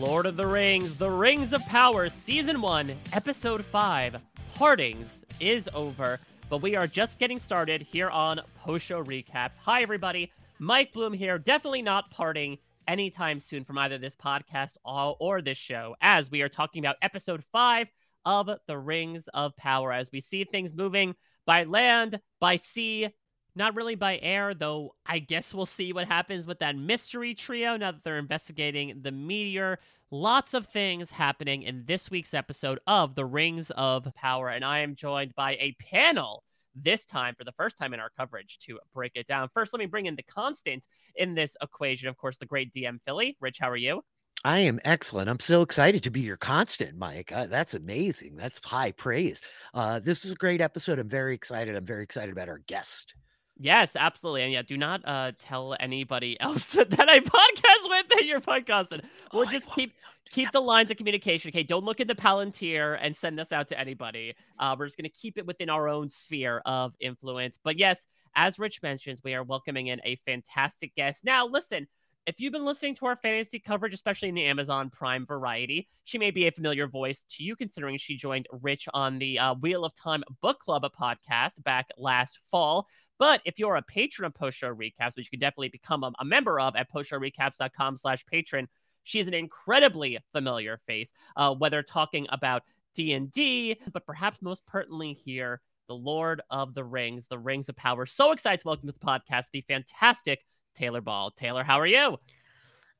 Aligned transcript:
Lord 0.00 0.24
of 0.24 0.38
the 0.38 0.46
Rings, 0.46 0.96
The 0.96 1.10
Rings 1.10 1.52
of 1.52 1.60
Power, 1.66 2.08
Season 2.08 2.62
1, 2.62 2.90
Episode 3.12 3.62
5, 3.62 4.22
Partings 4.54 5.26
is 5.40 5.68
over, 5.74 6.18
but 6.48 6.62
we 6.62 6.74
are 6.74 6.86
just 6.86 7.18
getting 7.18 7.38
started 7.38 7.82
here 7.82 8.08
on 8.08 8.40
Post 8.58 8.86
Show 8.86 9.04
Recaps. 9.04 9.50
Hi, 9.62 9.82
everybody. 9.82 10.32
Mike 10.58 10.94
Bloom 10.94 11.12
here. 11.12 11.38
Definitely 11.38 11.82
not 11.82 12.10
parting 12.10 12.56
anytime 12.88 13.38
soon 13.38 13.62
from 13.62 13.76
either 13.76 13.98
this 13.98 14.16
podcast 14.16 14.76
or 14.84 15.42
this 15.42 15.58
show, 15.58 15.94
as 16.00 16.30
we 16.30 16.40
are 16.40 16.48
talking 16.48 16.82
about 16.82 16.96
Episode 17.02 17.44
5 17.52 17.88
of 18.24 18.48
The 18.66 18.78
Rings 18.78 19.28
of 19.34 19.54
Power, 19.58 19.92
as 19.92 20.10
we 20.10 20.22
see 20.22 20.44
things 20.44 20.74
moving 20.74 21.14
by 21.44 21.64
land, 21.64 22.20
by 22.40 22.56
sea, 22.56 23.10
not 23.54 23.74
really 23.74 23.94
by 23.94 24.18
air, 24.18 24.54
though 24.54 24.94
I 25.06 25.18
guess 25.18 25.52
we'll 25.54 25.66
see 25.66 25.92
what 25.92 26.06
happens 26.06 26.46
with 26.46 26.58
that 26.60 26.76
mystery 26.76 27.34
trio 27.34 27.76
now 27.76 27.92
that 27.92 28.04
they're 28.04 28.18
investigating 28.18 29.00
the 29.02 29.12
meteor. 29.12 29.78
Lots 30.10 30.54
of 30.54 30.66
things 30.66 31.10
happening 31.10 31.62
in 31.62 31.84
this 31.86 32.10
week's 32.10 32.34
episode 32.34 32.80
of 32.86 33.14
The 33.14 33.24
Rings 33.24 33.70
of 33.70 34.08
Power, 34.14 34.48
and 34.48 34.64
I 34.64 34.80
am 34.80 34.96
joined 34.96 35.34
by 35.34 35.52
a 35.52 35.76
panel 35.80 36.42
this 36.74 37.04
time 37.04 37.34
for 37.36 37.44
the 37.44 37.52
first 37.52 37.78
time 37.78 37.94
in 37.94 38.00
our 38.00 38.10
coverage 38.16 38.58
to 38.66 38.78
break 38.94 39.12
it 39.14 39.26
down. 39.26 39.48
First, 39.54 39.72
let 39.72 39.78
me 39.78 39.86
bring 39.86 40.06
in 40.06 40.16
the 40.16 40.22
constant 40.22 40.86
in 41.16 41.34
this 41.34 41.56
equation, 41.62 42.08
of 42.08 42.16
course, 42.16 42.38
the 42.38 42.46
great 42.46 42.72
DM 42.72 43.00
Philly. 43.04 43.36
Rich, 43.40 43.58
how 43.60 43.70
are 43.70 43.76
you? 43.76 44.02
I 44.42 44.60
am 44.60 44.80
excellent. 44.84 45.28
I'm 45.28 45.40
so 45.40 45.60
excited 45.60 46.02
to 46.04 46.10
be 46.10 46.20
your 46.20 46.38
constant, 46.38 46.96
Mike. 46.96 47.30
Uh, 47.30 47.46
that's 47.46 47.74
amazing. 47.74 48.36
That's 48.36 48.58
high 48.64 48.92
praise. 48.92 49.42
Uh, 49.74 50.00
this 50.00 50.24
is 50.24 50.32
a 50.32 50.36
great 50.36 50.62
episode. 50.62 50.98
I'm 50.98 51.08
very 51.08 51.34
excited. 51.34 51.76
I'm 51.76 51.84
very 51.84 52.02
excited 52.02 52.32
about 52.32 52.48
our 52.48 52.62
guest. 52.66 53.14
Yes, 53.62 53.94
absolutely. 53.94 54.42
And 54.44 54.52
yeah, 54.52 54.62
do 54.62 54.78
not 54.78 55.02
uh, 55.04 55.32
tell 55.38 55.76
anybody 55.78 56.40
else 56.40 56.68
that 56.68 57.08
I 57.08 57.20
podcast 57.20 57.88
with 57.88 58.08
that 58.08 58.24
you're 58.24 58.40
podcasting. 58.40 59.04
We'll 59.34 59.42
oh, 59.42 59.50
just 59.50 59.70
keep 59.72 59.92
keep 60.30 60.50
the 60.50 60.60
lines 60.60 60.90
of 60.90 60.96
communication. 60.96 61.50
Okay, 61.50 61.62
don't 61.62 61.84
look 61.84 62.00
at 62.00 62.08
the 62.08 62.14
Palantir 62.14 62.98
and 63.00 63.14
send 63.14 63.38
this 63.38 63.52
out 63.52 63.68
to 63.68 63.78
anybody. 63.78 64.34
Uh, 64.58 64.74
we're 64.78 64.86
just 64.86 64.96
going 64.96 65.10
to 65.10 65.16
keep 65.16 65.36
it 65.36 65.46
within 65.46 65.68
our 65.68 65.88
own 65.88 66.08
sphere 66.08 66.62
of 66.64 66.94
influence. 67.00 67.58
But 67.62 67.78
yes, 67.78 68.06
as 68.34 68.58
Rich 68.58 68.80
mentions, 68.82 69.20
we 69.22 69.34
are 69.34 69.42
welcoming 69.42 69.88
in 69.88 70.00
a 70.04 70.16
fantastic 70.24 70.94
guest. 70.94 71.22
Now, 71.22 71.46
listen, 71.46 71.86
if 72.26 72.36
you've 72.38 72.52
been 72.52 72.64
listening 72.64 72.94
to 72.96 73.06
our 73.06 73.16
fantasy 73.16 73.58
coverage, 73.58 73.92
especially 73.92 74.28
in 74.28 74.34
the 74.34 74.44
Amazon 74.44 74.88
Prime 74.88 75.26
variety, 75.26 75.88
she 76.04 76.16
may 76.16 76.30
be 76.30 76.46
a 76.46 76.52
familiar 76.52 76.86
voice 76.86 77.24
to 77.32 77.42
you, 77.42 77.56
considering 77.56 77.98
she 77.98 78.16
joined 78.16 78.46
Rich 78.62 78.88
on 78.94 79.18
the 79.18 79.38
uh, 79.38 79.54
Wheel 79.54 79.84
of 79.84 79.94
Time 79.96 80.22
Book 80.40 80.60
Club 80.60 80.84
podcast 80.98 81.62
back 81.62 81.88
last 81.98 82.38
fall. 82.50 82.86
But 83.20 83.42
if 83.44 83.58
you're 83.58 83.76
a 83.76 83.82
patron 83.82 84.24
of 84.24 84.34
Post 84.34 84.56
Show 84.56 84.74
Recaps, 84.74 85.14
which 85.14 85.26
you 85.26 85.30
can 85.30 85.40
definitely 85.40 85.68
become 85.68 86.02
a, 86.02 86.12
a 86.18 86.24
member 86.24 86.58
of 86.58 86.74
at 86.74 86.90
postshowrecaps.com 86.90 87.98
slash 87.98 88.24
patron, 88.24 88.66
she 89.04 89.20
is 89.20 89.28
an 89.28 89.34
incredibly 89.34 90.18
familiar 90.32 90.80
face, 90.86 91.12
uh, 91.36 91.54
whether 91.54 91.82
talking 91.82 92.26
about 92.30 92.62
D&D, 92.94 93.76
but 93.92 94.06
perhaps 94.06 94.38
most 94.40 94.64
pertinently 94.66 95.12
here, 95.12 95.60
the 95.86 95.94
Lord 95.94 96.40
of 96.48 96.72
the 96.72 96.82
Rings, 96.82 97.26
the 97.26 97.38
Rings 97.38 97.68
of 97.68 97.76
Power. 97.76 98.06
So 98.06 98.32
excited 98.32 98.62
to 98.62 98.68
welcome 98.68 98.88
to 98.88 98.94
the 98.98 99.06
podcast 99.06 99.46
the 99.52 99.64
fantastic 99.68 100.40
Taylor 100.74 101.02
Ball. 101.02 101.30
Taylor, 101.32 101.62
how 101.62 101.78
are 101.78 101.86
you? 101.86 102.16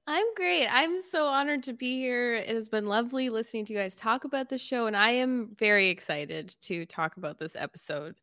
I'm 0.06 0.34
great. 0.34 0.66
I'm 0.66 1.00
so 1.00 1.28
honored 1.28 1.62
to 1.62 1.72
be 1.72 1.96
here. 1.96 2.34
It 2.34 2.54
has 2.54 2.68
been 2.68 2.86
lovely 2.86 3.30
listening 3.30 3.64
to 3.66 3.72
you 3.72 3.78
guys 3.78 3.96
talk 3.96 4.24
about 4.24 4.50
the 4.50 4.58
show, 4.58 4.86
and 4.86 4.96
I 4.96 5.12
am 5.12 5.56
very 5.58 5.88
excited 5.88 6.54
to 6.62 6.84
talk 6.84 7.16
about 7.16 7.38
this 7.38 7.56
episode. 7.56 8.16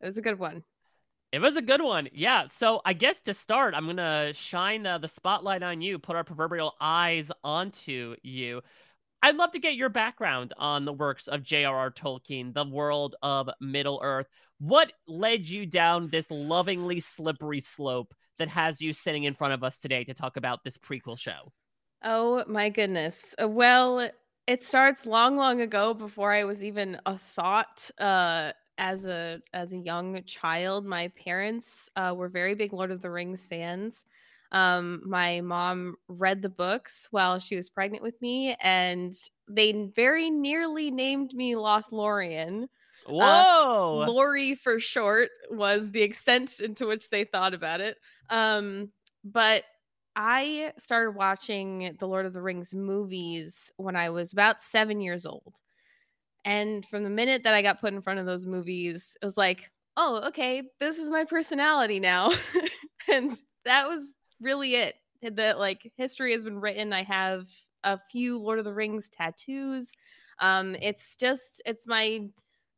It 0.00 0.06
was 0.06 0.18
a 0.18 0.22
good 0.22 0.38
one. 0.38 0.62
It 1.34 1.40
was 1.40 1.56
a 1.56 1.62
good 1.62 1.82
one. 1.82 2.08
Yeah. 2.12 2.46
So 2.46 2.80
I 2.84 2.92
guess 2.92 3.20
to 3.22 3.34
start, 3.34 3.74
I'm 3.74 3.86
going 3.86 3.96
to 3.96 4.32
shine 4.36 4.84
the, 4.84 4.98
the 4.98 5.08
spotlight 5.08 5.64
on 5.64 5.80
you, 5.80 5.98
put 5.98 6.14
our 6.14 6.22
proverbial 6.22 6.74
eyes 6.80 7.28
onto 7.42 8.14
you. 8.22 8.62
I'd 9.20 9.34
love 9.34 9.50
to 9.50 9.58
get 9.58 9.74
your 9.74 9.88
background 9.88 10.54
on 10.58 10.84
the 10.84 10.92
works 10.92 11.26
of 11.26 11.42
J.R.R. 11.42 11.90
Tolkien, 11.90 12.54
the 12.54 12.64
world 12.64 13.16
of 13.20 13.50
Middle 13.60 13.98
Earth. 14.00 14.28
What 14.60 14.92
led 15.08 15.44
you 15.44 15.66
down 15.66 16.08
this 16.08 16.30
lovingly 16.30 17.00
slippery 17.00 17.60
slope 17.60 18.14
that 18.38 18.46
has 18.46 18.80
you 18.80 18.92
sitting 18.92 19.24
in 19.24 19.34
front 19.34 19.54
of 19.54 19.64
us 19.64 19.78
today 19.78 20.04
to 20.04 20.14
talk 20.14 20.36
about 20.36 20.62
this 20.62 20.78
prequel 20.78 21.18
show? 21.18 21.50
Oh 22.04 22.44
my 22.46 22.68
goodness. 22.68 23.34
Uh, 23.42 23.48
well, 23.48 24.08
it 24.46 24.62
starts 24.62 25.04
long, 25.04 25.36
long 25.36 25.60
ago 25.60 25.94
before 25.94 26.32
I 26.32 26.44
was 26.44 26.62
even 26.62 27.00
a 27.06 27.18
thought. 27.18 27.90
Uh, 27.98 28.52
as 28.78 29.06
a 29.06 29.40
as 29.52 29.72
a 29.72 29.78
young 29.78 30.22
child, 30.24 30.84
my 30.84 31.08
parents 31.08 31.88
uh, 31.96 32.14
were 32.16 32.28
very 32.28 32.54
big 32.54 32.72
Lord 32.72 32.90
of 32.90 33.02
the 33.02 33.10
Rings 33.10 33.46
fans. 33.46 34.04
Um, 34.52 35.02
my 35.04 35.40
mom 35.40 35.96
read 36.08 36.42
the 36.42 36.48
books 36.48 37.08
while 37.10 37.38
she 37.38 37.56
was 37.56 37.68
pregnant 37.70 38.02
with 38.02 38.20
me, 38.22 38.56
and 38.60 39.12
they 39.48 39.90
very 39.94 40.30
nearly 40.30 40.90
named 40.90 41.34
me 41.34 41.54
Lothlorien. 41.54 42.64
Uh, 42.64 42.66
Whoa! 43.12 44.02
Uh, 44.02 44.10
Lori 44.10 44.54
for 44.54 44.78
short 44.78 45.30
was 45.50 45.90
the 45.90 46.02
extent 46.02 46.60
into 46.60 46.86
which 46.86 47.10
they 47.10 47.24
thought 47.24 47.54
about 47.54 47.80
it. 47.80 47.96
Um, 48.30 48.90
but 49.24 49.64
I 50.16 50.72
started 50.78 51.12
watching 51.12 51.96
the 51.98 52.06
Lord 52.06 52.26
of 52.26 52.32
the 52.32 52.42
Rings 52.42 52.72
movies 52.72 53.72
when 53.76 53.96
I 53.96 54.10
was 54.10 54.32
about 54.32 54.62
seven 54.62 55.00
years 55.00 55.26
old. 55.26 55.58
And 56.44 56.84
from 56.86 57.04
the 57.04 57.10
minute 57.10 57.44
that 57.44 57.54
I 57.54 57.62
got 57.62 57.80
put 57.80 57.94
in 57.94 58.02
front 58.02 58.20
of 58.20 58.26
those 58.26 58.46
movies, 58.46 59.16
it 59.20 59.24
was 59.24 59.36
like, 59.36 59.70
oh, 59.96 60.22
okay, 60.28 60.62
this 60.80 60.98
is 60.98 61.10
my 61.10 61.24
personality 61.24 62.00
now. 62.00 62.30
and 63.12 63.32
that 63.64 63.88
was 63.88 64.14
really 64.40 64.74
it. 64.74 64.96
That 65.22 65.58
like 65.58 65.90
history 65.96 66.32
has 66.32 66.44
been 66.44 66.60
written. 66.60 66.92
I 66.92 67.02
have 67.04 67.46
a 67.82 67.98
few 67.98 68.38
Lord 68.38 68.58
of 68.58 68.66
the 68.66 68.74
Rings 68.74 69.08
tattoos. 69.08 69.92
Um, 70.38 70.76
it's 70.82 71.16
just, 71.16 71.62
it's 71.64 71.86
my 71.86 72.28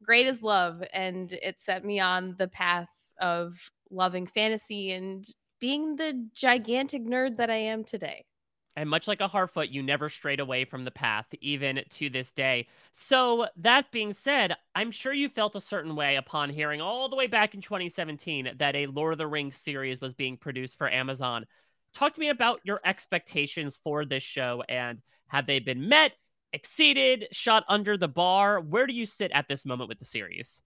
greatest 0.03 0.43
love. 0.43 0.85
And 0.93 1.33
it 1.33 1.61
set 1.61 1.85
me 1.85 1.99
on 1.99 2.37
the 2.39 2.47
path 2.47 2.89
of 3.21 3.59
loving 3.91 4.27
fantasy 4.27 4.93
and 4.93 5.27
being 5.61 5.97
the 5.97 6.29
gigantic 6.35 7.05
nerd 7.05 7.39
that 7.39 7.51
I 7.51 7.57
am 7.57 7.83
today. 7.83 8.27
And 8.77 8.91
much 8.91 9.09
like 9.09 9.23
a 9.23 9.29
Harfoot, 9.29 9.71
you 9.71 9.83
never 9.83 10.11
strayed 10.11 10.39
away 10.39 10.67
from 10.67 10.85
the 10.85 10.91
path, 10.91 11.25
even 11.41 11.83
to 11.89 12.11
this 12.11 12.31
day. 12.31 12.69
So, 12.93 13.47
that 13.57 13.91
being 13.91 14.13
said, 14.13 14.55
I'm 14.75 14.91
sure 14.91 15.15
you 15.15 15.31
felt 15.31 15.57
a 15.57 15.61
certain 15.63 15.97
way 15.97 16.17
upon 16.17 16.51
hearing 16.51 16.83
all 16.83 17.09
the 17.09 17.17
way 17.17 17.27
back 17.27 17.55
in 17.55 17.63
2017 17.63 18.51
that 18.59 18.77
a 18.77 18.87
Lord 18.87 19.15
of 19.15 19.19
the 19.19 19.27
Rings 19.27 19.57
series 19.57 20.03
was 20.03 20.13
being 20.13 20.37
produced 20.37 20.77
for 20.77 20.91
Amazon. 20.91 21.47
Talk 21.95 22.13
to 22.15 22.21
me 22.21 22.29
about 22.29 22.61
your 22.65 22.81
expectations 22.85 23.79
for 23.83 24.05
this 24.05 24.23
show 24.23 24.63
and 24.69 25.01
have 25.29 25.47
they 25.47 25.59
been 25.59 25.89
met, 25.89 26.13
exceeded, 26.53 27.29
shot 27.33 27.65
under 27.69 27.97
the 27.97 28.09
bar? 28.09 28.61
Where 28.61 28.87
do 28.87 28.93
you 28.93 29.07
sit 29.07 29.33
at 29.33 29.49
this 29.49 29.65
moment 29.65 29.89
with 29.89 29.99
the 29.99 30.05
series? 30.05 30.61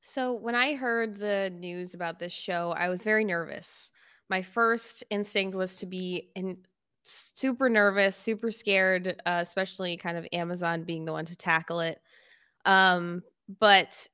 So, 0.00 0.34
when 0.34 0.54
I 0.54 0.74
heard 0.74 1.16
the 1.16 1.50
news 1.50 1.94
about 1.94 2.18
this 2.18 2.32
show, 2.32 2.74
I 2.76 2.90
was 2.90 3.04
very 3.04 3.24
nervous 3.24 3.90
my 4.30 4.42
first 4.42 5.04
instinct 5.10 5.54
was 5.54 5.76
to 5.76 5.86
be 5.86 6.30
in 6.34 6.58
super 7.04 7.68
nervous, 7.68 8.16
super 8.16 8.50
scared, 8.50 9.20
uh, 9.26 9.38
especially 9.40 9.96
kind 9.96 10.16
of 10.16 10.26
Amazon 10.32 10.82
being 10.82 11.04
the 11.04 11.12
one 11.12 11.26
to 11.26 11.36
tackle 11.36 11.80
it. 11.80 12.00
Um, 12.64 13.22
but 13.60 14.08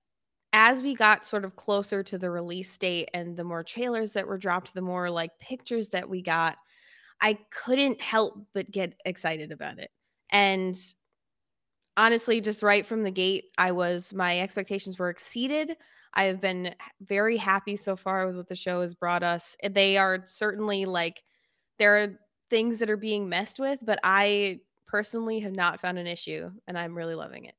as 0.52 0.82
we 0.82 0.94
got 0.94 1.26
sort 1.26 1.44
of 1.44 1.56
closer 1.56 2.02
to 2.02 2.18
the 2.18 2.30
release 2.30 2.76
date 2.76 3.08
and 3.14 3.36
the 3.36 3.44
more 3.44 3.62
trailers 3.62 4.12
that 4.12 4.26
were 4.26 4.38
dropped, 4.38 4.74
the 4.74 4.82
more 4.82 5.08
like 5.08 5.38
pictures 5.38 5.88
that 5.90 6.08
we 6.08 6.20
got, 6.20 6.58
I 7.20 7.38
couldn't 7.50 8.00
help 8.00 8.34
but 8.52 8.70
get 8.70 8.94
excited 9.04 9.52
about 9.52 9.78
it. 9.78 9.90
And 10.30 10.76
honestly, 11.96 12.40
just 12.40 12.62
right 12.62 12.84
from 12.84 13.02
the 13.04 13.10
gate, 13.10 13.46
I 13.58 13.72
was, 13.72 14.12
my 14.12 14.40
expectations 14.40 14.98
were 14.98 15.10
exceeded. 15.10 15.76
I 16.14 16.24
have 16.24 16.40
been 16.40 16.74
very 17.02 17.36
happy 17.36 17.76
so 17.76 17.94
far 17.94 18.26
with 18.26 18.36
what 18.36 18.48
the 18.48 18.56
show 18.56 18.80
has 18.80 18.94
brought 18.94 19.22
us. 19.22 19.56
They 19.70 19.96
are 19.96 20.22
certainly 20.24 20.84
like 20.86 21.22
there 21.78 22.02
are 22.02 22.20
things 22.50 22.80
that 22.80 22.90
are 22.90 22.96
being 22.96 23.28
messed 23.28 23.58
with, 23.58 23.78
but 23.82 23.98
I 24.02 24.60
personally 24.86 25.40
have 25.40 25.52
not 25.52 25.80
found 25.80 25.98
an 25.98 26.06
issue 26.06 26.50
and 26.66 26.76
I'm 26.76 26.96
really 26.96 27.14
loving 27.14 27.44
it. 27.44 27.54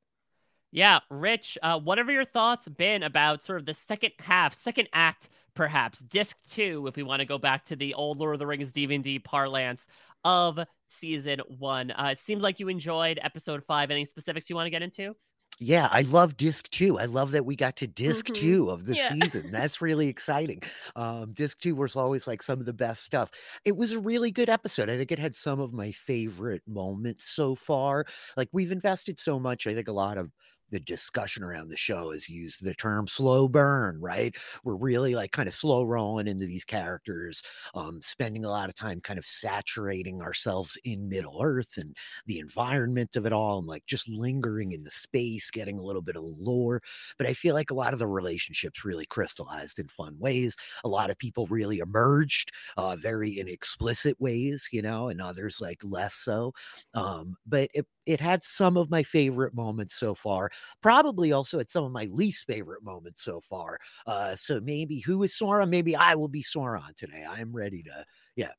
Yeah, 0.71 0.99
Rich, 1.09 1.57
uh, 1.63 1.79
whatever 1.79 2.11
your 2.11 2.25
thoughts 2.25 2.67
been 2.67 3.03
about 3.03 3.43
sort 3.43 3.59
of 3.59 3.65
the 3.65 3.73
second 3.73 4.11
half, 4.19 4.53
second 4.55 4.88
act, 4.93 5.29
perhaps 5.53 5.99
disc 5.99 6.38
two, 6.49 6.88
if 6.88 6.95
we 6.95 7.03
want 7.03 7.19
to 7.19 7.25
go 7.25 7.38
back 7.38 7.65
to 7.65 7.75
the 7.75 7.93
old 7.93 8.19
Lord 8.19 8.35
of 8.35 8.39
the 8.39 8.47
Rings 8.47 8.71
DVD 8.71 9.21
parlance 9.21 9.88
of 10.23 10.59
season 10.88 11.39
one. 11.57 11.91
Uh, 11.91 12.09
it 12.11 12.19
seems 12.19 12.43
like 12.43 12.59
you 12.59 12.69
enjoyed 12.69 13.19
episode 13.21 13.63
five. 13.65 13.91
Any 13.91 14.05
specifics 14.05 14.49
you 14.49 14.55
want 14.55 14.67
to 14.67 14.71
get 14.71 14.81
into? 14.81 15.15
Yeah, 15.63 15.89
I 15.91 16.01
love 16.01 16.37
disc 16.37 16.71
two. 16.71 16.97
I 16.97 17.05
love 17.05 17.33
that 17.33 17.45
we 17.45 17.55
got 17.55 17.75
to 17.77 17.87
disk 17.87 18.25
mm-hmm. 18.25 18.33
two 18.33 18.69
of 18.71 18.87
the 18.87 18.95
yeah. 18.95 19.09
season. 19.09 19.51
That's 19.51 19.79
really 19.79 20.07
exciting. 20.07 20.63
Um, 20.95 21.33
disc 21.33 21.59
two 21.59 21.75
was 21.75 21.95
always 21.95 22.25
like 22.25 22.41
some 22.41 22.59
of 22.59 22.65
the 22.65 22.73
best 22.73 23.03
stuff. 23.03 23.29
It 23.63 23.77
was 23.77 23.91
a 23.91 23.99
really 23.99 24.31
good 24.31 24.49
episode. 24.49 24.89
I 24.89 24.97
think 24.97 25.11
it 25.11 25.19
had 25.19 25.35
some 25.35 25.59
of 25.59 25.71
my 25.71 25.91
favorite 25.91 26.63
moments 26.67 27.29
so 27.29 27.53
far. 27.53 28.07
Like 28.35 28.49
we've 28.51 28.71
invested 28.71 29.19
so 29.19 29.39
much. 29.39 29.67
I 29.67 29.75
think 29.75 29.87
a 29.87 29.91
lot 29.91 30.17
of 30.17 30.31
the 30.71 30.79
discussion 30.79 31.44
around 31.44 31.69
the 31.69 31.77
show 31.77 32.12
has 32.12 32.27
used 32.29 32.63
the 32.63 32.73
term 32.73 33.07
slow 33.07 33.47
burn, 33.47 34.00
right? 34.00 34.35
We're 34.63 34.75
really 34.75 35.15
like 35.15 35.31
kind 35.31 35.47
of 35.47 35.53
slow 35.53 35.83
rolling 35.83 36.27
into 36.27 36.45
these 36.45 36.65
characters, 36.65 37.44
um, 37.75 38.01
spending 38.01 38.45
a 38.45 38.50
lot 38.50 38.69
of 38.69 38.75
time 38.75 39.01
kind 39.01 39.19
of 39.19 39.25
saturating 39.25 40.21
ourselves 40.21 40.77
in 40.83 41.09
Middle 41.09 41.41
Earth 41.44 41.77
and 41.77 41.95
the 42.25 42.39
environment 42.39 43.15
of 43.15 43.25
it 43.25 43.33
all, 43.33 43.59
and 43.59 43.68
like 43.68 43.85
just 43.85 44.09
lingering 44.09 44.71
in 44.71 44.83
the 44.83 44.91
space, 44.91 45.51
getting 45.51 45.77
a 45.77 45.83
little 45.83 46.01
bit 46.01 46.15
of 46.15 46.23
lore. 46.23 46.81
But 47.17 47.27
I 47.27 47.33
feel 47.33 47.53
like 47.56 47.71
a 47.71 47.75
lot 47.75 47.94
of 47.94 48.00
the 48.00 48.07
relationships 48.07 48.85
really 48.85 49.06
crystallized 49.06 49.79
in 49.79 49.88
fun 49.88 50.17
ways. 50.19 50.56
A 50.83 50.88
lot 50.88 51.09
of 51.09 51.17
people 51.17 51.47
really 51.47 51.79
emerged, 51.79 52.51
uh, 52.77 52.95
very 52.95 53.39
in 53.39 53.47
explicit 53.47 54.19
ways, 54.19 54.69
you 54.71 54.81
know, 54.81 55.09
and 55.09 55.21
others 55.21 55.59
like 55.62 55.79
less 55.83 56.15
so. 56.15 56.53
Um, 56.94 57.35
but 57.45 57.69
it, 57.74 57.85
it 58.06 58.19
had 58.19 58.44
some 58.44 58.77
of 58.77 58.89
my 58.89 59.03
favorite 59.03 59.53
moments 59.53 59.95
so 59.95 60.13
far 60.15 60.50
probably 60.81 61.31
also 61.31 61.59
at 61.59 61.71
some 61.71 61.83
of 61.83 61.92
my 61.92 62.06
least 62.12 62.45
favorite 62.45 62.83
moments 62.83 63.24
so 63.24 63.39
far 63.39 63.77
uh 64.07 64.36
so 64.36 64.59
maybe 64.62 65.00
who 65.00 65.24
is 65.24 65.33
sauron 65.33 65.69
maybe 65.69 65.95
i 65.95 66.15
will 66.15 66.27
be 66.27 66.44
sauron 66.44 66.95
today 66.98 67.25
i 67.30 67.39
am 67.39 67.51
ready 67.51 67.83
to 67.83 68.06
yeah 68.36 68.51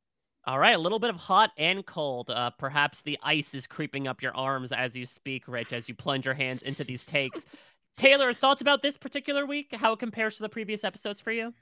all 0.45 0.59
right, 0.59 0.75
a 0.75 0.79
little 0.79 0.99
bit 0.99 1.11
of 1.11 1.17
hot 1.17 1.53
and 1.57 1.87
cold. 1.87 2.29
Uh, 2.29 2.51
perhaps 2.51 3.01
the 3.03 3.17
ice 3.23 3.55
is 3.55 3.65
creeping 3.65 4.09
up 4.09 4.21
your 4.21 4.37
arms 4.37 4.73
as 4.73 4.97
you 4.97 5.07
speak, 5.07 5.47
Rich, 5.47 5.73
as 5.73 5.89
you 5.89 5.95
plunge 5.95 6.25
your 6.25 6.35
hands 6.35 6.63
into 6.63 6.83
these 6.83 7.05
takes. 7.07 7.45
Taylor, 7.97 8.35
thoughts 8.35 8.61
about 8.61 8.83
this 8.83 8.97
particular 8.97 9.47
week? 9.47 9.69
How 9.73 9.93
it 9.93 10.01
compares 10.01 10.37
to 10.37 10.43
the 10.43 10.49
previous 10.49 10.83
episodes 10.83 11.21
for 11.21 11.31
you? 11.31 11.55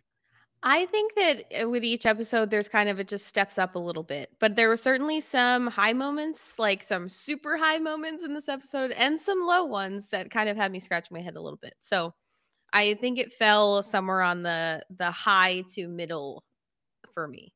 I 0.63 0.85
think 0.87 1.15
that 1.15 1.63
uh, 1.63 1.69
with 1.71 1.85
each 1.85 2.05
episode, 2.05 2.51
there's 2.51 2.69
kind 2.69 2.89
of 2.91 3.01
it 3.01 3.09
just 3.09 3.27
steps 3.27 3.59
up 3.59 3.75
a 3.77 3.79
little 3.79 4.03
bit, 4.03 4.31
but 4.41 4.57
there 4.57 4.69
were 4.69 4.77
certainly 4.77 5.21
some 5.21 5.67
high 5.69 5.95
moments, 5.95 6.59
like 6.59 6.83
some 6.83 7.09
super 7.09 7.57
high 7.57 7.79
moments 7.79 8.23
in 8.25 8.35
this 8.35 8.49
episode, 8.49 8.91
and 8.93 9.19
some 9.19 9.41
low 9.43 9.65
ones 9.65 10.09
that 10.09 10.31
kind 10.31 10.51
of 10.51 10.57
had 10.59 10.71
me 10.71 10.79
scratch 10.79 11.11
my 11.11 11.21
head 11.21 11.37
a 11.37 11.41
little 11.41 11.57
bit. 11.59 11.75
So 11.81 12.13
I 12.73 12.95
think 12.95 13.19
it 13.19 13.33
fell 13.33 13.83
somewhere 13.83 14.23
on 14.23 14.43
the 14.45 14.85
the 14.97 15.11
high 15.13 15.63
to 15.75 15.89
middle 15.89 16.45
for 17.15 17.29
me. 17.29 17.53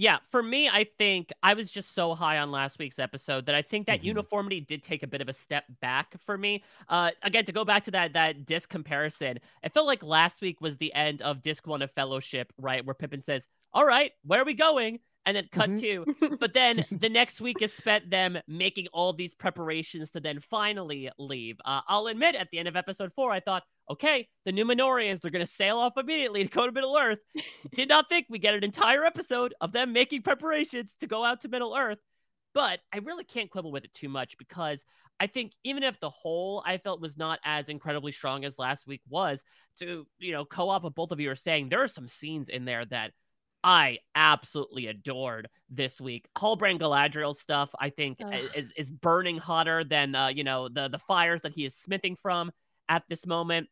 Yeah, 0.00 0.16
for 0.30 0.42
me, 0.42 0.66
I 0.66 0.86
think 0.96 1.30
I 1.42 1.52
was 1.52 1.70
just 1.70 1.94
so 1.94 2.14
high 2.14 2.38
on 2.38 2.50
last 2.50 2.78
week's 2.78 2.98
episode 2.98 3.44
that 3.44 3.54
I 3.54 3.60
think 3.60 3.86
that 3.86 3.98
mm-hmm. 3.98 4.06
uniformity 4.06 4.58
did 4.62 4.82
take 4.82 5.02
a 5.02 5.06
bit 5.06 5.20
of 5.20 5.28
a 5.28 5.34
step 5.34 5.64
back 5.82 6.14
for 6.24 6.38
me. 6.38 6.64
Uh, 6.88 7.10
again, 7.22 7.44
to 7.44 7.52
go 7.52 7.66
back 7.66 7.84
to 7.84 7.90
that 7.90 8.14
that 8.14 8.46
disc 8.46 8.70
comparison, 8.70 9.38
it 9.62 9.74
felt 9.74 9.86
like 9.86 10.02
last 10.02 10.40
week 10.40 10.62
was 10.62 10.78
the 10.78 10.90
end 10.94 11.20
of 11.20 11.42
disc 11.42 11.66
one 11.66 11.82
of 11.82 11.90
Fellowship, 11.90 12.50
right? 12.56 12.82
Where 12.82 12.94
Pippin 12.94 13.20
says, 13.20 13.46
"All 13.74 13.84
right, 13.84 14.12
where 14.24 14.40
are 14.40 14.46
we 14.46 14.54
going?" 14.54 15.00
And 15.26 15.36
then 15.36 15.48
cut 15.52 15.70
mm-hmm. 15.70 16.14
to. 16.26 16.36
But 16.40 16.54
then 16.54 16.84
the 16.92 17.08
next 17.08 17.40
week 17.40 17.62
is 17.62 17.72
spent 17.72 18.10
them 18.10 18.38
making 18.46 18.88
all 18.92 19.12
these 19.12 19.34
preparations 19.34 20.10
to 20.12 20.20
then 20.20 20.40
finally 20.40 21.10
leave. 21.18 21.56
Uh, 21.64 21.80
I'll 21.86 22.06
admit, 22.06 22.34
at 22.34 22.48
the 22.50 22.58
end 22.58 22.68
of 22.68 22.76
episode 22.76 23.12
four, 23.14 23.32
I 23.32 23.40
thought, 23.40 23.62
okay, 23.90 24.28
the 24.44 24.52
Numenoreans, 24.52 25.20
they're 25.20 25.30
going 25.30 25.44
to 25.44 25.50
sail 25.50 25.78
off 25.78 25.96
immediately 25.96 26.44
to 26.44 26.50
go 26.50 26.66
to 26.66 26.72
Middle 26.72 26.96
Earth. 26.96 27.18
Did 27.74 27.88
not 27.88 28.08
think 28.08 28.26
we 28.28 28.38
get 28.38 28.54
an 28.54 28.64
entire 28.64 29.04
episode 29.04 29.54
of 29.60 29.72
them 29.72 29.92
making 29.92 30.22
preparations 30.22 30.94
to 31.00 31.06
go 31.06 31.24
out 31.24 31.42
to 31.42 31.48
Middle 31.48 31.76
Earth. 31.76 31.98
But 32.52 32.80
I 32.92 32.98
really 32.98 33.24
can't 33.24 33.50
quibble 33.50 33.70
with 33.70 33.84
it 33.84 33.94
too 33.94 34.08
much 34.08 34.36
because 34.36 34.84
I 35.20 35.26
think 35.26 35.52
even 35.64 35.82
if 35.82 36.00
the 36.00 36.10
whole 36.10 36.64
I 36.66 36.78
felt 36.78 37.00
was 37.00 37.16
not 37.16 37.38
as 37.44 37.68
incredibly 37.68 38.10
strong 38.10 38.44
as 38.44 38.58
last 38.58 38.86
week 38.86 39.02
was, 39.08 39.44
to 39.78 40.06
you 40.18 40.32
know 40.32 40.44
co-op 40.44 40.82
what 40.82 40.94
both 40.94 41.12
of 41.12 41.20
you 41.20 41.30
are 41.30 41.36
saying, 41.36 41.68
there 41.68 41.82
are 41.82 41.88
some 41.88 42.08
scenes 42.08 42.48
in 42.48 42.64
there 42.64 42.84
that 42.86 43.12
I 43.62 43.98
absolutely 44.14 44.86
adored 44.86 45.48
this 45.68 46.00
week. 46.00 46.28
Halbrand 46.36 46.80
Galadriel 46.80 47.34
stuff, 47.36 47.70
I 47.78 47.90
think, 47.90 48.18
is 48.54 48.72
is 48.76 48.90
burning 48.90 49.38
hotter 49.38 49.84
than 49.84 50.14
uh, 50.14 50.28
you 50.28 50.44
know 50.44 50.68
the 50.68 50.88
the 50.88 50.98
fires 50.98 51.42
that 51.42 51.52
he 51.52 51.64
is 51.64 51.74
smithing 51.74 52.16
from 52.16 52.50
at 52.88 53.02
this 53.08 53.26
moment. 53.26 53.68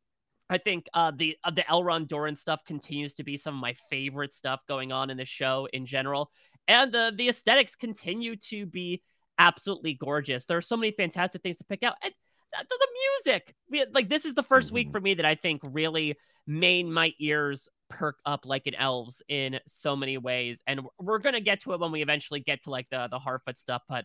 I 0.50 0.58
think 0.58 0.86
uh, 0.94 1.12
the 1.16 1.36
uh, 1.44 1.50
the 1.50 1.62
Elrond 1.62 2.08
Durin 2.08 2.36
stuff 2.36 2.60
continues 2.66 3.14
to 3.14 3.24
be 3.24 3.36
some 3.36 3.54
of 3.54 3.60
my 3.60 3.74
favorite 3.88 4.34
stuff 4.34 4.60
going 4.68 4.92
on 4.92 5.10
in 5.10 5.16
the 5.16 5.24
show 5.24 5.68
in 5.72 5.86
general, 5.86 6.30
and 6.66 6.92
the 6.92 7.12
the 7.16 7.28
aesthetics 7.28 7.74
continue 7.74 8.36
to 8.48 8.66
be 8.66 9.02
absolutely 9.38 9.94
gorgeous. 9.94 10.44
There 10.44 10.58
are 10.58 10.62
so 10.62 10.76
many 10.76 10.92
fantastic 10.92 11.42
things 11.42 11.58
to 11.58 11.64
pick 11.64 11.82
out. 11.82 11.94
And 12.02 12.12
the, 12.52 12.78
the 12.78 12.88
music, 13.24 13.54
like 13.92 14.08
this 14.08 14.24
is 14.24 14.34
the 14.34 14.42
1st 14.42 14.70
week 14.70 14.88
mm-hmm. 14.88 14.92
for 14.92 15.00
me 15.00 15.14
that 15.14 15.24
I 15.24 15.34
think 15.34 15.60
really 15.64 16.16
made 16.46 16.86
my 16.86 17.12
ears 17.20 17.68
perk 17.88 18.18
up 18.26 18.44
like 18.44 18.66
an 18.66 18.74
elves 18.74 19.22
in 19.28 19.58
so 19.66 19.96
many 19.96 20.18
ways 20.18 20.62
and 20.66 20.80
we're 21.00 21.18
going 21.18 21.34
to 21.34 21.40
get 21.40 21.62
to 21.62 21.72
it 21.72 21.80
when 21.80 21.90
we 21.90 22.02
eventually 22.02 22.40
get 22.40 22.62
to 22.62 22.70
like 22.70 22.86
the 22.90 23.08
the 23.10 23.18
harfoot 23.18 23.58
stuff 23.58 23.82
but 23.88 24.04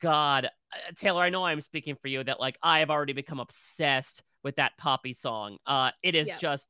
God, 0.00 0.46
uh, 0.46 0.92
Taylor, 0.96 1.22
I 1.22 1.30
know 1.30 1.44
I'm 1.44 1.60
speaking 1.60 1.96
for 2.00 2.08
you 2.08 2.22
that 2.24 2.40
like 2.40 2.58
I 2.62 2.80
have 2.80 2.90
already 2.90 3.12
become 3.12 3.40
obsessed 3.40 4.22
with 4.42 4.56
that 4.56 4.76
Poppy 4.78 5.12
song. 5.12 5.58
Uh, 5.66 5.90
it 6.02 6.14
is 6.14 6.28
just, 6.40 6.68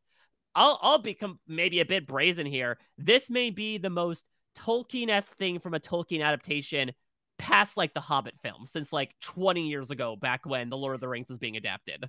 I'll 0.54 0.78
I'll 0.82 0.98
become 0.98 1.38
maybe 1.46 1.80
a 1.80 1.84
bit 1.84 2.06
brazen 2.06 2.46
here. 2.46 2.78
This 2.98 3.30
may 3.30 3.50
be 3.50 3.78
the 3.78 3.90
most 3.90 4.24
Tolkien-esque 4.58 5.36
thing 5.36 5.60
from 5.60 5.74
a 5.74 5.80
Tolkien 5.80 6.22
adaptation 6.22 6.92
past 7.38 7.76
like 7.76 7.94
the 7.94 8.00
Hobbit 8.00 8.34
film 8.42 8.66
since 8.66 8.92
like 8.92 9.14
20 9.22 9.68
years 9.68 9.90
ago, 9.90 10.16
back 10.16 10.44
when 10.44 10.68
the 10.68 10.76
Lord 10.76 10.94
of 10.94 11.00
the 11.00 11.08
Rings 11.08 11.28
was 11.28 11.38
being 11.38 11.56
adapted. 11.56 12.04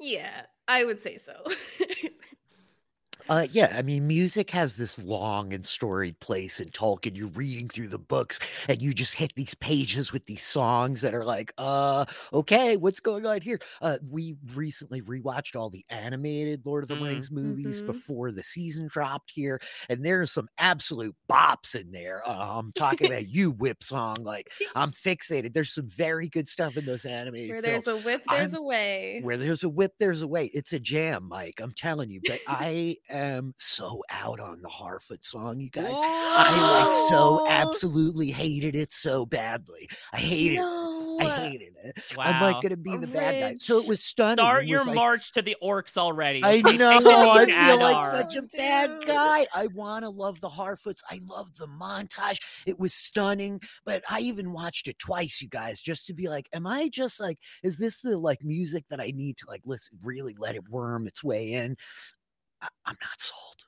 Yeah, 0.00 0.42
I 0.68 0.84
would 0.84 1.00
say 1.00 1.18
so. 1.18 1.32
Uh, 3.28 3.44
yeah, 3.50 3.74
I 3.76 3.82
mean, 3.82 4.06
music 4.06 4.50
has 4.52 4.74
this 4.74 5.00
long 5.02 5.52
and 5.52 5.66
storied 5.66 6.20
place 6.20 6.60
in 6.60 6.68
Tolkien. 6.68 7.16
You're 7.16 7.26
reading 7.28 7.68
through 7.68 7.88
the 7.88 7.98
books 7.98 8.38
and 8.68 8.80
you 8.80 8.94
just 8.94 9.14
hit 9.14 9.34
these 9.34 9.54
pages 9.54 10.12
with 10.12 10.26
these 10.26 10.44
songs 10.44 11.00
that 11.00 11.12
are 11.12 11.24
like, 11.24 11.52
uh, 11.58 12.04
okay, 12.32 12.76
what's 12.76 13.00
going 13.00 13.26
on 13.26 13.40
here? 13.40 13.58
Uh, 13.82 13.98
we 14.08 14.36
recently 14.54 15.02
rewatched 15.02 15.56
all 15.56 15.70
the 15.70 15.84
animated 15.90 16.64
Lord 16.64 16.84
of 16.84 16.88
the 16.88 16.94
Mm. 16.94 17.02
Rings 17.06 17.30
movies 17.32 17.82
Mhm. 17.82 17.86
before 17.86 18.30
the 18.30 18.44
season 18.44 18.86
dropped 18.86 19.32
here, 19.34 19.60
and 19.88 20.04
there's 20.06 20.30
some 20.30 20.48
absolute 20.58 21.14
bops 21.28 21.74
in 21.74 21.90
there. 21.90 22.22
Uh, 22.28 22.58
I'm 22.58 22.70
talking 22.72 23.08
about 23.08 23.28
you, 23.28 23.50
Whip 23.50 23.82
song. 23.82 24.22
Like, 24.22 24.52
I'm 24.76 24.92
fixated. 24.92 25.52
There's 25.52 25.74
some 25.74 25.88
very 25.88 26.28
good 26.28 26.48
stuff 26.48 26.76
in 26.76 26.84
those 26.84 27.04
animated 27.04 27.50
Where 27.50 27.60
films 27.62 27.84
there's 27.86 27.98
a 28.00 28.06
whip, 28.06 28.22
there's 28.28 28.54
I'm- 28.54 28.62
a 28.62 28.64
way. 28.64 29.18
where 29.24 29.36
there's 29.36 29.64
a 29.64 29.68
whip, 29.68 29.94
there's 29.98 30.22
a 30.22 30.28
way. 30.28 30.46
It's 30.54 30.72
a 30.72 30.78
jam, 30.78 31.24
Mike. 31.28 31.60
I'm 31.60 31.72
telling 31.72 32.08
you. 32.10 32.20
But 32.24 32.38
I 32.46 32.96
am 33.16 33.54
so 33.58 34.02
out 34.10 34.40
on 34.40 34.62
the 34.62 34.68
Harfoot 34.68 35.24
song, 35.24 35.60
you 35.60 35.70
guys. 35.70 35.92
I 35.92 36.84
like 36.84 37.10
so 37.10 37.46
absolutely 37.48 38.30
hated 38.30 38.76
it 38.76 38.92
so 38.92 39.26
badly. 39.26 39.88
I 40.12 40.18
hated 40.18 40.56
it. 40.56 40.86
I 41.18 41.48
hated 41.48 41.74
it. 41.82 42.16
Wow. 42.16 42.24
I'm 42.24 42.40
like 42.42 42.62
gonna 42.62 42.76
be 42.76 42.96
the 42.96 43.06
bad 43.06 43.40
guy. 43.40 43.56
So 43.58 43.78
it 43.78 43.88
was 43.88 44.02
stunning. 44.02 44.44
Start 44.44 44.64
It 44.64 44.68
your 44.68 44.84
like, 44.84 44.94
march 44.94 45.32
to 45.32 45.42
the 45.42 45.56
orcs 45.62 45.96
already. 45.96 46.42
I 46.42 46.56
Let's 46.56 46.78
know. 46.78 46.98
I 46.98 47.46
feel 47.46 47.78
like 47.78 47.96
Adar. 47.96 48.12
such 48.12 48.36
a 48.36 48.42
bad 48.42 48.90
Dude. 49.00 49.08
guy. 49.08 49.46
I 49.54 49.68
want 49.68 50.04
to 50.04 50.10
love 50.10 50.40
the 50.40 50.48
Harfoots. 50.50 51.00
I 51.10 51.20
love 51.26 51.56
the 51.56 51.66
montage. 51.68 52.38
It 52.66 52.78
was 52.78 52.92
stunning. 52.92 53.60
But 53.84 54.02
I 54.10 54.20
even 54.20 54.52
watched 54.52 54.88
it 54.88 54.98
twice, 54.98 55.40
you 55.40 55.48
guys, 55.48 55.80
just 55.80 56.06
to 56.06 56.14
be 56.14 56.28
like, 56.28 56.48
am 56.52 56.66
I 56.66 56.88
just 56.88 57.20
like, 57.20 57.38
is 57.62 57.78
this 57.78 57.98
the 58.00 58.16
like 58.18 58.42
music 58.44 58.84
that 58.90 59.00
I 59.00 59.12
need 59.14 59.36
to 59.38 59.46
like 59.48 59.62
listen, 59.64 59.98
really 60.02 60.34
let 60.38 60.54
it 60.54 60.68
worm 60.68 61.06
its 61.06 61.24
way 61.24 61.52
in? 61.52 61.76
I'm 62.84 62.96
not 63.00 63.20
sold. 63.20 63.65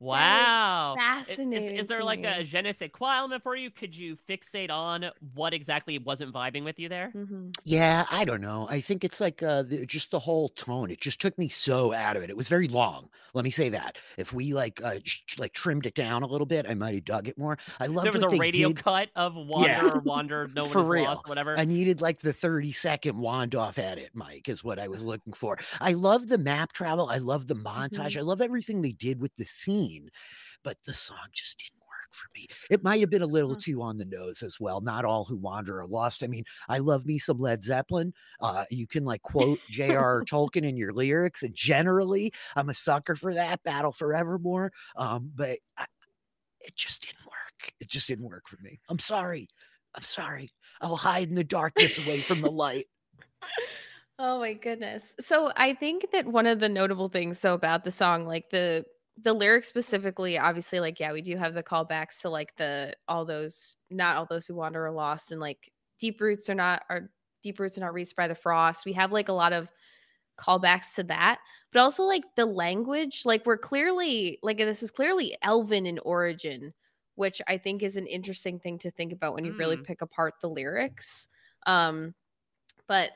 Wow. 0.00 0.96
I- 0.98 1.20
is- 1.20 1.28
Is, 1.28 1.36
fascinating 1.36 1.86
there 1.86 1.98
to 1.98 2.04
like 2.04 2.24
a 2.24 2.38
me. 2.38 2.44
je 2.44 2.62
ne 2.62 2.72
sais 2.72 2.88
quoi 2.90 3.16
element 3.18 3.42
for 3.42 3.54
you? 3.54 3.70
Could 3.70 3.94
you 3.96 4.16
fixate 4.28 4.70
on 4.70 5.04
what 5.34 5.52
exactly 5.52 5.98
wasn't 5.98 6.32
vibing 6.34 6.64
with 6.64 6.78
you 6.78 6.88
there? 6.88 7.12
Mhm. 7.14 7.54
Yeah, 7.64 8.06
I 8.10 8.24
don't 8.24 8.40
know. 8.40 8.66
I 8.70 8.80
think 8.80 9.04
it's 9.04 9.20
like 9.20 9.42
uh, 9.42 9.62
the, 9.62 9.84
just 9.84 10.10
the 10.10 10.18
whole 10.18 10.48
tone. 10.50 10.90
It 10.90 11.00
just 11.00 11.20
took 11.20 11.36
me 11.38 11.48
so 11.48 11.92
out 11.92 12.16
of 12.16 12.22
it. 12.22 12.30
It 12.30 12.36
was 12.36 12.48
very 12.48 12.66
long. 12.68 13.10
Let 13.34 13.44
me 13.44 13.50
say 13.50 13.68
that. 13.70 13.98
If 14.16 14.32
we 14.32 14.54
like 14.54 14.80
uh, 14.82 15.00
sh- 15.04 15.38
like 15.38 15.52
trimmed 15.52 15.84
it 15.86 15.94
down 15.94 16.22
a 16.22 16.26
little 16.26 16.46
bit, 16.46 16.66
I 16.68 16.74
might 16.74 16.94
have 16.94 17.04
dug 17.04 17.28
it 17.28 17.36
more. 17.36 17.58
I 17.78 17.86
loved 17.86 18.06
There 18.06 18.12
was 18.12 18.32
a 18.32 18.36
radio 18.38 18.68
did. 18.68 18.78
cut 18.82 19.10
of 19.16 19.34
Wander 19.36 19.68
Yeah. 19.68 19.94
Wander, 20.04 20.48
no 20.54 20.62
one 20.62 20.70
For 20.70 20.80
is 20.80 20.86
real. 20.86 21.04
lost, 21.04 21.28
whatever. 21.28 21.58
I 21.58 21.64
needed 21.66 22.00
like 22.00 22.20
the 22.20 22.32
30 22.32 22.72
second 22.72 23.18
wand 23.18 23.54
off 23.54 23.78
edit, 23.78 24.10
Mike, 24.14 24.48
is 24.48 24.64
what 24.64 24.78
I 24.78 24.88
was 24.88 25.02
looking 25.04 25.34
for. 25.34 25.58
I 25.80 25.92
love 25.92 26.28
the 26.28 26.38
map 26.38 26.72
travel. 26.72 27.08
I 27.10 27.18
love 27.18 27.46
the 27.48 27.54
montage. 27.54 28.16
I 28.16 28.22
love 28.22 28.40
everything 28.40 28.80
they 28.80 28.92
did 28.92 29.20
with 29.20 29.34
the 29.36 29.44
scene, 29.44 29.89
but 30.62 30.76
the 30.84 30.92
song 30.94 31.28
just 31.32 31.58
didn't 31.58 31.80
work 31.80 32.12
for 32.12 32.26
me. 32.34 32.46
It 32.70 32.82
might 32.84 33.00
have 33.00 33.10
been 33.10 33.22
a 33.22 33.26
little 33.26 33.54
Mm. 33.56 33.62
too 33.62 33.82
on 33.82 33.98
the 33.98 34.04
nose 34.04 34.42
as 34.42 34.58
well. 34.60 34.80
Not 34.80 35.04
all 35.04 35.24
who 35.24 35.36
wander 35.36 35.80
are 35.80 35.86
lost. 35.86 36.22
I 36.22 36.26
mean, 36.26 36.44
I 36.68 36.78
love 36.78 37.06
me 37.06 37.18
some 37.18 37.38
Led 37.38 37.62
Zeppelin. 37.64 38.12
Uh, 38.40 38.64
you 38.70 38.86
can 38.86 39.04
like 39.04 39.22
quote 39.22 39.58
J.R.R. 39.70 40.24
Tolkien 40.24 40.66
in 40.68 40.76
your 40.76 40.92
lyrics, 40.92 41.42
and 41.42 41.54
generally, 41.54 42.32
I'm 42.56 42.68
a 42.68 42.74
sucker 42.74 43.16
for 43.16 43.34
that. 43.34 43.62
Battle 43.62 43.94
of 44.00 44.12
Evermore. 44.14 44.72
Um, 44.96 45.32
but 45.34 45.58
I, 45.76 45.86
it 46.60 46.76
just 46.76 47.02
didn't 47.02 47.24
work. 47.26 47.72
It 47.80 47.88
just 47.88 48.06
didn't 48.08 48.28
work 48.28 48.46
for 48.48 48.58
me. 48.62 48.80
I'm 48.88 48.98
sorry. 48.98 49.48
I'm 49.94 50.02
sorry. 50.02 50.50
I'll 50.80 50.96
hide 50.96 51.28
in 51.28 51.34
the 51.34 51.42
darkness 51.44 52.04
away 52.06 52.18
from 52.18 52.40
the 52.40 52.50
light. 52.50 52.86
Oh 54.22 54.38
my 54.38 54.52
goodness. 54.52 55.14
So 55.18 55.50
I 55.56 55.72
think 55.72 56.10
that 56.12 56.26
one 56.26 56.46
of 56.46 56.60
the 56.60 56.68
notable 56.68 57.08
things 57.08 57.38
so 57.38 57.54
about 57.54 57.84
the 57.84 57.90
song, 57.90 58.26
like 58.26 58.50
the 58.50 58.84
the 59.22 59.32
lyrics 59.32 59.68
specifically, 59.68 60.38
obviously, 60.38 60.80
like 60.80 61.00
yeah, 61.00 61.12
we 61.12 61.22
do 61.22 61.36
have 61.36 61.54
the 61.54 61.62
callbacks 61.62 62.20
to 62.22 62.30
like 62.30 62.54
the 62.56 62.94
all 63.08 63.24
those 63.24 63.76
not 63.90 64.16
all 64.16 64.26
those 64.26 64.46
who 64.46 64.54
wander 64.54 64.86
are 64.86 64.92
lost 64.92 65.32
and 65.32 65.40
like 65.40 65.70
deep 65.98 66.20
roots 66.20 66.48
are 66.48 66.54
not 66.54 66.82
are 66.88 67.10
deep 67.42 67.58
roots 67.58 67.76
are 67.78 67.82
not 67.82 67.94
reached 67.94 68.16
by 68.16 68.28
the 68.28 68.34
frost. 68.34 68.84
We 68.84 68.92
have 68.94 69.12
like 69.12 69.28
a 69.28 69.32
lot 69.34 69.52
of 69.52 69.70
callbacks 70.38 70.94
to 70.94 71.02
that, 71.04 71.38
but 71.72 71.80
also 71.80 72.04
like 72.04 72.24
the 72.36 72.46
language, 72.46 73.22
like 73.24 73.44
we're 73.44 73.58
clearly 73.58 74.38
like 74.42 74.58
this 74.58 74.82
is 74.82 74.90
clearly 74.90 75.36
Elven 75.42 75.86
in 75.86 75.98
origin, 76.00 76.72
which 77.16 77.42
I 77.46 77.58
think 77.58 77.82
is 77.82 77.96
an 77.96 78.06
interesting 78.06 78.58
thing 78.58 78.78
to 78.78 78.90
think 78.90 79.12
about 79.12 79.34
when 79.34 79.44
you 79.44 79.54
really 79.58 79.76
Mm. 79.76 79.84
pick 79.84 80.02
apart 80.02 80.34
the 80.40 80.48
lyrics. 80.48 81.28
Um, 81.66 82.14
but 82.86 83.10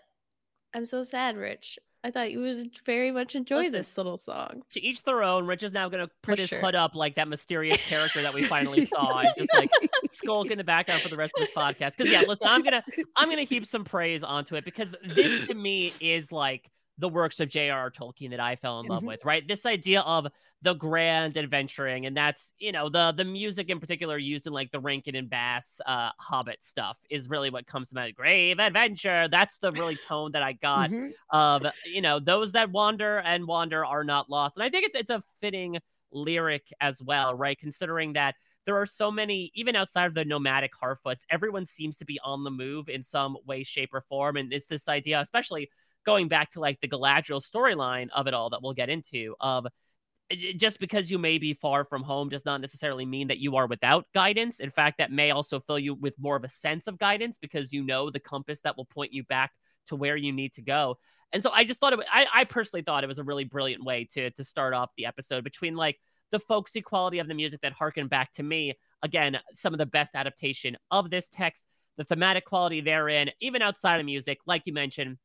I'm 0.74 0.84
so 0.84 1.02
sad, 1.02 1.36
Rich. 1.36 1.78
I 2.04 2.10
thought 2.10 2.30
you 2.30 2.40
would 2.42 2.70
very 2.84 3.10
much 3.10 3.34
enjoy 3.34 3.60
Listen, 3.60 3.72
this 3.72 3.96
little 3.96 4.18
song. 4.18 4.62
To 4.72 4.82
each 4.82 5.02
their 5.04 5.22
own. 5.22 5.46
Rich 5.46 5.62
is 5.62 5.72
now 5.72 5.88
going 5.88 6.06
to 6.06 6.12
put 6.22 6.38
his 6.38 6.50
sure. 6.50 6.60
hood 6.60 6.74
up 6.74 6.94
like 6.94 7.14
that 7.14 7.28
mysterious 7.28 7.88
character 7.88 8.20
that 8.20 8.34
we 8.34 8.44
finally 8.44 8.84
saw, 8.86 9.20
and 9.20 9.30
just 9.38 9.48
like 9.54 9.70
skulk 10.12 10.50
in 10.50 10.58
the 10.58 10.64
background 10.64 11.00
for 11.00 11.08
the 11.08 11.16
rest 11.16 11.32
of 11.38 11.46
this 11.46 11.54
podcast. 11.56 11.96
Because 11.96 12.12
yeah, 12.12 12.22
listen, 12.28 12.46
I'm 12.46 12.62
gonna 12.62 12.84
I'm 13.16 13.30
gonna 13.30 13.44
heap 13.44 13.64
some 13.64 13.84
praise 13.84 14.22
onto 14.22 14.54
it 14.54 14.66
because 14.66 14.94
this 15.02 15.46
to 15.46 15.54
me 15.54 15.94
is 15.98 16.30
like 16.30 16.70
the 16.98 17.08
works 17.08 17.40
of 17.40 17.48
J.R.R. 17.48 17.90
Tolkien 17.90 18.30
that 18.30 18.40
I 18.40 18.56
fell 18.56 18.80
in 18.80 18.86
love 18.86 19.02
Mhm. 19.02 19.06
with. 19.06 19.24
Right, 19.24 19.46
this 19.46 19.66
idea 19.66 20.00
of 20.02 20.28
the 20.62 20.74
grand 20.74 21.36
adventuring, 21.36 22.06
and 22.06 22.16
that's 22.16 22.52
you 22.58 22.72
know 22.72 22.88
the 22.88 23.12
the 23.16 23.24
music 23.24 23.68
in 23.68 23.80
particular 23.80 24.16
used 24.16 24.46
in 24.46 24.52
like 24.52 24.70
the 24.70 24.80
Rankin 24.80 25.14
and 25.16 25.28
Bass 25.28 25.80
uh, 25.86 26.10
Hobbit 26.18 26.62
stuff 26.62 26.96
is 27.10 27.28
really 27.28 27.50
what 27.50 27.66
comes 27.66 27.88
to 27.88 27.94
mind. 27.96 28.14
Grave 28.14 28.58
adventure. 28.60 29.28
That's 29.28 29.56
the 29.58 29.72
really 29.72 29.96
tone 30.08 30.32
that 30.32 30.42
I 30.42 30.52
got 30.52 30.90
Mhm. 30.90 31.12
of 31.30 31.64
you 31.84 32.00
know 32.00 32.20
those 32.20 32.52
that 32.52 32.70
wander 32.70 33.18
and 33.18 33.46
wander 33.46 33.84
are 33.84 34.04
not 34.04 34.28
lost 34.28 34.56
and 34.56 34.62
i 34.62 34.68
think 34.68 34.84
it's 34.84 34.94
it's 34.94 35.08
a 35.10 35.22
fitting 35.40 35.78
lyric 36.12 36.70
as 36.80 37.00
well 37.00 37.34
right 37.34 37.58
considering 37.58 38.12
that 38.12 38.34
there 38.66 38.76
are 38.76 38.84
so 38.86 39.10
many 39.10 39.50
even 39.54 39.74
outside 39.74 40.04
of 40.06 40.14
the 40.14 40.24
nomadic 40.24 40.70
harfoots 40.80 41.24
everyone 41.30 41.64
seems 41.64 41.96
to 41.96 42.04
be 42.04 42.20
on 42.22 42.44
the 42.44 42.50
move 42.50 42.88
in 42.90 43.02
some 43.02 43.36
way 43.46 43.64
shape 43.64 43.88
or 43.94 44.02
form 44.02 44.36
and 44.36 44.52
it's 44.52 44.66
this 44.66 44.86
idea 44.86 45.18
especially 45.20 45.70
going 46.04 46.28
back 46.28 46.50
to 46.52 46.60
like 46.60 46.80
the 46.80 46.88
galadriel 46.88 47.42
storyline 47.42 48.08
of 48.14 48.26
it 48.26 48.34
all 48.34 48.50
that 48.50 48.62
we'll 48.62 48.74
get 48.74 48.88
into 48.88 49.34
of 49.40 49.66
just 50.56 50.80
because 50.80 51.10
you 51.10 51.18
may 51.18 51.38
be 51.38 51.54
far 51.54 51.84
from 51.84 52.02
home 52.02 52.28
does 52.28 52.44
not 52.44 52.60
necessarily 52.60 53.04
mean 53.04 53.28
that 53.28 53.38
you 53.38 53.56
are 53.56 53.66
without 53.66 54.06
guidance. 54.14 54.58
In 54.58 54.70
fact, 54.70 54.98
that 54.98 55.12
may 55.12 55.30
also 55.30 55.60
fill 55.60 55.78
you 55.78 55.94
with 55.94 56.14
more 56.18 56.36
of 56.36 56.44
a 56.44 56.48
sense 56.48 56.86
of 56.86 56.98
guidance 56.98 57.38
because 57.38 57.72
you 57.72 57.84
know 57.84 58.10
the 58.10 58.20
compass 58.20 58.60
that 58.62 58.76
will 58.76 58.86
point 58.86 59.12
you 59.12 59.22
back 59.24 59.52
to 59.88 59.96
where 59.96 60.16
you 60.16 60.32
need 60.32 60.54
to 60.54 60.62
go. 60.62 60.96
And 61.32 61.42
so 61.42 61.50
I 61.50 61.64
just 61.64 61.80
thought 61.80 61.92
it, 61.92 62.00
I, 62.10 62.26
I 62.32 62.44
personally 62.44 62.82
thought 62.82 63.04
it 63.04 63.08
was 63.08 63.18
a 63.18 63.24
really 63.24 63.44
brilliant 63.44 63.84
way 63.84 64.08
to 64.12 64.30
to 64.30 64.44
start 64.44 64.72
off 64.72 64.90
the 64.96 65.06
episode 65.06 65.44
between 65.44 65.74
like 65.74 65.98
the 66.30 66.38
folksy 66.38 66.80
quality 66.80 67.18
of 67.18 67.28
the 67.28 67.34
music 67.34 67.60
that 67.60 67.72
harken 67.72 68.08
back 68.08 68.32
to 68.34 68.42
me. 68.42 68.74
Again, 69.02 69.38
some 69.52 69.74
of 69.74 69.78
the 69.78 69.86
best 69.86 70.14
adaptation 70.14 70.76
of 70.90 71.10
this 71.10 71.28
text, 71.28 71.66
the 71.98 72.04
thematic 72.04 72.46
quality 72.46 72.80
therein, 72.80 73.30
even 73.40 73.62
outside 73.62 74.00
of 74.00 74.06
music, 74.06 74.38
like 74.46 74.62
you 74.64 74.72
mentioned, 74.72 75.18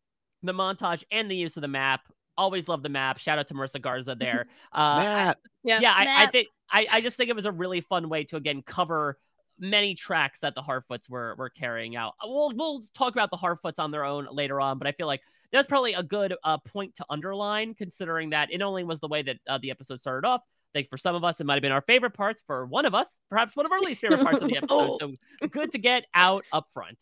the 0.44 0.54
montage 0.54 1.04
and 1.12 1.30
the 1.30 1.36
use 1.36 1.58
of 1.58 1.62
the 1.62 1.68
map. 1.68 2.02
Always 2.38 2.68
love 2.68 2.84
the 2.84 2.90
map. 2.90 3.18
Shout 3.18 3.38
out 3.38 3.48
to 3.50 3.54
Marissa 3.54 3.82
Garza 3.82 4.16
there. 4.16 4.48
Uh, 4.72 5.00
Matt, 5.00 5.38
Yeah, 5.64 5.80
yeah, 5.82 5.94
I, 5.94 6.24
I 6.24 6.28
think 6.28 6.48
I, 6.72 6.88
I 6.90 7.02
just 7.02 7.18
think 7.18 7.30
it 7.30 7.36
was 7.36 7.46
a 7.46 7.52
really 7.52 7.82
fun 7.82 8.08
way 8.08 8.24
to 8.26 8.38
again 8.38 8.62
cover 8.62 9.18
many 9.60 9.94
tracks 9.94 10.40
that 10.40 10.56
the 10.56 10.62
Harfoots 10.62 11.10
were 11.10 11.36
were 11.36 11.50
carrying 11.50 11.96
out. 11.96 12.14
Uh, 12.24 12.28
We'll 12.30 12.54
we'll 12.56 12.84
talk 12.94 13.14
about 13.14 13.32
the 13.32 13.38
Harfoots 13.38 13.80
on 13.80 13.92
their 13.92 14.06
own 14.06 14.28
later 14.32 14.62
on, 14.62 14.78
but 14.78 14.88
I 14.88 14.92
feel 14.94 15.08
like 15.08 15.22
that's 15.52 15.68
probably 15.68 15.94
a 15.94 16.04
good 16.04 16.36
uh, 16.44 16.58
point 16.60 16.96
to 16.96 17.06
underline, 17.10 17.74
considering 17.74 18.30
that 18.30 18.52
it 18.52 18.62
only 18.62 18.84
was 18.84 19.00
the 19.00 19.08
way 19.08 19.22
that 19.24 19.38
uh, 19.48 19.58
the 19.58 19.72
episode 19.72 20.00
started 20.00 20.28
off. 20.28 20.42
I 20.42 20.80
think 20.80 20.90
for 20.90 20.98
some 20.98 21.16
of 21.16 21.24
us, 21.24 21.40
it 21.40 21.46
might 21.46 21.56
have 21.56 21.64
been 21.64 21.72
our 21.72 21.82
favorite 21.82 22.14
parts. 22.14 22.44
For 22.46 22.66
one 22.68 22.86
of 22.86 22.94
us, 22.94 23.18
perhaps 23.30 23.56
one 23.56 23.66
of 23.66 23.72
our 23.72 23.80
least 23.80 24.02
favorite 24.02 24.22
parts 24.22 24.42
of 24.42 24.50
the 24.50 24.58
episode. 24.64 24.98
So 25.00 25.14
good 25.48 25.72
to 25.72 25.80
get 25.80 26.06
out 26.14 26.46
up 26.54 26.68
front. 26.74 26.98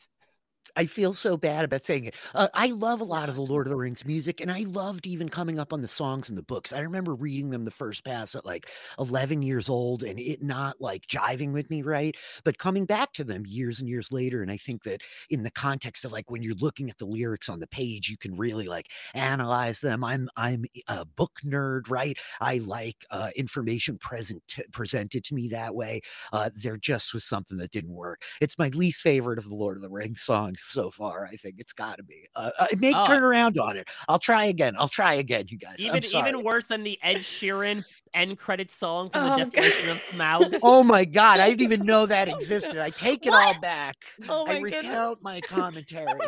I 0.75 0.85
feel 0.85 1.13
so 1.13 1.37
bad 1.37 1.65
about 1.65 1.85
saying 1.85 2.05
it. 2.05 2.15
Uh, 2.33 2.47
I 2.53 2.67
love 2.67 3.01
a 3.01 3.05
lot 3.05 3.29
of 3.29 3.35
the 3.35 3.41
Lord 3.41 3.67
of 3.67 3.71
the 3.71 3.77
Rings 3.77 4.05
music, 4.05 4.41
and 4.41 4.51
I 4.51 4.61
loved 4.61 5.07
even 5.07 5.29
coming 5.29 5.59
up 5.59 5.73
on 5.73 5.81
the 5.81 5.87
songs 5.87 6.29
in 6.29 6.35
the 6.35 6.43
books. 6.43 6.73
I 6.73 6.79
remember 6.79 7.15
reading 7.15 7.49
them 7.49 7.65
the 7.65 7.71
first 7.71 8.03
pass 8.03 8.35
at 8.35 8.45
like 8.45 8.69
11 8.99 9.41
years 9.41 9.69
old 9.69 10.03
and 10.03 10.19
it 10.19 10.41
not 10.43 10.79
like 10.81 11.07
jiving 11.07 11.51
with 11.53 11.69
me, 11.69 11.81
right? 11.81 12.15
But 12.43 12.57
coming 12.57 12.85
back 12.85 13.13
to 13.13 13.23
them 13.23 13.43
years 13.45 13.79
and 13.79 13.89
years 13.89 14.11
later, 14.11 14.41
and 14.41 14.51
I 14.51 14.57
think 14.57 14.83
that 14.83 15.01
in 15.29 15.43
the 15.43 15.51
context 15.51 16.05
of 16.05 16.11
like 16.11 16.29
when 16.31 16.43
you're 16.43 16.55
looking 16.55 16.89
at 16.89 16.97
the 16.97 17.05
lyrics 17.05 17.49
on 17.49 17.59
the 17.59 17.67
page, 17.67 18.09
you 18.09 18.17
can 18.17 18.35
really 18.35 18.65
like 18.67 18.87
analyze 19.13 19.79
them. 19.79 20.03
I'm 20.03 20.29
I'm 20.37 20.65
a 20.87 21.05
book 21.05 21.39
nerd, 21.45 21.89
right? 21.89 22.17
I 22.41 22.57
like 22.59 23.05
uh, 23.11 23.29
information 23.35 23.97
present 23.97 24.41
presented 24.71 25.23
to 25.25 25.35
me 25.35 25.47
that 25.49 25.75
way. 25.75 26.01
Uh, 26.33 26.49
there 26.55 26.77
just 26.77 27.13
was 27.13 27.25
something 27.25 27.57
that 27.57 27.71
didn't 27.71 27.93
work. 27.93 28.21
It's 28.41 28.57
my 28.57 28.69
least 28.69 29.01
favorite 29.01 29.39
of 29.39 29.49
the 29.49 29.55
Lord 29.55 29.77
of 29.77 29.81
the 29.83 29.89
Rings 29.89 30.21
songs 30.21 30.56
so 30.57 30.89
far. 30.91 31.25
I 31.25 31.35
think 31.35 31.55
it's 31.59 31.73
got 31.73 31.97
to 31.97 32.03
be. 32.03 32.27
Uh, 32.35 32.51
uh, 32.59 32.67
make 32.77 32.95
Oh. 32.97 33.05
turn 33.05 33.23
around 33.23 33.57
on 33.57 33.77
it. 33.77 33.87
I'll 34.07 34.19
try 34.19 34.45
again. 34.45 34.75
I'll 34.77 34.87
try 34.87 35.13
again, 35.15 35.45
you 35.49 35.57
guys. 35.57 35.75
Even 35.79 36.03
even 36.03 36.43
worse 36.43 36.65
than 36.67 36.83
the 36.83 36.99
Ed 37.01 37.17
Sheeran 37.17 37.85
end 38.13 38.37
credit 38.39 38.71
song 38.71 39.09
from 39.11 39.23
Oh, 39.23 39.37
the. 39.37 39.45
Desolation 39.45 39.89
of 39.89 39.97
Smaug. 40.11 40.59
Oh 40.63 40.83
my 40.83 41.05
god, 41.05 41.39
I 41.39 41.49
didn't 41.49 41.61
even 41.61 41.85
know 41.85 42.05
that 42.05 42.27
existed. 42.29 42.77
I 42.77 42.89
take 42.89 43.25
it 43.25 43.33
all 43.33 43.59
back. 43.61 43.95
Oh 44.27 44.45
I 44.47 44.59
goodness. 44.59 44.83
recount 44.83 45.21
my 45.21 45.41
commentary. 45.41 46.07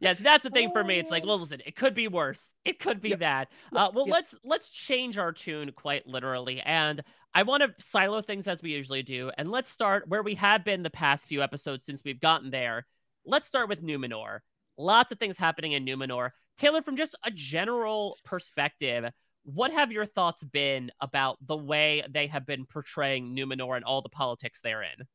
Yes, 0.00 0.18
that's 0.20 0.44
the 0.44 0.50
thing 0.50 0.70
for 0.72 0.84
me. 0.84 0.98
It's 0.98 1.10
like, 1.10 1.24
well, 1.26 1.38
listen, 1.40 1.60
it 1.66 1.74
could 1.74 1.94
be 1.94 2.08
worse. 2.08 2.52
It 2.64 2.78
could 2.78 3.00
be 3.00 3.10
Yep. 3.10 3.18
bad. 3.18 3.48
Uh, 3.74 3.90
well, 3.92 4.06
Yep. 4.06 4.12
let's 4.14 4.34
let's 4.44 4.68
change 4.68 5.18
our 5.18 5.32
tune 5.32 5.72
quite 5.72 6.06
literally, 6.06 6.60
and 6.60 7.02
I 7.34 7.42
want 7.42 7.62
to 7.62 7.84
silo 7.84 8.22
things 8.22 8.46
as 8.46 8.62
we 8.62 8.70
usually 8.72 9.02
do, 9.02 9.30
and 9.36 9.50
let's 9.50 9.70
start 9.70 10.08
where 10.08 10.22
we 10.22 10.34
have 10.36 10.64
been 10.64 10.82
the 10.82 10.90
past 10.90 11.26
few 11.26 11.42
episodes 11.42 11.84
since 11.84 12.02
we've 12.04 12.20
gotten 12.20 12.50
there. 12.50 12.86
Let's 13.28 13.46
start 13.46 13.68
with 13.68 13.82
Numenor. 13.82 14.38
Lots 14.78 15.12
of 15.12 15.18
things 15.18 15.36
happening 15.36 15.72
in 15.72 15.84
Numenor. 15.84 16.30
Taylor, 16.56 16.80
from 16.80 16.96
just 16.96 17.14
a 17.22 17.30
general 17.30 18.16
perspective, 18.24 19.04
what 19.44 19.70
have 19.70 19.92
your 19.92 20.06
thoughts 20.06 20.42
been 20.42 20.90
about 21.02 21.36
the 21.46 21.56
way 21.56 22.02
they 22.08 22.26
have 22.28 22.46
been 22.46 22.64
portraying 22.64 23.36
Numenor 23.36 23.76
and 23.76 23.84
all 23.84 24.00
the 24.00 24.08
politics 24.08 24.60
therein? 24.62 25.06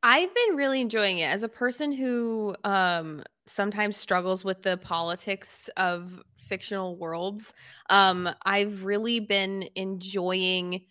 I've 0.00 0.32
been 0.32 0.54
really 0.54 0.80
enjoying 0.80 1.18
it 1.18 1.24
as 1.24 1.42
a 1.42 1.48
person 1.48 1.90
who 1.90 2.54
um 2.62 3.24
sometimes 3.46 3.96
struggles 3.96 4.44
with 4.44 4.62
the 4.62 4.76
politics 4.76 5.68
of 5.76 6.22
fictional 6.38 6.96
worlds. 6.96 7.52
Um 7.90 8.30
I've 8.46 8.84
really 8.84 9.18
been 9.18 9.68
enjoying 9.74 10.82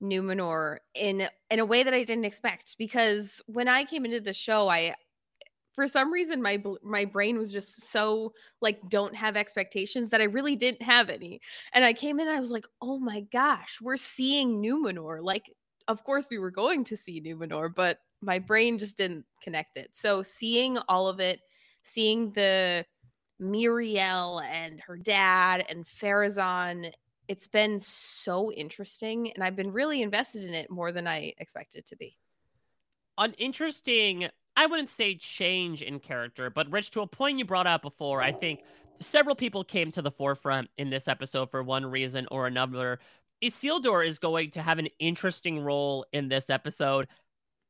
Numenor 0.00 0.78
in 0.94 1.28
in 1.50 1.58
a 1.58 1.66
way 1.66 1.82
that 1.82 1.92
I 1.92 2.04
didn't 2.04 2.24
expect 2.24 2.78
because 2.78 3.42
when 3.46 3.66
I 3.66 3.82
came 3.82 4.04
into 4.04 4.20
the 4.20 4.32
show 4.32 4.68
I 4.68 4.94
for 5.78 5.86
some 5.86 6.12
reason 6.12 6.42
my 6.42 6.60
my 6.82 7.04
brain 7.04 7.38
was 7.38 7.52
just 7.52 7.82
so 7.92 8.32
like 8.60 8.80
don't 8.88 9.14
have 9.14 9.36
expectations 9.36 10.10
that 10.10 10.20
I 10.20 10.24
really 10.24 10.56
didn't 10.56 10.82
have 10.82 11.08
any. 11.08 11.40
And 11.72 11.84
I 11.84 11.92
came 11.92 12.18
in 12.18 12.26
and 12.26 12.36
I 12.36 12.40
was 12.40 12.50
like, 12.50 12.66
"Oh 12.82 12.98
my 12.98 13.20
gosh, 13.32 13.78
we're 13.80 13.96
seeing 13.96 14.60
Numenor." 14.62 15.22
Like 15.22 15.44
of 15.88 16.02
course 16.04 16.26
we 16.30 16.38
were 16.40 16.50
going 16.50 16.84
to 16.84 16.96
see 16.96 17.20
Numenor, 17.20 17.72
but 17.74 18.00
my 18.20 18.38
brain 18.40 18.78
just 18.78 18.96
didn't 18.96 19.24
connect 19.42 19.76
it. 19.78 19.90
So 19.94 20.22
seeing 20.24 20.78
all 20.88 21.08
of 21.08 21.20
it, 21.20 21.40
seeing 21.82 22.32
the 22.32 22.84
Miriel 23.40 24.42
and 24.44 24.80
her 24.80 24.96
dad 24.96 25.64
and 25.68 25.86
Pharazôn, 25.86 26.92
it's 27.28 27.48
been 27.48 27.78
so 27.80 28.52
interesting 28.52 29.32
and 29.32 29.44
I've 29.44 29.56
been 29.56 29.72
really 29.72 30.02
invested 30.02 30.44
in 30.44 30.54
it 30.54 30.70
more 30.70 30.92
than 30.92 31.06
I 31.06 31.34
expected 31.38 31.86
to 31.86 31.96
be. 31.96 32.16
an 33.18 33.34
interesting 33.38 34.28
i 34.58 34.66
wouldn't 34.66 34.90
say 34.90 35.14
change 35.14 35.80
in 35.80 35.98
character 35.98 36.50
but 36.50 36.70
rich 36.70 36.90
to 36.90 37.00
a 37.00 37.06
point 37.06 37.38
you 37.38 37.44
brought 37.44 37.66
out 37.66 37.80
before 37.80 38.20
i 38.20 38.30
think 38.32 38.60
several 39.00 39.36
people 39.36 39.64
came 39.64 39.90
to 39.92 40.02
the 40.02 40.10
forefront 40.10 40.68
in 40.78 40.90
this 40.90 41.08
episode 41.08 41.50
for 41.50 41.62
one 41.62 41.86
reason 41.86 42.26
or 42.30 42.46
another. 42.46 42.98
Isildur 43.42 44.06
is 44.06 44.18
going 44.18 44.50
to 44.52 44.62
have 44.62 44.78
an 44.78 44.88
interesting 44.98 45.60
role 45.60 46.04
in 46.12 46.28
this 46.28 46.50
episode 46.50 47.06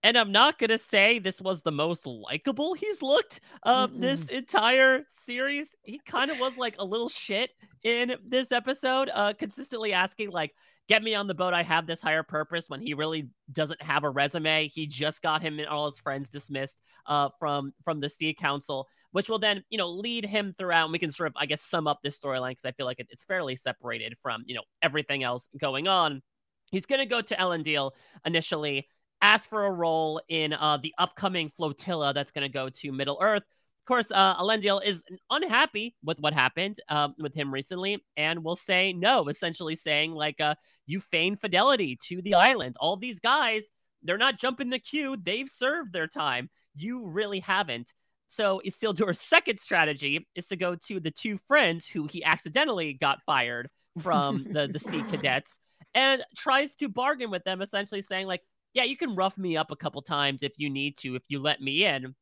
and 0.03 0.17
i'm 0.17 0.33
not 0.33 0.59
going 0.59 0.71
to 0.71 0.79
say 0.79 1.19
this 1.19 1.41
was 1.41 1.63
the 1.63 1.73
most 1.73 2.07
likable 2.07 2.75
he's 2.75 3.03
looked 3.03 3.41
um 3.65 4.01
this 4.01 4.29
entire 4.29 5.05
series. 5.25 5.75
He 5.83 6.01
kind 6.07 6.31
of 6.31 6.39
was 6.39 6.57
like 6.57 6.77
a 6.79 6.85
little 6.85 7.09
shit 7.09 7.51
in 7.83 8.17
this 8.27 8.53
episode 8.53 9.11
uh 9.13 9.33
consistently 9.35 9.93
asking 9.93 10.31
like 10.31 10.55
get 10.89 11.03
me 11.03 11.15
on 11.15 11.27
the 11.27 11.35
boat 11.35 11.53
i 11.53 11.63
have 11.63 11.87
this 11.87 12.01
higher 12.01 12.23
purpose 12.23 12.65
when 12.69 12.81
he 12.81 12.95
really 12.95 13.29
doesn't 13.53 13.81
have 13.83 14.05
a 14.05 14.11
resume. 14.11 14.69
He 14.69 14.87
just 14.87 15.23
got 15.23 15.43
him 15.43 15.59
and 15.59 15.69
all 15.69 15.91
his 15.91 16.01
friends 16.01 16.29
dismissed 16.29 16.81
uh 17.07 17.29
from 17.39 17.73
from 17.85 18.01
the 18.01 18.09
sea 18.09 18.35
council 18.35 18.89
which 19.13 19.29
will 19.29 19.39
then 19.39 19.65
you 19.71 19.79
know 19.79 19.89
lead 19.89 20.25
him 20.25 20.55
throughout. 20.57 20.85
And 20.85 20.93
we 20.93 20.99
can 20.99 21.11
sort 21.11 21.29
of 21.29 21.35
i 21.37 21.47
guess 21.47 21.63
sum 21.63 21.87
up 21.87 22.01
this 22.03 22.19
storyline 22.19 22.53
because 22.53 22.65
i 22.65 22.73
feel 22.73 22.87
like 22.87 23.01
it, 23.01 23.09
it's 23.11 23.25
fairly 23.25 23.57
separated 23.57 24.17
from 24.23 24.45
you 24.47 24.55
know 24.55 24.63
everything 24.83 25.23
else 25.23 25.49
going 25.59 25.89
on. 25.89 26.23
He's 26.71 26.87
going 26.87 27.01
to 27.01 27.07
go 27.07 27.23
to 27.23 27.35
Elendil 27.35 27.93
initially 28.27 28.89
ask 29.21 29.49
for 29.49 29.65
a 29.67 29.71
role 29.71 30.21
in 30.29 30.53
uh 30.53 30.79
the 30.83 30.95
upcoming 30.99 31.51
flotilla 31.57 32.13
that's 32.15 32.31
going 32.31 32.43
to 32.43 32.53
go 32.53 32.69
to 32.69 32.93
middle 32.93 33.19
earth 33.21 33.43
of 33.89 33.95
course, 33.95 34.13
uh, 34.13 34.37
Elendil 34.37 34.85
is 34.85 35.03
unhappy 35.31 35.97
with 36.05 36.19
what 36.21 36.35
happened 36.35 36.79
uh, 36.91 37.09
with 37.19 37.33
him 37.33 37.51
recently, 37.51 38.05
and 38.19 38.45
will 38.45 38.55
say 38.55 38.93
no, 38.93 39.29
essentially 39.29 39.77
saying 39.77 40.13
like, 40.13 40.43
uh, 40.43 40.57
"You 40.85 41.01
feign 41.01 41.37
fidelity 41.37 41.99
to 42.09 42.21
the 42.21 42.35
island. 42.35 42.77
All 42.81 42.99
these 42.99 43.19
guys, 43.19 43.65
they're 44.03 44.19
not 44.19 44.39
jumping 44.39 44.69
the 44.69 44.79
queue. 44.79 45.17
They've 45.17 45.49
served 45.49 45.95
their 45.95 46.07
time. 46.07 46.51
You 46.77 47.07
really 47.07 47.41
haven't." 47.41 47.95
So 48.27 48.61
Isildur's 48.63 49.21
second 49.23 49.59
strategy 49.59 50.29
is 50.35 50.49
to 50.49 50.57
go 50.57 50.77
to 50.89 51.01
the 51.01 51.11
two 51.11 51.39
friends 51.49 51.87
who 51.87 52.07
he 52.07 52.23
accidentally 52.23 52.93
got 52.93 53.23
fired 53.25 53.71
from 54.01 54.43
the 54.53 54.69
the 54.69 54.79
sea 54.79 55.03
cadets, 55.05 55.59
and 55.95 56.23
tries 56.37 56.77
to 56.77 56.91
bargain 56.91 57.31
with 57.31 57.45
them, 57.45 57.63
essentially 57.63 58.03
saying 58.03 58.27
like, 58.27 58.43
"Yeah, 58.79 58.85
you 58.85 58.97
can 58.97 59.17
rough 59.17 59.37
me 59.37 59.57
up 59.57 59.73
a 59.73 59.77
couple 59.77 60.01
times 60.03 60.45
if 60.45 60.53
you 60.57 60.71
need 60.71 60.97
to, 60.99 61.17
if 61.17 61.23
you 61.29 61.41
let 61.41 61.61
me 61.61 61.85
in." 61.85 62.15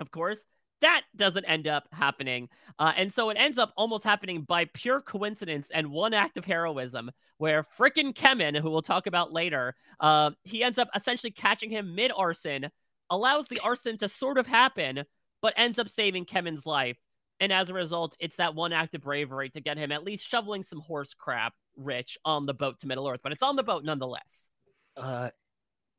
Of 0.00 0.10
course, 0.10 0.42
that 0.80 1.02
doesn't 1.14 1.44
end 1.44 1.66
up 1.66 1.84
happening. 1.92 2.48
Uh, 2.78 2.92
and 2.96 3.12
so 3.12 3.28
it 3.28 3.36
ends 3.36 3.58
up 3.58 3.74
almost 3.76 4.04
happening 4.04 4.42
by 4.42 4.64
pure 4.72 5.02
coincidence 5.02 5.70
and 5.70 5.90
one 5.90 6.14
act 6.14 6.38
of 6.38 6.46
heroism, 6.46 7.10
where 7.36 7.66
frickin' 7.78 8.14
Kemen, 8.14 8.58
who 8.58 8.70
we'll 8.70 8.80
talk 8.80 9.06
about 9.06 9.30
later, 9.30 9.74
uh, 10.00 10.30
he 10.44 10.62
ends 10.64 10.78
up 10.78 10.88
essentially 10.94 11.30
catching 11.30 11.70
him 11.70 11.94
mid 11.94 12.10
arson, 12.16 12.70
allows 13.10 13.48
the 13.48 13.60
arson 13.60 13.98
to 13.98 14.08
sort 14.08 14.38
of 14.38 14.46
happen, 14.46 15.04
but 15.42 15.52
ends 15.56 15.78
up 15.78 15.90
saving 15.90 16.24
Kemen's 16.24 16.64
life. 16.64 16.96
And 17.40 17.52
as 17.52 17.68
a 17.68 17.74
result, 17.74 18.16
it's 18.18 18.36
that 18.36 18.54
one 18.54 18.72
act 18.72 18.94
of 18.94 19.02
bravery 19.02 19.50
to 19.50 19.60
get 19.60 19.78
him 19.78 19.92
at 19.92 20.04
least 20.04 20.26
shoveling 20.26 20.62
some 20.62 20.80
horse 20.80 21.14
crap, 21.14 21.54
Rich, 21.76 22.18
on 22.24 22.46
the 22.46 22.54
boat 22.54 22.80
to 22.80 22.88
Middle 22.88 23.08
Earth. 23.08 23.20
But 23.22 23.32
it's 23.32 23.42
on 23.42 23.56
the 23.56 23.62
boat 23.62 23.84
nonetheless. 23.84 24.48
Uh, 24.96 25.30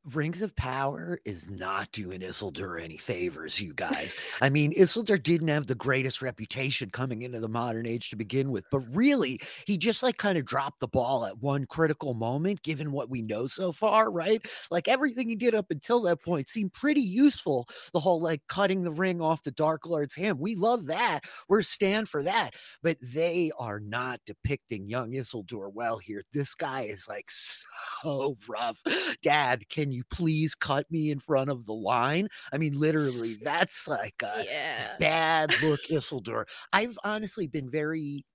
Rings 0.06 0.42
of 0.42 0.56
Power 0.56 1.20
is 1.26 1.50
not 1.50 1.92
doing 1.92 2.22
Isildur 2.22 2.82
any 2.82 2.98
favors, 2.98 3.60
you 3.60 3.74
guys. 3.74 4.16
I 4.42 4.50
mean, 4.50 4.74
Isildur 4.74 5.22
didn't 5.22 5.50
have 5.50 5.68
the 5.68 5.76
greatest 5.76 6.22
reputation 6.22 6.90
coming 6.90 7.22
into 7.22 7.40
the 7.40 7.50
modern 7.50 7.86
age 7.86 8.10
to 8.10 8.16
begin 8.16 8.50
with, 8.50 8.64
but 8.72 8.80
really, 8.94 9.40
he 9.66 9.78
just 9.78 10.02
like 10.02 10.18
kind 10.18 10.38
of 10.38 10.46
dropped 10.46 10.80
the 10.80 10.88
ball 10.88 11.26
at 11.26 11.38
one 11.40 11.66
critical 11.66 12.14
moment, 12.14 12.64
given 12.64 12.92
what 12.92 13.10
we 13.10 13.22
know 13.22 13.48
so 13.48 13.72
far, 13.72 14.10
right? 14.10 14.46
Like 14.72 14.88
everything 14.88 15.30
he 15.30 15.36
did 15.36 15.54
up 15.54 15.68
until 15.70 16.02
that 16.04 16.24
point 16.24 16.50
seemed 16.50 16.74
pretty 16.74 17.02
useful. 17.02 17.68
The 17.94 18.00
whole 18.00 18.22
like 18.22 18.42
cutting 18.48 18.84
the 18.84 18.92
ring 18.92 19.22
off 19.22 19.44
the 19.44 19.52
Dark 19.52 19.86
Lord's 19.86 20.16
hand. 20.16 20.40
We 20.40 20.56
love 20.56 20.86
that. 20.88 21.22
We're 21.50 21.62
stand 21.62 22.08
for 22.08 22.24
that. 22.24 22.56
But 22.82 22.98
they 23.02 23.52
are 23.60 23.80
not 23.80 24.22
depicting 24.26 24.88
young 24.88 25.12
Isildur 25.12 25.72
well 25.74 25.98
here. 25.98 26.24
This 26.34 26.56
guy 26.56 26.84
is 26.84 27.08
like 27.08 27.30
so 27.30 28.38
rough. 28.48 28.82
Dad, 29.22 29.68
can 29.70 29.88
you 29.91 30.04
please 30.12 30.56
cut 30.56 30.89
me 30.91 31.12
in 31.12 31.19
front 31.19 31.49
of 31.49 31.65
the 31.65 31.73
line? 31.73 32.28
I 32.54 32.58
mean, 32.58 32.73
literally, 32.73 33.36
that's 33.41 33.88
like 33.88 34.21
a 34.23 34.45
Yeah. 34.45 34.99
bad 34.99 35.54
look, 35.60 35.84
Isildur. 35.89 36.45
I've 36.73 36.97
honestly 37.04 37.47
been 37.47 37.69
very 37.69 38.25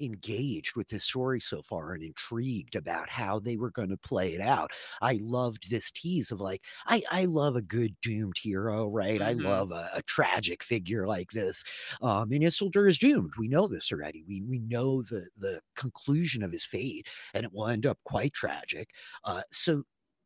engaged 0.00 0.76
with 0.76 0.88
this 0.88 1.04
story 1.04 1.40
so 1.40 1.60
far 1.60 1.92
and 1.92 2.04
intrigued 2.04 2.76
about 2.76 3.08
how 3.10 3.40
they 3.40 3.56
were 3.56 3.70
going 3.72 3.88
to 3.88 3.96
play 3.96 4.32
it 4.32 4.40
out. 4.40 4.70
I 5.02 5.18
loved 5.20 5.70
this 5.70 5.90
tease 5.90 6.30
of 6.30 6.40
like, 6.40 6.64
I, 6.86 7.02
I 7.10 7.24
love 7.24 7.56
a 7.56 7.62
good 7.62 7.96
doomed 8.00 8.38
hero, 8.38 8.86
right? 8.88 9.20
Mhm. 9.20 9.22
I 9.22 9.32
love 9.32 9.72
a, 9.72 9.90
a 9.94 10.02
tragic 10.02 10.62
figure 10.62 11.08
like 11.08 11.32
this. 11.32 11.64
Um, 12.00 12.30
and 12.32 12.42
Isildur 12.44 12.88
is 12.88 12.98
doomed. 12.98 13.32
We 13.38 13.48
know 13.48 13.66
this 13.66 13.90
already. 13.90 14.22
We 14.22 14.40
we 14.42 14.60
know 14.60 15.02
the 15.02 15.28
the 15.36 15.60
conclusion 15.74 16.42
of 16.44 16.52
his 16.52 16.64
fate, 16.64 17.08
and 17.34 17.44
it 17.44 17.52
will 17.52 17.66
end 17.66 17.84
up 17.86 17.98
quite 18.04 18.32
tragic. 18.34 18.90
Uh, 19.24 19.42
so 19.52 19.82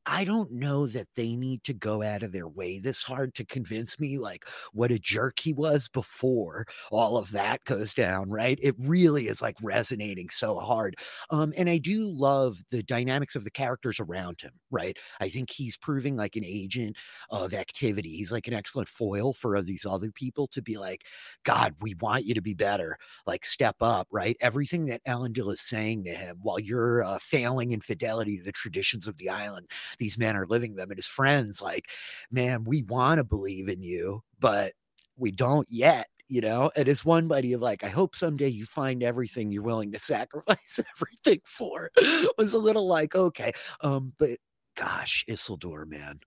I 0.07 0.25
don't 0.25 0.51
know 0.53 0.87
that 0.89 1.09
they 1.17 1.37
need 1.37 1.63
to 1.65 1.75
go 1.75 2.03
out 2.03 2.23
of 2.23 2.33
their 2.33 2.49
way 2.49 2.79
this 2.79 3.03
hard 3.03 3.35
to 3.37 3.45
convince 3.45 4.01
me 4.01 4.19
like 4.19 4.45
what 4.73 4.91
a 4.91 4.99
jerk 4.99 5.39
he 5.41 5.53
was 5.53 5.89
before 5.89 6.65
all 6.91 7.17
of 7.17 7.31
that 7.33 7.65
goes 7.65 7.95
down, 7.95 8.31
right? 8.31 8.59
It 8.63 8.75
really 8.79 9.29
is 9.29 9.41
like 9.41 9.57
resonating 9.63 10.29
so 10.31 10.59
hard. 10.59 10.97
Um, 11.31 11.53
and 11.57 11.71
I 11.71 11.79
do 11.79 12.09
love 12.09 12.59
the 12.71 12.83
dynamics 12.83 13.37
of 13.37 13.45
the 13.45 13.51
characters 13.51 14.01
around 14.01 14.41
him, 14.41 14.53
right? 14.71 14.99
I 15.21 15.29
think 15.29 15.51
he's 15.51 15.77
proving 15.77 16.17
like 16.17 16.37
an 16.37 16.45
agent 16.45 16.97
of 17.31 17.55
activity. 17.55 18.17
He's 18.17 18.33
like 18.33 18.49
an 18.49 18.55
excellent 18.55 18.89
foil 18.89 19.33
for 19.33 19.61
these 19.63 19.87
other 19.87 20.11
people 20.11 20.47
to 20.49 20.63
be 20.63 20.79
like, 20.79 21.05
God, 21.45 21.75
we 21.81 21.95
want 22.01 22.25
you 22.25 22.35
to 22.35 22.43
be 22.43 22.55
better. 22.55 22.97
Like, 23.27 23.45
step 23.45 23.77
up, 23.81 24.09
right? 24.11 24.37
Everything 24.41 24.87
that 24.87 25.05
Elendil 25.07 25.53
is 25.53 25.61
saying 25.61 26.05
to 26.05 26.15
him 26.15 26.39
while 26.43 26.59
you're 26.59 27.03
uh, 27.05 27.19
failing 27.21 27.73
in 27.73 27.81
fidelity 27.81 28.39
to 28.39 28.45
the 28.45 28.53
traditions 28.53 29.07
of 29.07 29.17
the 29.19 29.29
island, 29.29 29.69
these 29.99 30.19
men 30.19 30.37
are 30.37 30.47
living 30.47 30.75
them. 30.75 30.91
And 30.91 30.99
his 30.99 31.07
friends, 31.07 31.61
like, 31.61 31.91
man, 32.31 32.65
we 32.65 32.83
want 32.83 33.19
to 33.19 33.25
believe 33.25 33.69
in 33.69 33.83
you, 33.83 34.23
but 34.39 34.73
we 35.17 35.31
don't 35.31 35.69
yet. 35.71 36.09
You 36.29 36.41
know, 36.41 36.71
and 36.75 36.89
it's 36.89 37.05
one 37.05 37.29
buddy 37.29 37.53
of 37.53 37.61
like, 37.61 37.85
I 37.85 37.89
hope 37.89 38.17
someday 38.17 38.49
you 38.49 38.65
find 38.65 39.03
everything 39.03 39.53
you're 39.53 39.63
willing 39.63 39.93
to 39.93 39.99
sacrifice 40.01 40.81
everything 40.97 41.41
for. 41.45 41.91
was 42.39 42.55
a 42.55 42.59
little 42.59 42.87
like, 42.87 43.15
okay. 43.15 43.53
Um, 43.83 44.15
but 44.19 44.39
gosh, 44.75 45.27
Isildur, 45.29 45.87
man. 45.87 46.21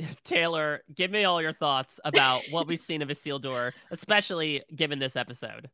Taylor, 0.24 0.82
give 0.94 1.10
me 1.10 1.24
all 1.24 1.40
your 1.40 1.52
thoughts 1.52 1.98
about 2.04 2.42
what 2.50 2.66
we've 2.66 2.80
seen 2.80 3.02
of 3.02 3.08
Isildur, 3.08 3.72
especially 3.90 4.62
given 4.76 4.98
this 4.98 5.16
episode. 5.16 5.70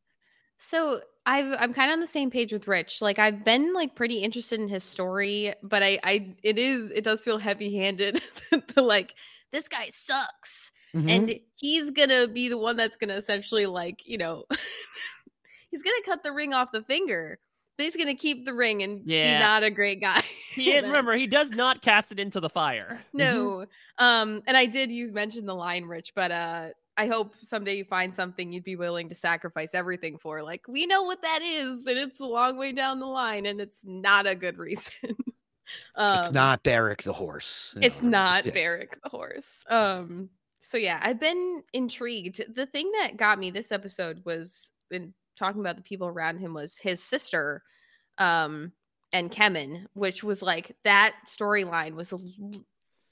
So 0.59 1.01
I've 1.27 1.57
I'm 1.59 1.73
kind 1.73 1.91
of 1.91 1.95
on 1.95 2.01
the 2.01 2.07
same 2.07 2.31
page 2.31 2.53
with 2.53 2.69
Rich. 2.69 3.01
Like 3.01 3.19
I've 3.19 3.45
been 3.45 3.73
like 3.73 3.95
pretty 3.95 4.19
interested 4.19 4.61
in 4.61 4.69
his 4.69 4.85
story, 4.85 5.55
but 5.63 5.83
I 5.83 5.99
I 6.05 6.35
it 6.43 6.59
is 6.59 6.91
it 6.91 7.05
does 7.05 7.25
feel 7.25 7.39
heavy 7.39 7.77
handed. 7.77 8.21
like 8.77 9.15
this 9.51 9.69
guy 9.69 9.89
sucks, 9.91 10.73
mm-hmm. 10.95 11.09
and 11.09 11.35
he's 11.57 11.91
gonna 11.91 12.29
be 12.29 12.49
the 12.49 12.59
one 12.59 12.77
that's 12.77 12.97
gonna 12.97 13.15
essentially 13.15 13.67
like 13.67 14.07
you 14.07 14.19
know 14.19 14.45
he's 15.71 15.83
gonna 15.83 16.03
cut 16.05 16.23
the 16.23 16.33
ring 16.33 16.53
off 16.53 16.73
the 16.73 16.83
finger. 16.83 17.39
But 17.77 17.87
he's 17.87 17.97
gonna 17.97 18.15
keep 18.15 18.45
the 18.45 18.55
ring 18.55 18.85
and 18.85 19.01
yeah. 19.05 19.39
be 19.39 19.43
not 19.43 19.63
a 19.65 19.71
great 19.71 20.01
guy. 20.01 20.23
he 20.55 20.79
remember 20.79 21.15
he 21.15 21.27
does 21.27 21.51
not 21.51 21.83
cast 21.83 22.13
it 22.13 22.21
into 22.21 22.39
the 22.39 22.51
fire. 22.51 23.01
No. 23.13 23.67
um, 23.99 24.43
and 24.47 24.57
I 24.57 24.67
did 24.67 24.93
you 24.93 25.11
mentioned 25.13 25.49
the 25.49 25.55
line, 25.55 25.85
Rich, 25.85 26.13
but 26.15 26.31
uh 26.31 26.69
I 26.97 27.07
hope 27.07 27.35
someday 27.37 27.77
you 27.77 27.85
find 27.85 28.15
something 28.15 28.53
you'd 28.53 28.65
be 28.65 28.77
willing 28.77 29.09
to 29.09 29.15
sacrifice 29.15 29.75
everything 29.75 30.17
for. 30.19 30.43
Like, 30.43 30.69
we 30.69 30.87
know 30.87 31.03
what 31.03 31.23
that 31.23 31.41
is, 31.43 31.87
and 31.87 31.99
it's 31.99 32.21
a 32.21 32.27
long 32.27 32.57
way 32.57 32.73
down 32.73 33.01
the 33.01 33.07
line, 33.07 33.47
and 33.47 33.61
it's 33.61 33.81
not 33.85 34.27
a 34.27 34.35
good 34.35 34.59
reason. 34.59 35.17
um, 35.97 36.21
it's 36.21 36.33
not 36.33 36.63
Beric 36.63 37.03
the 37.03 37.13
horse. 37.13 37.75
It's 37.81 38.01
know, 38.01 38.11
not 38.11 38.47
yeah. 38.47 38.53
Beric 38.53 38.99
the 39.03 39.09
horse. 39.09 39.65
Um, 39.69 40.31
so 40.61 40.79
yeah, 40.79 41.01
I've 41.03 41.21
been 41.21 41.63
intrigued. 41.73 42.43
The 42.55 42.67
thing 42.67 42.91
that 43.01 43.17
got 43.17 43.39
me 43.39 43.51
this 43.51 43.73
episode 43.73 44.23
was 44.25 44.71
in 44.91 45.13
talking 45.37 45.61
about 45.61 45.77
the 45.77 45.83
people 45.83 46.07
around 46.07 46.39
him 46.39 46.55
was 46.55 46.79
his 46.79 47.03
sister, 47.03 47.63
um, 48.19 48.73
and 49.13 49.31
Kemen, 49.31 49.87
which 49.95 50.23
was 50.23 50.43
like 50.43 50.77
that 50.85 51.15
storyline 51.27 51.95
was 51.95 52.13
a, 52.13 52.19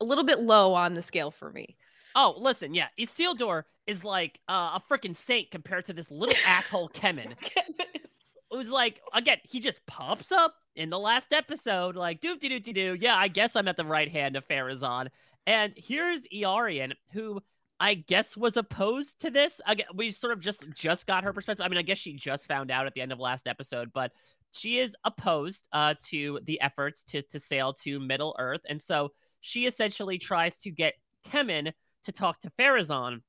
a 0.00 0.04
little 0.04 0.24
bit 0.24 0.40
low 0.40 0.74
on 0.74 0.94
the 0.94 1.02
scale 1.02 1.30
for 1.30 1.50
me. 1.50 1.76
Oh, 2.14 2.34
listen, 2.38 2.74
yeah, 2.74 2.88
Isildur 2.98 3.64
is 3.86 4.04
like 4.04 4.40
uh, 4.48 4.78
a 4.78 4.82
freaking 4.90 5.16
saint 5.16 5.50
compared 5.50 5.86
to 5.86 5.92
this 5.92 6.10
little 6.10 6.36
asshole 6.46 6.88
Kemen. 6.94 7.34
It 7.56 8.56
was 8.56 8.70
like 8.70 9.00
again, 9.14 9.38
he 9.44 9.60
just 9.60 9.84
pops 9.86 10.30
up 10.30 10.54
in 10.76 10.90
the 10.90 10.98
last 10.98 11.32
episode, 11.32 11.96
like 11.96 12.20
doop 12.20 12.40
doo 12.40 12.60
doo 12.60 12.72
doo. 12.72 12.96
Yeah, 13.00 13.16
I 13.16 13.28
guess 13.28 13.56
I'm 13.56 13.68
at 13.68 13.76
the 13.76 13.84
right 13.84 14.10
hand 14.10 14.36
of 14.36 14.46
Pharazôn. 14.46 15.08
And 15.46 15.72
here's 15.76 16.26
Eärien, 16.28 16.92
who 17.12 17.40
I 17.80 17.94
guess 17.94 18.36
was 18.36 18.56
opposed 18.56 19.20
to 19.22 19.30
this. 19.30 19.60
Again, 19.66 19.86
we 19.94 20.10
sort 20.10 20.32
of 20.32 20.40
just 20.40 20.64
just 20.74 21.06
got 21.06 21.24
her 21.24 21.32
perspective. 21.32 21.64
I 21.64 21.68
mean, 21.68 21.78
I 21.78 21.82
guess 21.82 21.98
she 21.98 22.12
just 22.12 22.46
found 22.46 22.70
out 22.70 22.86
at 22.86 22.94
the 22.94 23.00
end 23.00 23.10
of 23.10 23.18
last 23.18 23.48
episode, 23.48 23.90
but 23.92 24.12
she 24.52 24.78
is 24.78 24.94
opposed 25.04 25.66
uh, 25.72 25.94
to 26.10 26.38
the 26.44 26.60
efforts 26.60 27.02
to 27.08 27.22
to 27.22 27.40
sail 27.40 27.72
to 27.82 27.98
Middle 27.98 28.36
Earth, 28.38 28.60
and 28.68 28.80
so 28.80 29.10
she 29.40 29.66
essentially 29.66 30.18
tries 30.18 30.58
to 30.60 30.70
get 30.70 30.94
Kemen 31.26 31.72
to 32.04 32.12
talk 32.12 32.40
to 32.42 32.52
Pharazôn 32.58 33.20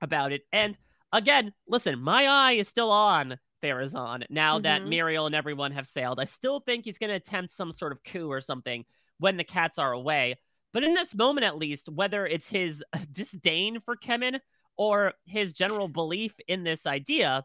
about 0.00 0.32
it. 0.32 0.42
And 0.52 0.76
again, 1.12 1.52
listen, 1.66 2.00
my 2.00 2.26
eye 2.26 2.52
is 2.52 2.68
still 2.68 2.90
on 2.90 3.38
Pharazôn 3.62 4.24
now 4.30 4.56
mm-hmm. 4.56 4.62
that 4.62 4.82
Miriel 4.82 5.26
and 5.26 5.34
everyone 5.34 5.72
have 5.72 5.86
sailed. 5.86 6.20
I 6.20 6.24
still 6.24 6.60
think 6.60 6.84
he's 6.84 6.98
going 6.98 7.10
to 7.10 7.16
attempt 7.16 7.50
some 7.50 7.72
sort 7.72 7.92
of 7.92 8.02
coup 8.04 8.30
or 8.30 8.40
something 8.40 8.84
when 9.18 9.36
the 9.36 9.44
cats 9.44 9.78
are 9.78 9.92
away. 9.92 10.36
But 10.72 10.84
in 10.84 10.94
this 10.94 11.14
moment, 11.14 11.46
at 11.46 11.56
least, 11.56 11.88
whether 11.88 12.26
it's 12.26 12.48
his 12.48 12.84
disdain 13.12 13.80
for 13.80 13.96
Kemen 13.96 14.40
or 14.76 15.14
his 15.24 15.52
general 15.52 15.88
belief 15.88 16.34
in 16.48 16.64
this 16.64 16.86
idea, 16.86 17.44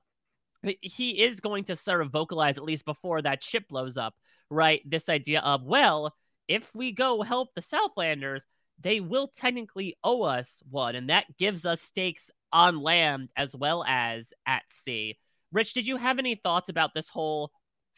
he 0.82 1.24
is 1.24 1.40
going 1.40 1.64
to 1.66 1.76
sort 1.76 2.02
of 2.02 2.12
vocalize, 2.12 2.58
at 2.58 2.64
least 2.64 2.86
before 2.86 3.22
that 3.22 3.44
ship 3.44 3.68
blows 3.70 3.98
up, 3.98 4.14
right? 4.50 4.82
This 4.86 5.10
idea 5.10 5.40
of, 5.40 5.64
well, 5.64 6.14
if 6.48 6.70
we 6.76 6.92
go 6.92 7.22
help 7.22 7.50
the 7.56 7.62
Southlanders, 7.62 8.42
they 8.80 9.00
will 9.00 9.28
technically 9.28 9.96
owe 10.04 10.24
us 10.24 10.62
one, 10.70 10.96
and 10.96 11.10
that 11.10 11.38
gives 11.38 11.66
us 11.66 11.82
stakes 11.82 12.30
on 12.54 12.82
land 12.82 13.30
as 13.36 13.56
well 13.56 13.84
as 13.88 14.34
at 14.46 14.64
sea. 14.70 15.18
Rich, 15.52 15.74
did 15.74 15.88
you 15.88 15.98
have 15.98 16.20
any 16.20 16.36
thoughts 16.36 16.70
about 16.70 16.94
this 16.94 17.08
whole 17.10 17.52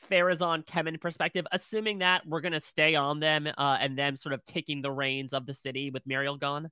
Pharazôn 0.10 0.66
Kemen 0.66 1.00
perspective, 1.00 1.46
assuming 1.52 2.00
that 2.00 2.26
we're 2.28 2.42
going 2.42 2.54
to 2.54 2.62
stay 2.62 2.96
on 2.96 3.20
them 3.20 3.48
uh, 3.48 3.78
and 3.80 3.98
them 3.98 4.18
sort 4.18 4.34
of 4.34 4.44
taking 4.46 4.82
the 4.82 4.92
reins 4.92 5.34
of 5.34 5.46
the 5.46 5.54
city 5.54 5.90
with 5.92 6.08
Miriel 6.08 6.40
gone? 6.40 6.70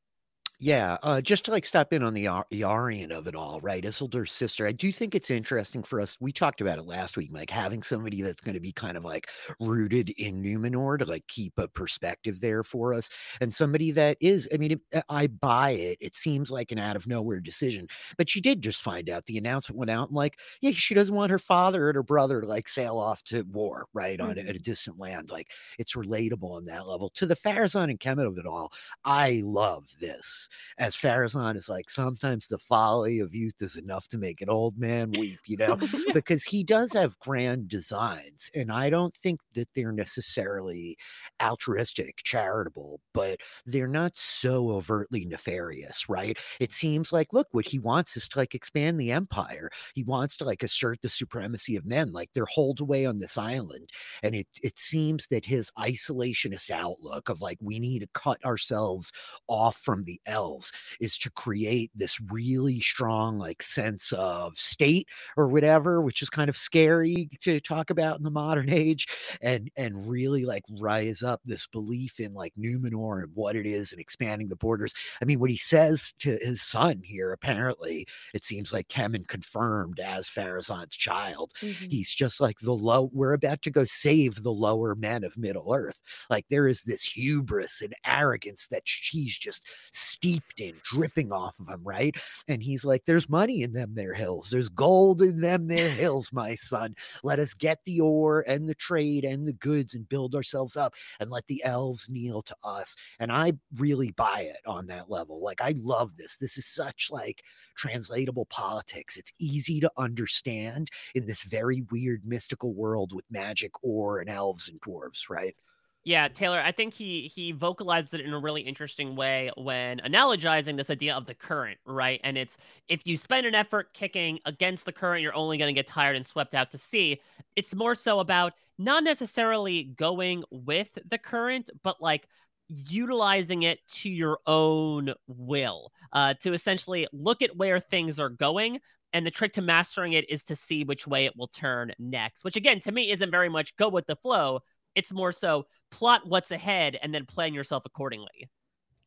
Yeah, 0.63 0.99
uh, 1.01 1.21
just 1.21 1.45
to 1.45 1.51
like 1.51 1.65
stop 1.65 1.91
in 1.91 2.03
on 2.03 2.13
the 2.13 2.25
Eärien 2.25 3.09
of 3.09 3.25
it 3.25 3.33
all, 3.33 3.59
right? 3.61 3.83
Isildur's 3.83 4.31
sister. 4.31 4.67
I 4.67 4.71
do 4.71 4.91
think 4.91 5.15
it's 5.15 5.31
interesting 5.31 5.81
for 5.81 5.99
us. 5.99 6.17
We 6.19 6.31
talked 6.31 6.61
about 6.61 6.77
it 6.77 6.85
last 6.85 7.17
week, 7.17 7.31
like 7.33 7.49
having 7.49 7.81
somebody 7.81 8.21
that's 8.21 8.41
going 8.41 8.53
to 8.53 8.59
be 8.59 8.71
kind 8.71 8.95
of 8.95 9.03
like 9.03 9.31
rooted 9.59 10.11
in 10.19 10.43
Numenor 10.43 10.99
to 10.99 11.05
like 11.05 11.25
keep 11.25 11.53
a 11.57 11.67
perspective 11.67 12.41
there 12.41 12.63
for 12.63 12.93
us, 12.93 13.09
and 13.41 13.51
somebody 13.51 13.89
that 13.89 14.17
is. 14.21 14.47
I 14.53 14.57
mean, 14.57 14.73
it, 14.73 14.81
uh, 14.93 15.01
I 15.09 15.25
buy 15.25 15.71
it. 15.71 15.97
It 15.99 16.15
seems 16.15 16.51
like 16.51 16.71
an 16.71 16.77
out 16.77 16.95
of 16.95 17.07
nowhere 17.07 17.39
decision, 17.39 17.87
but 18.15 18.29
she 18.29 18.39
did 18.39 18.61
just 18.61 18.83
find 18.83 19.09
out. 19.09 19.25
The 19.25 19.39
announcement 19.39 19.79
went 19.79 19.89
out, 19.89 20.09
and 20.09 20.15
like, 20.15 20.37
yeah, 20.61 20.73
she 20.73 20.93
doesn't 20.93 21.15
want 21.15 21.31
her 21.31 21.39
father 21.39 21.89
and 21.89 21.95
her 21.95 22.03
brother 22.03 22.39
to 22.39 22.45
like 22.45 22.67
sail 22.67 22.99
off 22.99 23.23
to 23.23 23.41
war, 23.51 23.87
right, 23.95 24.19
mm-hmm. 24.19 24.29
on 24.29 24.37
a, 24.37 24.51
a 24.51 24.59
distant 24.59 24.99
land. 24.99 25.31
Like, 25.31 25.49
it's 25.79 25.95
relatable 25.95 26.51
on 26.51 26.65
that 26.65 26.85
level. 26.85 27.09
To 27.15 27.25
the 27.25 27.35
Pharazôn 27.35 27.89
and 27.89 27.99
Kemen 27.99 28.27
of 28.27 28.37
it 28.37 28.45
all, 28.45 28.71
I 29.03 29.41
love 29.43 29.87
this 29.99 30.49
as 30.77 30.95
Pharazôn 30.95 31.55
is 31.55 31.69
like, 31.69 31.89
sometimes 31.89 32.47
the 32.47 32.57
folly 32.57 33.19
of 33.19 33.35
youth 33.35 33.55
is 33.61 33.75
enough 33.75 34.07
to 34.09 34.17
make 34.17 34.41
an 34.41 34.49
old 34.49 34.77
man 34.77 35.11
weep, 35.11 35.39
you 35.45 35.57
know, 35.57 35.77
because 36.13 36.43
he 36.43 36.63
does 36.63 36.93
have 36.93 37.19
grand 37.19 37.67
designs. 37.67 38.49
And 38.55 38.71
I 38.71 38.89
don't 38.89 39.15
think 39.15 39.39
that 39.53 39.69
they're 39.75 39.91
necessarily 39.91 40.97
altruistic, 41.41 42.21
charitable, 42.23 42.99
but 43.13 43.39
they're 43.65 43.87
not 43.87 44.15
so 44.15 44.69
overtly 44.71 45.25
nefarious, 45.25 46.09
right? 46.09 46.37
It 46.59 46.71
seems 46.71 47.11
like, 47.11 47.33
look, 47.33 47.47
what 47.51 47.67
he 47.67 47.79
wants 47.79 48.17
is 48.17 48.27
to 48.29 48.39
like 48.39 48.55
expand 48.55 48.99
the 48.99 49.11
empire. 49.11 49.69
He 49.95 50.03
wants 50.03 50.37
to 50.37 50.45
like 50.45 50.63
assert 50.63 51.01
the 51.01 51.09
supremacy 51.09 51.75
of 51.75 51.85
men, 51.85 52.11
like 52.11 52.29
they're 52.33 52.45
holed 52.45 52.79
away 52.79 53.05
on 53.05 53.19
this 53.19 53.37
island. 53.37 53.89
And 54.23 54.35
it 54.35 54.47
it 54.61 54.79
seems 54.79 55.27
that 55.27 55.45
his 55.45 55.71
isolationist 55.77 56.69
outlook 56.71 57.29
of 57.29 57.41
like 57.41 57.57
we 57.61 57.79
need 57.79 57.99
to 57.99 58.07
cut 58.13 58.43
ourselves 58.45 59.11
off 59.47 59.77
from 59.77 60.03
the 60.03 60.19
elves 60.25 60.40
themselves 60.41 60.71
is 60.99 61.17
to 61.17 61.29
create 61.31 61.91
this 61.95 62.19
really 62.31 62.79
strong 62.79 63.37
like 63.37 63.61
sense 63.61 64.11
of 64.13 64.57
state 64.57 65.07
or 65.37 65.47
whatever 65.47 66.01
which 66.01 66.21
is 66.21 66.29
kind 66.29 66.49
of 66.49 66.57
scary 66.57 67.29
to 67.41 67.59
talk 67.59 67.89
about 67.89 68.17
in 68.17 68.23
the 68.23 68.31
modern 68.31 68.69
age 68.71 69.07
and 69.41 69.69
and 69.77 70.09
really 70.09 70.45
like 70.45 70.63
rise 70.79 71.23
up 71.23 71.41
this 71.45 71.67
belief 71.67 72.19
in 72.19 72.33
like 72.33 72.53
Numenor 72.57 73.23
and 73.23 73.31
what 73.33 73.55
it 73.55 73.65
is 73.65 73.91
and 73.91 74.01
expanding 74.01 74.49
the 74.49 74.55
borders. 74.55 74.93
I 75.21 75.25
mean 75.25 75.39
what 75.39 75.49
he 75.49 75.57
says 75.57 76.13
to 76.19 76.37
his 76.41 76.61
son 76.61 77.01
here 77.03 77.31
apparently 77.31 78.07
it 78.33 78.43
seems 78.43 78.73
like 78.73 78.87
Kemen 78.87 79.27
confirmed 79.27 79.99
as 79.99 80.29
Pharazôn's 80.29 80.95
child. 80.95 81.53
Mm-hmm. 81.61 81.89
he's 81.89 82.13
just 82.13 82.39
like 82.41 82.59
the 82.59 82.73
low 82.73 83.09
we're 83.13 83.33
about 83.33 83.61
to 83.63 83.71
go 83.71 83.83
save 83.83 84.43
the 84.43 84.51
lower 84.51 84.95
men 84.95 85.23
of 85.23 85.37
middle 85.37 85.73
earth. 85.73 86.01
Like 86.29 86.45
there 86.49 86.67
is 86.67 86.83
this 86.83 87.03
hubris 87.03 87.81
and 87.81 87.93
arrogance 88.05 88.67
that 88.67 88.83
she's 88.85 89.37
just 89.37 89.67
steep 89.91 90.30
steeped 90.31 90.61
in, 90.61 90.73
dripping 90.83 91.31
off 91.31 91.59
of 91.59 91.67
him, 91.67 91.81
right? 91.83 92.15
And 92.47 92.63
he's 92.63 92.85
like, 92.85 93.03
There's 93.05 93.29
money 93.29 93.63
in 93.63 93.73
them 93.73 93.93
there 93.95 94.13
hills. 94.13 94.49
There's 94.49 94.69
gold 94.69 95.21
in 95.21 95.41
them 95.41 95.67
there 95.67 95.89
hills, 96.01 96.31
my 96.31 96.55
son. 96.55 96.95
Let 97.23 97.39
us 97.39 97.53
get 97.53 97.79
the 97.85 97.99
ore 97.99 98.43
and 98.47 98.67
the 98.67 98.75
trade 98.75 99.23
and 99.23 99.45
the 99.45 99.53
goods 99.53 99.93
and 99.93 100.07
build 100.07 100.35
ourselves 100.35 100.75
up 100.77 100.93
and 101.19 101.29
let 101.29 101.47
the 101.47 101.63
elves 101.63 102.09
kneel 102.09 102.41
to 102.43 102.55
us. 102.63 102.95
And 103.19 103.31
I 103.31 103.53
really 103.77 104.11
buy 104.11 104.41
it 104.41 104.61
on 104.65 104.87
that 104.87 105.09
level. 105.09 105.41
Like, 105.41 105.61
I 105.61 105.73
love 105.77 106.15
this. 106.17 106.37
This 106.37 106.57
is 106.57 106.65
such 106.65 107.09
like 107.11 107.43
translatable 107.75 108.45
politics. 108.45 109.17
It's 109.17 109.31
easy 109.39 109.79
to 109.81 109.91
understand 109.97 110.89
in 111.15 111.25
this 111.25 111.43
very 111.43 111.83
weird 111.91 112.25
mystical 112.25 112.73
world 112.73 113.13
with 113.13 113.25
magic, 113.29 113.71
ore, 113.83 114.19
and 114.19 114.29
elves 114.29 114.69
and 114.69 114.79
dwarves, 114.81 115.29
right? 115.29 115.55
Yeah, 116.03 116.29
Taylor, 116.29 116.59
I 116.59 116.71
think 116.71 116.95
he 116.95 117.27
he 117.27 117.51
vocalized 117.51 118.15
it 118.15 118.21
in 118.21 118.33
a 118.33 118.39
really 118.39 118.61
interesting 118.61 119.15
way 119.15 119.51
when 119.55 119.99
analogizing 119.99 120.75
this 120.75 120.89
idea 120.89 121.13
of 121.13 121.27
the 121.27 121.35
current, 121.35 121.77
right? 121.85 122.19
And 122.23 122.39
it's 122.39 122.57
if 122.87 123.01
you 123.05 123.17
spend 123.17 123.45
an 123.45 123.53
effort 123.53 123.93
kicking 123.93 124.39
against 124.45 124.85
the 124.85 124.91
current, 124.91 125.21
you're 125.21 125.35
only 125.35 125.59
going 125.59 125.73
to 125.73 125.79
get 125.79 125.85
tired 125.85 126.15
and 126.15 126.25
swept 126.25 126.55
out 126.55 126.71
to 126.71 126.79
sea. 126.79 127.21
It's 127.55 127.75
more 127.75 127.93
so 127.93 128.19
about 128.19 128.53
not 128.79 129.03
necessarily 129.03 129.83
going 129.83 130.43
with 130.49 130.89
the 131.07 131.19
current, 131.19 131.69
but 131.83 132.01
like 132.01 132.27
utilizing 132.67 133.61
it 133.63 133.79
to 133.93 134.09
your 134.09 134.39
own 134.47 135.13
will, 135.27 135.91
uh, 136.13 136.33
to 136.41 136.53
essentially 136.53 137.07
look 137.13 137.43
at 137.43 137.55
where 137.55 137.79
things 137.79 138.19
are 138.19 138.29
going. 138.29 138.79
And 139.13 139.25
the 139.25 139.31
trick 139.31 139.53
to 139.53 139.61
mastering 139.61 140.13
it 140.13 140.29
is 140.29 140.45
to 140.45 140.55
see 140.55 140.83
which 140.83 141.05
way 141.05 141.25
it 141.25 141.35
will 141.35 141.49
turn 141.49 141.91
next, 141.99 142.43
which 142.43 142.55
again, 142.55 142.79
to 142.79 142.91
me, 142.91 143.11
isn't 143.11 143.29
very 143.29 143.49
much 143.49 143.75
go 143.75 143.89
with 143.89 144.07
the 144.07 144.15
flow 144.15 144.61
it's 144.95 145.11
more 145.11 145.31
so 145.31 145.65
plot 145.89 146.21
what's 146.25 146.51
ahead 146.51 146.97
and 147.01 147.13
then 147.13 147.25
plan 147.25 147.53
yourself 147.53 147.83
accordingly. 147.85 148.49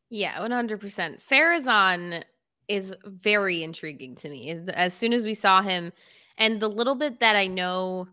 Yeah, 0.09 0.39
100%. 0.39 1.19
Pharazôn 1.23 2.23
is 2.67 2.95
very 3.05 3.63
intriguing 3.63 4.15
to 4.15 4.29
me. 4.29 4.51
As 4.69 4.93
soon 4.93 5.13
as 5.13 5.25
we 5.25 5.33
saw 5.33 5.61
him 5.61 5.91
and 6.37 6.59
the 6.59 6.69
little 6.69 6.95
bit 6.95 7.19
that 7.19 7.35
I 7.35 7.47
know 7.47 8.07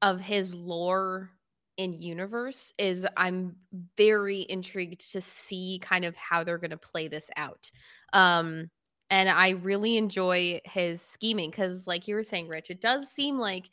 of 0.00 0.20
his 0.20 0.54
lore 0.54 1.30
in 1.76 1.92
universe 1.92 2.72
is 2.78 3.06
I'm 3.16 3.56
very 3.96 4.44
intrigued 4.48 5.12
to 5.12 5.20
see 5.20 5.80
kind 5.82 6.04
of 6.04 6.14
how 6.16 6.44
they're 6.44 6.58
going 6.58 6.70
to 6.70 6.76
play 6.76 7.08
this 7.08 7.30
out. 7.36 7.70
Um 8.12 8.70
and 9.10 9.28
I 9.28 9.50
really 9.50 9.96
enjoy 9.96 10.60
his 10.64 11.02
scheming 11.02 11.50
cuz 11.50 11.86
like 11.86 12.08
you 12.08 12.14
were 12.14 12.22
saying 12.22 12.48
Rich, 12.48 12.70
it 12.70 12.80
does 12.80 13.10
seem 13.10 13.38
like 13.38 13.70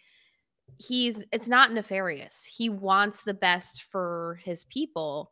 he's 0.78 1.24
it's 1.32 1.48
not 1.48 1.74
nefarious. 1.74 2.46
He 2.46 2.70
wants 2.70 3.24
the 3.24 3.34
best 3.34 3.84
for 3.84 4.40
his 4.44 4.66
people 4.66 5.32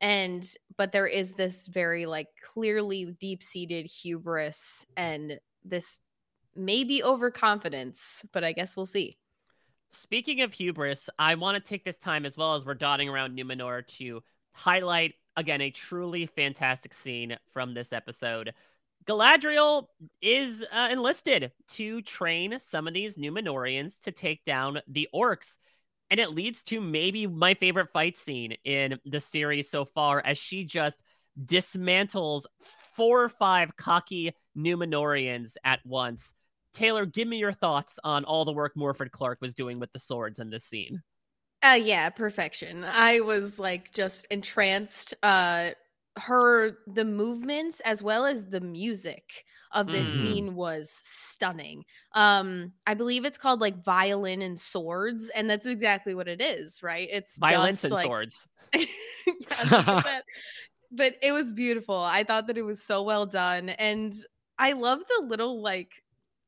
and 0.00 0.46
but 0.76 0.92
there 0.92 1.06
is 1.06 1.32
this 1.34 1.66
very 1.66 2.06
like 2.06 2.28
clearly 2.42 3.06
deep-seated 3.20 3.86
hubris 3.86 4.86
and 4.96 5.38
this 5.64 6.00
maybe 6.56 7.02
overconfidence, 7.02 8.24
but 8.32 8.44
I 8.44 8.52
guess 8.52 8.76
we'll 8.76 8.86
see. 8.86 9.16
Speaking 9.92 10.40
of 10.42 10.52
hubris, 10.52 11.08
I 11.18 11.36
want 11.36 11.62
to 11.62 11.68
take 11.68 11.84
this 11.84 11.98
time 11.98 12.26
as 12.26 12.36
well 12.36 12.54
as 12.54 12.64
we're 12.64 12.74
dotting 12.74 13.08
around 13.08 13.36
Numenor 13.36 13.86
to 13.98 14.22
highlight 14.52 15.14
again 15.36 15.60
a 15.60 15.70
truly 15.70 16.26
fantastic 16.26 16.92
scene 16.92 17.36
from 17.52 17.74
this 17.74 17.92
episode. 17.92 18.52
Galadriel 19.06 19.86
is 20.22 20.64
uh, 20.72 20.88
enlisted 20.90 21.52
to 21.72 22.02
train 22.02 22.58
some 22.60 22.88
of 22.88 22.94
these 22.94 23.16
Numenorians 23.16 23.98
to 24.00 24.12
take 24.12 24.44
down 24.44 24.80
the 24.88 25.08
orcs. 25.14 25.56
And 26.10 26.20
it 26.20 26.30
leads 26.30 26.62
to 26.64 26.80
maybe 26.80 27.26
my 27.26 27.54
favorite 27.54 27.90
fight 27.92 28.16
scene 28.16 28.56
in 28.64 28.98
the 29.04 29.20
series 29.20 29.70
so 29.70 29.84
far 29.84 30.20
as 30.24 30.38
she 30.38 30.64
just 30.64 31.02
dismantles 31.42 32.44
four 32.94 33.24
or 33.24 33.28
five 33.28 33.76
cocky 33.76 34.32
Numenorians 34.56 35.56
at 35.64 35.80
once. 35.84 36.34
Taylor, 36.72 37.06
give 37.06 37.28
me 37.28 37.38
your 37.38 37.52
thoughts 37.52 37.98
on 38.04 38.24
all 38.24 38.44
the 38.44 38.52
work 38.52 38.74
Morfydd 38.76 39.10
Clark 39.10 39.38
was 39.40 39.54
doing 39.54 39.80
with 39.80 39.92
the 39.92 39.98
swords 39.98 40.38
in 40.38 40.50
this 40.50 40.64
scene. 40.64 41.02
Uh 41.62 41.78
yeah, 41.82 42.10
perfection. 42.10 42.84
I 42.84 43.20
was 43.20 43.58
like 43.58 43.90
just 43.90 44.26
entranced. 44.26 45.14
Uh 45.22 45.70
her 46.16 46.78
the 46.86 47.04
movements 47.04 47.80
as 47.80 48.02
well 48.02 48.24
as 48.24 48.46
the 48.46 48.60
music 48.60 49.44
of 49.72 49.88
this 49.88 50.08
mm. 50.08 50.22
scene 50.22 50.54
was 50.54 51.00
stunning. 51.02 51.84
Um 52.12 52.72
I 52.86 52.94
believe 52.94 53.24
it's 53.24 53.38
called 53.38 53.60
like 53.60 53.84
violin 53.84 54.42
and 54.42 54.58
swords 54.58 55.28
and 55.30 55.50
that's 55.50 55.66
exactly 55.66 56.14
what 56.14 56.28
it 56.28 56.40
is, 56.40 56.82
right? 56.82 57.08
It's 57.10 57.38
violence 57.38 57.82
and 57.82 57.92
like... 57.92 58.06
swords. 58.06 58.46
yeah, 58.74 60.20
but 60.92 61.16
it 61.22 61.32
was 61.32 61.52
beautiful. 61.52 61.96
I 61.96 62.22
thought 62.22 62.46
that 62.46 62.58
it 62.58 62.62
was 62.62 62.82
so 62.82 63.02
well 63.02 63.26
done 63.26 63.70
and 63.70 64.14
I 64.58 64.72
love 64.72 65.00
the 65.08 65.26
little 65.26 65.60
like 65.60 66.02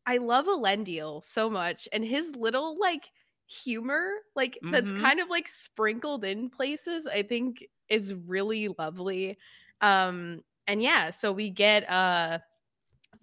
I 0.06 0.18
love 0.18 0.46
Elendil 0.46 1.24
so 1.24 1.50
much 1.50 1.88
and 1.92 2.04
his 2.04 2.36
little 2.36 2.78
like 2.78 3.10
humor 3.48 4.10
like 4.36 4.54
mm-hmm. 4.54 4.70
that's 4.70 4.92
kind 4.92 5.20
of 5.20 5.28
like 5.28 5.48
sprinkled 5.48 6.24
in 6.24 6.50
places 6.50 7.06
I 7.06 7.22
think 7.22 7.64
is 7.88 8.14
really 8.14 8.68
lovely. 8.78 9.38
Um 9.80 10.42
and 10.66 10.82
yeah, 10.82 11.10
so 11.10 11.32
we 11.32 11.50
get 11.50 11.88
uh 11.90 12.38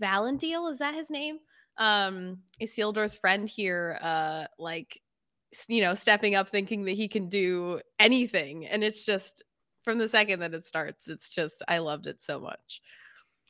Valandil, 0.02 0.70
is 0.70 0.80
that 0.80 0.96
his 0.96 1.10
name? 1.10 1.40
Um 1.78 2.40
Isildur's 2.62 3.16
friend 3.16 3.50
here 3.50 3.98
uh 4.02 4.46
like 4.58 5.02
you 5.68 5.82
know 5.82 5.94
stepping 5.94 6.36
up 6.36 6.50
thinking 6.50 6.86
that 6.86 6.92
he 6.94 7.08
can 7.08 7.30
do 7.30 7.80
anything 8.00 8.66
and 8.66 8.84
it's 8.84 9.06
just 9.06 9.44
from 9.84 10.00
the 10.00 10.08
second 10.08 10.40
that 10.40 10.56
it 10.56 10.66
starts 10.66 11.08
it's 11.08 11.30
just 11.30 11.62
I 11.68 11.80
loved 11.80 12.08
it 12.08 12.22
so 12.22 12.40
much. 12.40 12.82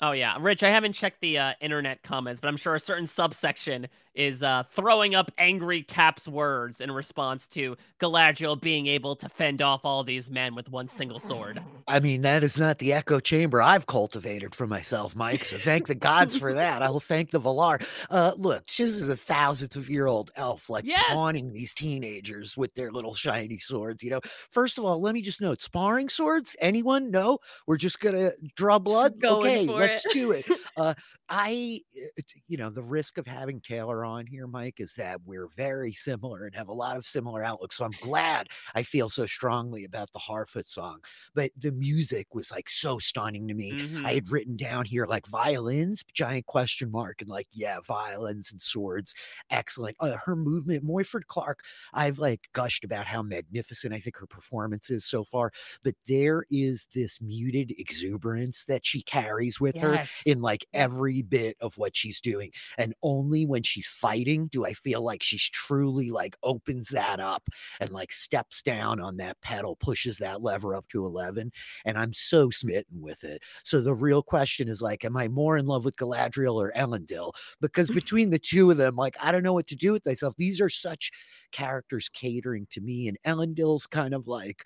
Oh 0.01 0.11
yeah, 0.11 0.35
Rich. 0.39 0.63
I 0.63 0.69
haven't 0.69 0.93
checked 0.93 1.21
the 1.21 1.37
uh, 1.37 1.53
internet 1.61 2.03
comments, 2.03 2.41
but 2.41 2.47
I'm 2.47 2.57
sure 2.57 2.75
a 2.75 2.79
certain 2.79 3.07
subsection 3.07 3.87
is 4.15 4.43
uh, 4.43 4.63
throwing 4.71 5.15
up 5.15 5.31
angry 5.37 5.81
caps 5.81 6.27
words 6.27 6.81
in 6.81 6.91
response 6.91 7.47
to 7.47 7.75
Galadriel 7.99 8.59
being 8.59 8.85
able 8.87 9.15
to 9.15 9.27
fend 9.27 9.61
off 9.61 9.81
all 9.83 10.03
these 10.03 10.29
men 10.29 10.53
with 10.53 10.69
one 10.69 10.87
single 10.87 11.19
sword. 11.19 11.61
I 11.87 11.99
mean, 11.99 12.21
that 12.21 12.43
is 12.43 12.57
not 12.57 12.77
the 12.77 12.93
echo 12.93 13.19
chamber 13.19 13.61
I've 13.61 13.87
cultivated 13.87 14.53
for 14.53 14.67
myself, 14.67 15.15
Mike. 15.15 15.43
So 15.43 15.57
thank 15.57 15.87
the 15.87 15.95
gods 15.95 16.37
for 16.37 16.53
that. 16.53 16.81
I 16.81 16.89
will 16.89 16.99
thank 16.99 17.31
the 17.31 17.39
Valar. 17.39 17.83
Uh, 18.09 18.33
look, 18.37 18.67
this 18.67 18.79
is 18.79 19.09
a 19.09 19.15
thousands 19.15 19.75
of 19.75 19.89
year 19.89 20.05
old 20.05 20.31
elf, 20.35 20.69
like 20.69 20.85
yeah. 20.85 21.01
taunting 21.07 21.51
these 21.51 21.73
teenagers 21.73 22.55
with 22.55 22.75
their 22.75 22.91
little 22.91 23.15
shiny 23.15 23.57
swords. 23.57 24.03
You 24.03 24.11
know, 24.11 24.21
first 24.51 24.77
of 24.77 24.85
all, 24.85 25.01
let 25.01 25.13
me 25.13 25.21
just 25.21 25.41
note: 25.41 25.61
sparring 25.61 26.09
swords. 26.09 26.55
Anyone? 26.61 27.09
No, 27.09 27.39
we're 27.65 27.77
just 27.77 27.99
gonna 27.99 28.31
draw 28.55 28.77
blood. 28.77 29.15
Okay, 29.23 29.65
let's 29.83 30.05
do 30.13 30.31
it. 30.31 30.47
Uh, 30.75 30.93
I, 31.29 31.81
uh, 31.95 32.21
you 32.47 32.57
know, 32.57 32.71
the 32.71 32.81
risk 32.81 33.19
of 33.19 33.27
having 33.27 33.61
Taylor 33.61 34.03
on 34.03 34.25
here, 34.25 34.47
Mike, 34.47 34.79
is 34.79 34.95
that 34.95 35.19
we're 35.23 35.49
very 35.55 35.93
similar 35.93 36.45
and 36.45 36.55
have 36.55 36.67
a 36.67 36.73
lot 36.73 36.97
of 36.97 37.05
similar 37.05 37.43
outlooks. 37.43 37.77
So 37.77 37.85
I'm 37.85 37.93
glad 38.01 38.47
I 38.73 38.81
feel 38.81 39.07
so 39.07 39.27
strongly 39.27 39.85
about 39.85 40.11
the 40.13 40.19
Harfoot 40.19 40.71
song. 40.71 40.99
But 41.35 41.51
the 41.55 41.71
music 41.71 42.33
was 42.33 42.49
like 42.49 42.69
so 42.69 42.97
stunning 42.97 43.47
to 43.49 43.53
me. 43.53 43.73
Mm-hmm. 43.73 44.03
I 44.03 44.15
had 44.15 44.31
written 44.31 44.55
down 44.55 44.85
here 44.85 45.05
like 45.05 45.27
violins, 45.27 46.03
giant 46.11 46.47
question 46.47 46.89
mark, 46.89 47.21
and 47.21 47.29
like, 47.29 47.47
yeah, 47.51 47.77
violins 47.85 48.51
and 48.51 48.61
swords. 48.61 49.13
Excellent. 49.51 49.95
Uh, 49.99 50.17
her 50.25 50.35
movement, 50.35 50.83
Morfydd 50.83 51.27
Clark, 51.27 51.59
I've 51.93 52.17
like 52.17 52.49
gushed 52.53 52.83
about 52.83 53.05
how 53.05 53.21
magnificent 53.21 53.93
I 53.93 53.99
think 53.99 54.17
her 54.17 54.27
performance 54.27 54.89
is 54.89 55.05
so 55.05 55.23
far. 55.23 55.51
But 55.83 55.95
there 56.07 56.45
is 56.49 56.87
this 56.95 57.21
muted 57.21 57.73
exuberance 57.77 58.65
that 58.65 58.85
she 58.85 59.01
carries 59.03 59.59
with 59.59 59.72
yes. 59.73 59.83
her 59.83 60.31
in 60.31 60.41
like 60.41 60.65
every 60.73 61.21
bit 61.21 61.57
of 61.61 61.77
what 61.77 61.95
she's 61.95 62.19
doing. 62.19 62.51
And 62.77 62.93
only 63.01 63.45
when 63.45 63.63
she's 63.63 63.87
fighting 63.87 64.47
do 64.47 64.65
I 64.65 64.73
feel 64.73 65.01
like 65.01 65.23
she's 65.23 65.49
truly 65.49 66.11
like 66.11 66.35
opens 66.43 66.89
that 66.89 67.19
up 67.19 67.43
and 67.79 67.89
like 67.91 68.11
steps 68.11 68.61
down 68.61 68.99
on 68.99 69.17
that 69.17 69.39
pedal, 69.41 69.75
pushes 69.75 70.17
that 70.17 70.41
lever 70.41 70.75
up 70.75 70.87
to 70.89 71.05
11. 71.05 71.51
And 71.85 71.97
I'm 71.97 72.13
so 72.13 72.49
smitten 72.49 73.01
with 73.01 73.23
it. 73.23 73.41
So 73.63 73.81
the 73.81 73.93
real 73.93 74.23
question 74.23 74.67
is 74.67 74.81
like, 74.81 75.05
am 75.05 75.17
I 75.17 75.27
more 75.27 75.57
in 75.57 75.65
love 75.65 75.85
with 75.85 75.97
Galadriel 75.97 76.55
or 76.55 76.71
Elendil? 76.75 77.33
Because 77.61 77.89
between 77.91 78.29
the 78.29 78.39
two 78.39 78.71
of 78.71 78.77
them, 78.77 78.95
like, 78.95 79.15
I 79.21 79.31
don't 79.31 79.43
know 79.43 79.53
what 79.53 79.67
to 79.67 79.75
do 79.75 79.91
with 79.91 80.05
myself. 80.05 80.35
These 80.37 80.61
are 80.61 80.69
such 80.69 81.11
characters 81.51 82.09
catering 82.09 82.67
to 82.71 82.81
me. 82.81 83.07
And 83.07 83.17
Elendil's 83.25 83.87
kind 83.87 84.13
of 84.13 84.27
like, 84.27 84.63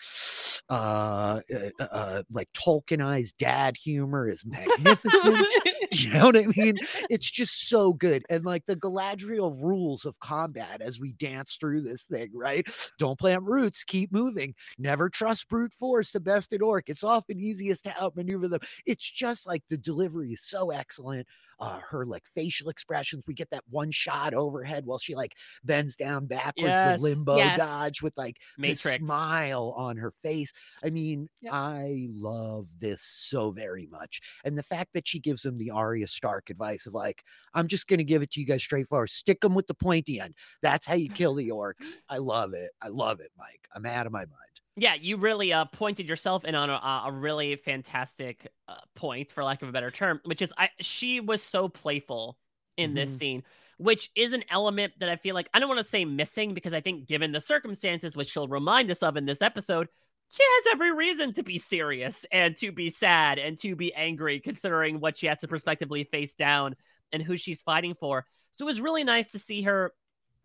uh, 0.70 1.42
uh, 1.80 1.84
uh 1.92 2.24
like 2.32 2.50
Tolkienized 2.54 3.38
dad 3.38 3.78
humor 3.78 4.28
is 4.28 4.46
magnificent. 4.46 4.97
you 5.92 6.14
know 6.14 6.26
what 6.26 6.38
I 6.38 6.46
mean? 6.56 6.78
It's 7.10 7.30
just 7.30 7.70
so 7.70 7.94
good. 7.94 8.24
And 8.30 8.46
like 8.46 8.66
the 8.66 8.76
Galadriel 8.76 9.62
rules 9.62 10.06
of 10.06 10.20
combat 10.20 10.82
as 10.82 11.00
we 11.00 11.14
dance 11.14 11.58
through 11.60 11.82
this 11.82 12.04
thing, 12.04 12.30
right? 12.34 12.68
Don't 12.98 13.20
plant 13.20 13.44
roots, 13.44 13.84
keep 13.84 14.12
moving, 14.12 14.56
never 14.78 15.10
trust 15.10 15.50
brute 15.50 15.74
force, 15.74 16.12
the 16.12 16.20
best 16.20 16.54
in 16.54 16.62
orc. 16.62 16.90
It's 16.90 17.04
often 17.04 17.40
easiest 17.40 17.84
to 17.86 18.02
outmaneuver 18.02 18.48
them. 18.48 18.62
It's 18.86 19.10
just 19.10 19.48
like 19.48 19.64
the 19.70 19.78
delivery 19.78 20.34
is 20.34 20.42
so 20.44 20.72
excellent. 20.72 21.28
Uh, 21.60 21.80
her 21.90 22.06
like 22.06 22.24
facial 22.36 22.70
expressions, 22.70 23.24
we 23.26 23.34
get 23.34 23.50
that 23.50 23.64
one 23.70 23.90
shot 23.90 24.34
overhead 24.34 24.86
while 24.86 25.00
she 25.00 25.16
like 25.16 25.34
bends 25.64 25.96
down 25.96 26.28
backwards, 26.28 26.68
yes. 26.68 26.98
the 26.98 27.02
limbo 27.02 27.38
yes. 27.38 27.58
dodge 27.58 28.02
with 28.02 28.14
like 28.16 28.38
Matrix 28.58 28.98
smile 28.98 29.74
on 29.76 29.98
her 29.98 30.12
face. 30.22 30.54
I 30.84 30.90
mean, 30.90 31.30
yep. 31.42 31.54
I 31.54 32.08
love 32.10 32.68
this 32.80 33.02
so 33.02 33.52
very 33.52 33.88
much. 33.88 34.22
And 34.44 34.58
the 34.58 34.64
fact 34.64 34.87
that 34.94 35.08
she 35.08 35.20
gives 35.20 35.46
him 35.46 35.58
the 35.58 35.72
Arya 35.72 36.08
Stark 36.08 36.50
advice 36.50 36.86
of 36.86 36.94
like, 36.94 37.24
I'm 37.54 37.68
just 37.68 37.88
going 37.88 38.00
to 38.00 38.04
give 38.04 38.22
it 38.22 38.32
to 38.32 38.40
you 38.40 38.46
guys 38.46 38.64
straightforward. 38.64 39.10
Stick 39.10 39.42
them 39.42 39.56
with 39.56 39.68
the 39.68 39.74
pointy 39.74 40.20
end. 40.20 40.36
That's 40.62 40.88
how 40.88 40.96
you 40.96 41.10
kill 41.10 41.36
the 41.36 41.50
orcs. 41.50 41.98
I 42.10 42.18
love 42.18 42.54
it. 42.54 42.72
I 42.82 42.88
love 42.90 43.20
it, 43.20 43.32
Mike. 43.38 43.68
I'm 43.74 43.86
out 43.86 44.06
of 44.06 44.12
my 44.12 44.20
mind. 44.20 44.32
Yeah, 44.80 44.94
you 44.94 45.18
really 45.18 45.52
uh, 45.52 45.66
pointed 45.66 46.08
yourself 46.08 46.46
in 46.46 46.54
on 46.54 46.70
a, 46.70 47.04
a 47.08 47.12
really 47.12 47.56
fantastic 47.56 48.48
uh, 48.68 48.76
point, 48.94 49.32
for 49.32 49.44
lack 49.44 49.64
of 49.64 49.70
a 49.70 49.72
better 49.72 49.90
term, 49.90 50.22
which 50.24 50.44
is 50.44 50.54
I 50.56 50.70
she 50.80 51.20
was 51.20 51.42
so 51.42 51.68
playful 51.68 52.38
in 52.78 52.92
mm-hmm. 52.92 52.96
this 52.96 53.18
scene, 53.18 53.44
which 53.80 54.12
is 54.16 54.34
an 54.34 54.44
element 54.52 54.94
that 55.00 55.10
I 55.10 55.16
feel 55.16 55.34
like 55.34 55.50
I 55.52 55.60
don't 55.60 55.68
want 55.68 55.80
to 55.80 55.90
say 55.90 56.06
missing 56.06 56.54
because 56.54 56.76
I 56.76 56.82
think 56.82 57.08
given 57.08 57.32
the 57.32 57.42
circumstances, 57.42 58.16
which 58.16 58.28
she'll 58.28 58.48
remind 58.48 58.92
us 58.92 59.02
of 59.02 59.18
in 59.18 59.26
this 59.26 59.42
episode, 59.42 59.88
she 60.30 60.44
has 60.44 60.74
every 60.74 60.94
reason 60.94 61.34
to 61.34 61.44
be 61.44 61.58
serious 61.58 62.26
and 62.32 62.56
to 62.58 62.72
be 62.72 62.90
sad 62.90 63.40
and 63.40 63.58
to 63.60 63.76
be 63.76 63.94
angry, 63.94 64.40
considering 64.40 65.00
what 65.00 65.18
she 65.18 65.28
has 65.28 65.40
to 65.40 65.48
prospectively 65.48 66.04
face 66.04 66.34
down 66.36 66.76
and 67.12 67.24
who 67.24 67.38
she's 67.38 67.62
fighting 67.62 67.96
for. 68.00 68.26
So 68.52 68.66
it 68.66 68.68
was 68.68 68.82
really 68.82 69.04
nice 69.04 69.32
to 69.32 69.40
see 69.40 69.62
her, 69.64 69.94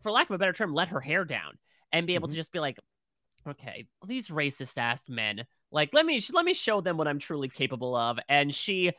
for 0.03 0.13
lack 0.13 0.31
of 0.31 0.35
a 0.35 0.39
better 0.39 0.53
term, 0.53 0.73
let 0.73 0.89
her 0.89 1.01
hair 1.01 1.25
down 1.25 1.59
and 1.93 2.07
be 2.07 2.15
able 2.15 2.29
mm-hmm. 2.29 2.35
to 2.35 2.41
just 2.41 2.53
be 2.53 2.61
like, 2.61 2.79
okay, 3.47 3.87
these 4.07 4.29
racist 4.29 4.79
ass 4.79 5.03
men, 5.09 5.45
like 5.73 5.91
let 5.93 6.07
me 6.07 6.23
let 6.33 6.45
me 6.45 6.55
show 6.55 6.81
them 6.81 6.97
what 6.97 7.09
I'm 7.09 7.19
truly 7.19 7.49
capable 7.49 7.97
of. 7.97 8.19
And 8.29 8.55
she 8.55 8.93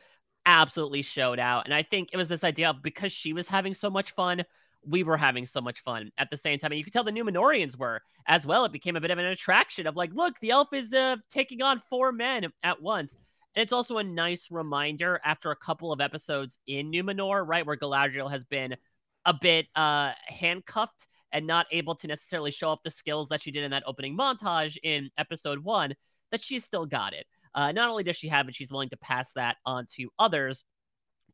absolutely 0.44 1.02
showed 1.02 1.38
out. 1.38 1.64
And 1.64 1.74
I 1.74 1.82
think 1.82 2.10
it 2.12 2.16
was 2.16 2.28
this 2.28 2.44
idea 2.44 2.70
of 2.70 2.82
because 2.82 3.12
she 3.12 3.32
was 3.32 3.48
having 3.48 3.74
so 3.74 3.88
much 3.88 4.12
fun 4.12 4.44
we 4.86 5.02
were 5.02 5.16
having 5.16 5.46
so 5.46 5.60
much 5.60 5.82
fun 5.82 6.10
at 6.18 6.30
the 6.30 6.36
same 6.36 6.58
time. 6.58 6.72
And 6.72 6.78
you 6.78 6.84
could 6.84 6.92
tell 6.92 7.04
the 7.04 7.12
Numenorians 7.12 7.78
were 7.78 8.02
as 8.26 8.46
well. 8.46 8.64
It 8.64 8.72
became 8.72 8.96
a 8.96 9.00
bit 9.00 9.10
of 9.10 9.18
an 9.18 9.26
attraction 9.26 9.86
of 9.86 9.96
like, 9.96 10.12
look, 10.14 10.38
the 10.40 10.50
elf 10.50 10.72
is 10.72 10.92
uh, 10.92 11.16
taking 11.30 11.62
on 11.62 11.82
four 11.88 12.12
men 12.12 12.46
at 12.62 12.82
once. 12.82 13.16
And 13.54 13.62
it's 13.62 13.72
also 13.72 13.98
a 13.98 14.04
nice 14.04 14.48
reminder 14.50 15.20
after 15.24 15.50
a 15.50 15.56
couple 15.56 15.92
of 15.92 16.00
episodes 16.00 16.58
in 16.66 16.90
Numenor, 16.90 17.46
right, 17.46 17.64
where 17.64 17.76
Galadriel 17.76 18.30
has 18.30 18.44
been 18.44 18.76
a 19.24 19.34
bit 19.34 19.66
uh, 19.76 20.12
handcuffed 20.26 21.06
and 21.32 21.46
not 21.46 21.66
able 21.70 21.94
to 21.96 22.06
necessarily 22.06 22.50
show 22.50 22.68
off 22.68 22.82
the 22.84 22.90
skills 22.90 23.28
that 23.28 23.42
she 23.42 23.50
did 23.50 23.64
in 23.64 23.70
that 23.70 23.82
opening 23.86 24.16
montage 24.16 24.76
in 24.82 25.10
episode 25.18 25.58
one, 25.58 25.94
that 26.30 26.42
she's 26.42 26.64
still 26.64 26.86
got 26.86 27.12
it. 27.12 27.26
Uh, 27.54 27.72
not 27.72 27.88
only 27.88 28.02
does 28.02 28.16
she 28.16 28.28
have 28.28 28.48
it, 28.48 28.54
she's 28.54 28.70
willing 28.70 28.88
to 28.88 28.96
pass 28.96 29.32
that 29.32 29.56
on 29.64 29.86
to 29.96 30.10
others, 30.18 30.64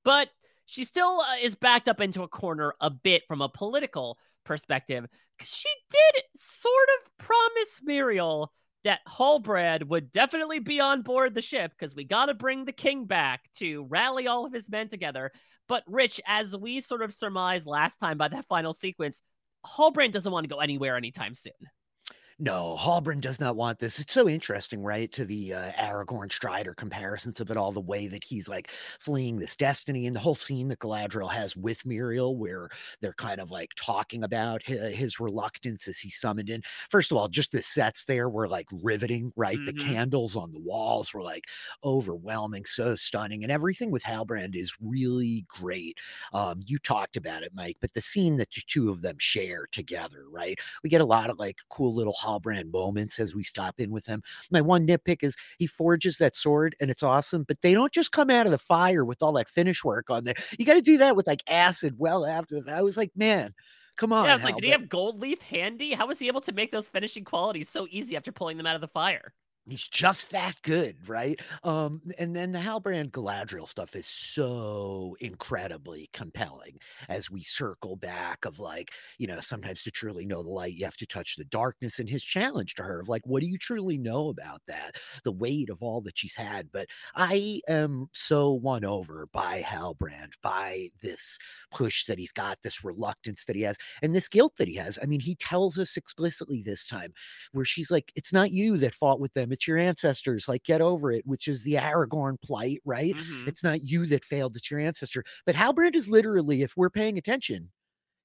but 0.04 0.28
she 0.70 0.84
still 0.84 1.20
uh, 1.20 1.34
is 1.42 1.56
backed 1.56 1.88
up 1.88 2.00
into 2.00 2.22
a 2.22 2.28
corner 2.28 2.74
a 2.80 2.90
bit 2.90 3.24
from 3.26 3.42
a 3.42 3.48
political 3.48 4.16
perspective. 4.44 5.04
She 5.42 5.68
did 5.90 6.22
sort 6.36 6.88
of 7.00 7.18
promise 7.18 7.80
Miriel 7.84 8.48
that 8.84 9.00
Halbrand 9.08 9.88
would 9.88 10.12
definitely 10.12 10.60
be 10.60 10.78
on 10.78 11.02
board 11.02 11.34
the 11.34 11.42
ship 11.42 11.72
because 11.76 11.96
we 11.96 12.04
got 12.04 12.26
to 12.26 12.34
bring 12.34 12.64
the 12.64 12.72
king 12.72 13.04
back 13.04 13.50
to 13.56 13.84
rally 13.90 14.28
all 14.28 14.46
of 14.46 14.52
his 14.52 14.70
men 14.70 14.88
together. 14.88 15.32
But 15.68 15.82
Rich, 15.88 16.20
as 16.24 16.56
we 16.56 16.80
sort 16.80 17.02
of 17.02 17.12
surmised 17.12 17.66
last 17.66 17.96
time 17.96 18.16
by 18.16 18.28
that 18.28 18.46
final 18.46 18.72
sequence, 18.72 19.20
Halbrand 19.66 20.12
doesn't 20.12 20.32
want 20.32 20.44
to 20.44 20.54
go 20.54 20.60
anywhere 20.60 20.96
anytime 20.96 21.34
soon. 21.34 21.52
No, 22.42 22.74
Halbrand 22.80 23.20
does 23.20 23.38
not 23.38 23.54
want 23.54 23.78
this. 23.80 24.00
It's 24.00 24.14
so 24.14 24.26
interesting, 24.26 24.82
right? 24.82 25.12
To 25.12 25.26
the 25.26 25.52
uh, 25.52 25.72
Aragorn 25.72 26.32
Strider 26.32 26.72
comparisons 26.72 27.38
of 27.38 27.50
it 27.50 27.58
all, 27.58 27.70
the 27.70 27.82
way 27.82 28.06
that 28.06 28.24
he's 28.24 28.48
like 28.48 28.70
fleeing 28.70 29.38
this 29.38 29.54
destiny 29.56 30.06
and 30.06 30.16
the 30.16 30.20
whole 30.20 30.34
scene 30.34 30.68
that 30.68 30.78
Galadriel 30.78 31.30
has 31.30 31.54
with 31.54 31.84
Míriel, 31.84 32.34
where 32.34 32.70
they're 33.02 33.12
kind 33.12 33.40
of 33.42 33.50
like 33.50 33.72
talking 33.76 34.24
about 34.24 34.62
his, 34.62 34.94
his 34.94 35.20
reluctance 35.20 35.86
as 35.86 35.98
he's 35.98 36.18
summoned 36.18 36.48
in. 36.48 36.62
First 36.88 37.10
of 37.10 37.18
all, 37.18 37.28
just 37.28 37.52
the 37.52 37.62
sets 37.62 38.04
there 38.04 38.30
were 38.30 38.48
like 38.48 38.68
riveting, 38.82 39.34
right? 39.36 39.58
Mm-hmm. 39.58 39.76
The 39.76 39.84
candles 39.84 40.34
on 40.34 40.50
the 40.50 40.60
walls 40.60 41.12
were 41.12 41.22
like 41.22 41.44
overwhelming, 41.84 42.64
so 42.64 42.94
stunning, 42.94 43.42
and 43.42 43.52
everything 43.52 43.90
with 43.90 44.02
Halbrand 44.02 44.56
is 44.56 44.72
really 44.80 45.44
great. 45.46 45.98
Um, 46.32 46.62
you 46.64 46.78
talked 46.78 47.18
about 47.18 47.42
it, 47.42 47.52
Mike, 47.54 47.76
but 47.82 47.92
the 47.92 48.00
scene 48.00 48.38
that 48.38 48.50
the 48.54 48.62
two 48.66 48.88
of 48.88 49.02
them 49.02 49.16
share 49.18 49.66
together, 49.72 50.24
right? 50.30 50.58
We 50.82 50.88
get 50.88 51.02
a 51.02 51.04
lot 51.04 51.28
of 51.28 51.38
like 51.38 51.58
cool 51.68 51.94
little 51.94 52.14
Halbrand 52.30 52.72
moments 52.72 53.18
as 53.18 53.34
we 53.34 53.44
stop 53.44 53.80
in 53.80 53.90
with 53.90 54.06
him. 54.06 54.22
My 54.50 54.60
one 54.60 54.86
nitpick 54.86 55.22
is 55.22 55.36
he 55.58 55.66
forges 55.66 56.16
that 56.18 56.36
sword 56.36 56.76
and 56.80 56.90
it's 56.90 57.02
awesome, 57.02 57.44
but 57.44 57.60
they 57.62 57.74
don't 57.74 57.92
just 57.92 58.12
come 58.12 58.30
out 58.30 58.46
of 58.46 58.52
the 58.52 58.58
fire 58.58 59.04
with 59.04 59.22
all 59.22 59.32
that 59.32 59.48
finish 59.48 59.84
work 59.84 60.10
on 60.10 60.24
there. 60.24 60.34
You 60.58 60.64
got 60.64 60.74
to 60.74 60.82
do 60.82 60.98
that 60.98 61.16
with 61.16 61.26
like 61.26 61.42
acid 61.48 61.94
well 61.98 62.26
after 62.26 62.60
that. 62.60 62.78
I 62.78 62.82
was 62.82 62.96
like, 62.96 63.10
man, 63.16 63.54
come 63.96 64.12
on. 64.12 64.24
Yeah, 64.24 64.32
I 64.32 64.36
was 64.36 64.44
like, 64.44 64.56
did 64.56 64.64
he 64.64 64.70
have 64.70 64.88
gold 64.88 65.20
leaf 65.20 65.40
handy? 65.42 65.92
How 65.92 66.06
was 66.06 66.18
he 66.18 66.28
able 66.28 66.40
to 66.42 66.52
make 66.52 66.72
those 66.72 66.88
finishing 66.88 67.24
qualities 67.24 67.68
so 67.68 67.86
easy 67.90 68.16
after 68.16 68.32
pulling 68.32 68.56
them 68.56 68.66
out 68.66 68.74
of 68.74 68.80
the 68.80 68.88
fire? 68.88 69.32
He's 69.70 69.88
just 69.88 70.30
that 70.30 70.54
good, 70.62 70.96
right? 71.08 71.40
Um, 71.64 72.02
and 72.18 72.34
then 72.34 72.52
the 72.52 72.58
Halbrand 72.58 73.10
Galadriel 73.10 73.68
stuff 73.68 73.94
is 73.94 74.06
so 74.06 75.16
incredibly 75.20 76.08
compelling 76.12 76.78
as 77.08 77.30
we 77.30 77.42
circle 77.42 77.96
back 77.96 78.44
of 78.44 78.58
like, 78.58 78.92
you 79.18 79.26
know, 79.26 79.40
sometimes 79.40 79.82
to 79.82 79.90
truly 79.90 80.26
know 80.26 80.42
the 80.42 80.48
light, 80.48 80.74
you 80.74 80.84
have 80.84 80.96
to 80.98 81.06
touch 81.06 81.36
the 81.36 81.44
darkness 81.44 81.98
and 81.98 82.08
his 82.08 82.22
challenge 82.24 82.74
to 82.74 82.82
her 82.82 83.00
of 83.00 83.08
like, 83.08 83.22
what 83.26 83.40
do 83.42 83.48
you 83.48 83.58
truly 83.58 83.98
know 83.98 84.28
about 84.28 84.60
that? 84.66 84.96
The 85.24 85.32
weight 85.32 85.70
of 85.70 85.82
all 85.82 86.00
that 86.02 86.18
she's 86.18 86.36
had. 86.36 86.70
But 86.72 86.88
I 87.14 87.60
am 87.68 88.08
so 88.12 88.52
won 88.52 88.84
over 88.84 89.28
by 89.32 89.62
Halbrand, 89.62 90.34
by 90.42 90.88
this 91.02 91.38
push 91.70 92.04
that 92.06 92.18
he's 92.18 92.32
got, 92.32 92.58
this 92.62 92.84
reluctance 92.84 93.44
that 93.44 93.56
he 93.56 93.62
has, 93.62 93.76
and 94.02 94.14
this 94.14 94.28
guilt 94.28 94.54
that 94.58 94.68
he 94.68 94.74
has. 94.76 94.98
I 95.02 95.06
mean, 95.06 95.20
he 95.20 95.34
tells 95.36 95.78
us 95.78 95.96
explicitly 95.96 96.62
this 96.62 96.86
time 96.86 97.12
where 97.52 97.64
she's 97.64 97.90
like, 97.90 98.12
it's 98.16 98.32
not 98.32 98.50
you 98.50 98.76
that 98.78 98.94
fought 98.94 99.20
with 99.20 99.32
them, 99.34 99.52
it's 99.52 99.59
your 99.66 99.78
ancestors. 99.78 100.48
Like, 100.48 100.64
get 100.64 100.80
over 100.80 101.10
it, 101.12 101.26
which 101.26 101.48
is 101.48 101.62
the 101.62 101.74
Aragorn 101.74 102.40
plight, 102.42 102.80
right? 102.84 103.14
Mm-hmm. 103.14 103.48
It's 103.48 103.64
not 103.64 103.84
you 103.84 104.06
that 104.06 104.24
failed, 104.24 104.56
it's 104.56 104.70
your 104.70 104.80
ancestor. 104.80 105.24
But 105.46 105.54
Halbrand 105.54 105.94
is 105.94 106.08
literally, 106.08 106.62
if 106.62 106.76
we're 106.76 106.90
paying 106.90 107.18
attention, 107.18 107.70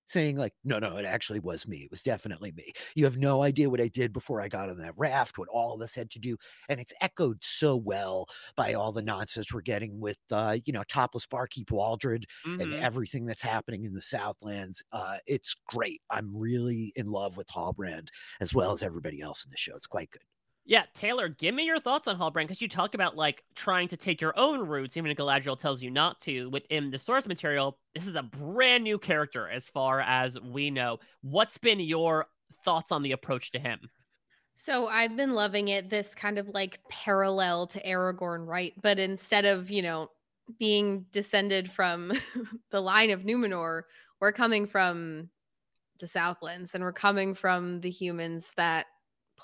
saying 0.07 0.37
like 0.37 0.53
no 0.63 0.79
no 0.79 0.97
it 0.97 1.05
actually 1.05 1.39
was 1.39 1.67
me 1.67 1.77
it 1.77 1.91
was 1.91 2.01
definitely 2.01 2.51
me 2.51 2.71
you 2.95 3.05
have 3.05 3.17
no 3.17 3.41
idea 3.41 3.69
what 3.69 3.81
i 3.81 3.87
did 3.87 4.13
before 4.13 4.41
i 4.41 4.47
got 4.47 4.69
on 4.69 4.77
that 4.77 4.93
raft 4.97 5.37
what 5.37 5.49
all 5.49 5.73
of 5.73 5.81
us 5.81 5.95
had 5.95 6.09
to 6.11 6.19
do 6.19 6.37
and 6.69 6.79
it's 6.79 6.93
echoed 7.01 7.37
so 7.41 7.75
well 7.75 8.27
by 8.55 8.73
all 8.73 8.91
the 8.91 9.01
nonsense 9.01 9.53
we're 9.53 9.61
getting 9.61 9.99
with 9.99 10.17
uh 10.31 10.57
you 10.65 10.73
know 10.73 10.83
topless 10.87 11.25
barkeep 11.25 11.71
waldred 11.71 12.25
mm-hmm. 12.45 12.61
and 12.61 12.73
everything 12.75 13.25
that's 13.25 13.41
happening 13.41 13.83
in 13.83 13.93
the 13.93 14.01
southlands 14.01 14.83
uh 14.91 15.17
it's 15.25 15.55
great 15.67 16.01
i'm 16.11 16.31
really 16.35 16.93
in 16.95 17.07
love 17.07 17.37
with 17.37 17.47
halbrand 17.47 18.09
as 18.41 18.53
well 18.53 18.71
as 18.71 18.83
everybody 18.83 19.21
else 19.21 19.43
in 19.43 19.51
the 19.51 19.57
show 19.57 19.75
it's 19.75 19.87
quite 19.87 20.11
good 20.11 20.21
yeah, 20.67 20.83
Taylor, 20.95 21.29
give 21.29 21.53
me 21.53 21.63
your 21.63 21.79
thoughts 21.79 22.07
on 22.07 22.17
Halbrand 22.17 22.45
because 22.45 22.61
you 22.61 22.67
talk 22.67 22.95
about 22.95 23.15
like 23.15 23.43
trying 23.53 23.87
to 23.89 23.97
take 23.97 24.19
your 24.19 24.37
own 24.37 24.67
roots, 24.67 24.97
even 24.97 25.11
if 25.11 25.17
Galadriel 25.17 25.59
tells 25.59 25.81
you 25.81 25.91
not 25.91 26.19
to. 26.21 26.49
Within 26.49 26.89
the 26.89 26.97
source 26.97 27.27
material, 27.27 27.77
this 27.93 28.07
is 28.07 28.15
a 28.15 28.23
brand 28.23 28.83
new 28.83 28.97
character 28.97 29.47
as 29.47 29.69
far 29.69 30.01
as 30.01 30.39
we 30.41 30.71
know. 30.71 30.97
What's 31.21 31.59
been 31.59 31.79
your 31.79 32.25
thoughts 32.63 32.91
on 32.91 33.03
the 33.03 33.11
approach 33.11 33.51
to 33.51 33.59
him? 33.59 33.79
So 34.55 34.87
I've 34.87 35.15
been 35.15 35.33
loving 35.33 35.67
it. 35.67 35.91
This 35.91 36.15
kind 36.15 36.39
of 36.39 36.49
like 36.49 36.79
parallel 36.89 37.67
to 37.67 37.83
Aragorn, 37.83 38.47
right? 38.47 38.73
But 38.81 38.97
instead 38.97 39.45
of 39.45 39.69
you 39.69 39.83
know 39.83 40.09
being 40.57 41.05
descended 41.11 41.71
from 41.71 42.11
the 42.71 42.81
line 42.81 43.11
of 43.11 43.21
Numenor, 43.21 43.83
we're 44.19 44.31
coming 44.31 44.65
from 44.65 45.29
the 45.99 46.07
Southlands, 46.07 46.73
and 46.73 46.83
we're 46.83 46.91
coming 46.91 47.35
from 47.35 47.81
the 47.81 47.89
humans 47.91 48.51
that 48.57 48.87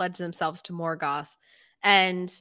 pledge 0.01 0.17
themselves 0.17 0.63
to 0.63 0.73
Morgoth. 0.73 1.35
And 1.83 2.33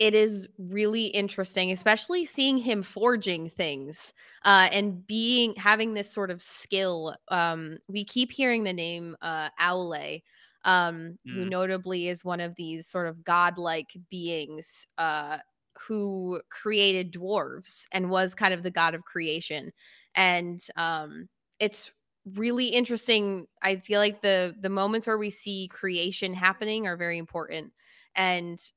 it 0.00 0.16
is 0.16 0.48
really 0.58 1.04
interesting, 1.04 1.70
especially 1.70 2.24
seeing 2.24 2.58
him 2.58 2.82
forging 2.82 3.50
things 3.50 4.12
uh, 4.44 4.68
and 4.72 5.06
being 5.06 5.54
having 5.54 5.94
this 5.94 6.10
sort 6.12 6.28
of 6.28 6.42
skill. 6.42 7.14
Um, 7.28 7.78
we 7.86 8.04
keep 8.04 8.32
hearing 8.32 8.64
the 8.64 8.72
name 8.72 9.16
uh, 9.22 9.50
Aule, 9.60 10.22
um, 10.64 11.18
mm. 11.24 11.34
who 11.34 11.44
notably 11.44 12.08
is 12.08 12.24
one 12.24 12.40
of 12.40 12.56
these 12.56 12.88
sort 12.88 13.06
of 13.06 13.22
godlike 13.22 13.94
beings 14.10 14.88
uh, 14.98 15.38
who 15.86 16.40
created 16.50 17.12
dwarves 17.12 17.84
and 17.92 18.10
was 18.10 18.34
kind 18.34 18.52
of 18.52 18.64
the 18.64 18.72
god 18.72 18.96
of 18.96 19.04
creation. 19.04 19.70
And 20.16 20.60
um, 20.76 21.28
it's 21.60 21.92
really 22.36 22.66
interesting 22.66 23.46
i 23.62 23.76
feel 23.76 24.00
like 24.00 24.20
the 24.20 24.54
the 24.60 24.68
moments 24.68 25.06
where 25.06 25.18
we 25.18 25.30
see 25.30 25.68
creation 25.68 26.34
happening 26.34 26.86
are 26.86 26.96
very 26.96 27.18
important 27.18 27.72
and 28.14 28.72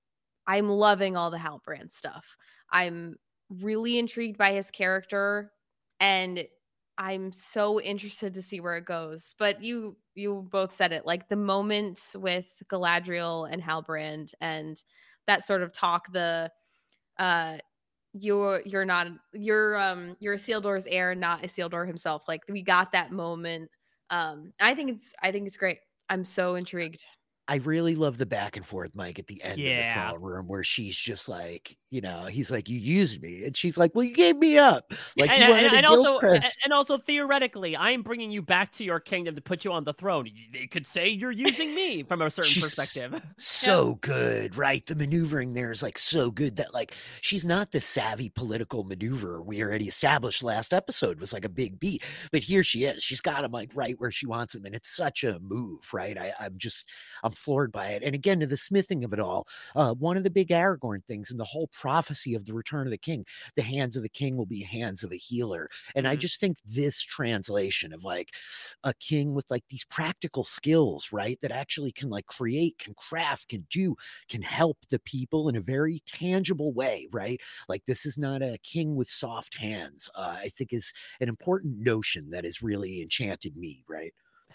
i'm 0.47 0.69
loving 0.69 1.15
all 1.17 1.31
the 1.31 1.37
halbrand 1.37 1.91
stuff. 1.91 2.37
I'm 2.71 3.17
really 3.49 3.99
intrigued 3.99 4.37
by 4.37 4.53
his 4.53 4.71
character 4.71 5.51
and 5.99 6.45
i'm 6.97 7.31
so 7.31 7.79
interested 7.81 8.33
to 8.33 8.41
see 8.41 8.59
where 8.59 8.77
it 8.77 8.85
goes 8.85 9.35
but 9.37 9.63
you 9.63 9.95
you 10.15 10.47
both 10.51 10.73
said 10.73 10.91
it 10.91 11.05
like 11.05 11.27
the 11.29 11.35
moments 11.35 12.15
with 12.15 12.51
galadriel 12.71 13.51
and 13.51 13.61
halbrand 13.61 14.33
and 14.41 14.83
that 15.27 15.43
sort 15.43 15.61
of 15.61 15.71
talk 15.71 16.11
the 16.11 16.51
uh 17.19 17.57
you're 18.13 18.61
you're 18.65 18.85
not 18.85 19.07
you're 19.33 19.77
um 19.77 20.15
you're 20.19 20.35
Isildur's 20.35 20.85
heir, 20.87 21.15
not 21.15 21.43
Isildur 21.43 21.87
himself. 21.87 22.23
Like 22.27 22.41
we 22.49 22.61
got 22.61 22.91
that 22.91 23.11
moment. 23.11 23.69
Um, 24.09 24.53
I 24.59 24.75
think 24.75 24.91
it's 24.91 25.13
I 25.21 25.31
think 25.31 25.47
it's 25.47 25.57
great. 25.57 25.79
I'm 26.09 26.23
so 26.23 26.55
intrigued. 26.55 27.03
I 27.47 27.57
really 27.57 27.95
love 27.95 28.17
the 28.17 28.25
back 28.25 28.55
and 28.55 28.65
forth, 28.65 28.91
Mike, 28.95 29.19
at 29.19 29.27
the 29.27 29.43
end 29.43 29.59
yeah. 29.59 29.69
of 29.69 30.13
the 30.13 30.19
throne 30.19 30.21
room 30.21 30.47
where 30.47 30.63
she's 30.63 30.95
just 30.95 31.27
like, 31.27 31.77
you 31.89 32.01
know, 32.01 32.25
he's 32.25 32.49
like, 32.49 32.69
"You 32.69 32.79
used 32.79 33.21
me," 33.21 33.43
and 33.43 33.55
she's 33.55 33.77
like, 33.77 33.93
"Well, 33.93 34.03
you 34.03 34.15
gave 34.15 34.37
me 34.37 34.57
up." 34.57 34.91
Like, 35.15 35.29
and, 35.29 35.67
and, 35.67 35.75
and 35.75 35.85
also, 35.85 36.19
and 36.63 36.73
also 36.73 36.97
theoretically, 36.97 37.75
I 37.75 37.91
am 37.91 38.01
bringing 38.01 38.31
you 38.31 38.41
back 38.41 38.71
to 38.73 38.83
your 38.83 38.99
kingdom 38.99 39.35
to 39.35 39.41
put 39.41 39.63
you 39.63 39.71
on 39.71 39.83
the 39.83 39.93
throne. 39.93 40.27
They 40.51 40.65
could 40.65 40.87
say 40.87 41.07
you're 41.07 41.31
using 41.31 41.75
me 41.75 42.01
from 42.01 42.23
a 42.23 42.31
certain 42.31 42.49
she's 42.49 42.63
perspective. 42.63 43.21
So 43.37 43.89
yeah. 43.89 43.95
good, 44.01 44.57
right? 44.57 44.83
The 44.83 44.95
maneuvering 44.95 45.53
there 45.53 45.71
is 45.71 45.83
like 45.83 45.99
so 45.99 46.31
good 46.31 46.55
that 46.55 46.73
like 46.73 46.95
she's 47.21 47.45
not 47.45 47.71
the 47.71 47.79
savvy 47.79 48.29
political 48.29 48.83
maneuver 48.83 49.43
we 49.43 49.61
already 49.61 49.87
established 49.87 50.41
last 50.41 50.73
episode 50.73 51.19
was 51.19 51.31
like 51.31 51.45
a 51.45 51.49
big 51.49 51.79
beat, 51.79 52.03
but 52.31 52.41
here 52.41 52.63
she 52.63 52.85
is. 52.85 53.03
She's 53.03 53.21
got 53.21 53.43
him 53.43 53.51
like 53.51 53.71
right 53.75 53.95
where 53.99 54.11
she 54.11 54.25
wants 54.25 54.55
him, 54.55 54.65
and 54.65 54.73
it's 54.73 54.95
such 54.95 55.23
a 55.23 55.39
move, 55.39 55.87
right? 55.93 56.17
I, 56.17 56.33
I'm 56.39 56.57
just, 56.57 56.89
I'm 57.23 57.32
floored 57.37 57.71
by 57.71 57.87
it. 57.87 58.03
And 58.03 58.15
again, 58.15 58.39
to 58.39 58.47
the 58.47 58.57
smithing 58.57 59.03
of 59.03 59.13
it 59.13 59.19
all, 59.19 59.47
uh, 59.75 59.93
one 59.93 60.17
of 60.17 60.23
the 60.23 60.29
big 60.29 60.49
Aragorn 60.49 61.03
things 61.05 61.31
and 61.31 61.39
the 61.39 61.45
whole 61.45 61.67
prophecy 61.67 62.35
of 62.35 62.45
the 62.45 62.53
return 62.53 62.87
of 62.87 62.91
the 62.91 62.97
king. 62.97 63.25
The 63.55 63.63
hands 63.63 63.95
of 63.95 64.03
the 64.03 64.09
king 64.09 64.37
will 64.37 64.45
be 64.45 64.61
hands 64.61 65.03
of 65.03 65.11
a 65.11 65.17
healer. 65.17 65.69
And 65.95 66.05
mm-hmm. 66.05 66.13
I 66.13 66.15
just 66.15 66.39
think 66.39 66.57
this 66.65 67.01
translation 67.01 67.93
of 67.93 68.03
like 68.03 68.31
a 68.83 68.93
king 68.93 69.33
with 69.33 69.49
like 69.49 69.63
these 69.69 69.85
practical 69.85 70.43
skills, 70.43 71.09
right? 71.11 71.39
That 71.41 71.51
actually 71.51 71.91
can 71.91 72.09
like 72.09 72.25
create, 72.25 72.77
can 72.79 72.93
craft, 72.93 73.49
can 73.49 73.65
do, 73.69 73.95
can 74.29 74.41
help 74.41 74.77
the 74.89 74.99
people 74.99 75.49
in 75.49 75.55
a 75.55 75.61
very 75.61 76.01
tangible 76.05 76.73
way, 76.73 77.07
right? 77.11 77.39
Like 77.67 77.83
this 77.85 78.05
is 78.05 78.17
not 78.17 78.41
a 78.41 78.57
king 78.63 78.95
with 78.95 79.09
soft 79.09 79.57
hands. 79.57 80.09
Uh, 80.15 80.37
I 80.37 80.49
think 80.49 80.73
is 80.73 80.93
an 81.19 81.29
important 81.29 81.79
notion 81.79 82.29
that 82.31 82.43
has 82.43 82.61
really 82.61 83.01
enchanted 83.01 83.55
me, 83.55 83.83
right? 83.87 84.13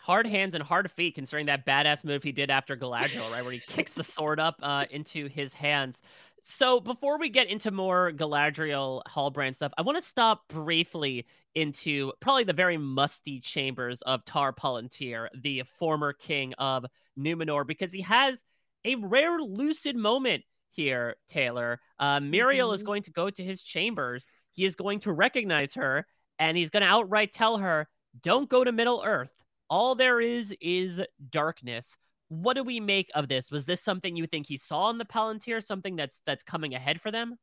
Hard 0.09 0.27
hands 0.27 0.55
and 0.55 0.65
hard 0.65 0.91
feet, 0.91 1.15
considering 1.15 1.47
that 1.47 1.67
badass 1.67 2.03
move 2.03 2.23
he 2.23 2.33
did 2.33 2.51
after 2.51 2.75
Galadriel, 2.75 3.31
right, 3.31 3.43
where 3.43 3.53
he 3.53 3.59
kicks 3.69 3.93
the 3.93 4.03
sword 4.03 4.41
up 4.41 4.57
uh, 4.63 4.87
into 4.91 5.29
his 5.29 5.53
hands. 5.53 6.01
So 6.45 6.81
before 6.81 7.19
we 7.19 7.29
get 7.29 7.49
into 7.49 7.71
more 7.71 8.11
Galadriel 8.13 9.03
Halbrand 9.07 9.55
stuff, 9.55 9.73
I 9.77 9.83
want 9.83 9.99
to 9.99 10.09
stop 10.09 10.49
briefly 10.49 11.27
into 11.55 12.13
probably 12.21 12.45
the 12.45 12.55
very 12.55 12.79
musty 12.79 13.39
chambers 13.39 14.01
of 14.01 14.25
Tar 14.25 14.55
Palantir, 14.55 15.29
the 15.43 15.65
former 15.79 16.15
king 16.15 16.55
of 16.55 16.87
Numenor, 17.19 17.67
because 17.67 17.93
he 17.93 18.01
has 18.01 18.43
a 18.87 18.95
rare 18.95 19.39
lucid 19.39 19.95
moment 19.95 20.43
here, 20.71 21.17
Taylor. 21.29 21.81
Uh, 21.99 22.19
Míriel 22.19 22.69
mm-hmm. 22.69 22.75
is 22.77 22.83
going 22.83 23.03
to 23.03 23.11
go 23.11 23.29
to 23.29 23.45
his 23.45 23.63
chambers. 23.63 24.25
He 24.53 24.65
is 24.65 24.75
going 24.75 25.01
to 25.01 25.13
recognize 25.13 25.75
her, 25.75 26.07
and 26.39 26.57
he's 26.57 26.71
going 26.71 26.83
to 26.83 26.89
outright 26.89 27.35
tell 27.35 27.59
her, 27.59 27.87
"Don't 28.23 28.49
go 28.49 28.65
to 28.65 28.73
Middle 28.73 29.03
Earth. 29.05 29.39
All 29.71 29.95
there 29.95 30.21
is 30.21 30.55
is 30.61 31.01
darkness." 31.31 31.97
What 32.29 32.57
do 32.57 32.63
we 32.63 32.79
make 32.79 33.11
of 33.15 33.29
this? 33.29 33.51
Was 33.51 33.65
this 33.65 33.81
something 33.81 34.15
you 34.15 34.27
think 34.27 34.47
he 34.47 34.59
saw 34.59 34.91
in 34.91 34.99
the 34.99 35.07
Palantir? 35.07 35.65
Something 35.65 35.97
that's 35.97 36.21
that's 36.27 36.45
coming 36.45 36.75
ahead 36.75 37.01
for 37.01 37.11
them? 37.11 37.37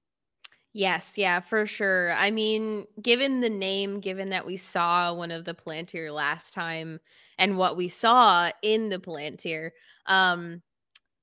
Yes, 0.73 1.17
yeah, 1.17 1.39
for 1.39 1.65
sure. 1.65 2.11
I 2.13 2.32
mean, 2.32 2.86
given 3.01 3.39
the 3.39 3.49
name, 3.49 4.01
given 4.01 4.30
that 4.32 4.45
we 4.45 4.57
saw 4.57 5.13
one 5.13 5.32
of 5.32 5.45
the 5.45 5.53
Palantir 5.53 6.13
last 6.13 6.53
time 6.53 6.99
and 7.38 7.57
what 7.57 7.78
we 7.78 7.88
saw 7.88 8.51
in 8.61 8.89
the 8.89 8.99
Palantir, 8.99 9.71
um, 10.05 10.61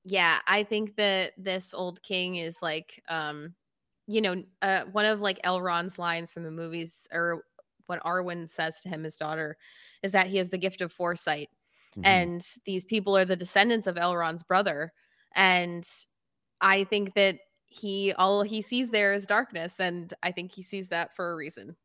yeah, 0.05 0.39
I 0.49 0.63
think 0.63 0.97
that 0.97 1.35
this 1.37 1.75
old 1.75 2.03
king 2.03 2.37
is 2.37 2.63
like, 2.63 3.03
um, 3.09 3.55
you 4.07 4.23
know, 4.23 4.43
uh, 4.63 4.85
one 4.91 5.05
of 5.05 5.21
like 5.21 5.43
Elrond's 5.43 5.99
lines 5.99 6.33
from 6.33 6.45
the 6.45 6.51
movies, 6.51 7.07
or 7.13 7.45
what 7.87 8.03
Arwen 8.03 8.49
says 8.49 8.81
to 8.81 8.89
him, 8.89 9.05
his 9.05 9.17
daughter, 9.17 9.57
is 10.03 10.13
that 10.13 10.27
he 10.27 10.39
has 10.39 10.51
the 10.51 10.59
gift 10.59 10.81
of 10.81 10.93
foresight. 10.93 11.49
Mm-hmm. 11.97 12.07
And 12.07 12.47
these 12.65 12.85
people 12.85 13.17
are 13.17 13.25
the 13.25 13.37
descendants 13.37 13.87
of 13.87 13.97
Elrond's 13.97 14.43
brother. 14.43 14.93
And 15.35 15.87
I 16.61 16.85
think 16.85 17.15
that 17.15 17.39
he 17.67 18.13
all 18.13 18.43
he 18.43 18.63
sees 18.63 18.91
there 18.91 19.13
is 19.15 19.27
darkness. 19.27 19.81
And 19.81 20.13
I 20.23 20.31
think 20.31 20.53
he 20.53 20.63
sees 20.63 20.89
that 20.89 21.15
for 21.17 21.33
a 21.33 21.37
reason. 21.37 21.77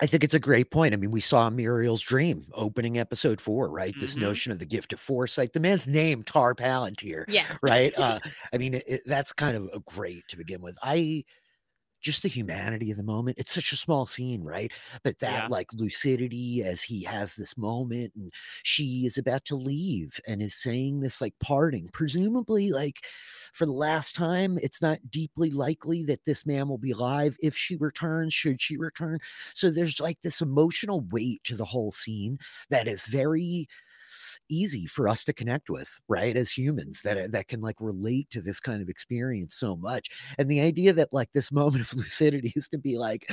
I 0.00 0.06
think 0.06 0.24
it's 0.24 0.34
a 0.34 0.40
great 0.40 0.70
point. 0.70 0.94
I 0.94 0.96
mean, 0.96 1.10
we 1.10 1.20
saw 1.20 1.50
Míriel's 1.50 2.00
dream 2.00 2.46
opening 2.54 2.98
episode 2.98 3.40
four, 3.40 3.68
right? 3.70 3.92
Mm-hmm. 3.92 4.00
This 4.00 4.16
notion 4.16 4.50
of 4.50 4.58
the 4.58 4.64
gift 4.64 4.92
of 4.92 5.00
foresight. 5.00 5.52
The 5.52 5.60
man's 5.60 5.86
name, 5.86 6.22
Tar 6.22 6.54
Palantir. 6.54 7.24
Yeah. 7.28 7.44
Right. 7.62 7.92
uh, 7.98 8.18
I 8.54 8.58
mean, 8.58 8.74
it, 8.74 8.84
it, 8.86 9.02
that's 9.04 9.32
kind 9.32 9.56
of 9.56 9.84
great 9.84 10.26
to 10.28 10.36
begin 10.36 10.62
with. 10.62 10.76
I 10.82 11.24
just 12.02 12.22
the 12.22 12.28
humanity 12.28 12.90
of 12.90 12.96
the 12.96 13.02
moment. 13.02 13.38
It's 13.38 13.52
such 13.52 13.72
a 13.72 13.76
small 13.76 14.06
scene, 14.06 14.42
right? 14.42 14.72
But 15.02 15.18
that 15.20 15.44
yeah. 15.44 15.46
like 15.48 15.72
lucidity 15.72 16.62
as 16.64 16.82
he 16.82 17.02
has 17.04 17.34
this 17.34 17.56
moment 17.56 18.12
and 18.16 18.32
she 18.62 19.06
is 19.06 19.16
about 19.16 19.44
to 19.46 19.56
leave 19.56 20.20
and 20.26 20.42
is 20.42 20.54
saying 20.54 21.00
this 21.00 21.20
like 21.20 21.34
parting, 21.40 21.88
presumably 21.92 22.70
like 22.70 23.06
for 23.52 23.66
the 23.66 23.72
last 23.72 24.14
time. 24.14 24.58
It's 24.62 24.82
not 24.82 24.98
deeply 25.10 25.50
likely 25.50 26.04
that 26.04 26.24
this 26.24 26.44
man 26.44 26.68
will 26.68 26.78
be 26.78 26.90
alive 26.90 27.36
if 27.40 27.56
she 27.56 27.76
returns, 27.76 28.34
should 28.34 28.60
she 28.60 28.76
return. 28.76 29.18
So 29.54 29.70
there's 29.70 30.00
like 30.00 30.20
this 30.22 30.40
emotional 30.40 31.00
weight 31.10 31.44
to 31.44 31.56
the 31.56 31.64
whole 31.64 31.92
scene 31.92 32.38
that 32.70 32.88
is 32.88 33.06
very 33.06 33.68
easy 34.48 34.86
for 34.86 35.08
us 35.08 35.24
to 35.24 35.32
connect 35.32 35.70
with, 35.70 36.00
right? 36.08 36.36
As 36.36 36.50
humans 36.50 37.00
that 37.02 37.32
that 37.32 37.48
can 37.48 37.60
like 37.60 37.76
relate 37.80 38.30
to 38.30 38.40
this 38.42 38.60
kind 38.60 38.82
of 38.82 38.88
experience 38.88 39.56
so 39.56 39.76
much. 39.76 40.08
And 40.38 40.50
the 40.50 40.60
idea 40.60 40.92
that 40.94 41.12
like 41.12 41.30
this 41.32 41.52
moment 41.62 41.82
of 41.84 41.94
lucidity 41.94 42.52
is 42.56 42.68
to 42.68 42.78
be 42.78 42.98
like, 42.98 43.26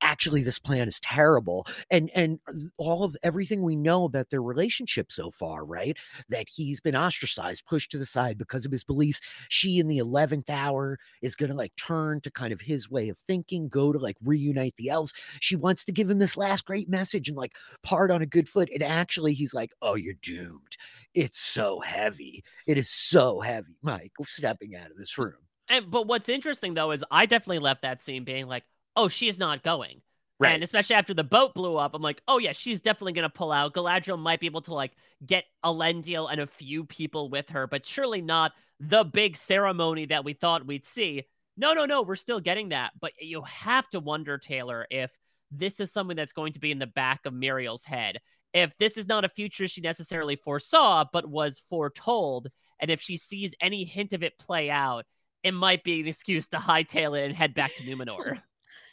actually, 0.00 0.42
this 0.42 0.58
plan 0.58 0.88
is 0.88 1.00
terrible, 1.00 1.66
and 1.90 2.10
and 2.14 2.40
uh, 2.48 2.52
all 2.76 3.04
of 3.04 3.16
everything 3.22 3.62
we 3.62 3.76
know 3.76 4.04
about 4.04 4.30
their 4.30 4.42
relationship 4.42 5.12
so 5.12 5.30
far, 5.30 5.64
right? 5.64 5.96
That 6.28 6.46
he's 6.48 6.80
been 6.80 6.96
ostracized, 6.96 7.66
pushed 7.66 7.90
to 7.92 7.98
the 7.98 8.06
side 8.06 8.38
because 8.38 8.66
of 8.66 8.72
his 8.72 8.84
beliefs. 8.84 9.20
She 9.48 9.78
in 9.78 9.88
the 9.88 9.98
eleventh 9.98 10.50
hour 10.50 10.98
is 11.22 11.36
going 11.36 11.50
to 11.50 11.56
like 11.56 11.74
turn 11.76 12.20
to 12.22 12.30
kind 12.30 12.52
of 12.52 12.60
his 12.60 12.90
way 12.90 13.08
of 13.08 13.18
thinking, 13.18 13.68
go 13.68 13.92
to 13.92 13.98
like 13.98 14.16
reunite 14.24 14.74
the 14.76 14.88
elves. 14.88 15.14
She 15.40 15.56
wants 15.56 15.84
to 15.84 15.92
give 15.92 16.10
him 16.10 16.18
this 16.18 16.36
last 16.36 16.64
great 16.64 16.88
message 16.88 17.28
and 17.28 17.36
like 17.36 17.52
part 17.82 18.10
on 18.10 18.22
a 18.22 18.26
good 18.26 18.48
foot. 18.48 18.68
And 18.72 18.82
actually, 18.82 19.34
he's 19.34 19.54
like, 19.54 19.72
oh, 19.82 19.94
you're 19.94 20.14
doomed. 20.22 20.76
It's 21.14 21.40
so 21.40 21.80
heavy. 21.80 22.44
It 22.66 22.78
is 22.78 22.90
so 22.90 23.40
heavy. 23.40 23.76
Mike, 23.82 24.12
stepping 24.22 24.76
out 24.76 24.90
of 24.90 24.96
this 24.96 25.18
room. 25.18 25.34
And 25.68 25.90
but 25.90 26.06
what's 26.06 26.28
interesting 26.28 26.74
though 26.74 26.90
is 26.90 27.04
I 27.10 27.26
definitely 27.26 27.60
left 27.60 27.82
that 27.82 28.02
scene 28.02 28.24
being 28.24 28.46
like, 28.46 28.64
oh, 28.96 29.08
she 29.08 29.28
is 29.28 29.38
not 29.38 29.62
going. 29.62 30.00
Right. 30.38 30.54
And 30.54 30.64
especially 30.64 30.96
after 30.96 31.12
the 31.12 31.24
boat 31.24 31.54
blew 31.54 31.76
up, 31.76 31.94
I'm 31.94 32.00
like, 32.00 32.22
oh 32.26 32.38
yeah, 32.38 32.52
she's 32.52 32.80
definitely 32.80 33.12
gonna 33.12 33.28
pull 33.28 33.52
out. 33.52 33.74
Galadriel 33.74 34.18
might 34.18 34.40
be 34.40 34.46
able 34.46 34.62
to 34.62 34.74
like 34.74 34.92
get 35.24 35.44
Elendil 35.64 36.30
and 36.30 36.40
a 36.40 36.46
few 36.46 36.84
people 36.84 37.28
with 37.28 37.48
her, 37.50 37.66
but 37.66 37.84
surely 37.84 38.22
not 38.22 38.52
the 38.78 39.04
big 39.04 39.36
ceremony 39.36 40.06
that 40.06 40.24
we 40.24 40.32
thought 40.32 40.66
we'd 40.66 40.86
see. 40.86 41.24
No, 41.58 41.74
no, 41.74 41.84
no, 41.84 42.02
we're 42.02 42.16
still 42.16 42.40
getting 42.40 42.70
that. 42.70 42.92
But 42.98 43.12
you 43.20 43.42
have 43.42 43.88
to 43.90 44.00
wonder, 44.00 44.38
Taylor, 44.38 44.86
if 44.90 45.10
this 45.50 45.78
is 45.78 45.92
something 45.92 46.16
that's 46.16 46.32
going 46.32 46.54
to 46.54 46.60
be 46.60 46.70
in 46.70 46.78
the 46.78 46.86
back 46.86 47.26
of 47.26 47.34
Míriel's 47.34 47.84
head 47.84 48.18
if 48.52 48.76
this 48.78 48.96
is 48.96 49.06
not 49.06 49.24
a 49.24 49.28
future 49.28 49.68
she 49.68 49.80
necessarily 49.80 50.36
foresaw, 50.36 51.04
but 51.12 51.26
was 51.26 51.62
foretold, 51.68 52.48
and 52.80 52.90
if 52.90 53.00
she 53.00 53.16
sees 53.16 53.54
any 53.60 53.84
hint 53.84 54.12
of 54.12 54.22
it 54.22 54.38
play 54.38 54.70
out, 54.70 55.04
it 55.42 55.52
might 55.52 55.84
be 55.84 56.00
an 56.00 56.08
excuse 56.08 56.46
to 56.48 56.58
hightail 56.58 57.18
it 57.18 57.26
and 57.26 57.36
head 57.36 57.54
back 57.54 57.74
to 57.76 57.82
Numenor. 57.84 58.42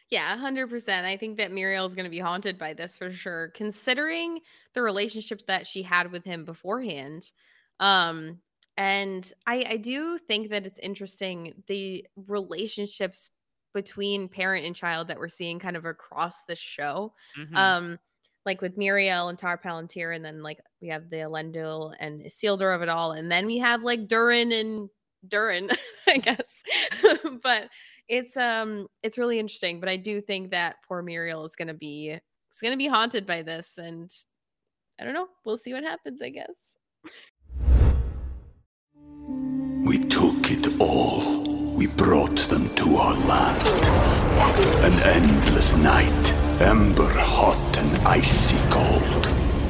yeah, 0.10 0.38
100%. 0.38 1.04
I 1.04 1.18
think 1.18 1.38
that 1.38 1.52
Míriel 1.52 1.86
is 1.86 1.96
going 1.96 2.06
to 2.06 2.10
be 2.10 2.20
haunted 2.20 2.58
by 2.58 2.74
this 2.74 2.98
for 2.98 3.12
sure, 3.12 3.50
considering 3.54 4.40
the 4.74 4.82
relationship 4.82 5.46
that 5.48 5.68
she 5.68 5.84
had 5.84 6.12
with 6.12 6.24
him 6.24 6.46
beforehand. 6.46 7.32
Um, 7.80 8.40
and 8.78 9.32
I, 9.46 9.66
I 9.70 9.78
do 9.78 10.18
think 10.18 10.50
that 10.50 10.66
it's 10.66 10.80
interesting 10.80 11.64
the 11.68 12.06
relationships 12.28 13.32
between 13.74 14.30
parent 14.30 14.66
and 14.66 14.76
child 14.76 15.10
that 15.10 15.20
we're 15.20 15.28
seeing 15.28 15.60
kind 15.60 15.76
of 15.76 15.86
across 15.86 16.44
the 16.44 16.56
show. 16.56 17.14
Mm-hmm. 17.38 17.56
Um, 17.56 18.00
like 18.46 18.62
with 18.62 18.78
Míriel 18.78 19.30
and 19.30 19.38
Tar 19.38 19.58
Palantir, 19.58 20.16
and 20.16 20.24
then 20.24 20.42
like 20.42 20.60
we 20.82 20.88
have 20.88 21.10
the 21.10 21.18
Elendil 21.18 21.94
and 22.00 22.22
Isildur 22.22 22.74
of 22.74 22.82
it 22.82 22.88
all, 22.88 23.12
and 23.12 23.30
then 23.30 23.46
we 23.46 23.58
have 23.58 23.84
like 23.84 24.08
Durin 24.08 24.54
and 24.54 24.90
Durin, 25.28 25.70
I 26.08 26.18
guess. 26.18 26.64
but 27.44 27.68
it's 28.08 28.38
um 28.38 28.88
it's 29.04 29.18
really 29.18 29.40
interesting. 29.40 29.80
But 29.80 29.90
I 29.90 29.98
do 29.98 30.22
think 30.22 30.52
that 30.52 30.78
poor 30.88 31.04
Míriel 31.04 31.46
is 31.46 31.56
gonna 31.56 31.74
be 31.74 32.18
it's 32.50 32.62
gonna 32.62 32.78
be 32.78 32.88
haunted 32.88 33.26
by 33.26 33.42
this, 33.42 33.78
and 33.78 34.12
I 35.00 35.04
don't 35.04 35.14
know. 35.14 35.28
We'll 35.46 35.58
see 35.58 35.74
what 35.74 35.84
happens, 35.84 36.22
I 36.22 36.30
guess. 36.30 36.78
We 39.86 40.00
took 40.00 40.52
it 40.52 40.80
all. 40.80 41.44
We 41.76 41.88
brought 41.88 42.38
them 42.50 42.74
to 42.76 42.98
our 42.98 43.14
land. 43.14 43.68
An 44.84 45.00
endless 45.04 45.76
night 45.76 46.34
Ember 46.60 47.08
hot 47.08 47.78
and 47.78 48.08
icy 48.08 48.58
cold. 48.72 49.26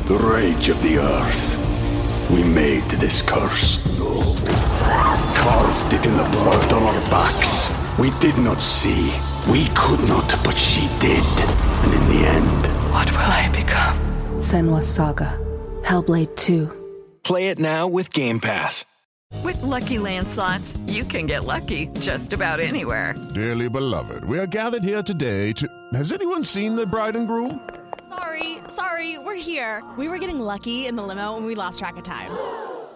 The 0.05 0.17
rage 0.17 0.69
of 0.69 0.81
the 0.81 0.99
earth. 0.99 2.31
We 2.31 2.45
made 2.45 2.89
this 2.91 3.21
curse. 3.21 3.81
Carved 5.35 5.93
it 5.93 6.05
in 6.05 6.15
the 6.15 6.23
blood 6.31 6.71
on 6.71 6.83
our 6.83 7.01
backs. 7.09 7.76
We 7.99 8.11
did 8.19 8.37
not 8.37 8.61
see. 8.61 9.11
We 9.49 9.69
could 9.73 10.07
not, 10.07 10.31
but 10.43 10.55
she 10.55 10.81
did. 10.99 11.25
And 11.81 11.93
in 11.95 12.07
the 12.09 12.27
end... 12.27 12.93
What 12.93 13.11
will 13.11 13.31
I 13.31 13.49
become? 13.51 13.97
Senua's 14.35 14.87
Saga. 14.87 15.39
Hellblade 15.81 16.35
2. 16.35 16.71
Play 17.23 17.49
it 17.49 17.57
now 17.57 17.87
with 17.87 18.13
Game 18.13 18.39
Pass. 18.39 18.85
With 19.43 19.59
Lucky 19.63 19.97
Land 19.97 20.29
slots, 20.29 20.77
you 20.85 21.05
can 21.05 21.25
get 21.25 21.43
lucky 21.43 21.87
just 21.99 22.33
about 22.33 22.59
anywhere. 22.59 23.15
Dearly 23.33 23.67
beloved, 23.67 24.25
we 24.25 24.37
are 24.37 24.45
gathered 24.45 24.83
here 24.83 25.01
today 25.01 25.51
to... 25.53 25.67
Has 25.93 26.13
anyone 26.13 26.43
seen 26.43 26.75
the 26.75 26.85
bride 26.85 27.15
and 27.15 27.27
groom? 27.27 27.67
Sorry, 28.09 28.59
sorry, 28.67 29.17
we're 29.17 29.33
here. 29.33 29.83
We 29.97 30.07
were 30.07 30.19
getting 30.19 30.39
lucky 30.39 30.85
in 30.85 30.95
the 30.95 31.03
limo 31.03 31.35
and 31.35 31.47
we 31.47 31.55
lost 31.55 31.79
track 31.79 31.97
of 31.97 32.03
time. 32.03 32.31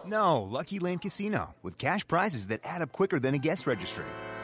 No, 0.06 0.44
Lucky 0.44 0.78
Land 0.78 1.02
Casino, 1.02 1.56
with 1.64 1.80
cash 1.80 2.08
prizes 2.08 2.48
that 2.48 2.60
add 2.64 2.84
up 2.84 2.92
quicker 2.92 3.20
than 3.20 3.34
a 3.34 3.40
guest 3.40 3.66
registry. 3.66 4.06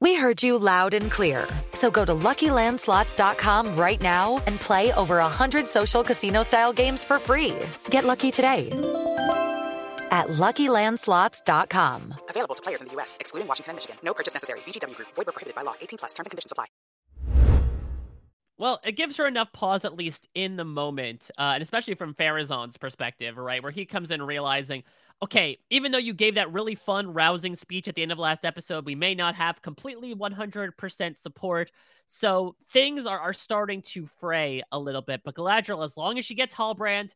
We 0.00 0.14
heard 0.14 0.42
you 0.42 0.58
loud 0.58 0.94
and 0.94 1.10
clear. 1.10 1.46
So 1.74 1.90
go 1.90 2.06
to 2.06 2.12
LuckyLandSlots.com 2.12 3.76
right 3.76 4.00
now 4.00 4.42
and 4.46 4.58
play 4.58 4.92
over 4.94 5.16
100 5.16 5.68
social 5.68 6.02
casino-style 6.02 6.72
games 6.72 7.04
for 7.04 7.18
free. 7.18 7.54
Get 7.90 8.04
lucky 8.06 8.30
today 8.30 8.70
at 10.10 10.26
LuckyLandSlots.com. 10.28 12.14
Available 12.30 12.54
to 12.54 12.62
players 12.62 12.80
in 12.80 12.88
the 12.88 12.94
U.S., 12.94 13.18
excluding 13.20 13.46
Washington 13.46 13.72
and 13.72 13.76
Michigan. 13.76 13.96
No 14.02 14.14
purchase 14.14 14.32
necessary. 14.34 14.60
VGW 14.60 14.96
Group. 14.96 15.08
Void 15.14 15.26
were 15.26 15.32
prohibited 15.32 15.54
by 15.54 15.62
law. 15.62 15.74
18 15.80 15.98
plus. 15.98 16.14
Terms 16.14 16.26
and 16.26 16.30
conditions 16.30 16.52
apply. 16.52 16.66
Well, 18.60 18.78
it 18.84 18.92
gives 18.92 19.16
her 19.16 19.26
enough 19.26 19.52
pause, 19.54 19.86
at 19.86 19.96
least 19.96 20.28
in 20.34 20.56
the 20.56 20.66
moment, 20.66 21.30
uh, 21.38 21.52
and 21.54 21.62
especially 21.62 21.94
from 21.94 22.12
Pharazôn's 22.12 22.76
perspective, 22.76 23.38
right, 23.38 23.62
where 23.62 23.72
he 23.72 23.86
comes 23.86 24.10
in 24.10 24.20
realizing, 24.20 24.82
okay, 25.22 25.58
even 25.68 25.92
though 25.92 25.98
you 25.98 26.14
gave 26.14 26.36
that 26.36 26.52
really 26.52 26.74
fun, 26.74 27.12
rousing 27.12 27.54
speech 27.54 27.88
at 27.88 27.94
the 27.94 28.02
end 28.02 28.12
of 28.12 28.18
last 28.18 28.44
episode, 28.44 28.86
we 28.86 28.94
may 28.94 29.14
not 29.14 29.34
have 29.34 29.60
completely 29.62 30.14
100% 30.14 31.18
support. 31.18 31.70
So 32.08 32.56
things 32.72 33.06
are, 33.06 33.18
are 33.18 33.32
starting 33.32 33.82
to 33.82 34.06
fray 34.20 34.62
a 34.72 34.78
little 34.78 35.02
bit. 35.02 35.20
But 35.24 35.34
Galadriel, 35.34 35.84
as 35.84 35.96
long 35.96 36.18
as 36.18 36.24
she 36.24 36.34
gets 36.34 36.54
Halbrand, 36.54 37.10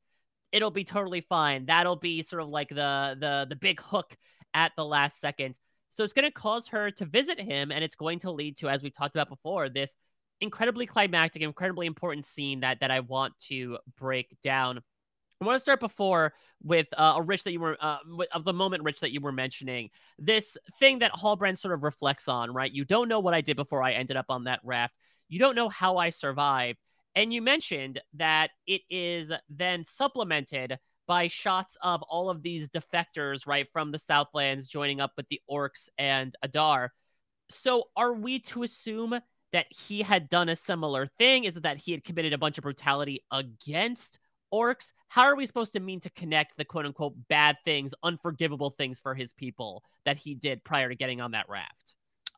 it'll 0.53 0.71
be 0.71 0.85
totally 0.85 1.23
fine. 1.23 1.67
That'll 1.67 1.97
be 1.97 2.23
sort 2.23 2.43
of 2.43 2.49
like 2.49 2.69
the 2.69 3.17
the 3.19 3.47
the 3.49 3.57
big 3.57 3.81
hook 3.81 4.17
at 4.55 4.73
the 4.77 4.85
last 4.85 5.21
second. 5.21 5.57
So 5.91 6.05
it's 6.05 6.13
going 6.13 6.25
to 6.25 6.31
cause 6.31 6.69
her 6.69 6.91
to 6.93 7.05
visit 7.05 7.41
him, 7.41 7.73
and 7.73 7.83
it's 7.83 7.97
going 7.97 8.21
to 8.21 8.31
lead 8.31 8.57
to, 8.59 8.69
as 8.69 8.83
we 8.83 8.91
talked 8.91 9.15
about 9.17 9.29
before, 9.29 9.69
this 9.69 9.97
incredibly 10.41 10.87
climactic, 10.87 11.43
incredibly 11.43 11.87
important 11.87 12.25
scene 12.25 12.61
that 12.61 12.81
that 12.81 12.91
I 12.91 13.01
want 13.01 13.35
to 13.49 13.79
break 13.99 14.37
down. 14.43 14.81
I 15.41 15.45
want 15.45 15.57
to 15.57 15.61
start 15.61 15.81
before 15.81 16.33
with 16.65 16.87
uh, 16.97 17.15
a 17.17 17.23
Rich 17.23 17.45
that 17.45 17.53
you 17.53 17.61
were 17.61 17.77
uh, 17.81 17.99
of 18.33 18.45
the 18.45 18.53
moment, 18.53 18.83
Rich, 18.83 19.01
that 19.01 19.13
you 19.13 19.21
were 19.21 19.33
mentioning. 19.33 19.91
This 20.19 20.57
thing 20.81 21.01
that 21.01 21.13
Halbrand 21.13 21.59
sort 21.59 21.75
of 21.75 21.83
reflects 21.83 22.27
on, 22.27 22.53
right? 22.53 22.73
You 22.73 22.85
don't 22.85 23.09
know 23.09 23.21
what 23.21 23.35
I 23.35 23.43
did 23.43 23.57
before 23.57 23.83
I 23.83 23.93
ended 23.93 24.17
up 24.17 24.27
on 24.31 24.45
that 24.45 24.61
raft. 24.65 24.95
You 25.29 25.39
don't 25.39 25.55
know 25.55 25.69
how 25.69 25.99
I 25.99 26.11
survived. 26.11 26.79
And 27.15 27.33
you 27.33 27.43
mentioned 27.43 28.01
that 28.15 28.51
it 28.67 28.81
is 28.91 29.31
then 29.49 29.85
supplemented 29.85 30.79
by 31.07 31.29
shots 31.29 31.77
of 31.83 32.03
all 32.03 32.31
of 32.31 32.43
these 32.43 32.71
defectors, 32.71 33.47
right, 33.47 33.69
from 33.73 33.93
the 33.93 33.99
Southlands 33.99 34.67
joining 34.67 35.01
up 35.01 35.13
with 35.17 35.29
the 35.29 35.41
orcs 35.51 35.89
and 35.99 36.35
Adar. 36.43 36.93
So 37.51 37.85
are 37.95 38.15
we 38.15 38.41
to 38.41 38.63
assume 38.63 39.21
that 39.53 39.67
he 39.69 40.03
had 40.03 40.31
done 40.31 40.49
a 40.49 40.57
similar 40.57 41.07
thing? 41.19 41.45
Is 41.45 41.59
it 41.59 41.63
that 41.63 41.77
he 41.77 41.93
had 41.93 42.05
committed 42.05 42.33
a 42.33 42.39
bunch 42.39 42.59
of 42.59 42.63
brutality 42.63 43.23
against 43.31 44.19
orcs? 44.55 44.93
How 45.09 45.23
are 45.23 45.37
we 45.37 45.47
supposed 45.47 45.73
to 45.73 45.81
mean 45.81 46.01
to 46.01 46.11
connect 46.11 46.57
the 46.57 46.65
quote 46.65 46.87
unquote 46.87 47.15
bad 47.29 47.57
things, 47.65 47.93
unforgivable 48.03 48.71
things 48.71 49.01
for 49.01 49.15
his 49.15 49.33
people 49.33 49.83
that 50.05 50.17
he 50.17 50.35
did 50.35 50.65
prior 50.65 50.89
to 50.89 50.95
getting 50.95 51.21
on 51.21 51.33
that 51.33 51.49
raft? 51.49 51.84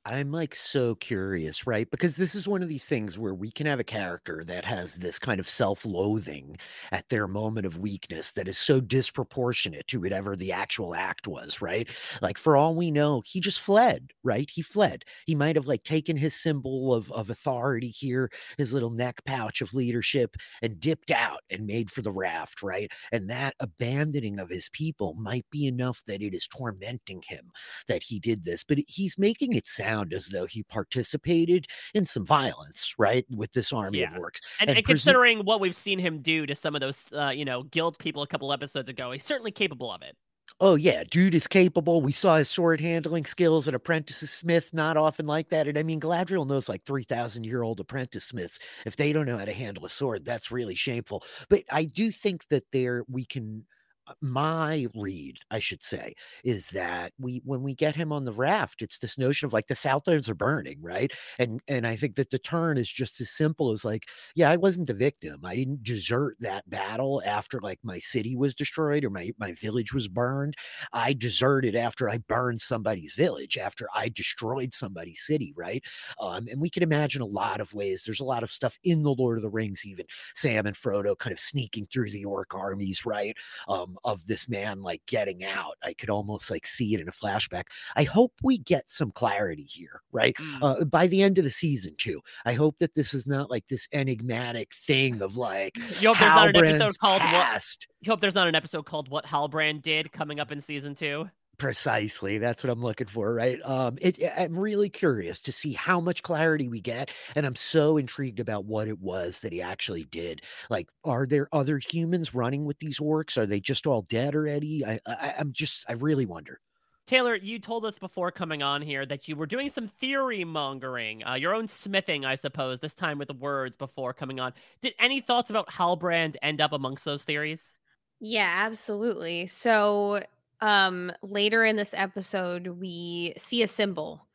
I'm 0.09 0.31
like 0.31 0.55
so 0.55 0.95
curious, 0.95 1.67
right? 1.67 1.91
Because 1.91 2.15
this 2.15 2.37
is 2.37 2.47
one 2.47 2.63
of 2.63 2.69
these 2.69 2.85
things 2.85 3.19
where 3.19 3.35
we 3.35 3.51
can 3.51 3.67
have 3.67 3.81
a 3.81 3.85
character 3.85 4.45
that 4.47 4.65
has 4.65 4.95
this 4.95 5.19
kind 5.19 5.41
of 5.41 5.49
self 5.49 5.85
loathing 5.85 6.57
at 6.93 7.09
their 7.09 7.27
moment 7.27 7.67
of 7.67 7.79
weakness 7.81 8.31
that 8.33 8.47
is 8.47 8.57
so 8.57 8.81
disproportionate 8.81 9.89
to 9.89 9.99
whatever 10.01 10.37
the 10.37 10.53
actual 10.53 10.95
act 10.95 11.27
was, 11.27 11.61
right? 11.61 11.91
Like, 12.23 12.39
for 12.39 12.57
all 12.57 12.77
we 12.77 12.93
know, 12.93 13.21
he 13.27 13.41
just 13.41 13.61
fled, 13.61 14.13
right? 14.23 14.49
He 14.49 14.63
fled. 14.63 15.05
He 15.27 15.35
might 15.35 15.57
have 15.57 15.67
like 15.67 15.83
taken 15.83 16.17
his 16.17 16.37
symbol 16.37 16.95
of, 16.95 17.11
of 17.11 17.29
authority 17.29 17.89
here, 17.89 18.31
his 18.59 18.73
little 18.73 18.91
neck 18.91 19.25
pouch 19.25 19.61
of 19.61 19.75
leadership, 19.75 20.37
and 20.63 20.79
dipped 20.79 21.11
out 21.11 21.41
and 21.51 21.67
made 21.67 21.91
for 21.91 22.03
the 22.03 22.13
raft, 22.13 22.63
right? 22.63 22.93
And 23.11 23.29
that 23.31 23.57
abandoning 23.59 24.39
of 24.39 24.51
his 24.51 24.69
people 24.69 25.15
might 25.15 25.47
be 25.51 25.67
enough 25.67 26.05
that 26.07 26.23
it 26.23 26.33
is 26.33 26.47
tormenting 26.47 27.23
him 27.27 27.51
that 27.89 28.03
he 28.05 28.19
did 28.19 28.45
this, 28.45 28.65
but 28.65 28.79
he's 28.87 29.19
making 29.19 29.53
it 29.55 29.67
sound 29.67 29.96
sound 29.97 30.13
as 30.13 30.27
though 30.27 30.47
he 30.47 30.63
participated 30.63 31.67
in 31.95 32.07
some 32.07 32.25
violence, 32.25 32.95
right, 32.99 33.25
with 33.31 33.53
this 33.53 33.73
army 33.73 34.01
Yeah. 34.01 34.15
of 34.15 34.21
orcs. 34.23 34.41
And, 34.61 34.71
and 34.71 34.79
presu- 34.79 34.85
considering 34.85 35.41
what 35.41 35.61
we've 35.61 35.75
seen 35.75 35.99
him 35.99 36.21
do 36.23 36.47
to 36.47 36.55
some 36.55 36.75
of 36.75 36.81
those, 36.81 37.09
uh, 37.13 37.31
you 37.31 37.45
know, 37.45 37.65
guild 37.65 37.99
people 37.99 38.23
a 38.23 38.27
couple 38.27 38.53
episodes 38.53 38.89
ago, 38.89 39.13
he's 39.13 39.25
certainly 39.25 39.51
capable 39.51 39.91
of 39.93 40.03
it. 40.03 40.17
Oh 40.61 40.77
yeah, 40.77 41.03
dude 41.11 41.35
is 41.35 41.49
capable. 41.49 42.01
We 42.01 42.13
saw 42.13 42.37
his 42.37 42.49
sword 42.49 42.81
handling 42.81 43.27
skills 43.27 43.67
at 43.67 43.75
Apprentice 43.75 44.31
Smith, 44.31 44.73
not 44.73 44.97
often 44.97 45.27
like 45.27 45.49
that. 45.51 45.67
And 45.67 45.77
I 45.77 45.83
mean, 45.83 46.01
Galadriel 46.01 46.47
knows 46.47 46.69
like 46.69 46.85
three 46.85 47.03
thousand 47.03 47.45
year 47.45 47.65
old 47.65 47.81
apprentice 47.81 48.25
smiths. 48.25 48.61
If 48.87 48.97
they 48.97 49.13
don't 49.13 49.27
know 49.27 49.39
how 49.39 49.45
to 49.45 49.53
handle 49.53 49.85
a 49.85 49.89
sword, 49.89 50.25
that's 50.25 50.53
really 50.53 50.77
shameful. 50.77 51.25
But 51.51 51.65
I 51.73 51.85
do 51.85 52.13
think 52.13 52.47
that 52.51 52.63
there 52.71 53.03
we 53.09 53.25
can. 53.25 53.65
Uh, 54.07 54.13
My 54.21 54.87
read, 54.95 55.39
I 55.51 55.59
should 55.59 55.83
say, 55.83 56.15
is 56.45 56.67
that 56.69 57.13
we 57.19 57.43
when 57.45 57.63
we 57.63 57.75
get 57.75 57.95
him 57.97 58.13
on 58.13 58.25
the 58.25 58.33
raft, 58.33 58.83
it's 58.83 58.99
this 58.99 59.19
notion 59.19 59.47
of 59.47 59.53
like 59.53 59.67
the 59.67 59.75
Southlands 59.75 60.29
are 60.29 60.35
burning, 60.35 60.79
right? 60.81 61.13
And 61.39 61.61
and 61.69 61.87
I 61.87 61.97
think 61.97 62.17
that 62.17 62.31
the 62.31 62.39
turn 62.39 62.79
is 62.79 62.91
just 62.91 63.21
as 63.21 63.31
simple 63.31 63.71
as 63.71 63.85
like, 63.85 64.09
yeah, 64.35 64.51
I 64.51 64.57
wasn't 64.57 64.87
the 64.87 64.95
victim. 64.95 65.41
I 65.45 65.57
didn't 65.57 65.83
desert 65.83 66.37
that 66.41 66.69
battle 66.71 67.23
after 67.27 67.61
like 67.61 67.79
my 67.83 67.99
city 67.99 68.37
was 68.37 68.55
destroyed 68.55 69.05
or 69.05 69.11
my 69.11 69.33
my 69.39 69.53
village 69.53 69.93
was 69.93 70.09
burned. 70.09 70.55
I 70.93 71.13
deserted 71.13 71.75
after 71.75 72.09
I 72.09 72.19
burned 72.19 72.61
somebody's 72.61 73.13
village, 73.15 73.59
after 73.59 73.87
I 73.95 74.09
destroyed 74.09 74.75
somebody's 74.75 75.23
city, 75.25 75.53
right? 75.57 75.85
Um, 76.21 76.47
and 76.51 76.61
we 76.61 76.71
can 76.71 76.83
imagine 76.83 77.23
a 77.23 77.27
lot 77.27 77.61
of 77.61 77.75
ways. 77.75 78.03
There's 78.05 78.21
a 78.21 78.25
lot 78.25 78.43
of 78.43 78.53
stuff 78.53 78.79
in 78.85 79.03
the 79.03 79.13
Lord 79.15 79.39
of 79.39 79.43
the 79.43 79.51
Rings, 79.51 79.85
even 79.85 80.07
Sam 80.35 80.67
and 80.67 80.77
Frodo 80.77 81.17
kind 81.19 81.33
of 81.33 81.41
sneaking 81.41 81.87
through 81.93 82.11
the 82.11 82.25
orc 82.25 82.55
armies, 82.55 83.05
right? 83.07 83.37
Um, 83.69 83.96
of 84.05 84.27
this 84.27 84.49
man 84.49 84.83
like 84.83 85.03
getting 85.07 85.45
out. 85.45 85.75
I 85.83 85.93
could 85.93 86.11
almost 86.11 86.51
like 86.51 86.67
see 86.67 86.95
it 86.95 87.01
in 87.01 87.09
a 87.09 87.13
flashback. 87.13 87.65
I 87.97 88.05
hope 88.05 88.33
we 88.43 88.59
get 88.59 88.91
some 88.91 89.11
clarity 89.11 89.65
here, 89.65 90.03
right? 90.13 90.37
Uh, 90.63 90.85
by 90.85 91.07
the 91.07 91.23
end 91.23 91.39
of 91.39 91.45
the 91.45 91.51
season, 91.51 91.95
too. 91.99 92.21
I 92.45 92.53
hope 92.55 92.79
that 92.79 92.95
this 92.95 93.15
is 93.15 93.27
not 93.27 93.51
like 93.51 93.67
this 93.69 93.89
enigmatic 93.93 94.73
thing 94.75 95.23
of 95.23 95.37
like 95.37 95.77
You 96.01 96.13
hope 96.15 96.19
there's 96.19 96.35
not 96.35 96.49
an 96.49 96.57
episode 96.57 96.99
called 96.99 97.21
past. 97.23 97.87
what? 97.89 98.07
You 98.07 98.13
hope 98.13 98.21
there's 98.21 98.35
not 98.35 98.49
an 98.49 98.55
episode 98.55 98.87
called 98.87 99.09
"What 99.09 99.25
Halbrand 99.27 99.83
Did" 99.83 100.13
coming 100.13 100.41
up 100.41 100.53
in 100.53 100.61
season 100.61 100.95
two. 100.95 101.29
Precisely. 101.59 102.37
That's 102.37 102.63
what 102.63 102.71
I'm 102.71 102.83
looking 102.83 103.07
for, 103.07 103.33
right? 103.35 103.59
Um, 103.65 103.97
it, 104.01 104.19
I'm 104.37 104.59
really 104.59 104.91
curious 104.91 105.41
to 105.41 105.53
see 105.53 105.73
how 105.73 106.01
much 106.01 106.23
clarity 106.23 106.69
we 106.69 106.83
get, 106.83 107.11
and 107.35 107.47
I'm 107.47 107.57
so 107.57 107.97
intrigued 107.97 108.41
about 108.41 108.67
what 108.67 108.89
it 108.89 109.01
was 109.01 109.41
that 109.41 109.53
he 109.53 109.63
actually 109.63 110.05
did. 110.05 110.43
Like, 110.69 110.89
are 111.03 111.25
there 111.25 111.49
other 111.53 111.79
humans 111.79 112.35
running 112.35 112.67
with 112.67 112.79
these 112.79 113.01
orcs? 113.01 113.39
Are 113.39 113.47
they 113.47 113.61
just 113.61 113.87
all 113.87 114.03
dead 114.03 114.35
already? 114.35 114.85
I, 114.85 115.01
I 115.07 115.35
I'm 115.39 115.53
just, 115.53 115.87
I 115.89 115.95
really 115.95 116.27
wonder. 116.27 116.61
Taylor, 117.07 117.37
you 117.37 117.61
told 117.61 117.87
us 117.87 117.99
before 117.99 118.33
coming 118.33 118.63
on 118.63 118.83
here 118.83 119.07
that 119.07 119.29
you 119.29 119.37
were 119.37 119.47
doing 119.47 119.71
some 119.71 119.87
theory 119.87 120.45
mongering, 120.45 121.25
uh, 121.25 121.35
your 121.35 121.55
own 121.55 121.69
smithing, 121.69 122.25
I 122.25 122.35
suppose, 122.35 122.81
this 122.81 122.95
time 122.95 123.19
with 123.19 123.29
the 123.29 123.35
words 123.35 123.77
before 123.77 124.13
coming 124.13 124.41
on. 124.41 124.53
Did 124.83 124.95
any 124.99 125.21
thoughts 125.21 125.49
about 125.49 125.71
Halbrand 125.71 126.35
end 126.43 126.61
up 126.61 126.73
amongst 126.73 127.05
those 127.05 127.23
theories? 127.23 127.73
Yeah, 128.19 128.51
absolutely. 128.67 129.47
So, 129.47 130.23
um 130.61 131.13
later 131.23 131.65
in 131.65 131.77
this 131.77 131.95
episode 131.95 132.69
we 132.69 133.35
see 133.37 133.63
a 133.63 133.69
symbol 133.69 134.27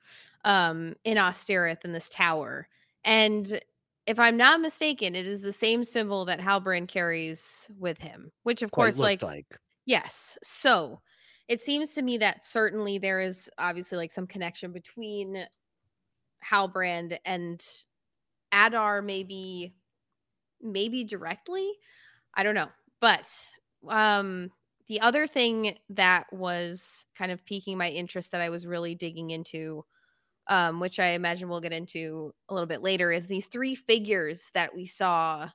um 0.46 0.96
in 1.04 1.18
Ostirith 1.18 1.84
in 1.86 1.94
this 1.94 2.10
tower. 2.10 2.68
And 3.04 3.60
if 4.08 4.20
I'm 4.20 4.38
not 4.38 4.62
mistaken, 4.62 5.16
it 5.16 5.28
is 5.28 5.42
the 5.42 5.54
same 5.54 5.84
symbol 5.84 6.26
that 6.26 6.40
Halbrand 6.40 6.88
carries 6.88 7.70
with 7.80 8.00
him, 8.00 8.32
which 8.44 8.62
of 8.64 8.72
Quite 8.72 8.96
course 8.96 8.98
like, 8.98 9.22
like. 9.22 9.60
yes. 9.86 10.38
So, 10.44 11.02
it 11.48 11.62
seems 11.62 11.94
to 11.96 12.02
me 12.02 12.18
that 12.20 12.46
certainly 12.46 12.98
there 12.98 13.20
is 13.22 13.50
obviously 13.58 13.98
like 13.98 14.12
some 14.12 14.28
connection 14.28 14.72
between 14.72 15.46
Halbrand 16.50 17.18
and 17.26 17.64
Adar 18.52 19.02
maybe 19.02 19.74
maybe 20.62 21.04
directly. 21.04 21.72
I 22.36 22.44
don't 22.44 22.56
know. 22.56 22.70
But 23.00 23.28
um 23.90 24.52
the 24.92 25.02
other 25.02 25.28
thing 25.28 25.80
that 25.90 26.28
was 26.34 27.08
kind 27.16 27.32
of 27.32 27.46
piquing 27.46 27.80
my 27.80 27.90
interest 27.90 28.32
that 28.34 28.42
I 28.42 28.50
was 28.52 28.68
really 28.68 28.96
digging 28.96 29.32
into 29.32 29.86
um 30.50 30.80
which 30.82 31.00
I 31.00 31.08
imagine 31.10 31.50
we'll 31.50 31.62
get 31.62 31.74
into 31.74 32.34
a 32.50 32.54
little 32.56 32.68
bit 32.68 32.84
later 32.84 33.12
is 33.12 33.28
these 33.28 33.48
three 33.48 33.76
figures 33.76 34.52
that 34.56 34.76
we 34.76 34.86
saw 34.88 35.50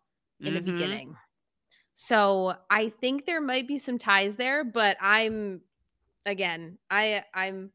in 0.46 0.54
the 0.54 0.60
Mhm. 0.60 0.62
beginning. 0.62 1.16
So, 1.94 2.56
I 2.70 2.90
think 2.90 3.26
there 3.26 3.40
might 3.40 3.68
be 3.68 3.78
some 3.78 3.98
ties 3.98 4.36
there, 4.36 4.64
but 4.64 4.96
I'm 5.00 5.62
again, 6.26 6.78
I 6.90 7.24
I'm 7.34 7.72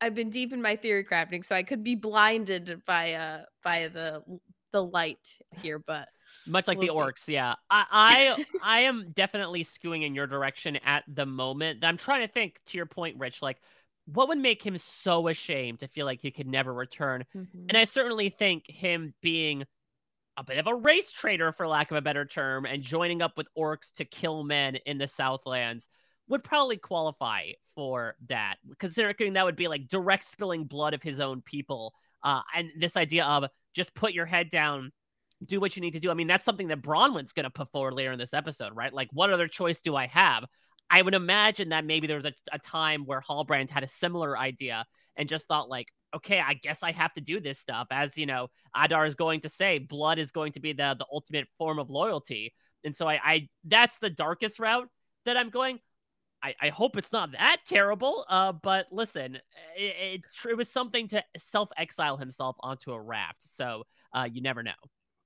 I've 0.00 0.14
been 0.14 0.30
deep 0.30 0.52
in 0.52 0.62
my 0.62 0.76
theory 0.76 1.04
crafting, 1.04 1.44
so 1.44 1.56
I 1.56 1.62
could 1.64 1.84
be 1.84 1.96
blinded 1.96 2.84
by 2.86 3.14
uh 3.14 3.44
by 3.64 3.88
the 3.88 4.24
the 4.72 4.84
light 4.84 5.38
here, 5.52 5.78
but 5.80 6.08
Much 6.46 6.68
like 6.68 6.78
we'll 6.78 6.88
the 6.88 6.92
see. 6.92 6.98
orcs, 6.98 7.28
yeah. 7.28 7.54
I, 7.70 7.86
I 7.90 8.44
I 8.62 8.80
am 8.80 9.12
definitely 9.12 9.64
skewing 9.64 10.04
in 10.04 10.14
your 10.14 10.26
direction 10.26 10.76
at 10.84 11.04
the 11.08 11.26
moment. 11.26 11.84
I'm 11.84 11.96
trying 11.96 12.26
to 12.26 12.32
think 12.32 12.60
to 12.66 12.76
your 12.76 12.86
point, 12.86 13.18
Rich, 13.18 13.42
like 13.42 13.58
what 14.06 14.28
would 14.28 14.38
make 14.38 14.62
him 14.62 14.76
so 14.76 15.28
ashamed 15.28 15.78
to 15.80 15.88
feel 15.88 16.04
like 16.04 16.20
he 16.20 16.30
could 16.30 16.46
never 16.46 16.72
return? 16.72 17.24
Mhm. 17.34 17.66
And 17.68 17.78
I 17.78 17.84
certainly 17.84 18.28
think 18.28 18.66
him 18.68 19.14
being 19.22 19.64
a 20.36 20.44
bit 20.44 20.58
of 20.58 20.66
a 20.66 20.74
race 20.74 21.10
traitor, 21.10 21.52
for 21.52 21.66
lack 21.66 21.90
of 21.90 21.96
a 21.96 22.02
better 22.02 22.26
term, 22.26 22.66
and 22.66 22.82
joining 22.82 23.22
up 23.22 23.36
with 23.36 23.46
orcs 23.56 23.92
to 23.94 24.04
kill 24.04 24.44
men 24.44 24.76
in 24.84 24.98
the 24.98 25.08
Southlands 25.08 25.88
would 26.28 26.42
probably 26.42 26.76
qualify 26.76 27.50
for 27.74 28.16
that, 28.28 28.56
considering 28.78 29.34
that 29.34 29.44
would 29.44 29.56
be 29.56 29.68
like 29.68 29.88
direct 29.88 30.24
spilling 30.24 30.64
blood 30.64 30.92
of 30.94 31.02
his 31.02 31.20
own 31.20 31.40
people. 31.42 31.94
Uh, 32.22 32.40
and 32.54 32.70
this 32.78 32.96
idea 32.96 33.24
of 33.24 33.44
just 33.74 33.94
put 33.94 34.12
your 34.12 34.26
head 34.26 34.50
down, 34.50 34.90
do 35.44 35.60
what 35.60 35.76
you 35.76 35.82
need 35.82 35.92
to 35.92 36.00
do. 36.00 36.10
I 36.10 36.14
mean, 36.14 36.26
that's 36.26 36.44
something 36.44 36.68
that 36.68 36.82
Bronwyn's 36.82 37.32
going 37.32 37.44
to 37.44 37.50
put 37.50 37.70
forward 37.70 37.94
later 37.94 38.12
in 38.12 38.18
this 38.18 38.34
episode, 38.34 38.74
right? 38.74 38.92
Like, 38.92 39.08
what 39.12 39.30
other 39.30 39.48
choice 39.48 39.80
do 39.80 39.96
I 39.96 40.06
have? 40.06 40.44
I 40.90 41.02
would 41.02 41.14
imagine 41.14 41.70
that 41.70 41.84
maybe 41.84 42.06
there 42.06 42.16
was 42.16 42.26
a, 42.26 42.34
a 42.52 42.58
time 42.58 43.04
where 43.06 43.20
Halbrand 43.20 43.70
had 43.70 43.82
a 43.82 43.88
similar 43.88 44.38
idea 44.38 44.84
and 45.16 45.28
just 45.28 45.46
thought 45.46 45.68
like, 45.68 45.88
okay, 46.14 46.40
I 46.40 46.54
guess 46.54 46.82
I 46.82 46.92
have 46.92 47.12
to 47.14 47.20
do 47.20 47.40
this 47.40 47.58
stuff. 47.58 47.88
As 47.90 48.16
you 48.16 48.26
know, 48.26 48.48
Adar 48.76 49.06
is 49.06 49.14
going 49.14 49.40
to 49.40 49.48
say, 49.48 49.78
blood 49.78 50.18
is 50.18 50.30
going 50.30 50.52
to 50.52 50.60
be 50.60 50.72
the 50.72 50.94
the 50.98 51.06
ultimate 51.12 51.48
form 51.58 51.78
of 51.78 51.90
loyalty. 51.90 52.54
And 52.84 52.94
so 52.94 53.08
I, 53.08 53.20
I 53.24 53.48
that's 53.64 53.98
the 53.98 54.10
darkest 54.10 54.58
route 54.58 54.88
that 55.24 55.36
I'm 55.36 55.50
going. 55.50 55.80
I, 56.42 56.54
I 56.60 56.68
hope 56.68 56.98
it's 56.98 57.12
not 57.12 57.32
that 57.32 57.62
terrible. 57.66 58.26
Uh, 58.28 58.52
but 58.52 58.86
listen, 58.92 59.36
it, 59.76 59.96
it's 60.22 60.34
it 60.48 60.56
was 60.56 60.70
something 60.70 61.08
to 61.08 61.24
self 61.38 61.70
exile 61.76 62.18
himself 62.18 62.56
onto 62.60 62.92
a 62.92 63.00
raft. 63.00 63.42
So 63.46 63.84
uh, 64.14 64.28
you 64.30 64.42
never 64.42 64.62
know 64.62 64.72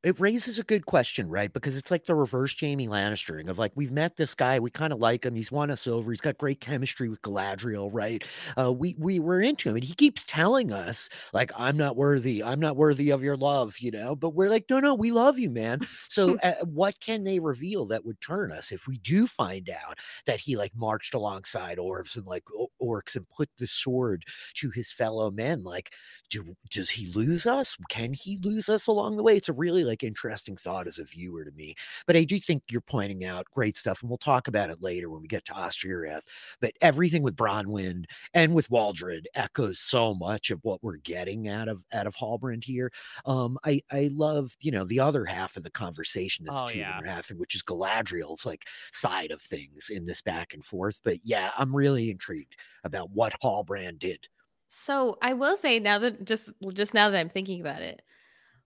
it 0.05 0.21
raises 0.21 0.61
a 0.61 0.63
good 0.63 0.87
question, 0.87 1.29
right? 1.29 1.53
Because 1.53 1.77
it's 1.77 1.91
like 1.91 2.05
the 2.05 2.15
reverse 2.15 2.55
Jamie 2.55 2.87
Lannistering 2.87 3.49
of 3.49 3.59
like 3.59 3.73
we've 3.75 3.91
met 3.91 4.17
this 4.17 4.33
guy, 4.33 4.61
we 4.61 4.71
kind 4.71 4.93
of 4.93 5.01
like 5.01 5.25
him, 5.25 5.35
he's 5.35 5.51
won 5.51 5.73
us 5.73 5.89
over, 5.89 6.13
he's 6.13 6.21
got 6.21 6.39
great 6.39 6.61
chemistry 6.61 7.09
with 7.09 7.21
Galadriel, 7.23 7.91
right? 7.93 8.23
Uh, 8.57 8.73
we 8.73 8.95
we 8.97 9.19
were 9.19 9.41
into 9.41 9.69
him, 9.69 9.75
and 9.75 9.85
he 9.85 9.95
keeps 9.95 10.23
telling 10.25 10.73
us 10.73 11.09
like 11.33 11.51
I'm 11.59 11.77
not 11.77 11.97
worthy, 11.97 12.45
I'm 12.45 12.61
not 12.61 12.77
worthy 12.77 13.11
of 13.11 13.25
your 13.25 13.37
love, 13.37 13.79
you 13.81 13.91
know. 13.91 14.15
But 14.15 14.35
we're 14.35 14.49
like, 14.49 14.67
no, 14.71 14.79
no, 14.79 14.95
we 14.95 15.11
love 15.11 15.37
you, 15.37 15.51
man. 15.51 15.81
So 16.09 16.39
uh, 16.45 16.53
what 16.65 17.01
can 17.01 17.25
they 17.25 17.41
reveal 17.41 17.87
that 17.87 18.05
would 18.05 18.21
turn 18.21 18.53
us 18.53 18.71
if 18.71 18.87
we 18.87 18.99
do 18.99 19.27
find 19.27 19.69
out 19.69 19.99
that 20.27 20.39
he 20.39 20.57
like 20.57 20.73
marched 20.77 21.15
alongside 21.15 21.79
orcs 21.79 22.17
and 22.17 22.27
like 22.27 22.45
orcs 22.81 23.17
and 23.17 23.29
put 23.31 23.49
the 23.59 23.67
sword 23.67 24.25
to 24.55 24.71
his 24.71 24.93
fellow 24.93 25.33
men? 25.33 25.65
Like, 25.65 25.93
do 26.31 26.55
does 26.71 26.91
he 26.91 27.09
lose 27.13 27.47
us? 27.47 27.77
Can 27.89 28.13
he 28.13 28.39
lose 28.45 28.69
us 28.69 28.87
along 28.87 29.17
the 29.17 29.25
way? 29.25 29.37
It's 29.37 29.49
a 29.49 29.53
really 29.53 29.88
like 29.89 30.03
interesting 30.03 30.57
thought 30.57 30.87
as 30.87 30.99
a 30.99 31.05
viewer 31.05 31.45
to 31.45 31.51
me. 31.53 31.75
But 32.07 32.17
I 32.17 32.25
do 32.25 32.39
think 32.39 32.63
you're 32.71 32.81
pointing 32.81 33.25
out 33.25 33.47
great 33.53 33.77
stuff, 33.77 34.01
and 34.01 34.09
we'll 34.09 34.19
talk 34.19 34.49
about 34.49 34.71
it 34.71 34.83
later 34.83 35.11
when 35.11 35.23
we 35.23 35.29
get 35.29 35.45
to 35.47 35.53
Ostirith. 35.53 36.23
But 36.61 36.73
everything 36.81 37.23
with 37.23 37.37
Bronwyn 37.37 38.05
and 38.35 38.55
with 38.55 38.71
Waldred 38.71 39.29
echoes 39.35 39.81
so 39.81 40.15
much 40.15 40.51
of 40.51 40.61
what 40.63 40.83
we're 40.83 40.99
getting 40.99 41.49
out 41.49 41.69
of 41.69 41.85
out 41.93 42.07
of 42.07 42.17
Halbrand 42.17 42.65
here. 42.65 42.91
Um, 43.27 43.59
I 43.65 43.83
I 43.91 44.11
love 44.13 44.57
you 44.61 44.71
know 44.71 44.85
the 44.85 45.01
other 45.01 45.25
half 45.25 45.57
of 45.57 45.63
the 45.63 45.71
conversation 45.71 46.45
that 46.45 46.55
oh, 46.55 46.67
the 46.67 46.75
two 46.75 46.79
yeah. 46.81 46.99
of 46.99 47.05
them 47.05 47.11
are 47.11 47.15
having, 47.15 47.39
which 47.39 47.55
is 47.55 47.63
Galadriel's 47.63 48.47
like 48.47 48.67
side 48.93 49.31
of 49.31 49.41
things 49.43 49.91
in 49.91 50.05
this 50.05 50.23
back 50.23 50.55
and 50.55 50.65
forth. 50.65 51.01
But 51.03 51.19
yeah, 51.25 51.51
I'm 51.59 51.75
really 51.75 52.11
intrigued 52.11 52.57
about 52.85 53.11
what 53.11 53.35
Halbrand 53.43 53.99
did. 53.99 54.29
So 54.69 55.17
I 55.23 55.33
will 55.33 55.57
say 55.57 55.81
now 55.81 55.99
that 55.99 56.25
just 56.25 56.51
just 56.75 56.95
now 56.95 57.09
that 57.09 57.19
I'm 57.19 57.31
thinking 57.31 57.61
about 57.61 57.83
it, 57.83 58.03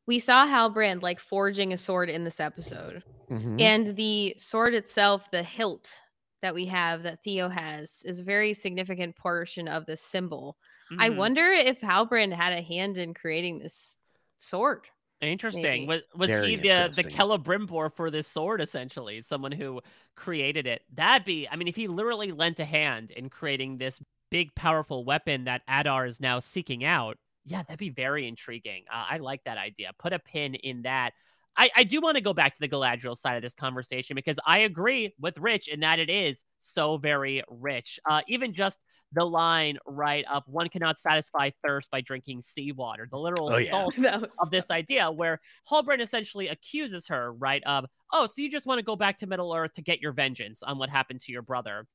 we 0.06 0.18
saw 0.18 0.46
Halbrand 0.46 1.02
like 1.02 1.20
forging 1.20 1.72
a 1.72 1.78
sword 1.78 2.10
in 2.10 2.24
this 2.24 2.40
episode. 2.40 3.02
Mhm. 3.30 3.60
And 3.60 3.96
the 3.96 4.34
sword 4.38 4.74
itself, 4.74 5.30
the 5.30 5.42
hilt 5.42 5.94
that 6.42 6.54
we 6.54 6.66
have 6.66 7.04
that 7.04 7.22
Theo 7.22 7.48
has, 7.48 8.02
is 8.04 8.20
a 8.20 8.24
very 8.24 8.52
significant 8.52 9.16
portion 9.16 9.68
of 9.68 9.86
the 9.86 9.96
symbol. 9.96 10.56
I 10.98 11.08
Mhm. 11.08 11.16
wonder 11.16 11.52
if 11.52 11.80
Halbrand 11.80 12.32
had 12.34 12.52
a 12.52 12.60
hand 12.62 12.98
in 12.98 13.14
creating 13.14 13.60
this 13.60 13.96
sword. 14.38 14.88
Interesting. 15.20 15.62
maybe. 15.62 15.86
Was 15.86 16.02
was 16.16 16.28
Very 16.30 16.48
he 16.50 16.56
the 16.56 16.62
the 16.62 16.68
interesting. 16.84 17.10
Celebrimbor 17.12 17.94
for 17.94 18.10
this 18.10 18.26
sword 18.26 18.60
essentially? 18.60 19.22
Someone 19.22 19.52
who 19.52 19.80
created 20.16 20.66
it. 20.66 20.82
That'd 20.92 21.24
be 21.24 21.48
I 21.48 21.54
mean, 21.54 21.68
if 21.68 21.76
he 21.76 21.86
literally 21.86 22.32
lent 22.32 22.58
a 22.58 22.64
hand 22.64 23.12
in 23.12 23.30
creating 23.30 23.78
this 23.78 24.02
big 24.32 24.52
powerful 24.56 25.04
weapon 25.04 25.44
that 25.44 25.62
Adar 25.68 26.06
is 26.06 26.18
now 26.18 26.40
seeking 26.40 26.82
out, 26.84 27.18
yeah, 27.44 27.62
that'd 27.62 27.78
be 27.78 27.90
very 27.90 28.28
intriguing. 28.28 28.84
Uh, 28.92 29.04
I 29.10 29.18
like 29.18 29.42
that 29.44 29.58
idea. 29.58 29.90
Put 29.98 30.12
a 30.12 30.18
pin 30.18 30.54
in 30.54 30.82
that. 30.82 31.12
I, 31.56 31.70
I 31.76 31.84
do 31.84 32.00
want 32.00 32.16
to 32.16 32.22
go 32.22 32.32
back 32.32 32.54
to 32.54 32.60
the 32.60 32.68
Galadriel 32.68 33.16
side 33.18 33.36
of 33.36 33.42
this 33.42 33.54
conversation 33.54 34.14
because 34.14 34.38
I 34.46 34.58
agree 34.60 35.12
with 35.20 35.36
Rich 35.38 35.68
in 35.68 35.80
that 35.80 35.98
it 35.98 36.08
is 36.08 36.44
so 36.60 36.96
very 36.96 37.42
rich. 37.48 38.00
Uh, 38.08 38.22
even 38.26 38.54
just 38.54 38.78
the 39.14 39.24
line 39.24 39.76
right 39.86 40.24
up, 40.30 40.44
one 40.48 40.70
cannot 40.70 40.98
satisfy 40.98 41.50
thirst 41.62 41.90
by 41.90 42.00
drinking 42.00 42.40
seawater. 42.40 43.06
The 43.10 43.18
literal 43.18 43.52
Oh, 43.52 43.58
yeah. 43.58 43.70
salt 43.70 43.94
That 43.98 44.22
was- 44.22 44.32
of 44.40 44.50
this 44.50 44.70
idea 44.70 45.10
where 45.10 45.40
Halbrand 45.70 46.00
essentially 46.00 46.48
accuses 46.48 47.08
her, 47.08 47.32
right, 47.34 47.62
of, 47.66 47.84
oh, 48.12 48.26
so 48.26 48.32
you 48.36 48.50
just 48.50 48.64
want 48.64 48.78
to 48.78 48.82
go 48.84 48.96
back 48.96 49.18
to 49.18 49.26
Middle 49.26 49.52
Earth 49.52 49.74
to 49.74 49.82
get 49.82 50.00
your 50.00 50.12
vengeance 50.12 50.62
on 50.62 50.78
what 50.78 50.88
happened 50.88 51.20
to 51.22 51.32
your 51.32 51.42
brother. 51.42 51.86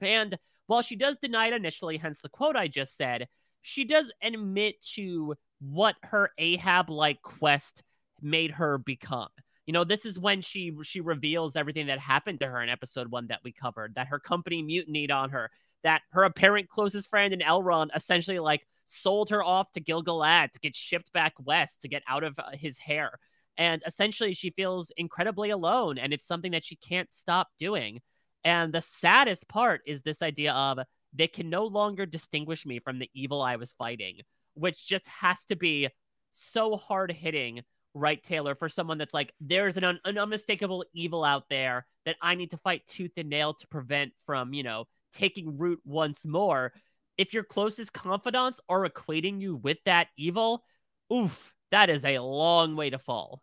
And 0.00 0.38
while 0.68 0.82
she 0.82 0.94
does 0.94 1.16
deny 1.16 1.48
it 1.48 1.54
initially, 1.54 1.96
hence 1.96 2.20
the 2.20 2.28
quote 2.28 2.54
I 2.54 2.68
just 2.68 2.96
said, 2.96 3.26
she 3.62 3.84
does 3.84 4.12
admit 4.22 4.76
to 4.94 5.34
what 5.60 5.96
her 6.02 6.30
Ahab 6.38 6.90
like 6.90 7.20
quest 7.22 7.82
made 8.22 8.50
her 8.52 8.78
become. 8.78 9.28
You 9.66 9.72
know, 9.72 9.84
this 9.84 10.04
is 10.04 10.18
when 10.18 10.40
she 10.40 10.76
she 10.82 11.00
reveals 11.00 11.54
everything 11.54 11.86
that 11.86 11.98
happened 11.98 12.40
to 12.40 12.46
her 12.46 12.62
in 12.62 12.68
episode 12.68 13.10
one 13.10 13.28
that 13.28 13.40
we 13.44 13.52
covered, 13.52 13.94
that 13.94 14.08
her 14.08 14.18
company 14.18 14.62
mutinied 14.62 15.10
on 15.10 15.30
her, 15.30 15.50
that 15.84 16.02
her 16.10 16.24
apparent 16.24 16.68
closest 16.68 17.08
friend 17.08 17.32
in 17.32 17.40
Elrond 17.40 17.88
essentially 17.94 18.38
like 18.38 18.66
sold 18.86 19.30
her 19.30 19.44
off 19.44 19.70
to 19.72 19.80
Gil-galad 19.80 20.52
to 20.52 20.58
get 20.58 20.74
shipped 20.74 21.12
back 21.12 21.34
west 21.44 21.82
to 21.82 21.88
get 21.88 22.02
out 22.08 22.24
of 22.24 22.36
uh, 22.38 22.50
his 22.52 22.78
hair. 22.78 23.12
And 23.56 23.82
essentially 23.86 24.34
she 24.34 24.50
feels 24.50 24.90
incredibly 24.96 25.50
alone 25.50 25.98
and 25.98 26.12
it's 26.12 26.26
something 26.26 26.52
that 26.52 26.64
she 26.64 26.76
can't 26.76 27.12
stop 27.12 27.48
doing. 27.58 28.00
And 28.42 28.72
the 28.72 28.80
saddest 28.80 29.46
part 29.48 29.82
is 29.86 30.02
this 30.02 30.22
idea 30.22 30.52
of 30.52 30.80
they 31.12 31.26
can 31.26 31.50
no 31.50 31.66
longer 31.66 32.06
distinguish 32.06 32.64
me 32.64 32.78
from 32.78 32.98
the 32.98 33.10
evil 33.14 33.42
I 33.42 33.56
was 33.56 33.72
fighting, 33.72 34.20
which 34.54 34.86
just 34.86 35.06
has 35.06 35.44
to 35.46 35.56
be 35.56 35.88
so 36.32 36.76
hard 36.76 37.10
hitting, 37.12 37.62
right, 37.94 38.22
Taylor, 38.22 38.54
for 38.54 38.68
someone 38.68 38.98
that's 38.98 39.14
like, 39.14 39.32
there's 39.40 39.76
an, 39.76 39.84
un- 39.84 40.00
an 40.04 40.18
unmistakable 40.18 40.84
evil 40.94 41.24
out 41.24 41.44
there 41.50 41.86
that 42.06 42.16
I 42.22 42.34
need 42.34 42.52
to 42.52 42.58
fight 42.58 42.86
tooth 42.86 43.12
and 43.16 43.28
nail 43.28 43.54
to 43.54 43.66
prevent 43.68 44.12
from, 44.26 44.54
you 44.54 44.62
know, 44.62 44.86
taking 45.12 45.58
root 45.58 45.80
once 45.84 46.24
more. 46.24 46.72
If 47.18 47.34
your 47.34 47.44
closest 47.44 47.92
confidants 47.92 48.60
are 48.68 48.88
equating 48.88 49.40
you 49.40 49.56
with 49.56 49.78
that 49.84 50.08
evil, 50.16 50.64
oof, 51.12 51.52
that 51.70 51.90
is 51.90 52.04
a 52.04 52.18
long 52.18 52.76
way 52.76 52.90
to 52.90 52.98
fall. 52.98 53.42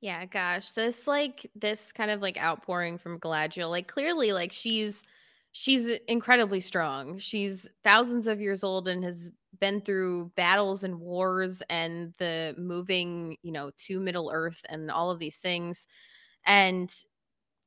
Yeah, 0.00 0.24
gosh, 0.24 0.70
this 0.70 1.06
like 1.06 1.50
this 1.54 1.92
kind 1.92 2.10
of 2.10 2.22
like 2.22 2.40
outpouring 2.40 2.98
from 2.98 3.18
Galadriel, 3.18 3.68
like 3.68 3.88
clearly, 3.88 4.32
like 4.32 4.52
she's 4.52 5.02
she's 5.52 5.88
incredibly 6.08 6.60
strong. 6.60 7.18
She's 7.18 7.68
thousands 7.82 8.26
of 8.26 8.40
years 8.40 8.62
old 8.62 8.88
and 8.88 9.02
has 9.04 9.32
been 9.58 9.80
through 9.80 10.30
battles 10.36 10.84
and 10.84 11.00
wars 11.00 11.62
and 11.68 12.14
the 12.18 12.54
moving, 12.56 13.36
you 13.42 13.52
know, 13.52 13.70
to 13.86 14.00
Middle 14.00 14.30
Earth 14.32 14.64
and 14.68 14.90
all 14.90 15.10
of 15.10 15.18
these 15.18 15.38
things. 15.38 15.86
And 16.46 16.92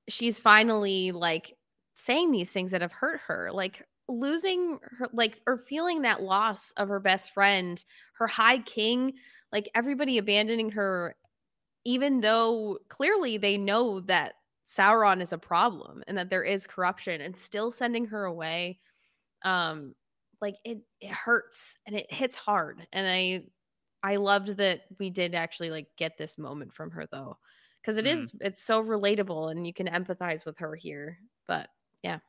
she's 0.07 0.39
finally 0.39 1.11
like 1.11 1.55
saying 1.95 2.31
these 2.31 2.51
things 2.51 2.71
that 2.71 2.81
have 2.81 2.91
hurt 2.91 3.21
her, 3.27 3.49
like 3.51 3.83
losing 4.07 4.79
her, 4.97 5.07
like 5.13 5.41
or 5.45 5.57
feeling 5.57 6.01
that 6.01 6.21
loss 6.21 6.71
of 6.77 6.89
her 6.89 6.99
best 6.99 7.33
friend, 7.33 7.83
her 8.15 8.27
high 8.27 8.59
king, 8.59 9.13
like 9.51 9.69
everybody 9.75 10.17
abandoning 10.17 10.71
her 10.71 11.15
even 11.85 12.21
though 12.21 12.79
clearly 12.89 13.37
they 13.37 13.57
know 13.57 13.99
that 14.01 14.35
Sauron 14.67 15.21
is 15.21 15.33
a 15.33 15.37
problem 15.37 16.03
and 16.07 16.17
that 16.17 16.29
there 16.29 16.43
is 16.43 16.67
corruption 16.67 17.21
and 17.21 17.35
still 17.35 17.71
sending 17.71 18.05
her 18.05 18.25
away 18.25 18.79
um 19.43 19.93
like 20.41 20.55
it 20.63 20.79
it 21.01 21.11
hurts 21.11 21.77
and 21.85 21.95
it 21.95 22.11
hits 22.11 22.35
hard 22.35 22.85
and 22.93 23.07
I 23.07 23.43
I 24.03 24.17
loved 24.17 24.57
that 24.57 24.81
we 24.99 25.09
did 25.09 25.35
actually 25.35 25.69
like 25.69 25.87
get 25.97 26.17
this 26.17 26.37
moment 26.37 26.73
from 26.73 26.91
her 26.91 27.05
though 27.11 27.37
because 27.81 27.97
it 27.97 28.07
is 28.07 28.31
it's 28.41 28.63
so 28.63 28.83
relatable 28.83 29.51
and 29.51 29.65
you 29.65 29.73
can 29.73 29.87
empathize 29.87 30.45
with 30.45 30.57
her 30.59 30.75
here 30.75 31.17
but 31.47 31.69
yeah 32.03 32.19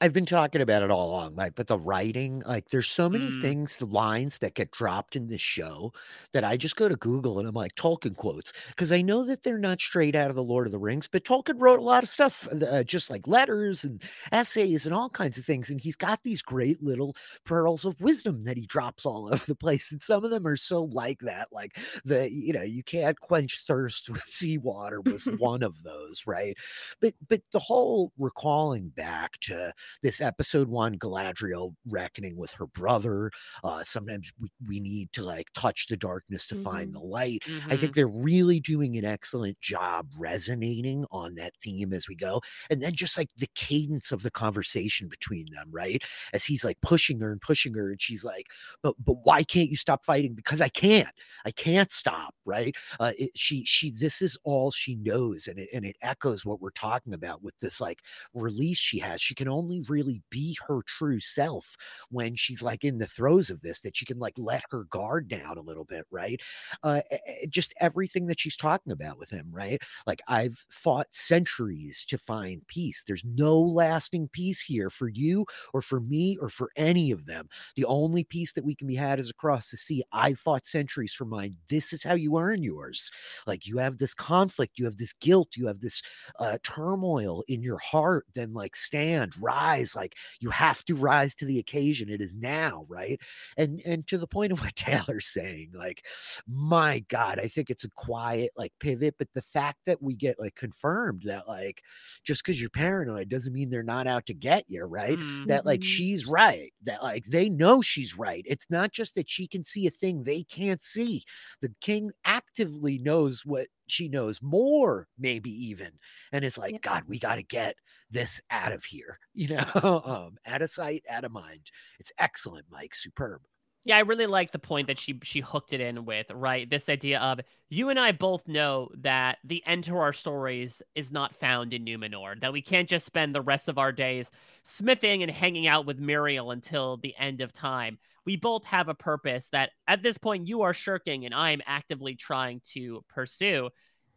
I've 0.00 0.12
been 0.12 0.26
talking 0.26 0.62
about 0.62 0.82
it 0.82 0.90
all 0.90 1.10
along, 1.10 1.36
like, 1.36 1.54
but 1.54 1.66
the 1.66 1.78
writing, 1.78 2.42
like, 2.46 2.70
there's 2.70 2.88
so 2.88 3.08
many 3.08 3.30
Mm. 3.30 3.40
things, 3.40 3.76
the 3.76 3.84
lines 3.86 4.38
that 4.38 4.54
get 4.54 4.70
dropped 4.70 5.14
in 5.14 5.28
this 5.28 5.40
show 5.42 5.92
that 6.32 6.42
I 6.42 6.56
just 6.56 6.76
go 6.76 6.88
to 6.88 6.96
Google 6.96 7.38
and 7.38 7.46
I'm 7.46 7.54
like, 7.54 7.74
Tolkien 7.74 8.16
quotes, 8.16 8.52
because 8.68 8.90
I 8.92 9.02
know 9.02 9.24
that 9.24 9.42
they're 9.42 9.58
not 9.58 9.80
straight 9.80 10.14
out 10.16 10.30
of 10.30 10.36
the 10.36 10.42
Lord 10.42 10.66
of 10.66 10.72
the 10.72 10.78
Rings, 10.78 11.06
but 11.06 11.24
Tolkien 11.24 11.60
wrote 11.60 11.78
a 11.78 11.82
lot 11.82 12.02
of 12.02 12.08
stuff, 12.08 12.48
uh, 12.50 12.82
just 12.82 13.10
like 13.10 13.26
letters 13.26 13.84
and 13.84 14.02
essays 14.32 14.86
and 14.86 14.94
all 14.94 15.10
kinds 15.10 15.36
of 15.38 15.44
things. 15.44 15.70
And 15.70 15.80
he's 15.80 15.96
got 15.96 16.22
these 16.22 16.42
great 16.42 16.82
little 16.82 17.14
pearls 17.44 17.84
of 17.84 18.00
wisdom 18.00 18.44
that 18.44 18.56
he 18.56 18.66
drops 18.66 19.04
all 19.04 19.28
over 19.32 19.44
the 19.46 19.54
place. 19.54 19.92
And 19.92 20.02
some 20.02 20.24
of 20.24 20.30
them 20.30 20.46
are 20.46 20.56
so 20.56 20.84
like 20.84 21.20
that, 21.20 21.48
like 21.52 21.76
the, 22.04 22.30
you 22.30 22.52
know, 22.54 22.62
you 22.62 22.82
can't 22.82 23.20
quench 23.20 23.64
thirst 23.66 24.08
with 24.10 24.24
seawater 24.24 25.00
was 25.00 25.26
one 25.36 25.62
of 25.62 25.82
those, 25.82 26.24
right? 26.26 26.56
But, 27.00 27.14
but 27.28 27.42
the 27.52 27.58
whole 27.58 28.12
recalling 28.18 28.88
back 28.88 29.38
to, 29.40 29.59
uh, 29.68 29.72
this 30.02 30.20
episode 30.20 30.68
one 30.68 30.98
Galadriel 30.98 31.74
reckoning 31.86 32.36
with 32.36 32.52
her 32.52 32.66
brother. 32.66 33.30
Uh, 33.62 33.82
sometimes 33.84 34.30
we, 34.40 34.48
we 34.66 34.80
need 34.80 35.12
to 35.12 35.22
like 35.22 35.48
touch 35.54 35.86
the 35.88 35.96
darkness 35.96 36.46
to 36.48 36.54
mm-hmm. 36.54 36.64
find 36.64 36.94
the 36.94 37.00
light. 37.00 37.42
Mm-hmm. 37.46 37.72
I 37.72 37.76
think 37.76 37.94
they're 37.94 38.06
really 38.06 38.60
doing 38.60 38.96
an 38.96 39.04
excellent 39.04 39.60
job 39.60 40.08
resonating 40.18 41.04
on 41.10 41.34
that 41.36 41.52
theme 41.62 41.92
as 41.92 42.08
we 42.08 42.14
go. 42.14 42.40
And 42.70 42.82
then 42.82 42.94
just 42.94 43.16
like 43.18 43.30
the 43.36 43.48
cadence 43.54 44.12
of 44.12 44.22
the 44.22 44.30
conversation 44.30 45.08
between 45.08 45.46
them, 45.52 45.68
right? 45.70 46.02
As 46.32 46.44
he's 46.44 46.64
like 46.64 46.80
pushing 46.80 47.20
her 47.20 47.32
and 47.32 47.40
pushing 47.40 47.74
her, 47.74 47.90
and 47.90 48.00
she's 48.00 48.24
like, 48.24 48.46
"But 48.82 48.94
but 49.04 49.16
why 49.24 49.42
can't 49.42 49.70
you 49.70 49.76
stop 49.76 50.04
fighting? 50.04 50.34
Because 50.34 50.60
I 50.60 50.68
can't. 50.68 51.08
I 51.44 51.50
can't 51.50 51.92
stop." 51.92 52.34
Right? 52.44 52.74
Uh, 52.98 53.12
it, 53.18 53.30
she 53.36 53.64
she 53.64 53.90
this 53.90 54.22
is 54.22 54.38
all 54.44 54.70
she 54.70 54.96
knows, 54.96 55.46
and 55.46 55.58
it 55.58 55.68
and 55.72 55.84
it 55.84 55.96
echoes 56.02 56.44
what 56.44 56.60
we're 56.60 56.70
talking 56.70 57.14
about 57.14 57.42
with 57.42 57.54
this 57.60 57.80
like 57.80 58.00
release 58.34 58.78
she 58.78 58.98
has. 58.98 59.20
She 59.20 59.34
can 59.34 59.48
only 59.50 59.82
really 59.88 60.22
be 60.30 60.56
her 60.68 60.80
true 60.86 61.20
self 61.20 61.76
when 62.10 62.34
she's 62.36 62.62
like 62.62 62.84
in 62.84 62.98
the 62.98 63.06
throes 63.06 63.50
of 63.50 63.62
this. 63.62 63.80
That 63.80 63.96
she 63.96 64.04
can 64.04 64.18
like 64.18 64.34
let 64.36 64.62
her 64.70 64.84
guard 64.84 65.28
down 65.28 65.58
a 65.58 65.62
little 65.62 65.84
bit, 65.84 66.06
right? 66.10 66.40
Uh, 66.82 67.02
just 67.48 67.74
everything 67.80 68.26
that 68.26 68.40
she's 68.40 68.56
talking 68.56 68.92
about 68.92 69.18
with 69.18 69.30
him, 69.30 69.46
right? 69.50 69.82
Like 70.06 70.22
I've 70.28 70.64
fought 70.70 71.08
centuries 71.12 72.04
to 72.08 72.18
find 72.18 72.66
peace. 72.66 73.02
There's 73.06 73.24
no 73.24 73.58
lasting 73.58 74.28
peace 74.32 74.60
here 74.60 74.90
for 74.90 75.08
you 75.08 75.46
or 75.72 75.82
for 75.82 76.00
me 76.00 76.36
or 76.40 76.48
for 76.48 76.70
any 76.76 77.10
of 77.10 77.26
them. 77.26 77.48
The 77.76 77.84
only 77.84 78.24
peace 78.24 78.52
that 78.52 78.64
we 78.64 78.74
can 78.74 78.86
be 78.86 78.94
had 78.94 79.18
is 79.18 79.30
across 79.30 79.70
the 79.70 79.76
sea. 79.76 80.02
I 80.12 80.34
fought 80.34 80.66
centuries 80.66 81.12
for 81.12 81.24
mine. 81.24 81.56
This 81.68 81.92
is 81.92 82.02
how 82.02 82.14
you 82.14 82.38
earn 82.38 82.62
yours. 82.62 83.10
Like 83.46 83.66
you 83.66 83.78
have 83.78 83.98
this 83.98 84.14
conflict, 84.14 84.78
you 84.78 84.84
have 84.84 84.96
this 84.96 85.12
guilt, 85.14 85.56
you 85.56 85.66
have 85.66 85.80
this 85.80 86.02
uh, 86.38 86.58
turmoil 86.62 87.44
in 87.48 87.62
your 87.62 87.78
heart. 87.78 88.26
Then 88.34 88.52
like 88.52 88.76
stand, 88.76 89.34
rise. 89.40 89.94
Like 89.94 90.16
you 90.40 90.50
have 90.50 90.84
to 90.84 90.94
rise 90.94 91.34
to 91.36 91.44
the 91.44 91.58
occasion. 91.58 92.08
It 92.08 92.20
is 92.20 92.34
now, 92.34 92.84
right? 92.88 93.20
And 93.56 93.80
and 93.84 94.06
to 94.08 94.18
the 94.18 94.26
point 94.26 94.52
of 94.52 94.60
what 94.60 94.74
Taylor's 94.76 95.26
saying, 95.26 95.72
like 95.74 96.04
my 96.46 97.00
God, 97.08 97.38
I 97.38 97.48
think 97.48 97.70
it's 97.70 97.84
a 97.84 97.90
quiet 97.90 98.50
like 98.56 98.72
pivot, 98.80 99.14
but 99.18 99.28
the 99.34 99.42
fact 99.42 99.78
that 99.86 100.02
we 100.02 100.14
get 100.14 100.38
like 100.38 100.54
confirmed 100.54 101.22
that 101.24 101.48
like 101.48 101.82
just 102.24 102.44
because 102.44 102.60
you're 102.60 102.70
paranoid 102.70 103.28
doesn't 103.28 103.52
mean 103.52 103.70
they're 103.70 103.82
not 103.82 104.06
out 104.06 104.26
to 104.26 104.34
get 104.34 104.64
you, 104.68 104.84
right? 104.84 105.18
Mm-hmm. 105.18 105.46
That 105.46 105.66
like 105.66 105.80
mm-hmm. 105.80 105.86
she's 105.86 106.26
right, 106.26 106.72
that 106.84 107.02
like 107.02 107.24
they 107.26 107.48
know 107.48 107.82
she's 107.82 108.16
right. 108.16 108.44
It's 108.46 108.66
not 108.70 108.92
just 108.92 109.14
that 109.14 109.28
she 109.28 109.46
can 109.46 109.64
see 109.64 109.86
a 109.86 109.90
thing 109.90 110.24
they 110.24 110.42
can't 110.42 110.82
see. 110.82 111.24
The 111.60 111.72
king 111.80 112.10
actively 112.24 112.98
knows 112.98 113.44
what 113.44 113.68
she 113.90 114.08
knows 114.08 114.40
more, 114.42 115.08
maybe 115.18 115.50
even. 115.50 115.92
And 116.32 116.44
it's 116.44 116.58
like, 116.58 116.72
yeah. 116.72 116.78
God, 116.82 117.04
we 117.06 117.18
got 117.18 117.36
to 117.36 117.42
get 117.42 117.76
this 118.10 118.40
out 118.50 118.72
of 118.72 118.84
here, 118.84 119.18
you 119.34 119.48
know, 119.48 120.02
um, 120.04 120.36
out 120.46 120.62
of 120.62 120.70
sight, 120.70 121.04
out 121.08 121.24
of 121.24 121.32
mind. 121.32 121.70
It's 121.98 122.12
excellent, 122.18 122.66
Mike. 122.70 122.94
Superb. 122.94 123.42
Yeah, 123.84 123.96
I 123.96 124.00
really 124.00 124.26
like 124.26 124.52
the 124.52 124.58
point 124.58 124.88
that 124.88 124.98
she 124.98 125.18
she 125.22 125.40
hooked 125.40 125.72
it 125.72 125.80
in 125.80 126.04
with, 126.04 126.26
right? 126.30 126.68
This 126.68 126.90
idea 126.90 127.18
of 127.18 127.40
you 127.70 127.88
and 127.88 127.98
I 127.98 128.12
both 128.12 128.46
know 128.46 128.90
that 128.98 129.38
the 129.42 129.64
end 129.66 129.84
to 129.84 129.96
our 129.96 130.12
stories 130.12 130.82
is 130.94 131.10
not 131.10 131.34
found 131.34 131.72
in 131.72 131.86
Numenor, 131.86 132.38
that 132.42 132.52
we 132.52 132.60
can't 132.60 132.88
just 132.88 133.06
spend 133.06 133.34
the 133.34 133.40
rest 133.40 133.68
of 133.68 133.78
our 133.78 133.90
days 133.90 134.30
smithing 134.64 135.22
and 135.22 135.32
hanging 135.32 135.66
out 135.66 135.86
with 135.86 135.98
Míriel 135.98 136.52
until 136.52 136.98
the 136.98 137.16
end 137.16 137.40
of 137.40 137.54
time. 137.54 137.98
We 138.26 138.36
both 138.36 138.64
have 138.64 138.88
a 138.88 138.94
purpose 138.94 139.48
that 139.52 139.70
at 139.86 140.02
this 140.02 140.18
point 140.18 140.48
you 140.48 140.62
are 140.62 140.74
shirking 140.74 141.24
and 141.24 141.34
I 141.34 141.52
am 141.52 141.62
actively 141.66 142.14
trying 142.14 142.60
to 142.72 143.04
pursue. 143.08 143.70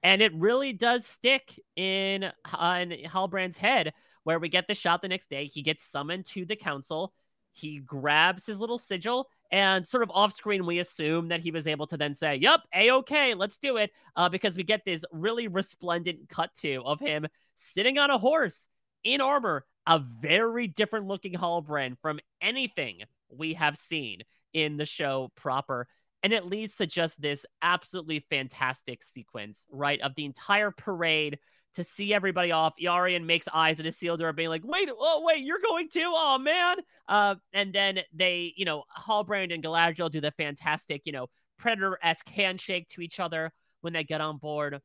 And 0.04 0.22
it 0.22 0.34
really 0.36 0.74
does 0.74 1.06
stick 1.06 1.58
in, 1.76 2.26
uh, 2.26 2.80
in 2.82 2.92
Halbrand's 3.10 3.58
head 3.58 3.94
where 4.24 4.40
we 4.40 4.50
get 4.50 4.68
the 4.68 4.76
shot 4.76 5.02
the 5.02 5.08
next 5.08 5.30
day. 5.30 5.46
He 5.46 5.62
gets 5.62 5.84
summoned 5.84 6.26
to 6.28 6.46
the 6.46 6.56
council. 6.56 7.14
He 7.52 7.80
grabs 7.80 8.46
his 8.46 8.60
little 8.60 8.78
sigil 8.78 9.28
and 9.54 9.86
sort 9.86 10.02
of 10.02 10.10
off 10.12 10.34
screen, 10.34 10.66
we 10.66 10.80
assume 10.80 11.28
that 11.28 11.42
he 11.42 11.52
was 11.52 11.68
able 11.68 11.86
to 11.88 11.96
then 11.96 12.16
say, 12.16 12.38
Yep, 12.38 12.62
A 12.74 12.90
OK, 12.90 13.36
let's 13.36 13.60
do 13.60 13.78
it. 13.78 13.92
Uh, 14.16 14.28
because 14.28 14.56
we 14.56 14.64
get 14.64 14.84
this 14.84 15.06
really 15.12 15.48
resplendent 15.48 16.28
cut 16.28 16.50
to 16.62 16.82
of 16.84 17.00
him 17.00 17.28
sitting 17.54 18.00
on 18.00 18.10
a 18.10 18.18
horse 18.18 18.68
in 19.04 19.22
armor, 19.22 19.64
a 19.86 20.00
very 20.00 20.66
different 20.66 21.06
looking 21.06 21.34
Halbrand 21.34 21.98
from 22.02 22.20
anything 22.42 23.04
we 23.38 23.54
have 23.56 23.78
seen 23.78 24.22
in 24.54 24.78
the 24.78 24.86
show 24.86 25.32
proper. 25.36 25.88
And 26.22 26.32
it 26.32 26.46
leads 26.46 26.78
to 26.78 26.88
just 26.88 27.22
this 27.22 27.46
absolutely 27.62 28.26
fantastic 28.30 29.04
sequence, 29.04 29.66
right? 29.70 30.00
Of 30.02 30.16
the 30.16 30.26
entire 30.26 30.72
parade 30.72 31.38
to 31.76 31.84
see 31.84 32.14
everybody 32.14 32.52
off. 32.52 32.74
Eärien 32.82 33.26
makes 33.26 33.48
eyes 33.54 33.80
at 33.80 33.86
Isildur, 33.86 34.36
being 34.36 34.50
like, 34.50 34.64
"Wait, 34.64 34.90
oh 34.92 35.24
wait, 35.26 35.44
you're 35.44 35.60
going 35.60 35.90
too? 35.90 36.12
Oh 36.14 36.38
man!" 36.38 36.78
Uh, 37.08 37.36
and 37.52 37.74
then 37.74 38.00
they, 38.14 38.54
you 38.56 38.64
know, 38.66 38.84
Halbrand 38.98 39.54
and 39.54 39.64
Galadriel 39.64 40.12
do 40.12 40.22
the 40.22 40.32
fantastic, 40.32 41.02
you 41.06 41.12
know, 41.12 41.28
predator-esque 41.58 42.30
handshake 42.30 42.88
to 42.90 43.02
each 43.02 43.20
other 43.20 43.52
when 43.82 43.94
they 43.94 44.04
get 44.04 44.22
on 44.22 44.38
board. 44.38 44.80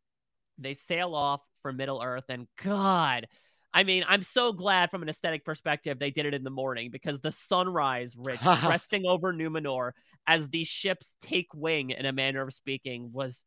They 0.58 0.74
sail 0.74 1.14
off 1.14 1.42
for 1.62 1.72
Middle 1.72 2.02
Earth, 2.02 2.24
and 2.28 2.48
God, 2.62 3.26
I 3.72 3.84
mean, 3.84 4.04
I'm 4.08 4.22
so 4.22 4.52
glad 4.52 4.90
from 4.90 5.02
an 5.02 5.08
aesthetic 5.08 5.44
perspective 5.44 5.98
they 5.98 6.10
did 6.10 6.26
it 6.26 6.34
in 6.34 6.42
the 6.42 6.50
morning 6.50 6.90
because 6.90 7.20
the 7.20 7.32
sunrise, 7.32 8.14
Rich, 8.16 8.40
resting 8.44 9.06
over 9.06 9.32
Numenor 9.32 9.92
as 10.26 10.48
these 10.48 10.68
ships 10.68 11.14
take 11.22 11.48
wing, 11.54 11.90
in 11.90 12.06
a 12.06 12.12
manner 12.12 12.42
of 12.42 12.52
speaking, 12.52 13.10
was 13.12 13.42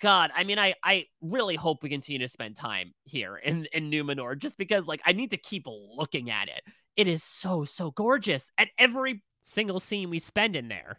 God, 0.00 0.30
I 0.34 0.44
mean, 0.44 0.58
I 0.58 0.74
I 0.82 1.06
really 1.20 1.56
hope 1.56 1.82
we 1.82 1.88
continue 1.88 2.18
to 2.20 2.28
spend 2.28 2.56
time 2.56 2.92
here 3.04 3.36
in 3.36 3.66
in 3.72 3.90
Numenor, 3.90 4.36
just 4.36 4.58
because 4.58 4.88
like 4.88 5.00
I 5.04 5.12
need 5.12 5.30
to 5.30 5.36
keep 5.36 5.64
looking 5.66 6.30
at 6.30 6.48
it. 6.48 6.62
It 6.96 7.06
is 7.06 7.22
so 7.22 7.64
so 7.64 7.90
gorgeous 7.92 8.50
at 8.58 8.68
every 8.76 9.22
single 9.44 9.78
scene 9.78 10.10
we 10.10 10.18
spend 10.18 10.56
in 10.56 10.68
there. 10.68 10.98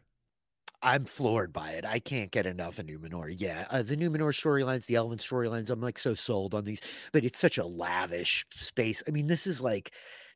I'm 0.81 1.05
floored 1.05 1.53
by 1.53 1.71
it. 1.71 1.85
I 1.85 1.99
can't 1.99 2.31
get 2.31 2.45
enough 2.45 2.79
of 2.79 2.85
Numenor. 2.85 3.33
Yeah, 3.37 3.65
uh, 3.69 3.81
the 3.81 3.97
Numenor 3.97 4.33
storylines, 4.33 4.85
the 4.85 4.95
Elven 4.95 5.17
storylines, 5.17 5.69
I'm 5.69 5.81
like 5.81 5.97
so 5.97 6.13
sold 6.13 6.53
on 6.53 6.63
these. 6.63 6.81
But 7.11 7.23
it's 7.23 7.39
such 7.39 7.57
a 7.57 7.65
lavish 7.65 8.45
space. 8.55 9.01
I 9.07 9.11
mean, 9.11 9.27
this 9.27 9.47
is 9.47 9.61
like 9.61 9.91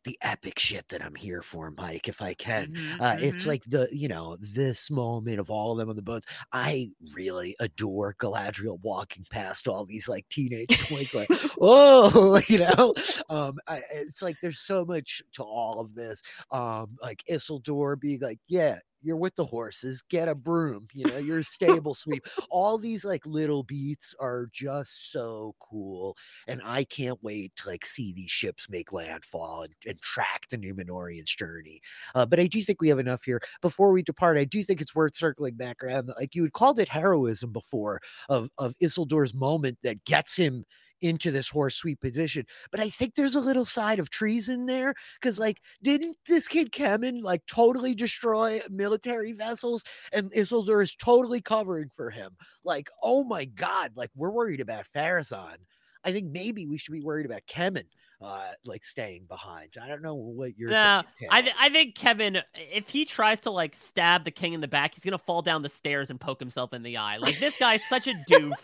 the 0.05 0.17
epic 0.21 0.57
shit 0.57 0.87
that 0.89 1.03
I'm 1.03 1.15
here 1.15 1.41
for, 1.41 1.71
Mike, 1.71 2.07
if 2.07 2.21
I 2.21 2.33
can. 2.33 2.67
Mm-hmm, 2.67 3.01
uh, 3.01 3.11
mm-hmm. 3.11 3.23
It's 3.25 3.45
like 3.45 3.63
the, 3.67 3.87
you 3.91 4.07
know, 4.07 4.37
this 4.39 4.89
moment 4.89 5.39
of 5.39 5.49
all 5.49 5.73
of 5.73 5.77
them 5.77 5.89
on 5.89 5.95
the 5.95 6.01
boats. 6.01 6.27
I 6.53 6.89
really 7.13 7.55
adore 7.59 8.15
Galadriel 8.19 8.79
walking 8.81 9.25
past 9.29 9.67
all 9.67 9.85
these 9.85 10.07
like 10.07 10.27
teenage 10.29 10.89
boys, 10.89 11.13
like, 11.13 11.27
oh, 11.61 12.41
you 12.47 12.59
know, 12.59 12.93
um, 13.29 13.57
I, 13.67 13.81
it's 13.93 14.21
like 14.21 14.37
there's 14.41 14.61
so 14.61 14.85
much 14.85 15.21
to 15.33 15.43
all 15.43 15.79
of 15.79 15.95
this. 15.95 16.21
Um, 16.51 16.97
like 17.01 17.23
Isildur 17.29 17.99
being 17.99 18.21
like, 18.21 18.39
yeah, 18.47 18.79
you're 19.01 19.17
with 19.17 19.35
the 19.35 19.45
horses 19.45 20.03
get 20.09 20.27
a 20.27 20.35
broom 20.35 20.87
you 20.93 21.05
know 21.05 21.17
you're 21.17 21.39
a 21.39 21.43
stable 21.59 21.93
sweep. 21.93 22.25
All 22.49 22.77
these 22.77 23.05
like 23.05 23.25
little 23.25 23.63
beats 23.63 24.15
are 24.19 24.49
just 24.51 25.11
so 25.11 25.55
cool 25.59 26.17
and 26.47 26.61
i 26.63 26.83
can't 26.83 27.21
wait 27.23 27.55
to 27.57 27.67
like 27.69 27.85
see 27.85 28.13
these 28.13 28.31
ships 28.31 28.67
make 28.69 28.93
landfall 28.93 29.63
and, 29.63 29.73
and 29.87 30.01
track 30.01 30.47
the 30.49 30.57
numenorians 30.57 31.25
journey. 31.25 31.81
Uh, 32.15 32.25
but 32.25 32.39
i 32.39 32.47
do 32.47 32.63
think 32.63 32.81
we 32.81 32.89
have 32.89 32.99
enough 32.99 33.23
here. 33.23 33.41
Before 33.61 33.91
we 33.91 34.03
depart 34.03 34.37
i 34.37 34.43
do 34.45 34.63
think 34.63 34.81
it's 34.81 34.95
worth 34.95 35.15
circling 35.15 35.55
back 35.55 35.83
around 35.83 36.11
like 36.17 36.35
you 36.35 36.43
had 36.43 36.53
called 36.53 36.79
it 36.79 36.89
heroism 36.89 37.51
before 37.51 37.99
of 38.29 38.49
of 38.57 38.75
isildur's 38.81 39.33
moment 39.33 39.77
that 39.83 40.03
gets 40.05 40.35
him 40.35 40.65
into 41.01 41.31
this 41.31 41.49
horse 41.49 41.75
sweep 41.75 42.01
position. 42.01 42.45
But 42.71 42.79
I 42.79 42.89
think 42.89 43.15
there's 43.15 43.35
a 43.35 43.39
little 43.39 43.65
side 43.65 43.99
of 43.99 44.09
treason 44.09 44.65
there 44.65 44.93
because, 45.19 45.39
like, 45.39 45.61
didn't 45.83 46.17
this 46.27 46.47
kid 46.47 46.71
Kemen 46.71 47.21
like 47.21 47.45
totally 47.45 47.95
destroy 47.95 48.61
military 48.69 49.33
vessels? 49.33 49.83
And 50.11 50.31
Isildur 50.33 50.81
is 50.83 50.95
totally 50.95 51.41
covering 51.41 51.89
for 51.95 52.09
him. 52.09 52.35
Like, 52.63 52.89
oh 53.03 53.23
my 53.23 53.45
god, 53.45 53.91
like 53.95 54.11
we're 54.15 54.31
worried 54.31 54.61
about 54.61 54.87
Pharazôn. 54.95 55.57
I 56.03 56.11
think 56.11 56.31
maybe 56.31 56.65
we 56.65 56.77
should 56.77 56.93
be 56.93 57.01
worried 57.01 57.25
about 57.25 57.41
Kemen 57.47 57.83
uh 58.21 58.51
like 58.65 58.83
staying 58.83 59.25
behind. 59.27 59.77
I 59.81 59.87
don't 59.87 60.01
know 60.01 60.15
what 60.15 60.57
you're 60.57 60.69
No, 60.69 61.03
I 61.29 61.41
th- 61.41 61.55
I 61.57 61.69
think 61.69 61.95
Kevin, 61.95 62.39
if 62.53 62.89
he 62.89 63.05
tries 63.05 63.39
to 63.41 63.51
like 63.51 63.75
stab 63.75 64.25
the 64.25 64.31
king 64.31 64.53
in 64.53 64.61
the 64.61 64.67
back, 64.67 64.93
he's 64.93 65.03
going 65.03 65.17
to 65.17 65.23
fall 65.23 65.41
down 65.41 65.61
the 65.61 65.69
stairs 65.69 66.09
and 66.09 66.19
poke 66.19 66.39
himself 66.39 66.73
in 66.73 66.83
the 66.83 66.97
eye. 66.97 67.17
Like 67.17 67.39
this 67.39 67.57
guy's 67.59 67.83
such 67.87 68.07
a 68.07 68.13
doof 68.29 68.57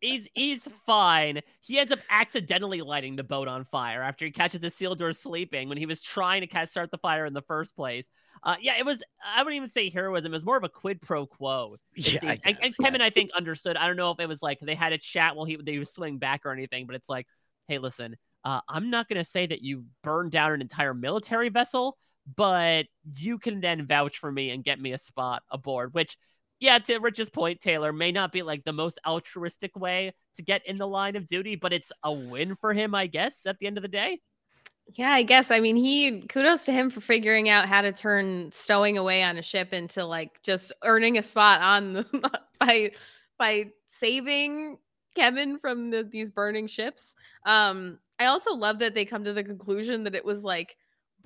he's 0.00 0.28
he's 0.34 0.66
fine. 0.84 1.40
He 1.60 1.78
ends 1.78 1.92
up 1.92 2.00
accidentally 2.10 2.82
lighting 2.82 3.16
the 3.16 3.24
boat 3.24 3.48
on 3.48 3.64
fire 3.64 4.02
after 4.02 4.24
he 4.24 4.30
catches 4.30 4.60
Isildur 4.60 5.14
sleeping 5.16 5.68
when 5.68 5.78
he 5.78 5.86
was 5.86 6.00
trying 6.00 6.42
to 6.42 6.46
catch, 6.46 6.68
start 6.68 6.90
the 6.90 6.98
fire 6.98 7.26
in 7.26 7.32
the 7.32 7.42
first 7.42 7.74
place. 7.76 8.08
Uh, 8.42 8.56
yeah, 8.60 8.74
it 8.78 8.84
was. 8.84 9.02
I 9.24 9.42
wouldn't 9.42 9.56
even 9.56 9.68
say 9.68 9.90
heroism. 9.90 10.32
It 10.32 10.36
was 10.36 10.44
more 10.44 10.56
of 10.56 10.64
a 10.64 10.68
quid 10.68 11.00
pro 11.00 11.26
quo. 11.26 11.76
Yeah, 11.94 12.20
guess, 12.20 12.40
and, 12.44 12.58
and 12.62 12.74
yeah. 12.78 12.90
Kemen, 12.90 13.00
I 13.00 13.10
think, 13.10 13.30
understood. 13.36 13.76
I 13.76 13.86
don't 13.86 13.96
know 13.96 14.10
if 14.10 14.20
it 14.20 14.28
was 14.28 14.42
like 14.42 14.58
they 14.60 14.74
had 14.74 14.92
a 14.92 14.98
chat 14.98 15.36
while 15.36 15.46
he 15.46 15.56
they 15.56 15.78
was 15.78 15.92
swing 15.92 16.18
back 16.18 16.42
or 16.44 16.52
anything, 16.52 16.86
but 16.86 16.96
it's 16.96 17.08
like, 17.08 17.26
hey, 17.68 17.78
listen, 17.78 18.16
uh, 18.44 18.60
I'm 18.68 18.90
not 18.90 19.08
gonna 19.08 19.24
say 19.24 19.46
that 19.46 19.62
you 19.62 19.84
burned 20.02 20.32
down 20.32 20.52
an 20.52 20.60
entire 20.60 20.94
military 20.94 21.48
vessel, 21.48 21.96
but 22.36 22.86
you 23.16 23.38
can 23.38 23.60
then 23.60 23.86
vouch 23.86 24.18
for 24.18 24.30
me 24.30 24.50
and 24.50 24.62
get 24.62 24.80
me 24.80 24.92
a 24.92 24.98
spot 24.98 25.42
aboard, 25.50 25.94
which 25.94 26.16
yeah, 26.58 26.78
to 26.78 26.98
Rich's 26.98 27.28
point, 27.28 27.60
Taylor 27.60 27.92
may 27.92 28.12
not 28.12 28.32
be 28.32 28.42
like 28.42 28.64
the 28.64 28.72
most 28.72 28.98
altruistic 29.06 29.76
way 29.76 30.12
to 30.36 30.42
get 30.42 30.66
in 30.66 30.78
the 30.78 30.88
line 30.88 31.16
of 31.16 31.28
duty, 31.28 31.56
but 31.56 31.72
it's 31.72 31.92
a 32.02 32.12
win 32.12 32.56
for 32.56 32.72
him, 32.72 32.94
I 32.94 33.06
guess, 33.06 33.46
at 33.46 33.58
the 33.58 33.66
end 33.66 33.76
of 33.76 33.82
the 33.82 33.88
day. 33.88 34.20
Yeah, 34.94 35.10
I 35.10 35.22
guess. 35.22 35.50
I 35.50 35.60
mean, 35.60 35.76
he 35.76 36.22
kudos 36.22 36.64
to 36.66 36.72
him 36.72 36.90
for 36.90 37.00
figuring 37.00 37.48
out 37.48 37.66
how 37.66 37.82
to 37.82 37.92
turn 37.92 38.52
stowing 38.52 38.96
away 38.96 39.22
on 39.22 39.36
a 39.36 39.42
ship 39.42 39.72
into 39.72 40.04
like 40.04 40.40
just 40.42 40.72
earning 40.84 41.18
a 41.18 41.22
spot 41.22 41.60
on 41.60 41.92
the, 41.94 42.40
by 42.60 42.92
by 43.38 43.66
saving 43.88 44.78
Kevin 45.14 45.58
from 45.58 45.90
the, 45.90 46.04
these 46.04 46.30
burning 46.30 46.68
ships. 46.68 47.16
Um, 47.44 47.98
I 48.18 48.26
also 48.26 48.54
love 48.54 48.78
that 48.78 48.94
they 48.94 49.04
come 49.04 49.24
to 49.24 49.32
the 49.32 49.42
conclusion 49.42 50.04
that 50.04 50.14
it 50.14 50.24
was 50.24 50.44
like 50.44 50.76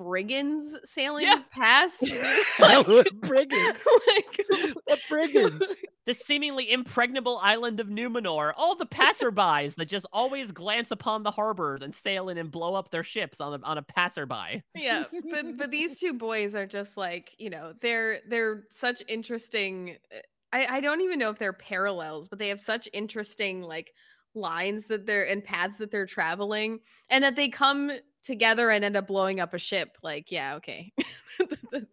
brigands 0.05 0.77
sailing 0.85 1.27
Yeah. 1.27 1.41
past. 1.53 2.01
brigands. 3.21 3.87
like, 4.07 4.47
what 4.85 4.99
brigands? 5.09 5.63
The 6.07 6.15
seemingly 6.15 6.73
impregnable 6.73 7.39
island 7.43 7.79
of 7.81 7.89
Numenor, 7.89 8.53
all 8.57 8.75
the 8.75 8.87
passerbys 8.87 9.75
that 9.77 9.87
just 9.89 10.07
always 10.13 10.51
glance 10.53 10.91
upon 10.91 11.23
the 11.23 11.31
harbors 11.31 11.83
and 11.83 11.95
sail 11.95 12.29
in 12.31 12.39
and 12.39 12.51
blow 12.51 12.75
up 12.75 12.91
their 12.91 13.05
ships 13.05 13.41
on 13.41 13.61
a, 13.63 13.65
on 13.67 13.79
a 13.79 13.83
passerby. 13.83 14.63
yeah 14.75 15.05
but 15.31 15.57
but 15.59 15.71
these 15.71 15.99
two 15.99 16.15
boys 16.15 16.55
are 16.55 16.67
just 16.67 16.97
like 16.97 17.35
you 17.39 17.51
know 17.51 17.75
they're 17.83 18.21
they're 18.29 18.65
such 18.71 19.03
interesting 19.09 19.97
uh, 20.15 20.19
i 20.53 20.77
i 20.77 20.81
don't 20.81 21.01
even 21.03 21.19
know 21.19 21.31
if 21.31 21.39
they're 21.39 21.53
parallels 21.53 22.29
but 22.29 22.39
they 22.39 22.49
have 22.49 22.61
such 22.61 22.89
interesting 22.93 23.63
like 23.63 23.93
lines 24.35 24.87
that 24.87 25.07
they're 25.07 25.29
and 25.29 25.45
paths 25.45 25.77
that 25.79 25.91
they're 25.91 26.07
traveling 26.07 26.79
and 27.11 27.23
that 27.25 27.37
they 27.37 27.49
come 27.49 27.91
together 28.23 28.71
and 28.71 28.85
end 28.85 28.97
up 28.97 29.07
blowing 29.07 29.41
up 29.41 29.55
a 29.55 29.59
ship 29.59 29.97
like 30.03 30.31
yeah 30.31 30.57
okay 30.57 30.93
this, 31.73 31.87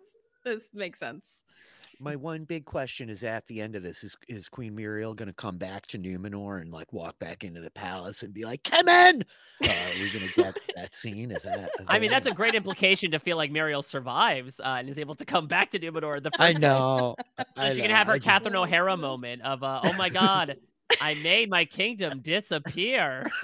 this 0.44 0.64
makes 0.74 1.00
sense 1.00 1.44
My 2.00 2.16
one 2.16 2.44
big 2.44 2.66
question 2.66 3.10
is 3.10 3.24
at 3.24 3.48
the 3.48 3.60
end 3.60 3.76
of 3.76 3.82
this 3.82 4.04
is 4.04 4.16
is 4.28 4.48
Queen 4.50 4.76
Míriel 4.78 5.16
going 5.16 5.28
to 5.28 5.34
come 5.34 5.58
back 5.58 5.88
to 5.88 5.98
Numenor 5.98 6.62
and 6.62 6.72
like 6.72 6.94
walk 6.94 7.18
back 7.18 7.44
into 7.44 7.60
the 7.60 7.72
palace 7.72 8.22
and 8.22 8.32
be 8.34 8.46
like, 8.46 8.64
"Come 8.64 8.88
in." 8.88 9.26
Uh, 9.64 9.68
are 9.68 10.00
we 10.00 10.10
going 10.12 10.28
to 10.28 10.34
get 10.36 10.56
that 10.76 10.94
scene? 10.94 11.32
Is 11.32 11.42
that? 11.42 11.72
I 11.88 11.98
mean, 11.98 12.12
that's 12.12 12.28
a 12.28 12.32
great 12.32 12.54
implication 12.54 13.10
to 13.12 13.20
feel 13.20 13.36
like 13.36 13.52
Míriel 13.52 13.84
survives 13.84 14.60
uh, 14.60 14.76
and 14.78 14.90
is 14.90 15.00
able 15.00 15.16
to 15.16 15.26
come 15.26 15.48
back 15.48 15.72
to 15.72 15.80
Numenor. 15.80 16.22
The 16.22 16.30
first 16.38 16.42
I 16.42 16.54
know. 16.54 17.16
So 17.40 17.64
I 17.64 17.74
she 17.74 17.82
can 17.82 17.90
have 17.90 18.06
her 18.06 18.14
I 18.14 18.18
just- 18.18 18.26
Catherine 18.28 18.56
O'Hara 18.56 18.96
moment 18.96 19.42
of, 19.42 19.64
uh, 19.64 19.82
oh 19.84 19.94
my 19.94 20.10
God, 20.10 20.58
I 21.02 21.16
made 21.24 21.50
my 21.50 21.66
kingdom 21.66 22.22
disappear. 22.22 23.24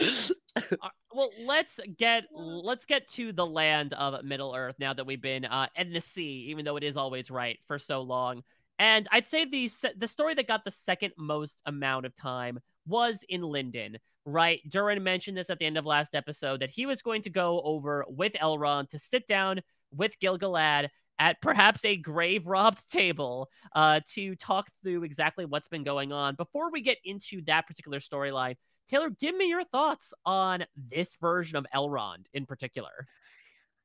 Uh, 0.56 0.88
well, 1.12 1.30
let's 1.44 1.80
get 1.98 2.24
let's 2.32 2.86
get 2.86 3.08
to 3.08 3.32
the 3.32 3.44
land 3.44 3.92
of 3.94 4.22
Middle 4.24 4.54
Earth 4.54 4.76
now 4.78 4.94
that 4.94 5.04
we've 5.04 5.20
been 5.20 5.44
uh, 5.44 5.66
in 5.74 5.92
the 5.92 6.00
sea, 6.00 6.46
even 6.48 6.64
though 6.64 6.76
it 6.76 6.84
is 6.84 6.96
always 6.96 7.28
right 7.28 7.58
for 7.66 7.76
so 7.78 8.02
long. 8.02 8.42
And 8.78 9.08
I'd 9.10 9.26
say 9.26 9.44
the 9.44 9.68
the 9.96 10.06
story 10.06 10.34
that 10.34 10.46
got 10.46 10.64
the 10.64 10.70
second 10.70 11.12
most 11.18 11.60
amount 11.66 12.06
of 12.06 12.14
time 12.14 12.60
was 12.86 13.24
in 13.28 13.42
Linden, 13.42 13.98
right? 14.24 14.60
Durin 14.68 15.02
mentioned 15.02 15.36
this 15.36 15.50
at 15.50 15.58
the 15.58 15.66
end 15.66 15.76
of 15.76 15.84
last 15.84 16.14
episode 16.14 16.60
that 16.60 16.70
he 16.70 16.86
was 16.86 17.02
going 17.02 17.22
to 17.22 17.30
go 17.30 17.60
over 17.64 18.04
with 18.08 18.32
Elrond 18.34 18.90
to 18.90 18.98
sit 18.98 19.26
down 19.26 19.60
with 19.92 20.18
Gilgalad 20.20 20.88
at 21.18 21.40
perhaps 21.40 21.84
a 21.84 21.96
grave 21.96 22.46
robbed 22.46 22.88
table 22.90 23.48
uh, 23.74 24.00
to 24.14 24.34
talk 24.36 24.68
through 24.82 25.04
exactly 25.04 25.44
what's 25.44 25.68
been 25.68 25.84
going 25.84 26.12
on. 26.12 26.34
Before 26.34 26.70
we 26.70 26.80
get 26.80 26.98
into 27.04 27.42
that 27.46 27.66
particular 27.66 28.00
storyline, 28.00 28.56
Taylor, 28.86 29.10
give 29.10 29.34
me 29.34 29.48
your 29.48 29.64
thoughts 29.64 30.12
on 30.26 30.64
this 30.90 31.16
version 31.20 31.56
of 31.56 31.66
Elrond 31.74 32.26
in 32.34 32.46
particular. 32.46 33.06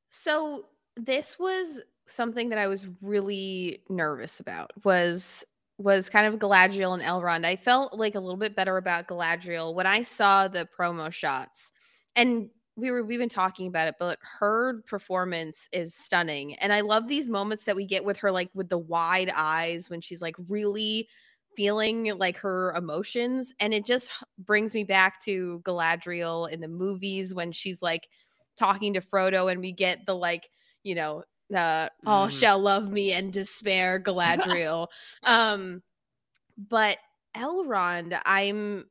So 0.09 0.65
this 0.97 1.39
was 1.39 1.79
something 2.07 2.49
that 2.49 2.57
I 2.57 2.67
was 2.67 2.87
really 3.01 3.83
nervous 3.89 4.39
about 4.39 4.71
was 4.83 5.45
was 5.77 6.09
kind 6.09 6.27
of 6.27 6.39
Galadriel 6.41 6.93
and 6.93 7.03
Elrond. 7.03 7.45
I 7.45 7.55
felt 7.55 7.93
like 7.93 8.15
a 8.15 8.19
little 8.19 8.35
bit 8.35 8.53
better 8.53 8.75
about 8.75 9.07
Galadriel 9.07 9.73
when 9.73 9.87
I 9.87 10.03
saw 10.03 10.49
the 10.49 10.67
promo 10.77 11.09
shots. 11.09 11.71
And 12.17 12.49
we 12.79 12.91
were 12.91 13.03
we've 13.03 13.19
been 13.19 13.29
talking 13.29 13.67
about 13.67 13.87
it, 13.87 13.95
but 13.99 14.19
her 14.39 14.81
performance 14.87 15.67
is 15.71 15.93
stunning. 15.95 16.55
And 16.55 16.71
I 16.73 16.81
love 16.81 17.07
these 17.07 17.29
moments 17.29 17.65
that 17.65 17.75
we 17.75 17.85
get 17.85 18.03
with 18.05 18.17
her 18.17 18.31
like 18.31 18.49
with 18.53 18.69
the 18.69 18.77
wide 18.77 19.31
eyes 19.35 19.89
when 19.89 20.01
she's 20.01 20.21
like 20.21 20.35
really 20.49 21.07
feeling 21.55 22.15
like 22.17 22.37
her 22.37 22.73
emotions 22.75 23.53
and 23.59 23.73
it 23.73 23.85
just 23.85 24.11
brings 24.37 24.73
me 24.73 24.83
back 24.83 25.21
to 25.25 25.61
Galadriel 25.65 26.49
in 26.49 26.61
the 26.61 26.67
movies 26.67 27.33
when 27.33 27.51
she's 27.51 27.81
like 27.81 28.07
talking 28.55 28.93
to 28.93 29.01
Frodo 29.01 29.51
and 29.51 29.59
we 29.59 29.71
get 29.71 30.05
the 30.05 30.15
like, 30.15 30.49
you 30.83 30.95
know, 30.95 31.23
uh 31.53 31.89
all 32.05 32.27
Mhm. 32.27 32.31
shall 32.31 32.59
love 32.59 32.89
me 32.91 33.11
and 33.13 33.33
despair 33.33 33.99
Galadriel. 33.99 34.87
um 35.23 35.81
but 36.57 36.97
Elrond, 37.35 38.19
I'm 38.25 38.85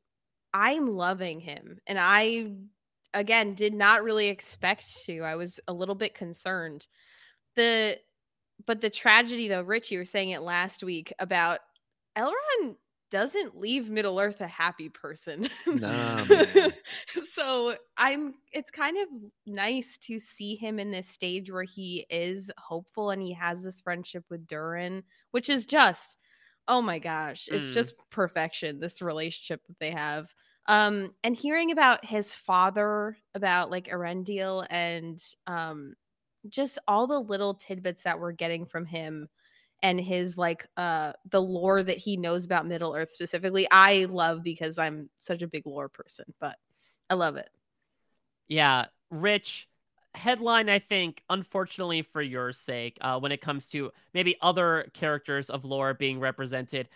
I'm 0.53 0.87
loving 0.95 1.39
him 1.39 1.79
and 1.87 1.97
I 1.99 2.51
again 3.13 3.53
did 3.53 3.73
not 3.73 4.03
really 4.03 4.27
expect 4.27 5.05
to. 5.05 5.21
I 5.21 5.35
was 5.35 5.59
a 5.67 5.73
little 5.73 5.95
bit 5.95 6.13
concerned. 6.13 6.87
The 7.55 7.97
but 8.65 8.81
the 8.81 8.89
tragedy 8.89 9.47
though, 9.47 9.61
Rich, 9.61 9.91
you 9.91 9.99
were 9.99 10.05
saying 10.05 10.29
it 10.31 10.41
last 10.41 10.83
week 10.83 11.13
about 11.19 11.59
Elrond 12.17 12.75
doesn't 13.11 13.57
leave 13.57 13.89
Middle 13.89 14.19
Earth 14.19 14.39
a 14.41 14.47
happy 14.47 14.89
person. 14.89 15.49
Nah, 15.65 16.23
so 17.33 17.75
I'm 17.97 18.35
it's 18.51 18.69
kind 18.71 18.97
of 18.97 19.07
nice 19.47 19.97
to 20.03 20.19
see 20.19 20.55
him 20.55 20.77
in 20.79 20.91
this 20.91 21.07
stage 21.07 21.51
where 21.51 21.63
he 21.63 22.05
is 22.09 22.51
hopeful 22.57 23.09
and 23.09 23.21
he 23.21 23.33
has 23.33 23.63
this 23.63 23.79
friendship 23.81 24.25
with 24.29 24.45
Durin, 24.47 25.03
which 25.31 25.49
is 25.49 25.65
just 25.65 26.17
oh 26.67 26.83
my 26.83 26.99
gosh, 26.99 27.47
it's 27.51 27.71
Mm. 27.71 27.73
just 27.73 27.93
perfection, 28.11 28.79
this 28.79 29.01
relationship 29.01 29.65
that 29.67 29.79
they 29.79 29.89
have. 29.89 30.31
Um, 30.69 31.15
and 31.23 31.35
hearing 31.35 31.71
about 31.71 32.05
his 32.05 32.35
father, 32.35 33.17
about 33.33 33.71
like 33.71 33.87
Eärendil 33.87 34.67
and 34.69 35.19
um 35.47 35.95
just 36.47 36.79
all 36.87 37.07
the 37.07 37.19
little 37.19 37.55
tidbits 37.55 38.03
that 38.03 38.19
we're 38.19 38.31
getting 38.31 38.65
from 38.65 38.85
him 38.85 39.27
and 39.81 39.99
his 39.99 40.37
like 40.37 40.65
uh 40.77 41.13
the 41.29 41.41
lore 41.41 41.83
that 41.83 41.97
he 41.97 42.17
knows 42.17 42.45
about 42.45 42.67
Middle 42.67 42.95
Earth 42.95 43.11
specifically, 43.11 43.67
I 43.71 44.05
love 44.05 44.43
because 44.43 44.77
I'm 44.77 45.09
such 45.19 45.41
a 45.41 45.47
big 45.47 45.65
lore 45.65 45.89
person, 45.89 46.25
but 46.39 46.55
I 47.09 47.15
love 47.15 47.35
it. 47.35 47.49
Yeah, 48.47 48.85
Rich, 49.09 49.67
headline, 50.13 50.69
I 50.69 50.79
think, 50.79 51.23
unfortunately 51.29 52.03
for 52.03 52.21
your 52.21 52.53
sake, 52.53 52.97
uh, 53.01 53.19
when 53.19 53.31
it 53.31 53.41
comes 53.41 53.67
to 53.69 53.91
maybe 54.13 54.37
other 54.41 54.89
characters 54.93 55.49
of 55.49 55.65
lore 55.65 55.93
being 55.93 56.19
represented, 56.19 56.89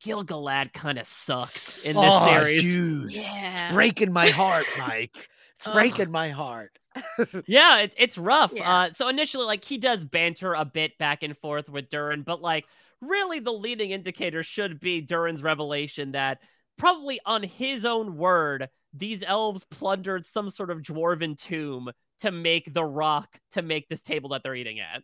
Gilgalad 0.00 0.72
kind 0.72 0.98
of 0.98 1.06
sucks 1.06 1.82
in 1.84 1.94
this 1.96 2.04
oh, 2.06 2.26
series. 2.34 2.62
dude, 2.62 3.10
Yeah. 3.10 3.66
it's 3.68 3.74
breaking 3.74 4.12
my 4.12 4.28
heart, 4.28 4.66
Mike. 4.78 5.28
It's 5.56 5.66
Ugh. 5.66 5.74
breaking 5.74 6.10
my 6.10 6.28
heart. 6.30 6.78
Yeah, 7.46 7.78
it's 7.78 7.94
it's 7.98 8.18
rough. 8.18 8.52
Yeah. 8.54 8.70
Uh, 8.70 8.92
so 8.92 9.08
initially, 9.08 9.46
like 9.46 9.64
he 9.64 9.78
does 9.78 10.04
banter 10.04 10.52
a 10.54 10.64
bit 10.64 10.98
back 10.98 11.22
and 11.22 11.36
forth 11.38 11.70
with 11.70 11.88
Durin, 11.88 12.22
but 12.22 12.42
like 12.42 12.66
really, 13.00 13.40
the 13.40 13.52
leading 13.52 13.92
indicator 13.92 14.42
should 14.42 14.78
be 14.78 15.00
Durin's 15.00 15.42
revelation 15.42 16.12
that 16.12 16.38
probably 16.76 17.18
on 17.24 17.42
his 17.42 17.84
own 17.86 18.16
word, 18.18 18.68
these 18.92 19.22
elves 19.26 19.64
plundered 19.70 20.26
some 20.26 20.50
sort 20.50 20.70
of 20.70 20.82
dwarven 20.82 21.38
tomb 21.38 21.90
to 22.20 22.30
make 22.30 22.72
the 22.72 22.84
rock 22.84 23.38
to 23.52 23.62
make 23.62 23.88
this 23.88 24.02
table 24.02 24.30
that 24.30 24.42
they're 24.42 24.54
eating 24.54 24.80
at. 24.80 25.02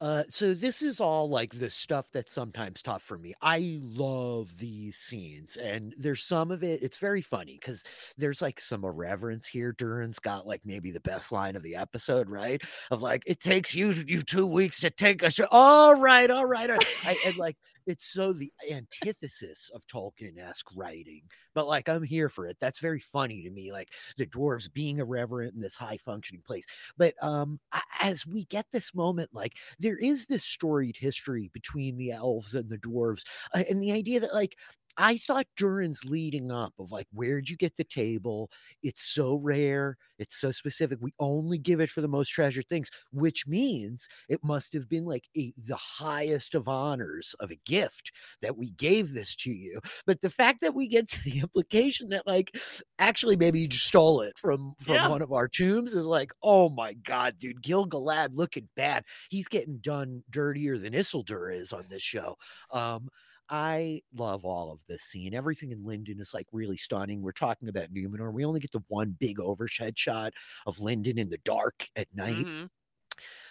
Uh, 0.00 0.22
so 0.30 0.54
this 0.54 0.80
is 0.80 0.98
all 0.98 1.28
like 1.28 1.52
the 1.52 1.68
stuff 1.68 2.10
that's 2.10 2.32
sometimes 2.32 2.80
tough 2.80 3.02
for 3.02 3.18
me. 3.18 3.34
I 3.42 3.80
love 3.82 4.48
these 4.58 4.96
scenes, 4.96 5.56
and 5.56 5.94
there's 5.98 6.22
some 6.22 6.50
of 6.50 6.62
it. 6.62 6.82
It's 6.82 6.96
very 6.96 7.20
funny 7.20 7.58
because 7.60 7.84
there's 8.16 8.40
like 8.40 8.60
some 8.60 8.84
irreverence 8.84 9.46
here. 9.46 9.72
Durin's 9.72 10.18
got 10.18 10.46
like 10.46 10.62
maybe 10.64 10.90
the 10.90 11.00
best 11.00 11.32
line 11.32 11.54
of 11.54 11.62
the 11.62 11.76
episode, 11.76 12.30
right? 12.30 12.62
Of 12.90 13.02
like, 13.02 13.24
it 13.26 13.40
takes 13.40 13.74
you 13.74 13.92
you 13.92 14.22
two 14.22 14.46
weeks 14.46 14.80
to 14.80 14.90
take 14.90 15.22
a 15.22 15.30
show. 15.30 15.46
All 15.50 15.94
right, 15.94 16.30
all 16.30 16.46
right, 16.46 16.70
all 16.70 16.76
right. 16.76 16.86
I, 17.04 17.16
and 17.26 17.36
like, 17.36 17.58
it's 17.90 18.06
so 18.06 18.32
the 18.32 18.52
antithesis 18.70 19.70
of 19.74 19.86
Tolkien-esque 19.86 20.68
writing, 20.74 21.22
but 21.54 21.66
like 21.66 21.88
I'm 21.88 22.02
here 22.02 22.28
for 22.28 22.46
it. 22.46 22.56
That's 22.60 22.78
very 22.78 23.00
funny 23.00 23.42
to 23.42 23.50
me. 23.50 23.72
Like 23.72 23.90
the 24.16 24.26
dwarves 24.26 24.72
being 24.72 24.98
irreverent 24.98 25.54
in 25.54 25.60
this 25.60 25.76
high 25.76 25.98
functioning 25.98 26.42
place. 26.46 26.64
But 26.96 27.14
um, 27.22 27.60
as 28.00 28.26
we 28.26 28.44
get 28.44 28.66
this 28.72 28.94
moment, 28.94 29.30
like 29.32 29.56
there 29.78 29.96
is 29.96 30.26
this 30.26 30.44
storied 30.44 30.96
history 30.96 31.50
between 31.52 31.96
the 31.96 32.12
elves 32.12 32.54
and 32.54 32.70
the 32.70 32.78
dwarves, 32.78 33.22
uh, 33.54 33.64
and 33.68 33.82
the 33.82 33.92
idea 33.92 34.20
that 34.20 34.34
like 34.34 34.56
I 34.96 35.18
thought 35.18 35.46
Durin's 35.56 36.04
leading 36.04 36.50
up 36.50 36.74
of 36.78 36.90
like, 36.90 37.06
where'd 37.12 37.48
you 37.48 37.56
get 37.56 37.76
the 37.76 37.84
table? 37.84 38.50
It's 38.82 39.02
so 39.02 39.36
rare. 39.36 39.96
It's 40.18 40.36
so 40.36 40.50
specific. 40.50 40.98
We 41.00 41.14
only 41.18 41.58
give 41.58 41.80
it 41.80 41.90
for 41.90 42.00
the 42.02 42.08
most 42.08 42.28
treasured 42.28 42.68
things, 42.68 42.90
which 43.12 43.46
means 43.46 44.08
it 44.28 44.44
must 44.44 44.72
have 44.74 44.88
been 44.88 45.04
like 45.06 45.28
a, 45.36 45.52
the 45.56 45.76
highest 45.76 46.54
of 46.54 46.68
honors 46.68 47.34
of 47.40 47.50
a 47.50 47.60
gift 47.64 48.12
that 48.42 48.56
we 48.58 48.70
gave 48.72 49.12
this 49.14 49.34
to 49.36 49.50
you. 49.50 49.80
But 50.06 50.20
the 50.20 50.30
fact 50.30 50.60
that 50.60 50.74
we 50.74 50.88
get 50.88 51.08
to 51.10 51.22
the 51.24 51.40
implication 51.40 52.08
that 52.10 52.26
like, 52.26 52.56
actually, 52.98 53.36
maybe 53.36 53.60
you 53.60 53.68
just 53.68 53.86
stole 53.86 54.20
it 54.20 54.38
from 54.38 54.74
from 54.78 55.02
Yeah. 55.02 55.06
one 55.06 55.22
of 55.22 55.32
our 55.32 55.48
tombs 55.48 55.94
is 55.94 56.06
like, 56.06 56.32
oh 56.42 56.68
my 56.68 56.92
god, 56.94 57.38
dude, 57.38 57.62
Gil-galad 57.62 58.30
looking 58.34 58.68
bad. 58.76 59.04
He's 59.30 59.48
getting 59.48 59.78
done 59.78 60.22
dirtier 60.30 60.78
than 60.78 60.92
Isildur 60.92 61.54
is 61.54 61.72
on 61.72 61.86
this 61.88 62.02
show. 62.02 62.36
Um, 62.70 63.08
I 63.50 64.02
love 64.14 64.44
all 64.44 64.70
of 64.72 64.80
this 64.86 65.02
scene. 65.02 65.34
Everything 65.34 65.72
in 65.72 65.84
Linden 65.84 66.20
is 66.20 66.32
like 66.32 66.46
really 66.52 66.76
stunning. 66.76 67.20
We're 67.22 67.32
talking 67.32 67.68
about 67.68 67.92
Numenor. 67.92 68.32
We 68.32 68.44
only 68.44 68.60
get 68.60 68.70
the 68.72 68.84
one 68.88 69.16
big 69.18 69.40
overhead 69.40 69.98
shot 69.98 70.34
of 70.66 70.78
Linden 70.80 71.18
in 71.18 71.30
the 71.30 71.38
dark 71.38 71.88
at 71.96 72.06
night. 72.14 72.48
Mhm. 72.48 72.70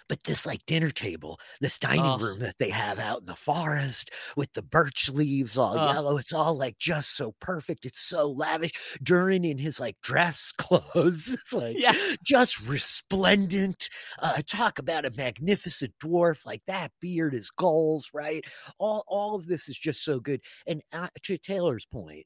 But 0.09 0.23
this 0.25 0.45
like 0.45 0.65
dinner 0.65 0.89
table, 0.89 1.39
this 1.61 1.79
dining 1.79 2.03
Ugh. 2.03 2.21
room 2.21 2.39
that 2.39 2.57
they 2.57 2.71
have 2.71 2.99
out 2.99 3.21
in 3.21 3.25
the 3.27 3.35
forest 3.35 4.09
with 4.35 4.51
the 4.53 4.63
birch 4.63 5.07
leaves 5.09 5.57
all 5.57 5.77
Ugh. 5.77 5.93
yellow, 5.93 6.17
it's 6.17 6.33
all 6.33 6.55
like 6.57 6.77
just 6.79 7.15
so 7.15 7.35
perfect. 7.39 7.85
It's 7.85 8.01
so 8.01 8.27
lavish. 8.29 8.71
Durin 9.03 9.45
in 9.45 9.59
his 9.59 9.79
like 9.79 10.01
dress 10.01 10.51
clothes, 10.57 11.29
it's 11.39 11.53
like 11.53 11.77
Yeah. 11.79 11.93
just 12.25 12.67
resplendent. 12.67 13.89
Uh, 14.19 14.41
talk 14.47 14.79
about 14.79 15.05
a 15.05 15.11
magnificent 15.11 15.93
dwarf. 16.03 16.45
Like 16.45 16.63
that 16.67 16.91
beard 16.99 17.33
is 17.33 17.49
goals, 17.51 18.09
right? 18.13 18.43
All 18.79 19.03
all 19.07 19.35
of 19.35 19.47
this 19.47 19.69
is 19.69 19.77
just 19.77 20.03
so 20.03 20.19
good. 20.19 20.41
And 20.67 20.81
uh, 20.91 21.07
to 21.23 21.37
Taylor's 21.37 21.85
point, 21.85 22.25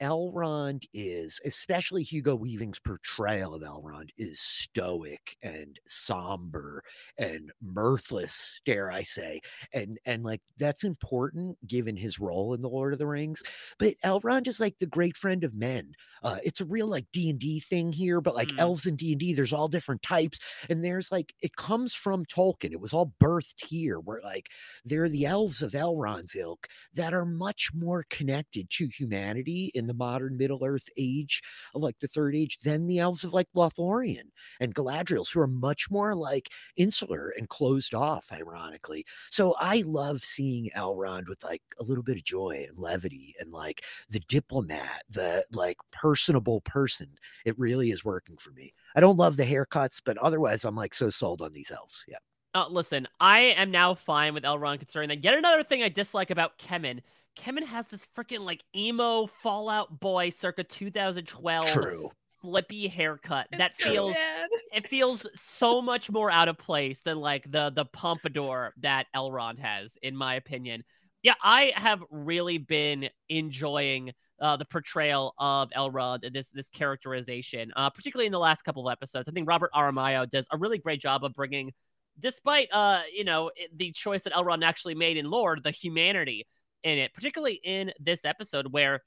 Elrond 0.00 0.84
is, 0.94 1.40
especially 1.44 2.02
Hugo 2.02 2.36
Weaving's 2.36 2.78
portrayal 2.80 3.54
of 3.54 3.62
Elrond, 3.62 4.10
is 4.16 4.40
stoic 4.40 5.36
and 5.42 5.78
somber 5.86 6.82
and 7.18 7.52
mirthless, 7.60 8.60
dare 8.64 8.90
I 8.92 9.02
say, 9.02 9.40
and 9.72 9.98
and 10.06 10.24
like 10.24 10.40
that's 10.56 10.84
important 10.84 11.58
given 11.66 11.96
his 11.96 12.18
role 12.18 12.54
in 12.54 12.62
the 12.62 12.68
Lord 12.68 12.92
of 12.92 12.98
the 12.98 13.06
Rings. 13.06 13.42
But 13.78 13.94
Elrond 14.04 14.46
is 14.46 14.60
like 14.60 14.78
the 14.78 14.86
great 14.86 15.16
friend 15.16 15.44
of 15.44 15.54
men. 15.54 15.92
Uh, 16.22 16.38
it's 16.44 16.60
a 16.60 16.64
real 16.66 16.86
like 16.86 17.06
D 17.12 17.30
and 17.30 17.38
D 17.38 17.60
thing 17.60 17.92
here, 17.92 18.20
but 18.20 18.34
like 18.34 18.48
Mm. 18.48 18.58
elves 18.58 18.86
in 18.86 18.96
D 18.96 19.12
and 19.12 19.20
D, 19.20 19.34
there's 19.34 19.52
all 19.52 19.68
different 19.68 20.02
types, 20.02 20.38
and 20.70 20.84
there's 20.84 21.10
like 21.12 21.34
it 21.42 21.56
comes 21.56 21.94
from 21.94 22.24
Tolkien. 22.26 22.72
It 22.72 22.80
was 22.80 22.92
all 22.94 23.12
birthed 23.20 23.64
here, 23.66 23.98
where 24.00 24.20
like 24.22 24.48
they're 24.84 25.08
the 25.08 25.26
elves 25.26 25.60
of 25.62 25.72
Elrond's 25.72 26.36
ilk 26.36 26.68
that 26.94 27.12
are 27.14 27.24
much 27.26 27.70
more 27.74 28.04
connected 28.10 28.70
to 28.70 28.86
humanity 28.86 29.70
in 29.74 29.86
the 29.88 29.94
modern 29.94 30.36
Middle 30.36 30.64
Earth 30.64 30.88
age 30.96 31.42
of 31.74 31.82
like 31.82 31.98
the 31.98 32.08
Third 32.08 32.36
Age 32.36 32.58
than 32.62 32.86
the 32.86 32.98
elves 32.98 33.24
of 33.24 33.32
like 33.32 33.48
Lothlorien 33.54 34.30
and 34.60 34.74
Galadriels, 34.74 35.32
who 35.32 35.40
are 35.40 35.46
much 35.46 35.90
more 35.90 36.14
like 36.14 36.50
insular 36.76 37.32
and 37.36 37.48
closed 37.48 37.94
off, 37.94 38.30
ironically. 38.32 39.04
So 39.30 39.54
I 39.58 39.82
love 39.84 40.20
seeing 40.20 40.70
Elrond 40.76 41.28
with 41.28 41.42
like 41.42 41.62
a 41.80 41.84
little 41.84 42.04
bit 42.04 42.16
of 42.16 42.24
joy 42.24 42.66
and 42.68 42.78
levity 42.78 43.34
and 43.40 43.52
like 43.52 43.84
the 44.08 44.20
diplomat, 44.20 45.02
the 45.10 45.44
like 45.52 45.78
personable 45.90 46.60
person. 46.62 47.08
It 47.44 47.58
really 47.58 47.90
is 47.90 48.04
working 48.04 48.36
for 48.36 48.50
me. 48.52 48.74
I 48.94 49.00
don't 49.00 49.18
love 49.18 49.36
the 49.36 49.44
haircuts, 49.44 50.00
but 50.04 50.18
otherwise 50.18 50.64
I'm 50.64 50.76
like 50.76 50.94
so 50.94 51.10
sold 51.10 51.42
on 51.42 51.52
these 51.52 51.70
elves. 51.70 52.04
Yeah. 52.08 52.18
Uh, 52.54 52.66
listen, 52.68 53.06
I 53.20 53.40
am 53.40 53.70
now 53.70 53.94
fine 53.94 54.34
with 54.34 54.44
Elrond 54.44 54.78
considering 54.78 55.08
that. 55.10 55.22
Yet 55.22 55.34
another 55.34 55.62
thing 55.62 55.82
I 55.82 55.88
dislike 55.88 56.30
about 56.30 56.58
Kemen. 56.58 57.00
Kemen 57.38 57.64
has 57.64 57.86
this 57.86 58.06
freaking 58.16 58.40
like 58.40 58.62
emo 58.76 59.26
Fall 59.26 59.68
Out 59.68 60.00
Boy 60.00 60.30
circa 60.30 60.64
2012 60.64 61.68
True. 61.68 62.10
flippy 62.42 62.88
haircut 62.88 63.46
that 63.56 63.76
so 63.76 63.88
feels 63.90 64.14
bad. 64.14 64.48
it 64.72 64.88
feels 64.88 65.26
so 65.34 65.80
much 65.80 66.10
more 66.10 66.30
out 66.30 66.48
of 66.48 66.58
place 66.58 67.02
than 67.02 67.18
like 67.20 67.50
the 67.50 67.70
the 67.70 67.84
pompadour 67.86 68.74
that 68.80 69.06
Elrond 69.14 69.58
has, 69.58 69.96
in 70.02 70.16
my 70.16 70.34
opinion. 70.34 70.84
Yeah, 71.22 71.34
I 71.42 71.72
have 71.74 72.02
really 72.10 72.58
been 72.58 73.08
enjoying 73.28 74.12
uh, 74.40 74.56
the 74.56 74.64
portrayal 74.64 75.34
of 75.38 75.70
Elrond 75.70 76.24
and 76.24 76.34
this 76.34 76.50
this 76.50 76.68
characterization, 76.68 77.72
uh, 77.76 77.90
particularly 77.90 78.26
in 78.26 78.32
the 78.32 78.38
last 78.38 78.62
couple 78.62 78.88
of 78.88 78.92
episodes. 78.92 79.28
I 79.28 79.32
think 79.32 79.48
Robert 79.48 79.70
Aramayo 79.74 80.28
does 80.28 80.46
a 80.52 80.56
really 80.56 80.78
great 80.78 81.00
job 81.00 81.24
of 81.24 81.34
bringing, 81.34 81.72
despite 82.18 82.68
uh 82.72 83.02
you 83.12 83.24
know 83.24 83.50
the 83.76 83.92
choice 83.92 84.24
that 84.24 84.32
Elrond 84.32 84.64
actually 84.64 84.94
made 84.94 85.16
in 85.16 85.30
Lord, 85.30 85.62
the 85.62 85.70
humanity 85.70 86.46
in 86.82 86.98
it, 86.98 87.14
particularly 87.14 87.60
in 87.64 87.92
this 88.00 88.24
episode 88.24 88.72
where 88.72 89.02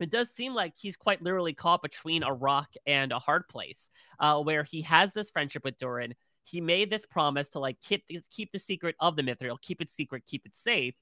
it 0.00 0.10
does 0.10 0.30
seem 0.30 0.54
like 0.54 0.72
he's 0.76 0.96
quite 0.96 1.22
literally 1.22 1.52
caught 1.52 1.82
between 1.82 2.22
a 2.22 2.32
rock 2.32 2.72
and 2.86 3.12
a 3.12 3.18
hard 3.18 3.48
place, 3.48 3.90
uh, 4.18 4.40
where 4.40 4.64
he 4.64 4.80
has 4.82 5.12
this 5.12 5.30
friendship 5.30 5.64
with 5.64 5.78
Durin. 5.78 6.14
He 6.42 6.60
made 6.60 6.90
this 6.90 7.04
promise 7.04 7.50
to 7.50 7.58
like 7.58 7.78
keep 7.80 8.06
the, 8.06 8.20
keep 8.30 8.50
the 8.52 8.58
secret 8.58 8.96
of 8.98 9.14
the 9.16 9.22
Mithril, 9.22 9.60
keep 9.60 9.82
it 9.82 9.90
secret, 9.90 10.24
keep 10.26 10.46
it 10.46 10.56
safe. 10.56 10.94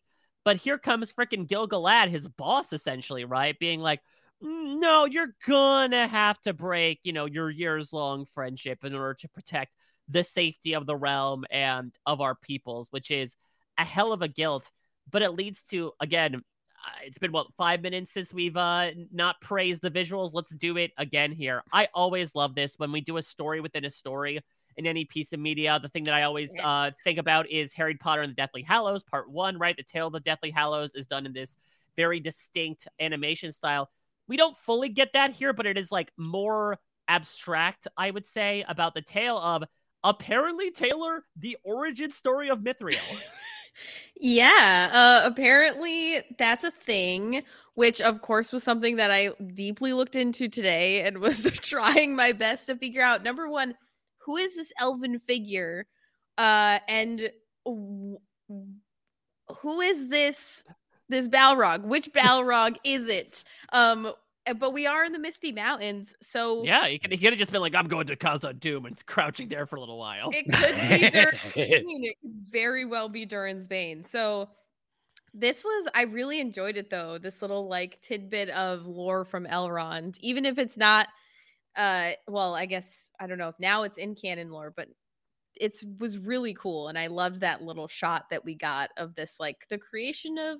But 0.44 0.56
here 0.56 0.78
comes 0.78 1.12
freaking 1.12 1.46
Gil-galad, 1.46 2.08
his 2.08 2.26
boss, 2.26 2.72
essentially, 2.72 3.24
right? 3.24 3.58
Being 3.58 3.80
like, 3.80 4.00
"Mm, 4.42 4.80
no, 4.80 5.04
you're 5.04 5.36
gonna 5.46 6.08
have 6.08 6.40
to 6.42 6.52
break, 6.52 7.00
you 7.04 7.12
know, 7.12 7.26
your 7.26 7.50
years 7.50 7.92
long 7.92 8.26
friendship 8.34 8.84
in 8.84 8.94
order 8.94 9.14
to 9.14 9.28
protect 9.28 9.72
the 10.08 10.24
safety 10.24 10.74
of 10.74 10.86
the 10.86 10.96
realm 10.96 11.44
and 11.50 11.94
of 12.06 12.20
our 12.20 12.34
peoples, 12.34 12.88
which 12.90 13.10
is 13.10 13.36
a 13.76 13.84
hell 13.84 14.12
of 14.12 14.22
a 14.22 14.28
guilt. 14.28 14.70
But 15.10 15.22
it 15.22 15.30
leads 15.30 15.62
to, 15.64 15.92
again, 16.00 16.42
it's 17.04 17.18
been 17.18 17.32
what 17.32 17.52
five 17.56 17.82
minutes 17.82 18.10
since 18.10 18.32
we've 18.32 18.56
uh 18.56 18.90
not 19.12 19.40
praised 19.40 19.82
the 19.82 19.90
visuals. 19.90 20.30
Let's 20.32 20.54
do 20.54 20.76
it 20.76 20.92
again 20.98 21.32
here. 21.32 21.62
I 21.72 21.88
always 21.94 22.34
love 22.34 22.54
this 22.54 22.74
when 22.78 22.92
we 22.92 23.00
do 23.00 23.16
a 23.16 23.22
story 23.22 23.60
within 23.60 23.84
a 23.84 23.90
story 23.90 24.40
in 24.76 24.86
any 24.86 25.04
piece 25.04 25.32
of 25.32 25.40
media. 25.40 25.78
The 25.82 25.88
thing 25.88 26.04
that 26.04 26.14
i 26.14 26.22
always 26.22 26.52
uh 26.62 26.90
think 27.04 27.18
about 27.18 27.48
is 27.50 27.72
harry 27.72 27.96
potter 27.96 28.22
and 28.22 28.30
the 28.30 28.34
deathly 28.36 28.62
hallows 28.62 29.02
part 29.02 29.30
one 29.30 29.58
right? 29.58 29.76
The 29.76 29.82
tale 29.82 30.08
of 30.08 30.12
the 30.12 30.20
deathly 30.20 30.50
hallows 30.50 30.94
is 30.94 31.06
done 31.06 31.26
in 31.26 31.32
this 31.32 31.56
very 31.96 32.20
distinct 32.20 32.86
animation 33.00 33.52
style. 33.52 33.90
We 34.28 34.36
don't 34.36 34.56
fully 34.58 34.88
get 34.88 35.12
that 35.14 35.32
here 35.32 35.52
but 35.52 35.66
it 35.66 35.76
is 35.76 35.90
like 35.90 36.12
more 36.16 36.78
abstract 37.08 37.88
i 37.96 38.10
would 38.10 38.26
say 38.26 38.64
about 38.68 38.94
the 38.94 39.00
tale 39.00 39.38
of 39.38 39.64
apparently 40.04 40.70
taylor 40.70 41.24
the 41.36 41.56
origin 41.64 42.10
story 42.10 42.50
of 42.50 42.58
mithril 42.60 42.98
Yeah, 44.20 44.90
uh, 44.92 45.26
apparently 45.26 46.20
that's 46.38 46.64
a 46.64 46.70
thing, 46.70 47.42
which 47.74 48.00
of 48.00 48.22
course 48.22 48.52
was 48.52 48.62
something 48.62 48.96
that 48.96 49.10
I 49.10 49.30
deeply 49.54 49.92
looked 49.92 50.16
into 50.16 50.48
today 50.48 51.02
and 51.02 51.18
was 51.22 51.44
trying 51.60 52.16
my 52.16 52.32
best 52.32 52.66
to 52.66 52.76
figure 52.76 53.02
out. 53.02 53.22
Number 53.22 53.48
one, 53.48 53.74
who 54.18 54.36
is 54.36 54.56
this 54.56 54.72
elven 54.80 55.18
figure? 55.20 55.86
Uh, 56.36 56.78
and 56.88 57.30
w- 57.64 58.18
who 59.60 59.80
is 59.80 60.08
this 60.08 60.64
this 61.08 61.28
Balrog? 61.28 61.82
Which 61.84 62.12
Balrog 62.12 62.76
is 62.84 63.08
it? 63.08 63.44
Um, 63.72 64.12
but 64.54 64.72
we 64.72 64.86
are 64.86 65.04
in 65.04 65.12
the 65.12 65.18
Misty 65.18 65.52
Mountains, 65.52 66.14
so 66.22 66.62
yeah 66.64 66.86
he 66.86 66.98
could, 66.98 67.12
he 67.12 67.18
could 67.18 67.32
have 67.32 67.38
just 67.38 67.52
been 67.52 67.60
like 67.60 67.74
i'm 67.74 67.88
going 67.88 68.06
to 68.06 68.16
Khazad-dûm 68.16 68.86
and 68.86 69.06
crouching 69.06 69.48
there 69.48 69.66
for 69.66 69.76
a 69.76 69.80
little 69.80 69.98
while 69.98 70.30
it 70.32 70.44
could 70.52 71.00
be 71.00 71.10
Durin's. 71.10 71.40
It 71.56 72.14
could 72.22 72.30
very 72.50 72.84
well 72.84 73.08
be 73.08 73.26
Durin's 73.26 73.66
Bane. 73.68 74.04
So 74.04 74.48
this 75.34 75.62
was 75.62 75.88
I 75.94 76.02
really 76.02 76.40
enjoyed 76.40 76.76
it 76.76 76.90
though. 76.90 77.18
This 77.18 77.42
little 77.42 77.68
like 77.68 78.00
tidbit 78.00 78.48
of 78.50 78.86
lore 78.86 79.24
from 79.24 79.46
Elrond, 79.46 80.18
even 80.20 80.44
if 80.44 80.58
it's 80.58 80.76
not 80.76 81.08
uh 81.76 82.12
well, 82.26 82.54
I 82.54 82.66
guess 82.66 83.10
I 83.20 83.26
don't 83.26 83.38
know 83.38 83.48
if 83.48 83.60
now 83.60 83.82
it's 83.82 83.98
in 83.98 84.14
canon 84.14 84.50
lore, 84.50 84.72
but 84.74 84.88
it's 85.54 85.84
was 85.98 86.18
really 86.18 86.54
cool 86.54 86.88
and 86.88 86.98
I 86.98 87.08
loved 87.08 87.40
that 87.40 87.62
little 87.62 87.88
shot 87.88 88.30
that 88.30 88.44
we 88.44 88.54
got 88.54 88.90
of 88.96 89.14
this 89.14 89.36
like 89.40 89.66
the 89.68 89.78
creation 89.78 90.38
of 90.38 90.58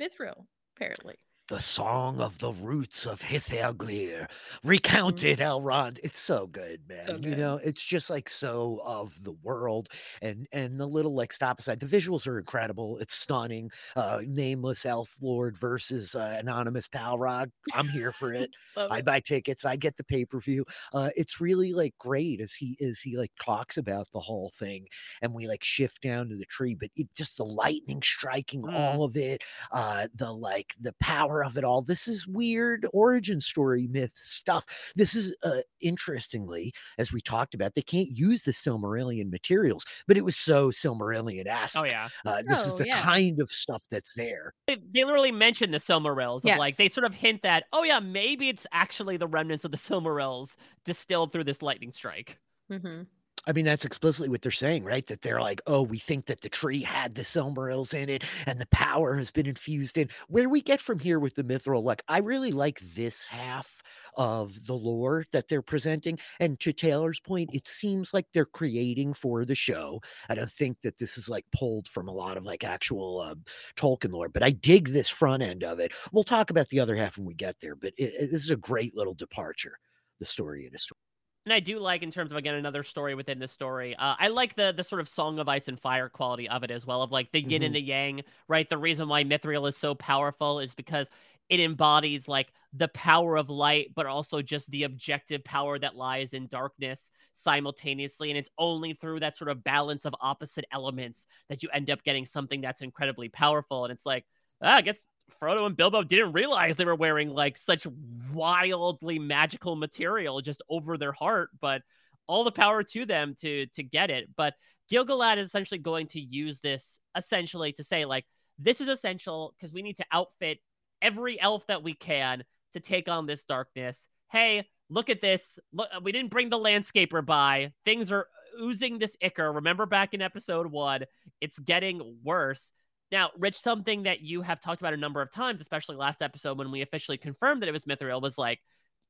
Mithril 0.00 0.46
apparently. 0.76 1.14
The 1.48 1.60
song 1.60 2.22
of 2.22 2.38
the 2.38 2.52
roots 2.52 3.04
of 3.04 3.20
Hithaeglir, 3.20 4.30
recounted 4.64 5.40
Elrond. 5.40 5.98
It's 6.02 6.18
so 6.18 6.46
good, 6.46 6.80
man. 6.88 7.00
So 7.02 7.16
You 7.16 7.36
know, 7.36 7.56
it's 7.62 7.82
just 7.84 8.08
like 8.08 8.30
so 8.30 8.80
of 8.82 9.22
the 9.22 9.32
world, 9.32 9.90
and 10.22 10.46
and 10.52 10.80
the 10.80 10.86
little 10.86 11.14
like 11.14 11.34
stop 11.34 11.58
aside. 11.60 11.80
The 11.80 11.86
visuals 11.86 12.26
are 12.26 12.38
incredible. 12.38 12.96
It's 12.98 13.14
stunning. 13.14 13.70
Uh, 13.94 14.22
nameless 14.26 14.86
elf 14.86 15.14
lord 15.20 15.58
versus 15.58 16.14
uh, 16.14 16.36
anonymous 16.40 16.88
Balrog. 16.88 17.50
I'm 17.74 17.88
here 17.88 18.12
for 18.12 18.32
it. 18.32 18.48
I 18.76 19.02
buy 19.02 19.20
tickets. 19.20 19.66
I 19.66 19.76
get 19.76 19.98
the 19.98 20.04
pay 20.04 20.24
per 20.24 20.40
view. 20.40 20.64
Uh, 20.94 21.10
it's 21.14 21.42
really 21.42 21.74
like 21.74 21.94
great 21.98 22.40
as 22.40 22.54
he 22.54 22.78
as 22.80 23.00
he 23.00 23.18
like 23.18 23.32
talks 23.38 23.76
about 23.76 24.08
the 24.14 24.20
whole 24.20 24.50
thing, 24.58 24.86
and 25.20 25.34
we 25.34 25.46
like 25.46 25.62
shift 25.62 26.00
down 26.00 26.30
to 26.30 26.36
the 26.36 26.46
tree. 26.46 26.74
But 26.74 26.88
it 26.96 27.08
just 27.14 27.36
the 27.36 27.44
lightning 27.44 28.00
striking 28.02 28.62
Mm. 28.62 28.72
all 28.74 29.04
of 29.04 29.14
it, 29.16 29.42
uh, 29.72 30.08
the 30.14 30.32
like 30.32 30.74
the 30.80 30.94
power 31.00 31.33
of 31.42 31.56
it 31.58 31.64
all. 31.64 31.82
This 31.82 32.06
is 32.08 32.26
weird 32.26 32.86
origin 32.92 33.40
story 33.40 33.86
myth 33.88 34.12
stuff. 34.14 34.64
This 34.96 35.14
is 35.14 35.34
uh, 35.42 35.60
interestingly, 35.80 36.72
as 36.98 37.12
we 37.12 37.20
talked 37.20 37.54
about, 37.54 37.74
they 37.74 37.82
can't 37.82 38.08
use 38.10 38.42
the 38.42 38.52
Silmarillion 38.52 39.30
materials, 39.30 39.84
but 40.06 40.16
it 40.16 40.24
was 40.24 40.36
so 40.36 40.70
Silmarillion 40.70 41.46
esque. 41.46 41.76
oh 41.78 41.84
yeah 41.84 42.08
Uh, 42.24 42.42
this 42.46 42.66
is 42.66 42.72
Oh, 42.74 42.76
the 42.76 42.86
yeah. 42.86 43.00
kind 43.00 43.40
of 43.40 43.48
stuff 43.48 43.84
that's 43.90 44.14
there. 44.14 44.54
they, 44.66 44.76
they 44.92 45.04
literally 45.04 45.32
mention 45.32 45.70
the 45.70 45.78
Silmarils. 45.78 46.44
Of 46.50 46.58
like 46.58 46.76
they 46.76 46.88
sort 46.88 47.04
of 47.06 47.14
hint 47.14 47.42
that, 47.42 47.64
oh 47.72 47.82
yeah, 47.82 48.00
maybe 48.00 48.48
it's 48.48 48.66
actually 48.72 49.16
the 49.16 49.26
remnants 49.28 49.64
of 49.64 49.70
the 49.70 49.76
Silmarils 49.76 50.56
distilled 50.84 51.32
through 51.32 51.44
this 51.44 51.62
lightning 51.62 51.92
strike. 51.92 52.38
Mm-hmm. 52.70 53.02
I 53.46 53.52
mean, 53.52 53.66
that's 53.66 53.84
explicitly 53.84 54.28
what 54.28 54.40
they're 54.40 54.50
saying, 54.50 54.84
right? 54.84 55.06
That 55.06 55.20
they're 55.20 55.40
like, 55.40 55.60
oh, 55.66 55.82
we 55.82 55.98
think 55.98 56.26
that 56.26 56.40
the 56.40 56.48
tree 56.48 56.82
had 56.82 57.14
the 57.14 57.22
Silmarils 57.22 57.92
in 57.92 58.08
it 58.08 58.24
and 58.46 58.58
the 58.58 58.66
power 58.66 59.16
has 59.16 59.30
been 59.30 59.46
infused 59.46 59.98
in. 59.98 60.08
Where 60.28 60.44
do 60.44 60.48
we 60.48 60.62
get 60.62 60.80
from 60.80 60.98
here 60.98 61.18
with 61.18 61.34
the 61.34 61.44
Mithril, 61.44 61.82
like, 61.82 62.02
I 62.08 62.18
really 62.18 62.52
like 62.52 62.80
this 62.80 63.26
half 63.26 63.82
of 64.16 64.66
the 64.66 64.74
lore 64.74 65.24
that 65.32 65.48
they're 65.48 65.62
presenting. 65.62 66.18
And 66.40 66.58
to 66.60 66.72
Taylor's 66.72 67.20
point, 67.20 67.50
it 67.52 67.68
seems 67.68 68.14
like 68.14 68.26
they're 68.32 68.46
creating 68.46 69.12
for 69.14 69.44
the 69.44 69.54
show. 69.54 70.00
I 70.28 70.34
don't 70.34 70.50
think 70.50 70.78
that 70.82 70.98
this 70.98 71.18
is 71.18 71.28
like 71.28 71.44
pulled 71.54 71.86
from 71.88 72.08
a 72.08 72.12
lot 72.12 72.38
of 72.38 72.44
like 72.44 72.64
actual 72.64 73.20
uh, 73.20 73.34
Tolkien 73.76 74.12
lore, 74.12 74.28
but 74.30 74.42
I 74.42 74.50
dig 74.50 74.88
this 74.88 75.10
front 75.10 75.42
end 75.42 75.64
of 75.64 75.80
it. 75.80 75.92
We'll 76.12 76.24
talk 76.24 76.50
about 76.50 76.70
the 76.70 76.80
other 76.80 76.96
half 76.96 77.18
when 77.18 77.26
we 77.26 77.34
get 77.34 77.60
there, 77.60 77.76
but 77.76 77.92
it, 77.98 78.12
it, 78.18 78.30
this 78.32 78.42
is 78.42 78.50
a 78.50 78.56
great 78.56 78.96
little 78.96 79.14
departure, 79.14 79.78
the 80.18 80.26
story 80.26 80.66
in 80.66 80.74
a 80.74 80.78
story. 80.78 81.03
And 81.46 81.52
I 81.52 81.60
do 81.60 81.78
like 81.78 82.02
in 82.02 82.10
terms 82.10 82.30
of 82.30 82.38
again 82.38 82.54
another 82.54 82.82
story 82.82 83.14
within 83.14 83.38
the 83.38 83.48
story. 83.48 83.94
Uh, 83.96 84.14
I 84.18 84.28
like 84.28 84.54
the 84.54 84.72
the 84.74 84.84
sort 84.84 85.00
of 85.00 85.08
Song 85.08 85.38
of 85.38 85.48
Ice 85.48 85.68
and 85.68 85.78
Fire 85.78 86.08
quality 86.08 86.48
of 86.48 86.62
it 86.62 86.70
as 86.70 86.86
well, 86.86 87.02
of 87.02 87.12
like 87.12 87.32
the 87.32 87.40
yin 87.42 87.62
Mhm. 87.62 87.66
and 87.66 87.74
the 87.74 87.80
yang. 87.82 88.22
Right, 88.48 88.68
the 88.68 88.78
reason 88.78 89.08
why 89.08 89.24
Mithril 89.24 89.68
is 89.68 89.76
so 89.76 89.94
powerful 89.94 90.60
is 90.60 90.74
because 90.74 91.08
it 91.50 91.60
embodies 91.60 92.26
like 92.28 92.52
the 92.72 92.88
power 92.88 93.36
of 93.36 93.50
light, 93.50 93.92
but 93.94 94.06
also 94.06 94.40
just 94.40 94.70
the 94.70 94.84
objective 94.84 95.44
power 95.44 95.78
that 95.78 95.94
lies 95.96 96.32
in 96.32 96.46
darkness 96.48 97.10
simultaneously. 97.32 98.30
And 98.30 98.38
it's 98.38 98.48
only 98.56 98.94
through 98.94 99.20
that 99.20 99.36
sort 99.36 99.50
of 99.50 99.62
balance 99.62 100.06
of 100.06 100.14
opposite 100.20 100.64
elements 100.72 101.26
that 101.50 101.62
you 101.62 101.68
end 101.74 101.90
up 101.90 102.02
getting 102.02 102.24
something 102.24 102.62
that's 102.62 102.80
incredibly 102.80 103.28
powerful. 103.28 103.84
And 103.84 103.92
it's 103.92 104.06
like, 104.06 104.24
ah, 104.62 104.76
I 104.76 104.80
guess 104.82 105.04
Frodo 105.40 105.66
and 105.66 105.76
Bilbo 105.76 106.02
didn't 106.02 106.32
realize 106.32 106.76
they 106.76 106.84
were 106.84 106.94
wearing 106.94 107.30
like 107.30 107.56
such 107.56 107.86
wildly 108.32 109.18
magical 109.18 109.76
material 109.76 110.40
just 110.40 110.62
over 110.68 110.96
their 110.96 111.12
heart, 111.12 111.50
but 111.60 111.82
all 112.26 112.44
the 112.44 112.52
power 112.52 112.82
to 112.82 113.06
them 113.06 113.34
to 113.40 113.66
to 113.74 113.82
get 113.82 114.10
it. 114.10 114.28
But 114.36 114.54
Gilgalad 114.90 115.38
is 115.38 115.48
essentially 115.48 115.78
going 115.78 116.08
to 116.08 116.20
use 116.20 116.60
this 116.60 116.98
essentially 117.16 117.72
to 117.74 117.84
say 117.84 118.04
like 118.04 118.24
this 118.58 118.80
is 118.80 118.88
essential 118.88 119.54
because 119.56 119.72
we 119.72 119.82
need 119.82 119.96
to 119.96 120.06
outfit 120.12 120.58
every 121.02 121.40
elf 121.40 121.66
that 121.66 121.82
we 121.82 121.94
can 121.94 122.44
to 122.72 122.80
take 122.80 123.08
on 123.08 123.26
this 123.26 123.44
darkness. 123.44 124.08
Hey, 124.30 124.68
look 124.88 125.10
at 125.10 125.20
this. 125.20 125.58
Look, 125.72 125.88
we 126.02 126.12
didn't 126.12 126.30
bring 126.30 126.50
the 126.50 126.58
landscaper 126.58 127.24
by. 127.24 127.72
Things 127.84 128.12
are 128.12 128.28
oozing 128.60 128.98
this 128.98 129.16
ichor. 129.20 129.52
Remember 129.52 129.86
back 129.86 130.14
in 130.14 130.22
episode 130.22 130.66
1, 130.66 131.04
it's 131.40 131.58
getting 131.58 132.18
worse. 132.22 132.70
Now, 133.12 133.30
Rich, 133.38 133.60
something 133.60 134.04
that 134.04 134.22
you 134.22 134.42
have 134.42 134.60
talked 134.60 134.80
about 134.80 134.94
a 134.94 134.98
number 134.98 135.22
of 135.22 135.32
times, 135.32 135.60
especially 135.60 135.96
last 135.96 136.22
episode 136.22 136.58
when 136.58 136.70
we 136.70 136.82
officially 136.82 137.18
confirmed 137.18 137.62
that 137.62 137.68
it 137.68 137.72
was 137.72 137.84
Mithril, 137.84 138.20
was 138.20 138.38
like, 138.38 138.60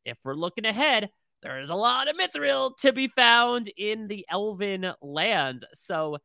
if 0.04 0.18
we're 0.24 0.34
looking 0.34 0.66
ahead, 0.66 1.10
there 1.42 1.60
is 1.60 1.70
a 1.70 1.74
lot 1.74 2.08
of 2.08 2.16
Mithril 2.16 2.76
to 2.78 2.92
be 2.92 3.08
found 3.08 3.68
in 3.76 4.08
the 4.08 4.26
Elven 4.30 4.92
lands. 5.00 5.64
So, 5.74 6.18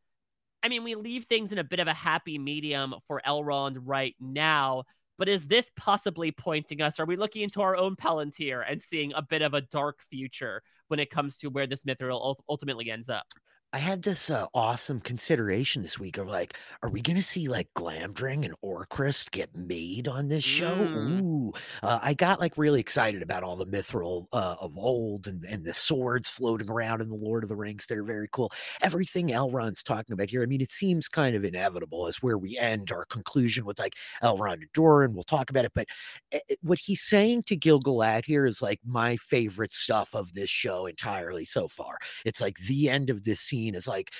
I 0.64 0.68
mean, 0.68 0.84
we 0.84 0.96
leave 0.96 1.26
things 1.26 1.52
in 1.52 1.58
a 1.58 1.64
bit 1.64 1.80
of 1.80 1.88
a 1.88 1.94
happy 1.94 2.38
medium 2.38 2.96
for 3.08 3.22
Elrond 3.26 3.78
right 3.84 4.16
now. 4.20 4.84
But 5.18 5.30
is 5.30 5.46
this 5.46 5.70
possibly 5.76 6.32
pointing 6.32 6.82
us? 6.82 7.00
Are 7.00 7.06
we 7.06 7.18
looking 7.18 7.42
into 7.42 7.62
our 7.62 7.76
own 7.76 7.98
Palantir 7.98 8.64
and 8.70 8.82
seeing 8.82 9.12
a 9.14 9.22
bit 9.22 9.42
of 9.42 9.54
a 9.54 9.62
dark 9.62 10.02
future 10.10 10.62
when 10.88 11.00
it 11.00 11.12
comes 11.12 11.38
to 11.40 11.48
where 11.48 11.68
this 11.68 11.84
Mithril 11.84 12.36
ultimately 12.48 12.90
ends 12.90 13.10
up? 13.10 13.26
I 13.72 13.78
had 13.78 14.02
this 14.02 14.32
uh, 14.32 14.48
awesome 14.56 15.00
consideration 15.00 15.84
this 15.84 16.00
week 16.00 16.18
of 16.18 16.28
like, 16.28 16.58
are 16.82 16.90
we 16.90 17.02
going 17.04 17.18
to 17.18 17.22
see 17.22 17.48
like 17.48 17.68
Glamdring 17.76 18.44
and 18.44 18.56
Orcrist 18.64 19.30
get 19.30 19.56
made 19.56 20.08
on 20.08 20.28
this 20.28 20.44
show? 20.44 20.76
Mm. 20.76 21.22
Ooh, 21.22 21.54
uh, 21.84 22.00
I 22.02 22.16
got 22.16 22.40
like 22.40 22.58
really 22.58 22.80
excited 22.80 23.22
about 23.22 23.44
all 23.44 23.56
the 23.56 23.68
mithril 23.68 24.26
uh, 24.34 24.56
of 24.60 24.76
old 24.76 25.28
and, 25.28 25.46
and 25.46 25.64
the 25.64 25.76
swords 25.76 26.28
floating 26.30 26.68
around 26.68 27.02
in 27.02 27.10
the 27.10 27.16
Lord 27.16 27.44
of 27.44 27.50
the 27.50 27.56
Rings. 27.56 27.86
They're 27.86 28.04
very 28.04 28.28
cool. 28.32 28.52
Everything 28.82 29.28
Elrond's 29.28 29.84
talking 29.84 30.14
about 30.14 30.32
here, 30.32 30.42
I 30.42 30.48
mean, 30.48 30.62
it 30.62 30.72
seems 30.72 31.08
kind 31.08 31.36
of 31.36 31.46
inevitable 31.46 32.08
as 32.08 32.24
where 32.24 32.40
we 32.40 32.58
end 32.58 32.92
our 32.92 33.06
conclusion 33.06 33.66
with 33.66 33.78
like 33.78 33.94
Elrond 34.24 34.54
and 34.54 34.74
Durin. 34.74 35.14
We'll 35.14 35.24
talk 35.24 35.52
about 35.52 35.66
it, 35.66 35.74
but 35.76 35.88
eh, 36.32 36.40
eh, 36.50 36.56
what 36.64 36.80
he's 36.80 37.04
saying 37.04 37.44
to 37.44 37.56
Gilgalad 37.56 38.26
here 38.26 38.48
is 38.48 38.64
like 38.64 38.80
my 38.84 39.16
favorite 39.18 39.76
stuff 39.76 40.16
of 40.16 40.34
this 40.34 40.50
show 40.50 40.88
entirely 40.88 41.46
so 41.46 41.68
far. 41.68 42.00
It's 42.26 42.42
like 42.42 42.58
the 42.68 42.90
end 42.90 43.12
of 43.12 43.22
this 43.22 43.42
scene 43.42 43.59
is 43.68 43.88
like 43.88 44.12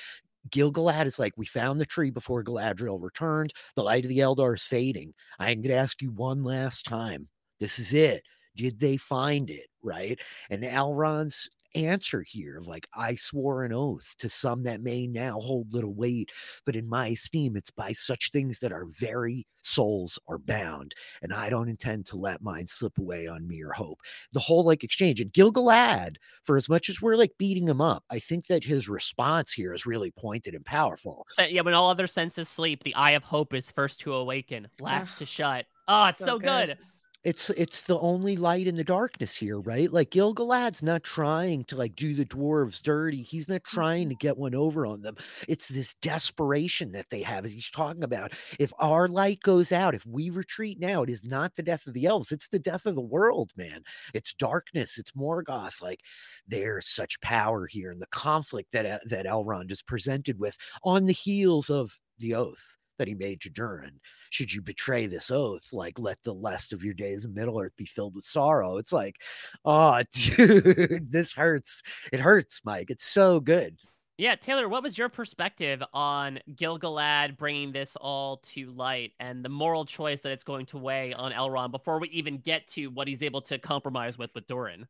Gilgalad 0.50 1.06
is 1.06 1.18
like, 1.18 1.34
we 1.36 1.46
found 1.46 1.80
the 1.80 1.86
tree 1.86 2.10
before 2.10 2.42
Galadriel 2.42 3.02
returned. 3.02 3.52
The 3.76 3.82
light 3.82 4.04
of 4.04 4.08
the 4.08 4.18
Eldar 4.18 4.54
is 4.54 4.62
fading. 4.64 5.14
I'm 5.38 5.60
going 5.60 5.74
to 5.74 5.74
ask 5.74 6.00
you 6.00 6.10
one 6.10 6.42
last 6.42 6.86
time. 6.86 7.28
This 7.58 7.78
is 7.78 7.92
it. 7.92 8.22
Did 8.56 8.80
they 8.80 8.96
find 8.96 9.50
it? 9.50 9.66
Right. 9.82 10.20
And 10.50 10.62
Elrond's 10.62 11.48
answer 11.74 12.22
here 12.22 12.58
of 12.58 12.66
like, 12.66 12.88
I 12.94 13.14
swore 13.14 13.64
an 13.64 13.72
oath 13.72 14.14
to 14.18 14.28
some 14.28 14.64
that 14.64 14.82
may 14.82 15.06
now 15.06 15.38
hold 15.38 15.72
little 15.72 15.94
weight, 15.94 16.30
but 16.66 16.76
in 16.76 16.88
my 16.88 17.08
esteem, 17.08 17.56
it's 17.56 17.70
by 17.70 17.92
such 17.92 18.30
things 18.30 18.58
that 18.58 18.72
our 18.72 18.86
very 18.86 19.46
souls 19.62 20.18
are 20.28 20.38
bound. 20.38 20.94
And 21.22 21.32
I 21.32 21.48
don't 21.50 21.68
intend 21.68 22.06
to 22.06 22.16
let 22.16 22.42
mine 22.42 22.66
slip 22.66 22.98
away 22.98 23.26
on 23.26 23.46
mere 23.46 23.72
hope. 23.72 24.00
The 24.32 24.40
whole 24.40 24.64
like 24.64 24.82
exchange 24.82 25.20
and 25.20 25.32
Gilgalad, 25.32 26.16
for 26.42 26.56
as 26.56 26.68
much 26.68 26.88
as 26.88 27.00
we're 27.00 27.16
like 27.16 27.32
beating 27.38 27.68
him 27.68 27.80
up, 27.80 28.04
I 28.10 28.18
think 28.18 28.46
that 28.48 28.64
his 28.64 28.88
response 28.88 29.52
here 29.52 29.72
is 29.72 29.86
really 29.86 30.10
pointed 30.10 30.54
and 30.54 30.64
powerful. 30.64 31.24
So, 31.28 31.44
yeah, 31.44 31.60
when 31.62 31.74
all 31.74 31.90
other 31.90 32.06
senses 32.06 32.48
sleep, 32.48 32.82
the 32.82 32.94
eye 32.94 33.12
of 33.12 33.22
hope 33.22 33.54
is 33.54 33.70
first 33.70 34.00
to 34.00 34.14
awaken, 34.14 34.68
last 34.80 35.18
to 35.18 35.26
shut. 35.26 35.66
Oh, 35.86 36.06
it's 36.06 36.18
so, 36.18 36.26
So 36.26 36.38
good. 36.38 36.68
good. 36.68 36.78
It's 37.22 37.50
it's 37.50 37.82
the 37.82 37.98
only 37.98 38.34
light 38.36 38.66
in 38.66 38.76
the 38.76 38.84
darkness 38.84 39.36
here, 39.36 39.60
right? 39.60 39.92
Like 39.92 40.10
Gilgalad's 40.10 40.82
not 40.82 41.02
trying 41.02 41.64
to 41.64 41.76
like 41.76 41.94
do 41.94 42.14
the 42.14 42.24
dwarves 42.24 42.80
dirty. 42.80 43.22
He's 43.22 43.46
not 43.46 43.62
trying 43.62 44.04
mm-hmm. 44.04 44.10
to 44.10 44.14
get 44.16 44.38
one 44.38 44.54
over 44.54 44.86
on 44.86 45.02
them. 45.02 45.16
It's 45.46 45.68
this 45.68 45.94
desperation 45.96 46.92
that 46.92 47.10
they 47.10 47.20
have 47.22 47.44
as 47.44 47.52
he's 47.52 47.70
talking 47.70 48.04
about. 48.04 48.32
If 48.58 48.72
our 48.78 49.06
light 49.06 49.42
goes 49.42 49.70
out, 49.70 49.94
if 49.94 50.06
we 50.06 50.30
retreat 50.30 50.80
now, 50.80 51.02
it 51.02 51.10
is 51.10 51.22
not 51.22 51.54
the 51.56 51.62
death 51.62 51.86
of 51.86 51.92
the 51.92 52.06
elves, 52.06 52.32
it's 52.32 52.48
the 52.48 52.58
death 52.58 52.86
of 52.86 52.94
the 52.94 53.02
world, 53.02 53.52
man. 53.54 53.82
It's 54.14 54.32
darkness, 54.32 54.96
it's 54.96 55.12
Morgoth. 55.12 55.82
Like 55.82 56.00
there's 56.48 56.86
such 56.86 57.20
power 57.20 57.66
here 57.66 57.90
and 57.90 58.00
the 58.00 58.06
conflict 58.06 58.72
that 58.72 58.86
uh, 58.86 58.98
that 59.06 59.26
Elrond 59.26 59.70
is 59.70 59.82
presented 59.82 60.38
with 60.38 60.56
on 60.84 61.04
the 61.04 61.12
heels 61.12 61.68
of 61.68 61.98
the 62.18 62.34
oath 62.34 62.78
that 63.00 63.08
he 63.08 63.14
made 63.14 63.40
to 63.40 63.48
Durin. 63.48 63.98
Should 64.28 64.52
you 64.52 64.60
betray 64.60 65.06
this 65.06 65.30
oath, 65.30 65.72
like 65.72 65.98
let 65.98 66.22
the 66.22 66.34
rest 66.34 66.74
of 66.74 66.84
your 66.84 66.92
days 66.92 67.24
in 67.24 67.32
Middle 67.32 67.58
Earth 67.58 67.72
be 67.78 67.86
filled 67.86 68.14
with 68.14 68.26
sorrow? 68.26 68.76
It's 68.76 68.92
like, 68.92 69.16
oh, 69.64 70.02
dude, 70.12 71.10
this 71.10 71.32
hurts. 71.32 71.82
It 72.12 72.20
hurts, 72.20 72.60
Mike. 72.62 72.90
It's 72.90 73.06
so 73.06 73.40
good. 73.40 73.78
Yeah, 74.18 74.34
Taylor, 74.34 74.68
what 74.68 74.82
was 74.82 74.98
your 74.98 75.08
perspective 75.08 75.82
on 75.94 76.40
Gilgalad 76.52 77.38
bringing 77.38 77.72
this 77.72 77.96
all 77.98 78.42
to 78.52 78.70
light 78.72 79.12
and 79.18 79.42
the 79.42 79.48
moral 79.48 79.86
choice 79.86 80.20
that 80.20 80.32
it's 80.32 80.44
going 80.44 80.66
to 80.66 80.76
weigh 80.76 81.14
on 81.14 81.32
Elrond 81.32 81.70
before 81.70 81.98
we 81.98 82.08
even 82.10 82.36
get 82.36 82.68
to 82.68 82.88
what 82.88 83.08
he's 83.08 83.22
able 83.22 83.40
to 83.40 83.58
compromise 83.58 84.18
with 84.18 84.30
with 84.34 84.46
Durin? 84.46 84.86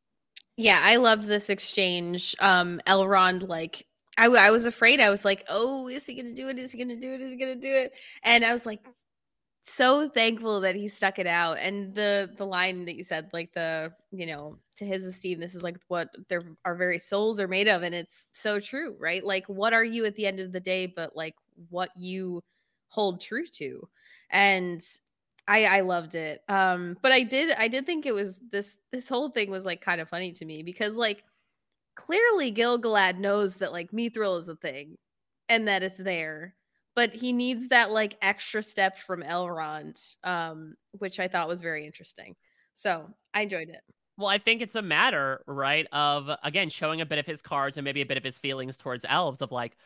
Yeah, 0.56 0.80
I 0.82 0.96
loved 0.96 1.28
this 1.28 1.48
exchange. 1.48 2.34
Um, 2.40 2.80
Elrond, 2.88 3.48
like, 3.48 3.86
I, 4.28 4.50
was 4.50 4.66
afraid. 4.66 5.00
I 5.00 5.10
was 5.10 5.24
like, 5.24 5.44
oh, 5.48 5.88
is 5.88 6.06
he 6.06 6.14
gonna 6.14 6.34
do 6.34 6.48
it? 6.48 6.58
Is 6.58 6.72
he 6.72 6.78
gonna 6.78 6.96
do 7.00 7.12
it? 7.12 7.20
Is 7.20 7.32
he 7.32 7.38
gonna 7.38 7.56
do 7.56 7.72
it? 7.72 7.94
And 8.22 8.44
I 8.44 8.52
was 8.52 8.66
like, 8.66 8.80
so 9.62 10.08
thankful 10.08 10.60
that 10.62 10.74
he 10.74 10.88
stuck 10.88 11.18
it 11.18 11.26
out. 11.26 11.58
And 11.58 11.94
the 11.94 12.30
the 12.36 12.46
line 12.46 12.84
that 12.86 12.96
you 12.96 13.04
said, 13.04 13.30
like 13.32 13.52
the 13.52 13.92
you 14.10 14.26
know, 14.26 14.58
to 14.76 14.84
his 14.84 15.04
esteem, 15.04 15.38
this 15.38 15.54
is 15.54 15.62
like 15.62 15.76
what 15.88 16.14
their 16.28 16.42
our 16.64 16.74
very 16.74 16.98
souls 16.98 17.40
are 17.40 17.48
made 17.48 17.68
of, 17.68 17.82
and 17.82 17.94
it's 17.94 18.26
so 18.30 18.60
true, 18.60 18.96
right? 18.98 19.24
Like, 19.24 19.46
what 19.46 19.72
are 19.72 19.84
you 19.84 20.04
at 20.06 20.16
the 20.16 20.26
end 20.26 20.40
of 20.40 20.52
the 20.52 20.60
day, 20.60 20.86
but 20.86 21.16
like 21.16 21.34
what 21.68 21.90
you 21.96 22.42
hold 22.88 23.20
true 23.20 23.46
to, 23.46 23.88
and 24.30 24.82
I 25.46 25.64
I 25.66 25.80
loved 25.80 26.14
it. 26.14 26.42
Um, 26.48 26.96
but 27.02 27.12
I 27.12 27.22
did 27.22 27.52
I 27.52 27.68
did 27.68 27.86
think 27.86 28.06
it 28.06 28.12
was 28.14 28.40
this 28.50 28.76
this 28.92 29.08
whole 29.08 29.30
thing 29.30 29.50
was 29.50 29.64
like 29.64 29.80
kind 29.80 30.00
of 30.00 30.08
funny 30.08 30.32
to 30.32 30.44
me 30.44 30.62
because 30.62 30.96
like 30.96 31.24
clearly 32.00 32.52
Gilgalad 32.52 33.18
knows 33.18 33.56
that 33.56 33.72
like 33.72 33.90
Mithril 33.92 34.38
is 34.38 34.48
a 34.48 34.56
thing 34.56 34.96
and 35.48 35.68
that 35.68 35.82
it's 35.82 35.98
there, 35.98 36.54
but 36.96 37.14
he 37.14 37.32
needs 37.32 37.68
that 37.68 37.90
like 37.90 38.16
extra 38.22 38.62
step 38.62 38.98
from 38.98 39.22
Elrond, 39.22 40.16
um, 40.24 40.74
which 40.92 41.20
I 41.20 41.28
thought 41.28 41.48
was 41.48 41.60
very 41.60 41.84
interesting. 41.84 42.34
So 42.74 43.10
I 43.34 43.42
enjoyed 43.42 43.68
it. 43.68 43.80
Well, 44.16 44.28
I 44.28 44.38
think 44.38 44.62
it's 44.62 44.74
a 44.74 44.82
matter, 44.82 45.42
right, 45.46 45.86
of 45.92 46.30
again 46.42 46.70
showing 46.70 47.00
a 47.00 47.06
bit 47.06 47.18
of 47.18 47.26
his 47.26 47.42
cards 47.42 47.76
and 47.76 47.84
maybe 47.84 48.00
a 48.00 48.06
bit 48.06 48.18
of 48.18 48.24
his 48.24 48.38
feelings 48.38 48.76
towards 48.76 49.04
elves 49.08 49.40
of 49.40 49.50
like, 49.50 49.76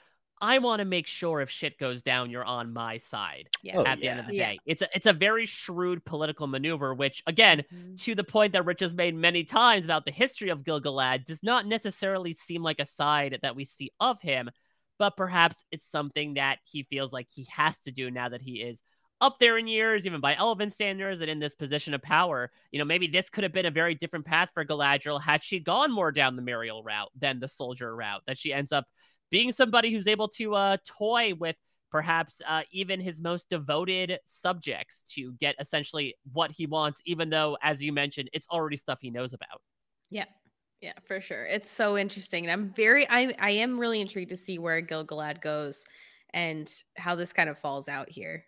I 0.40 0.58
want 0.58 0.80
to 0.80 0.84
make 0.84 1.06
sure 1.06 1.40
if 1.40 1.48
shit 1.50 1.78
goes 1.78 2.02
down, 2.02 2.28
you're 2.30 2.44
on 2.44 2.72
my 2.72 2.98
side 2.98 3.48
Yeah. 3.62 3.78
Oh, 3.78 3.86
at 3.86 4.00
the 4.00 4.08
end 4.08 4.20
of 4.20 4.26
yeah. 4.26 4.30
the 4.30 4.36
Yeah. 4.36 4.50
day. 4.52 4.58
It's 4.66 4.82
a 4.82 4.88
it's 4.94 5.06
a 5.06 5.12
very 5.12 5.46
shrewd 5.46 6.04
political 6.04 6.46
maneuver, 6.46 6.94
which 6.94 7.22
again, 7.26 7.64
Mhm. 7.72 8.00
to 8.02 8.14
the 8.14 8.24
point 8.24 8.52
that 8.52 8.64
Rich 8.64 8.80
has 8.80 8.94
made 8.94 9.14
many 9.14 9.44
times 9.44 9.84
about 9.84 10.04
the 10.04 10.10
history 10.12 10.48
of 10.50 10.64
Gilgalad, 10.64 11.24
does 11.24 11.42
not 11.42 11.66
necessarily 11.66 12.32
seem 12.32 12.62
like 12.62 12.80
a 12.80 12.86
side 12.86 13.38
that 13.42 13.56
we 13.56 13.64
see 13.64 13.90
of 14.00 14.20
him, 14.20 14.50
but 14.98 15.16
perhaps 15.16 15.64
it's 15.70 15.86
something 15.88 16.34
that 16.34 16.58
he 16.64 16.82
feels 16.84 17.12
like 17.12 17.28
he 17.30 17.44
has 17.50 17.78
to 17.80 17.90
do 17.92 18.10
now 18.10 18.28
that 18.28 18.42
he 18.42 18.60
is 18.60 18.82
up 19.20 19.38
there 19.38 19.56
in 19.56 19.66
years, 19.68 20.04
even 20.04 20.20
by 20.20 20.34
Elven 20.34 20.70
standards, 20.70 21.20
and 21.20 21.30
in 21.30 21.38
this 21.38 21.54
position 21.54 21.94
of 21.94 22.02
power. 22.02 22.50
You 22.72 22.78
know, 22.80 22.84
maybe 22.84 23.06
this 23.06 23.30
could 23.30 23.44
have 23.44 23.52
been 23.52 23.64
a 23.64 23.70
very 23.70 23.94
different 23.94 24.26
path 24.26 24.50
for 24.52 24.64
Galadriel 24.64 25.20
had 25.22 25.42
she 25.42 25.60
gone 25.60 25.92
more 25.92 26.12
down 26.12 26.36
the 26.36 26.42
Míriel 26.42 26.84
route 26.84 27.10
than 27.16 27.38
the 27.40 27.48
soldier 27.48 27.94
route. 27.94 28.22
That 28.26 28.36
she 28.36 28.52
ends 28.52 28.72
up 28.72 28.86
being 29.34 29.50
somebody 29.50 29.92
who's 29.92 30.06
able 30.06 30.28
to 30.28 30.54
uh, 30.54 30.76
toy 30.86 31.34
with 31.34 31.56
perhaps 31.90 32.40
uh, 32.46 32.62
even 32.70 33.00
his 33.00 33.20
most 33.20 33.50
devoted 33.50 34.16
subjects 34.26 35.02
to 35.12 35.32
get 35.40 35.56
essentially 35.58 36.14
what 36.32 36.52
he 36.52 36.66
wants, 36.66 37.02
even 37.04 37.30
though, 37.30 37.58
as 37.60 37.82
you 37.82 37.92
mentioned, 37.92 38.30
it's 38.32 38.46
already 38.48 38.76
stuff 38.76 39.00
he 39.00 39.10
knows 39.10 39.32
about. 39.32 39.60
Yeah. 40.08 40.26
Yeah, 40.80 40.92
for 41.04 41.20
sure. 41.20 41.44
It's 41.46 41.68
so 41.68 41.98
interesting. 41.98 42.44
And 42.44 42.52
I'm 42.52 42.72
very 42.74 43.08
I 43.10 43.34
I 43.40 43.50
am 43.50 43.76
really 43.76 44.00
intrigued 44.00 44.30
to 44.30 44.36
see 44.36 44.60
where 44.60 44.80
Gil-galad 44.80 45.40
goes 45.40 45.84
and 46.32 46.72
how 46.96 47.16
this 47.16 47.32
kind 47.32 47.50
of 47.50 47.58
falls 47.58 47.88
out 47.88 48.08
here. 48.08 48.44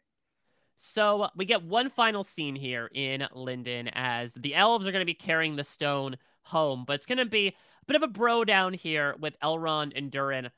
So 0.79 1.23
uh, 1.23 1.31
we 1.35 1.47
get 1.47 1.65
one 1.65 1.91
final 1.91 2.23
scene 2.23 2.55
here 2.55 2.89
in 2.95 3.27
Lindon 3.35 3.89
as 3.89 4.33
the 4.35 4.55
elves 4.55 4.87
are 4.87 4.93
going 4.93 5.03
to 5.03 5.05
be 5.05 5.15
carrying 5.15 5.57
the 5.57 5.65
stone 5.65 6.17
home, 6.43 6.85
but 6.87 6.93
it's 6.93 7.07
going 7.07 7.19
to 7.19 7.25
be 7.25 7.49
a 7.49 7.87
bit 7.89 7.97
of 7.97 8.05
a 8.05 8.09
bro 8.09 8.45
down 8.45 8.73
here 8.73 9.17
with 9.19 9.35
Elrond 9.43 9.97
and 9.97 10.13
Durin. 10.13 10.51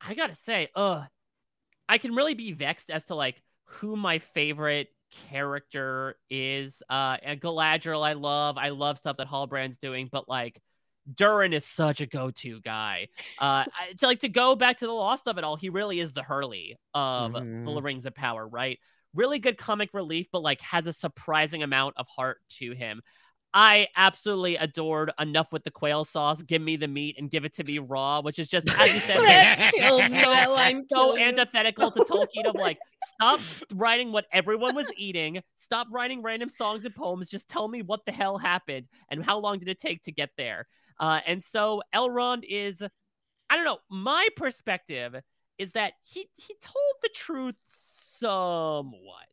I 0.00 0.14
gotta 0.14 0.34
say, 0.34 0.68
uh, 0.74 1.04
I 1.88 1.98
can 1.98 2.14
really 2.14 2.34
be 2.34 2.52
vexed 2.52 2.90
as 2.90 3.04
to 3.06 3.14
like 3.14 3.42
who 3.64 3.96
my 3.96 4.18
favorite 4.18 4.88
character 5.30 6.16
is. 6.30 6.82
Uh, 6.88 7.16
and 7.22 7.40
Galadriel, 7.40 8.06
I 8.06 8.14
love. 8.14 8.58
I 8.58 8.70
love 8.70 8.98
stuff 8.98 9.16
that 9.18 9.28
Halbrand's 9.28 9.78
doing, 9.78 10.08
but 10.10 10.28
like 10.28 10.60
Durin 11.14 11.52
is 11.52 11.64
such 11.64 12.00
a 12.00 12.06
go-to 12.06 12.60
guy. 12.60 13.08
Uh, 13.40 13.64
to 13.98 14.06
like 14.06 14.20
to 14.20 14.28
go 14.28 14.56
back 14.56 14.78
to 14.78 14.86
the 14.86 14.92
lost 14.92 15.28
of 15.28 15.38
it 15.38 15.44
all, 15.44 15.56
he 15.56 15.68
really 15.68 16.00
is 16.00 16.12
the 16.12 16.22
Hurley 16.22 16.76
of 16.94 17.32
Mhm. 17.32 17.64
the 17.64 17.82
Rings 17.82 18.06
of 18.06 18.14
Power, 18.14 18.46
right? 18.46 18.78
Really 19.14 19.38
good 19.38 19.56
comic 19.56 19.90
relief, 19.94 20.26
but 20.32 20.42
like 20.42 20.60
has 20.60 20.86
a 20.86 20.92
surprising 20.92 21.62
amount 21.62 21.94
of 21.96 22.06
heart 22.08 22.38
to 22.58 22.72
him. 22.72 23.02
I 23.58 23.88
absolutely 23.96 24.56
adored 24.56 25.12
enough 25.18 25.50
with 25.50 25.64
the 25.64 25.70
quail 25.70 26.04
sauce. 26.04 26.42
Give 26.42 26.60
me 26.60 26.76
the 26.76 26.88
meat 26.88 27.16
and 27.18 27.30
give 27.30 27.46
it 27.46 27.54
to 27.54 27.64
me 27.64 27.78
raw, 27.78 28.20
which 28.20 28.38
is 28.38 28.48
just 28.48 28.68
as 28.78 28.92
you 28.92 29.00
said, 29.00 29.16
That 29.16 29.70
so- 29.74 29.78
killed 29.78 30.10
me. 30.10 30.18
That 30.18 30.50
line 30.50 30.84
so 30.92 31.14
killed 31.14 31.18
antithetical 31.20 31.90
to 31.92 32.00
Tolkien 32.00 32.44
of 32.46 32.54
like, 32.54 32.78
stop 33.14 33.40
writing 33.72 34.12
what 34.12 34.26
everyone 34.30 34.74
was 34.74 34.92
eating, 34.98 35.42
stop 35.56 35.86
writing 35.90 36.20
random 36.20 36.50
songs 36.50 36.84
and 36.84 36.94
poems, 36.94 37.30
just 37.30 37.48
tell 37.48 37.66
me 37.66 37.80
what 37.80 38.04
the 38.04 38.12
hell 38.12 38.36
happened 38.36 38.88
and 39.10 39.24
how 39.24 39.38
long 39.38 39.58
did 39.58 39.68
it 39.68 39.78
take 39.78 40.02
to 40.02 40.12
get 40.12 40.28
there. 40.36 40.66
Uh, 41.00 41.20
and 41.26 41.42
so 41.42 41.80
Elrond 41.94 42.42
is, 42.46 42.82
I 43.48 43.56
don't 43.56 43.64
know, 43.64 43.78
my 43.88 44.28
perspective 44.36 45.16
is 45.56 45.72
that 45.72 45.94
he 46.02 46.28
he 46.34 46.54
told 46.60 46.94
the 47.02 47.08
truth 47.14 47.56
somewhat. 48.18 49.24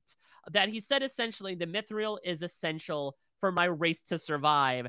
That 0.54 0.70
he 0.70 0.80
said 0.80 1.04
essentially 1.04 1.56
the 1.56 1.68
mithril 1.68 2.20
is 2.24 2.42
essential 2.42 3.18
for 3.44 3.52
my 3.52 3.66
race 3.66 4.02
to 4.04 4.18
survive. 4.18 4.88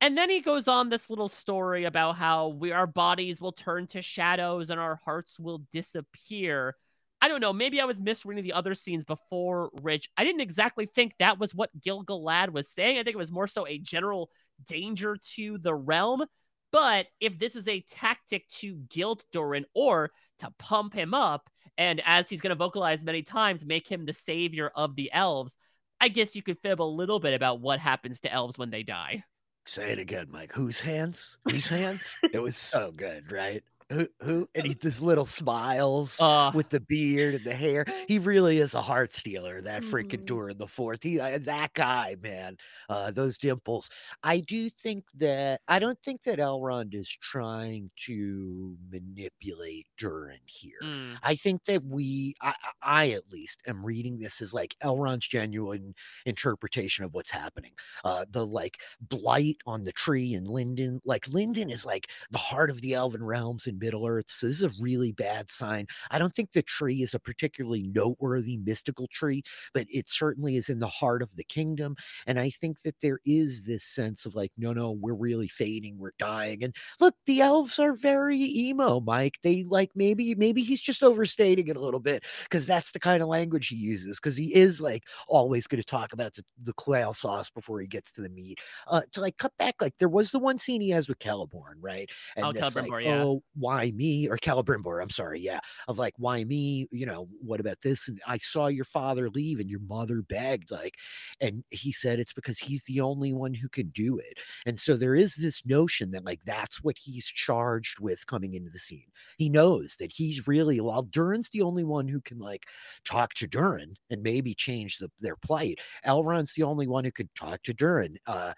And 0.00 0.18
then 0.18 0.28
he 0.28 0.40
goes 0.40 0.66
on 0.66 0.88
this 0.88 1.08
little 1.08 1.28
story 1.28 1.84
about 1.84 2.16
how 2.16 2.48
we 2.48 2.72
our 2.72 2.88
bodies 2.88 3.40
will 3.40 3.52
turn 3.52 3.86
to 3.88 4.02
shadows 4.02 4.70
and 4.70 4.80
our 4.80 4.96
hearts 5.04 5.38
will 5.38 5.62
disappear. 5.70 6.74
I 7.20 7.28
don't 7.28 7.40
know. 7.40 7.52
Maybe 7.52 7.80
I 7.80 7.84
was 7.84 8.00
misreading 8.00 8.42
the 8.42 8.54
other 8.54 8.74
scenes 8.74 9.04
before 9.04 9.70
Rich. 9.82 10.10
I 10.16 10.24
didn't 10.24 10.40
exactly 10.40 10.84
think 10.84 11.14
that 11.20 11.38
was 11.38 11.54
what 11.54 11.70
Gil-galad 11.80 12.50
was 12.50 12.68
saying. 12.68 12.98
I 12.98 13.04
think 13.04 13.14
it 13.14 13.18
was 13.18 13.30
more 13.30 13.46
so 13.46 13.68
a 13.68 13.78
general 13.78 14.30
danger 14.66 15.16
to 15.36 15.58
the 15.58 15.72
realm. 15.76 16.24
But 16.72 17.06
if 17.20 17.38
this 17.38 17.54
is 17.54 17.68
a 17.68 17.84
tactic 17.88 18.48
to 18.58 18.74
guilt 18.90 19.24
Durin 19.30 19.64
or 19.76 20.10
to 20.40 20.52
pump 20.58 20.92
him 20.92 21.14
up, 21.14 21.48
and 21.78 22.02
as 22.04 22.28
he's 22.28 22.40
going 22.40 22.50
to 22.50 22.56
vocalize 22.56 23.04
many 23.04 23.22
times, 23.22 23.64
make 23.64 23.86
him 23.86 24.06
the 24.06 24.12
savior 24.12 24.72
of 24.74 24.96
the 24.96 25.12
elves, 25.12 25.56
I 26.02 26.08
guess 26.08 26.34
you 26.34 26.42
could 26.42 26.58
fib 26.58 26.82
a 26.82 26.82
little 26.82 27.20
bit 27.20 27.32
about 27.32 27.60
what 27.60 27.78
happens 27.78 28.18
to 28.20 28.32
elves 28.32 28.58
when 28.58 28.70
they 28.70 28.82
die. 28.82 29.22
Say 29.66 29.92
it 29.92 30.00
again, 30.00 30.26
Mike. 30.32 30.50
Whose 30.50 30.80
hands? 30.80 31.38
Whose 31.48 31.68
hands? 31.68 32.16
it 32.32 32.42
was 32.42 32.56
so 32.56 32.90
good, 32.90 33.30
right? 33.30 33.62
Who? 33.92 34.08
Who? 34.22 34.48
And 34.54 34.66
he 34.66 34.74
these 34.74 35.00
little 35.00 35.26
smiles 35.26 36.20
Uh, 36.20 36.52
with 36.52 36.70
the 36.70 36.80
beard 36.80 37.34
and 37.34 37.44
the 37.44 37.54
hair. 37.54 37.84
He 38.08 38.18
really 38.18 38.58
is 38.58 38.74
a 38.74 38.82
heart 38.82 39.14
stealer. 39.14 39.60
That 39.62 39.82
Mm-hmm. 39.82 39.90
freaking 39.94 40.24
Durin 40.24 40.58
the 40.58 40.66
Fourth. 40.66 41.02
He, 41.02 41.20
uh, 41.20 41.38
that 41.42 41.74
guy, 41.74 42.16
man. 42.20 42.56
Uh, 42.88 43.10
those 43.10 43.38
dimples. 43.38 43.90
I 44.22 44.40
do 44.40 44.70
think 44.70 45.04
that 45.14 45.60
I 45.68 45.78
don't 45.78 45.98
think 46.02 46.22
that 46.24 46.38
Elrond 46.38 46.94
is 46.94 47.08
trying 47.10 47.90
to 48.06 48.76
manipulate 48.90 49.86
Durin 49.96 50.40
here. 50.46 50.72
mm, 50.82 51.18
I 51.22 51.34
think 51.36 51.64
that 51.66 51.84
we, 51.84 52.34
I, 52.40 52.54
I 52.82 53.10
at 53.10 53.30
least 53.30 53.62
am 53.66 53.84
reading 53.84 54.18
this 54.18 54.40
as 54.40 54.54
like 54.54 54.76
Elrond's 54.82 55.28
genuine 55.28 55.94
interpretation 56.26 57.04
of 57.04 57.14
what's 57.14 57.30
happening. 57.30 57.72
Uh, 58.04 58.24
the 58.30 58.46
like 58.46 58.80
blight 59.00 59.58
on 59.66 59.84
the 59.84 59.92
tree 59.92 60.34
in 60.34 60.44
Lindon, 60.44 61.00
like 61.04 61.28
Lindon 61.28 61.70
is 61.70 61.84
like 61.84 62.10
the 62.30 62.38
heart 62.38 62.70
of 62.70 62.80
the 62.80 62.94
Elven 62.94 63.22
realms 63.22 63.66
in 63.66 63.78
Middle 63.82 64.06
Earth. 64.06 64.26
So 64.28 64.46
this 64.46 64.62
is 64.62 64.72
a 64.78 64.82
really 64.82 65.12
bad 65.12 65.50
sign. 65.50 65.86
I 66.10 66.18
don't 66.18 66.34
think 66.34 66.52
the 66.52 66.62
tree 66.62 67.02
is 67.02 67.14
a 67.14 67.18
particularly 67.18 67.82
noteworthy 67.82 68.56
mystical 68.56 69.08
tree, 69.08 69.42
but 69.74 69.86
it 69.90 70.08
certainly 70.08 70.56
is 70.56 70.68
in 70.68 70.78
the 70.78 70.86
heart 70.86 71.20
of 71.20 71.34
the 71.36 71.44
kingdom. 71.44 71.96
And 72.26 72.38
I 72.38 72.50
think 72.50 72.82
that 72.82 72.94
there 73.02 73.18
is 73.26 73.62
this 73.62 73.84
sense 73.84 74.24
of 74.24 74.34
like, 74.36 74.52
no, 74.56 74.72
no, 74.72 74.92
we're 74.92 75.14
really 75.14 75.48
fading, 75.48 75.98
we're 75.98 76.12
dying. 76.18 76.62
And 76.62 76.74
look, 77.00 77.14
the 77.26 77.40
elves 77.40 77.78
are 77.78 77.92
very 77.92 78.38
emo, 78.38 79.00
Mike. 79.00 79.38
They 79.42 79.64
like 79.64 79.90
maybe 79.96 80.34
maybe 80.36 80.62
he's 80.62 80.80
just 80.80 81.02
overstating 81.02 81.66
it 81.68 81.76
a 81.76 81.80
little 81.80 82.00
bit 82.00 82.24
because 82.44 82.66
that's 82.66 82.92
the 82.92 83.00
kind 83.00 83.22
of 83.22 83.28
language 83.28 83.68
he 83.68 83.76
uses. 83.76 84.20
Because 84.20 84.36
he 84.36 84.54
is 84.54 84.80
like 84.80 85.04
always 85.28 85.66
going 85.66 85.80
to 85.82 85.86
talk 85.86 86.12
about 86.12 86.34
the, 86.34 86.44
the 86.62 86.72
quail 86.74 87.12
sauce 87.12 87.50
before 87.50 87.80
he 87.80 87.86
gets 87.88 88.12
to 88.12 88.20
the 88.22 88.28
meat. 88.28 88.58
Uh, 88.86 89.02
to 89.12 89.20
like 89.20 89.36
cut 89.38 89.52
back, 89.58 89.74
like 89.80 89.94
there 89.98 90.08
was 90.08 90.30
the 90.30 90.38
one 90.38 90.58
scene 90.58 90.80
he 90.80 90.90
has 90.90 91.08
with 91.08 91.18
Celeborn, 91.18 91.74
right? 91.80 92.08
And 92.36 92.46
Oh, 92.46 92.52
this, 92.52 92.74
like, 92.76 92.90
yeah. 93.04 93.22
oh, 93.24 93.42
why 93.54 93.71
me? 93.94 94.28
Or 94.28 94.36
Celebrimbor, 94.36 95.02
I'm 95.02 95.10
sorry, 95.10 95.40
yeah. 95.40 95.60
Of 95.88 95.98
like, 95.98 96.14
why 96.18 96.44
me? 96.44 96.86
You 96.90 97.06
know, 97.06 97.28
what 97.40 97.60
about 97.60 97.80
this? 97.82 98.08
And 98.08 98.20
I 98.26 98.38
saw 98.38 98.66
your 98.66 98.84
father 98.84 99.30
leave 99.30 99.60
and 99.60 99.70
your 99.70 99.80
mother 99.80 100.22
begged, 100.28 100.70
like, 100.70 100.96
and 101.40 101.64
he 101.70 101.92
said 101.92 102.18
it's 102.18 102.32
because 102.32 102.58
he's 102.58 102.82
the 102.84 103.00
only 103.00 103.32
one 103.32 103.54
who 103.54 103.68
can 103.68 103.88
do 103.90 104.18
it. 104.18 104.38
And 104.66 104.78
so 104.78 104.96
there 104.96 105.14
is 105.14 105.34
this 105.34 105.64
notion 105.66 106.10
that 106.12 106.24
like 106.24 106.40
that's 106.44 106.82
what 106.82 106.96
he's 106.98 107.26
charged 107.26 108.00
with 108.00 108.26
coming 108.26 108.54
into 108.54 108.70
the 108.70 108.78
scene. 108.78 109.06
He 109.38 109.48
knows 109.48 109.96
that 109.98 110.12
he's 110.12 110.46
really 110.46 110.80
while 110.80 111.02
Durin's 111.02 111.50
the 111.50 111.62
only 111.62 111.84
one 111.84 112.08
who 112.08 112.20
can 112.20 112.38
like 112.38 112.66
talk 113.04 113.34
to 113.34 113.46
Durin 113.46 113.94
and 114.10 114.22
maybe 114.22 114.54
change 114.54 114.98
the, 114.98 115.10
their 115.20 115.36
plight. 115.36 115.78
Elrond's 116.04 116.54
the 116.54 116.62
only 116.62 116.86
one 116.86 117.04
who 117.04 117.12
could 117.12 117.34
talk 117.34 117.62
to 117.64 117.74
Durin. 117.74 118.18
Uh 118.26 118.52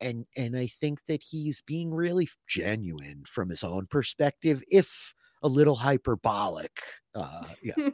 and 0.00 0.26
and 0.36 0.56
I 0.56 0.66
think 0.66 1.00
that 1.08 1.22
he's 1.22 1.60
being 1.62 1.92
really 1.92 2.28
genuine 2.46 3.24
from 3.26 3.48
his 3.50 3.64
own 3.64 3.86
perspective, 3.86 4.62
if 4.70 5.14
a 5.42 5.48
little 5.48 5.76
hyperbolic. 5.76 6.82
Uh 7.14 7.44
yeah. 7.62 7.74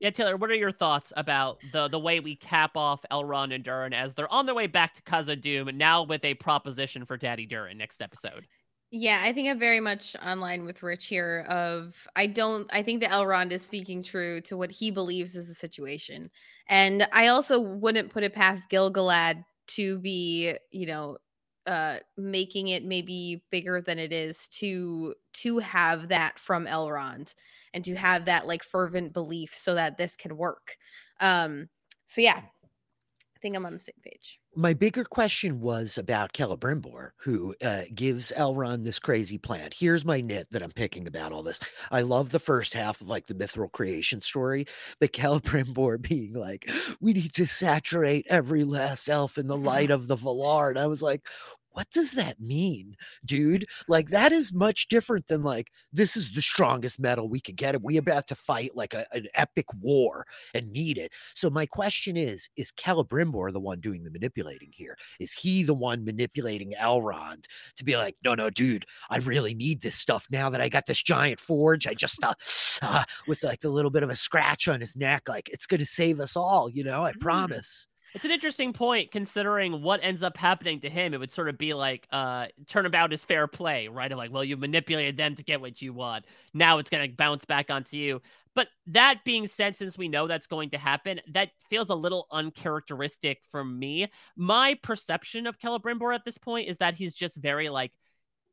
Yeah, 0.00 0.10
Taylor, 0.10 0.36
what 0.36 0.50
are 0.50 0.54
your 0.54 0.72
thoughts 0.72 1.12
about 1.16 1.58
the 1.72 1.86
the 1.88 1.98
way 1.98 2.18
we 2.18 2.34
cap 2.34 2.76
off 2.76 3.04
Elrond 3.10 3.54
and 3.54 3.62
Durin 3.62 3.92
as 3.92 4.14
they're 4.14 4.32
on 4.32 4.46
their 4.46 4.54
way 4.54 4.66
back 4.66 4.94
to 4.94 5.02
Khazad-dûm, 5.02 5.72
now 5.74 6.02
with 6.02 6.24
a 6.24 6.34
proposition 6.34 7.04
for 7.04 7.16
Daddy 7.16 7.46
Durin 7.46 7.78
next 7.78 8.02
episode? 8.02 8.46
Yeah, 8.90 9.22
I 9.24 9.32
think 9.32 9.48
I'm 9.48 9.58
very 9.58 9.80
much 9.80 10.16
online 10.24 10.64
with 10.64 10.82
Rich 10.82 11.06
here. 11.06 11.46
Of 11.48 11.94
I 12.16 12.26
don't, 12.26 12.68
I 12.74 12.82
think 12.82 13.00
that 13.00 13.10
Elrond 13.10 13.52
is 13.52 13.62
speaking 13.62 14.02
true 14.02 14.40
to 14.42 14.56
what 14.56 14.70
he 14.70 14.90
believes 14.90 15.36
is 15.36 15.48
the 15.48 15.54
situation, 15.54 16.30
and 16.68 17.06
I 17.12 17.28
also 17.28 17.60
wouldn't 17.60 18.12
put 18.12 18.24
it 18.24 18.34
past 18.34 18.68
Gil-galad 18.70 19.44
to 19.68 19.98
be, 19.98 20.54
you 20.70 20.86
know, 20.86 21.18
uh, 21.66 21.98
making 22.16 22.68
it 22.68 22.84
maybe 22.84 23.42
bigger 23.50 23.80
than 23.80 23.98
it 23.98 24.12
is 24.12 24.48
to 24.48 25.14
to 25.32 25.58
have 25.58 26.08
that 26.08 26.38
from 26.38 26.66
Elrond 26.66 27.34
and 27.72 27.84
to 27.84 27.94
have 27.94 28.24
that 28.24 28.46
like 28.46 28.62
fervent 28.64 29.12
belief 29.12 29.56
so 29.56 29.74
that 29.74 29.96
this 29.96 30.16
can 30.16 30.36
work. 30.36 30.76
Um, 31.20 31.68
so 32.06 32.20
yeah, 32.20 32.40
I 32.40 33.38
think 33.40 33.54
I'm 33.56 33.64
on 33.64 33.72
the 33.74 33.78
same 33.78 33.94
page. 34.02 34.40
My 34.54 34.74
bigger 34.74 35.04
question 35.04 35.62
was 35.62 35.96
about 35.96 36.34
Celebrimbor, 36.34 37.12
who 37.20 37.54
uh, 37.64 37.84
gives 37.94 38.32
Elrond 38.36 38.84
this 38.84 38.98
crazy 38.98 39.38
plant. 39.38 39.72
Here's 39.72 40.04
my 40.04 40.20
nit 40.20 40.48
that 40.50 40.62
I'm 40.62 40.72
picking 40.72 41.06
about 41.06 41.32
all 41.32 41.42
this. 41.42 41.58
I 41.90 42.02
love 42.02 42.28
the 42.30 42.38
first 42.38 42.74
half 42.74 43.00
of 43.00 43.08
like 43.08 43.26
the 43.28 43.34
mithril 43.34 43.72
creation 43.72 44.20
story, 44.20 44.66
but 45.00 45.14
Celebrimbor 45.14 46.02
being 46.08 46.34
like, 46.34 46.70
"We 47.00 47.14
need 47.14 47.32
to 47.34 47.46
saturate 47.46 48.26
every 48.28 48.62
last 48.64 49.08
elf 49.08 49.38
in 49.38 49.46
the 49.46 49.56
light 49.56 49.90
of 49.90 50.06
the 50.06 50.16
Valar," 50.16 50.68
and 50.68 50.78
I 50.78 50.86
was 50.86 51.00
like, 51.00 51.26
what 51.72 51.90
does 51.90 52.12
that 52.12 52.40
mean, 52.40 52.96
dude? 53.24 53.66
Like 53.88 54.10
that 54.10 54.32
is 54.32 54.52
much 54.52 54.88
different 54.88 55.26
than 55.26 55.42
like 55.42 55.70
this 55.92 56.16
is 56.16 56.32
the 56.32 56.42
strongest 56.42 57.00
metal 57.00 57.28
we 57.28 57.40
could 57.40 57.56
get. 57.56 57.82
We 57.82 57.96
about 57.96 58.26
to 58.28 58.34
fight 58.34 58.76
like 58.76 58.94
a, 58.94 59.06
an 59.12 59.26
epic 59.34 59.66
war 59.80 60.26
and 60.54 60.70
need 60.72 60.98
it. 60.98 61.12
So 61.34 61.50
my 61.50 61.66
question 61.66 62.16
is: 62.16 62.48
Is 62.56 62.72
Celebrimbor 62.72 63.52
the 63.52 63.60
one 63.60 63.80
doing 63.80 64.04
the 64.04 64.10
manipulating 64.10 64.70
here? 64.72 64.96
Is 65.20 65.32
he 65.32 65.62
the 65.62 65.74
one 65.74 66.04
manipulating 66.04 66.72
Elrond 66.80 67.46
to 67.76 67.84
be 67.84 67.96
like, 67.96 68.16
no, 68.24 68.34
no, 68.34 68.50
dude, 68.50 68.86
I 69.10 69.18
really 69.18 69.54
need 69.54 69.80
this 69.80 69.96
stuff 69.96 70.26
now 70.30 70.50
that 70.50 70.60
I 70.60 70.68
got 70.68 70.86
this 70.86 71.02
giant 71.02 71.40
forge. 71.40 71.86
I 71.86 71.94
just 71.94 72.22
uh, 72.22 72.34
uh 72.82 73.04
with 73.26 73.42
like 73.42 73.64
a 73.64 73.68
little 73.68 73.90
bit 73.90 74.02
of 74.02 74.10
a 74.10 74.16
scratch 74.16 74.68
on 74.68 74.80
his 74.80 74.96
neck, 74.96 75.28
like 75.28 75.48
it's 75.48 75.66
gonna 75.66 75.86
save 75.86 76.20
us 76.20 76.36
all. 76.36 76.68
You 76.68 76.84
know, 76.84 77.04
I 77.04 77.12
mm. 77.12 77.20
promise. 77.20 77.86
It's 78.14 78.24
an 78.24 78.30
interesting 78.30 78.72
point 78.72 79.10
considering 79.10 79.82
what 79.82 80.00
ends 80.02 80.22
up 80.22 80.36
happening 80.36 80.80
to 80.80 80.90
him. 80.90 81.14
It 81.14 81.20
would 81.20 81.30
sort 81.30 81.48
of 81.48 81.58
be 81.58 81.74
like 81.74 82.06
uh 82.12 82.46
turnabout 82.66 83.12
is 83.12 83.24
fair 83.24 83.46
play, 83.46 83.88
right? 83.88 84.10
Of 84.10 84.18
like, 84.18 84.32
well, 84.32 84.44
you 84.44 84.56
manipulated 84.56 85.16
them 85.16 85.34
to 85.36 85.44
get 85.44 85.60
what 85.60 85.80
you 85.80 85.92
want. 85.92 86.26
Now 86.52 86.78
it's 86.78 86.90
gonna 86.90 87.08
bounce 87.08 87.44
back 87.44 87.70
onto 87.70 87.96
you. 87.96 88.20
But 88.54 88.68
that 88.88 89.20
being 89.24 89.48
said, 89.48 89.76
since 89.76 89.96
we 89.96 90.08
know 90.08 90.26
that's 90.26 90.46
going 90.46 90.70
to 90.70 90.78
happen, 90.78 91.20
that 91.32 91.50
feels 91.70 91.88
a 91.88 91.94
little 91.94 92.26
uncharacteristic 92.30 93.40
for 93.50 93.64
me. 93.64 94.08
My 94.36 94.74
perception 94.82 95.46
of 95.46 95.58
Celebrimbor 95.58 96.14
at 96.14 96.24
this 96.24 96.36
point 96.36 96.68
is 96.68 96.78
that 96.78 96.94
he's 96.94 97.14
just 97.14 97.36
very 97.36 97.70
like 97.70 97.92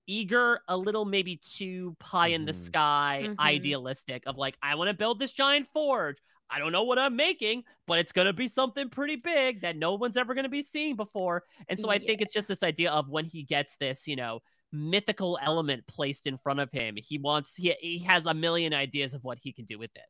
eager, 0.07 0.61
a 0.67 0.77
little 0.77 1.05
maybe 1.05 1.37
too 1.37 1.95
pie 1.99 2.29
in 2.29 2.45
the 2.45 2.53
mm-hmm. 2.53 2.61
sky, 2.61 3.21
mm-hmm. 3.25 3.39
idealistic 3.39 4.23
of 4.25 4.37
like, 4.37 4.55
I 4.63 4.75
want 4.75 4.89
to 4.89 4.93
build 4.93 5.19
this 5.19 5.31
giant 5.31 5.67
forge. 5.73 6.17
I 6.49 6.59
don't 6.59 6.71
know 6.71 6.83
what 6.83 6.97
I'm 6.97 7.15
making, 7.15 7.63
but 7.85 7.99
it's 7.99 8.11
going 8.11 8.27
to 8.27 8.33
be 8.33 8.47
something 8.47 8.89
pretty 8.89 9.15
big 9.15 9.61
that 9.61 9.75
no 9.75 9.95
one's 9.95 10.17
ever 10.17 10.33
going 10.33 10.43
to 10.43 10.49
be 10.49 10.63
seeing 10.63 10.95
before. 10.95 11.43
And 11.67 11.79
so 11.79 11.89
I 11.89 11.99
think 11.99 12.21
it's 12.21 12.33
just 12.33 12.47
this 12.47 12.63
idea 12.63 12.91
of 12.91 13.09
when 13.09 13.25
he 13.25 13.43
gets 13.43 13.75
this, 13.77 14.07
you 14.07 14.15
know, 14.15 14.39
mythical 14.71 15.39
element 15.41 15.85
placed 15.87 16.27
in 16.27 16.37
front 16.37 16.59
of 16.59 16.71
him, 16.71 16.95
he 16.97 17.17
wants, 17.17 17.55
he, 17.55 17.73
he 17.79 17.99
has 17.99 18.25
a 18.25 18.33
million 18.33 18.73
ideas 18.73 19.13
of 19.13 19.23
what 19.23 19.37
he 19.41 19.51
can 19.51 19.65
do 19.65 19.77
with 19.77 19.91
it. 19.95 20.05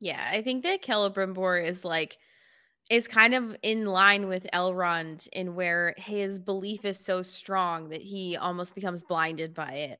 Yeah, 0.00 0.28
I 0.30 0.42
think 0.42 0.62
that 0.64 0.82
Celebrimbor 0.82 1.64
is 1.64 1.84
like, 1.84 2.16
is 2.88 3.08
kind 3.08 3.34
of 3.34 3.56
in 3.62 3.84
line 3.86 4.28
with 4.28 4.46
Elrond 4.52 5.26
in 5.32 5.56
where 5.56 5.94
his 5.96 6.38
belief 6.38 6.84
is 6.84 6.98
so 6.98 7.22
strong 7.22 7.88
that 7.88 8.02
he 8.02 8.36
almost 8.36 8.74
becomes 8.74 9.02
blinded 9.02 9.54
by 9.54 9.70
it. 9.70 9.98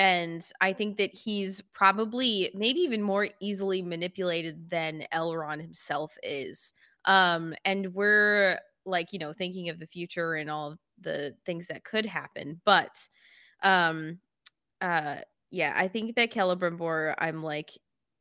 And 0.00 0.42
I 0.62 0.72
think 0.72 0.96
that 0.96 1.14
he's 1.14 1.60
probably 1.74 2.50
maybe 2.54 2.80
even 2.80 3.02
more 3.02 3.28
easily 3.40 3.82
manipulated 3.82 4.70
than 4.70 5.04
Elrond 5.12 5.60
himself 5.60 6.16
is. 6.22 6.72
Um, 7.04 7.54
and 7.66 7.92
we're 7.92 8.58
like, 8.86 9.12
you 9.12 9.18
know, 9.18 9.34
thinking 9.34 9.68
of 9.68 9.78
the 9.78 9.86
future 9.86 10.34
and 10.34 10.50
all 10.50 10.78
the 10.98 11.36
things 11.44 11.66
that 11.66 11.84
could 11.84 12.06
happen. 12.06 12.62
But 12.64 13.06
um 13.62 14.20
uh 14.80 15.18
yeah, 15.50 15.74
I 15.76 15.88
think 15.88 16.16
that 16.16 16.32
Celebrimbor, 16.32 17.14
I'm 17.18 17.42
like 17.42 17.72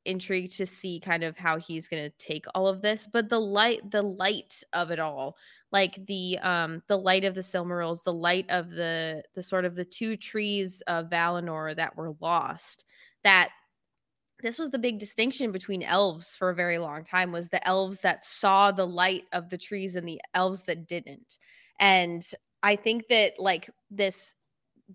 intrigued 0.06 0.58
to 0.58 0.66
see 0.66 1.00
kind 1.00 1.24
of 1.24 1.38
how 1.38 1.58
he's 1.60 1.88
going 1.88 2.04
to 2.04 2.18
take 2.18 2.46
all 2.56 2.68
of 2.68 2.82
this 2.82 3.08
but 3.12 3.30
the 3.30 3.40
light 3.40 3.82
the 3.92 4.02
light 4.02 4.64
of 4.74 4.92
it 4.92 5.00
all 5.00 5.36
like 5.72 6.06
the 6.06 6.38
um 6.40 6.82
the 6.88 6.98
light 6.98 7.24
of 7.24 7.36
the 7.36 7.42
silmarils 7.42 8.04
the 8.04 8.14
light 8.14 8.46
of 8.50 8.72
the 8.72 9.24
the 9.36 9.44
sort 9.44 9.66
of 9.66 9.76
the 9.76 9.86
two 9.86 10.16
trees 10.18 10.82
of 10.88 11.10
valinor 11.10 11.76
that 11.76 11.96
were 11.96 12.14
lost 12.20 12.86
that 13.24 13.50
this 14.42 14.58
was 14.58 14.70
the 14.70 14.80
big 14.80 15.00
distinction 15.00 15.52
between 15.52 15.84
elves 15.84 16.36
for 16.36 16.50
a 16.50 16.56
very 16.56 16.78
long 16.78 17.04
time 17.04 17.32
was 17.32 17.50
the 17.50 17.68
elves 17.68 18.00
that 18.00 18.24
saw 18.24 18.72
the 18.72 18.88
light 18.88 19.26
of 19.34 19.50
the 19.50 19.58
trees 19.58 19.96
and 19.96 20.08
the 20.08 20.22
elves 20.34 20.64
that 20.64 20.88
didn't 20.88 21.38
and 21.80 22.24
i 22.64 22.76
think 22.76 23.08
that 23.10 23.34
like 23.38 23.70
this 23.92 24.36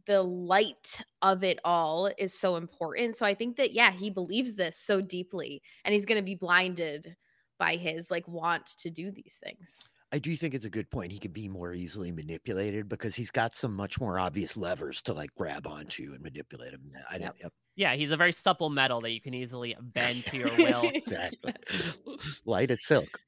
the 0.06 0.22
light 0.22 1.00
of 1.22 1.44
it 1.44 1.58
all 1.64 2.10
is 2.18 2.38
so 2.38 2.56
important. 2.56 3.16
So 3.16 3.24
I 3.24 3.34
think 3.34 3.56
that 3.56 3.72
yeah, 3.72 3.92
he 3.92 4.10
believes 4.10 4.54
this 4.54 4.76
so 4.76 5.00
deeply 5.00 5.62
and 5.84 5.94
he's 5.94 6.06
going 6.06 6.20
to 6.20 6.24
be 6.24 6.34
blinded 6.34 7.16
by 7.58 7.76
his 7.76 8.10
like 8.10 8.26
want 8.26 8.66
to 8.78 8.90
do 8.90 9.10
these 9.10 9.38
things. 9.42 9.93
I 10.14 10.18
do 10.18 10.36
think 10.36 10.54
it's 10.54 10.64
a 10.64 10.70
good 10.70 10.88
point. 10.92 11.10
He 11.10 11.18
could 11.18 11.32
be 11.32 11.48
more 11.48 11.72
easily 11.72 12.12
manipulated 12.12 12.88
because 12.88 13.16
he's 13.16 13.32
got 13.32 13.56
some 13.56 13.74
much 13.74 13.98
more 13.98 14.16
obvious 14.16 14.56
levers 14.56 15.02
to 15.02 15.12
like 15.12 15.34
grab 15.34 15.66
onto 15.66 16.12
and 16.12 16.22
manipulate 16.22 16.70
him. 16.70 16.82
I 17.10 17.16
yep. 17.16 17.34
Yep. 17.42 17.52
Yeah, 17.74 17.96
he's 17.96 18.12
a 18.12 18.16
very 18.16 18.30
supple 18.30 18.70
metal 18.70 19.00
that 19.00 19.10
you 19.10 19.20
can 19.20 19.34
easily 19.34 19.76
bend 19.80 20.24
to 20.26 20.36
your 20.36 20.50
will. 20.56 20.88
exactly. 20.94 21.52
Light 22.44 22.70
as 22.70 22.86
silk. 22.86 23.18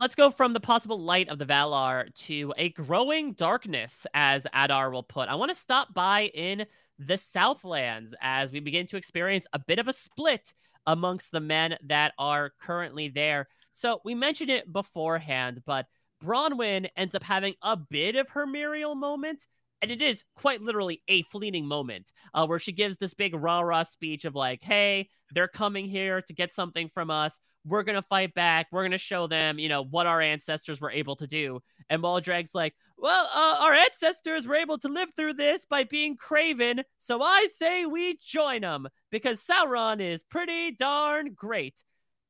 Let's 0.00 0.14
go 0.14 0.30
from 0.30 0.54
the 0.54 0.60
possible 0.60 0.98
light 0.98 1.28
of 1.28 1.38
the 1.38 1.44
Valar 1.44 2.14
to 2.24 2.54
a 2.56 2.70
growing 2.70 3.34
darkness, 3.34 4.06
as 4.14 4.46
Adar 4.54 4.90
will 4.90 5.02
put. 5.02 5.28
I 5.28 5.34
want 5.34 5.50
to 5.50 5.54
stop 5.54 5.92
by 5.92 6.30
in 6.32 6.64
the 6.98 7.18
Southlands 7.18 8.14
as 8.22 8.50
we 8.50 8.60
begin 8.60 8.86
to 8.86 8.96
experience 8.96 9.46
a 9.52 9.58
bit 9.58 9.78
of 9.78 9.88
a 9.88 9.92
split 9.92 10.54
amongst 10.86 11.30
the 11.30 11.40
men 11.40 11.76
that 11.86 12.12
are 12.18 12.52
currently 12.60 13.08
there. 13.08 13.48
So 13.72 14.00
we 14.04 14.14
mentioned 14.14 14.50
it 14.50 14.72
beforehand, 14.72 15.62
but 15.66 15.86
Bronwyn 16.22 16.88
ends 16.96 17.14
up 17.14 17.22
having 17.22 17.54
a 17.62 17.76
bit 17.76 18.16
of 18.16 18.28
her 18.30 18.46
Miriel 18.46 18.96
moment. 18.96 19.46
And 19.82 19.90
it 19.90 20.02
is 20.02 20.24
quite 20.36 20.60
literally 20.60 21.02
a 21.08 21.22
fleeting 21.22 21.64
moment 21.64 22.12
uh, 22.34 22.46
where 22.46 22.58
she 22.58 22.72
gives 22.72 22.98
this 22.98 23.14
big 23.14 23.34
rah 23.34 23.60
rah 23.60 23.84
speech 23.84 24.26
of 24.26 24.34
like, 24.34 24.62
hey, 24.62 25.08
they're 25.32 25.48
coming 25.48 25.86
here 25.86 26.20
to 26.20 26.34
get 26.34 26.52
something 26.52 26.90
from 26.92 27.10
us 27.10 27.38
we're 27.64 27.82
gonna 27.82 28.02
fight 28.02 28.34
back. 28.34 28.68
We're 28.70 28.84
gonna 28.84 28.98
show 28.98 29.26
them, 29.26 29.58
you 29.58 29.68
know, 29.68 29.84
what 29.84 30.06
our 30.06 30.20
ancestors 30.20 30.80
were 30.80 30.90
able 30.90 31.16
to 31.16 31.26
do. 31.26 31.60
And 31.88 32.02
Waldreg's 32.02 32.54
like, 32.54 32.74
well, 33.00 33.28
uh, 33.34 33.56
our 33.60 33.74
ancestors 33.74 34.46
were 34.46 34.56
able 34.56 34.78
to 34.78 34.88
live 34.88 35.08
through 35.16 35.34
this 35.34 35.64
by 35.64 35.84
being 35.84 36.16
craven, 36.16 36.82
so 36.98 37.22
I 37.22 37.48
say 37.54 37.86
we 37.86 38.18
join 38.22 38.60
them 38.60 38.88
because 39.10 39.42
Sauron 39.42 40.00
is 40.00 40.22
pretty 40.22 40.72
darn 40.72 41.32
great. 41.32 41.82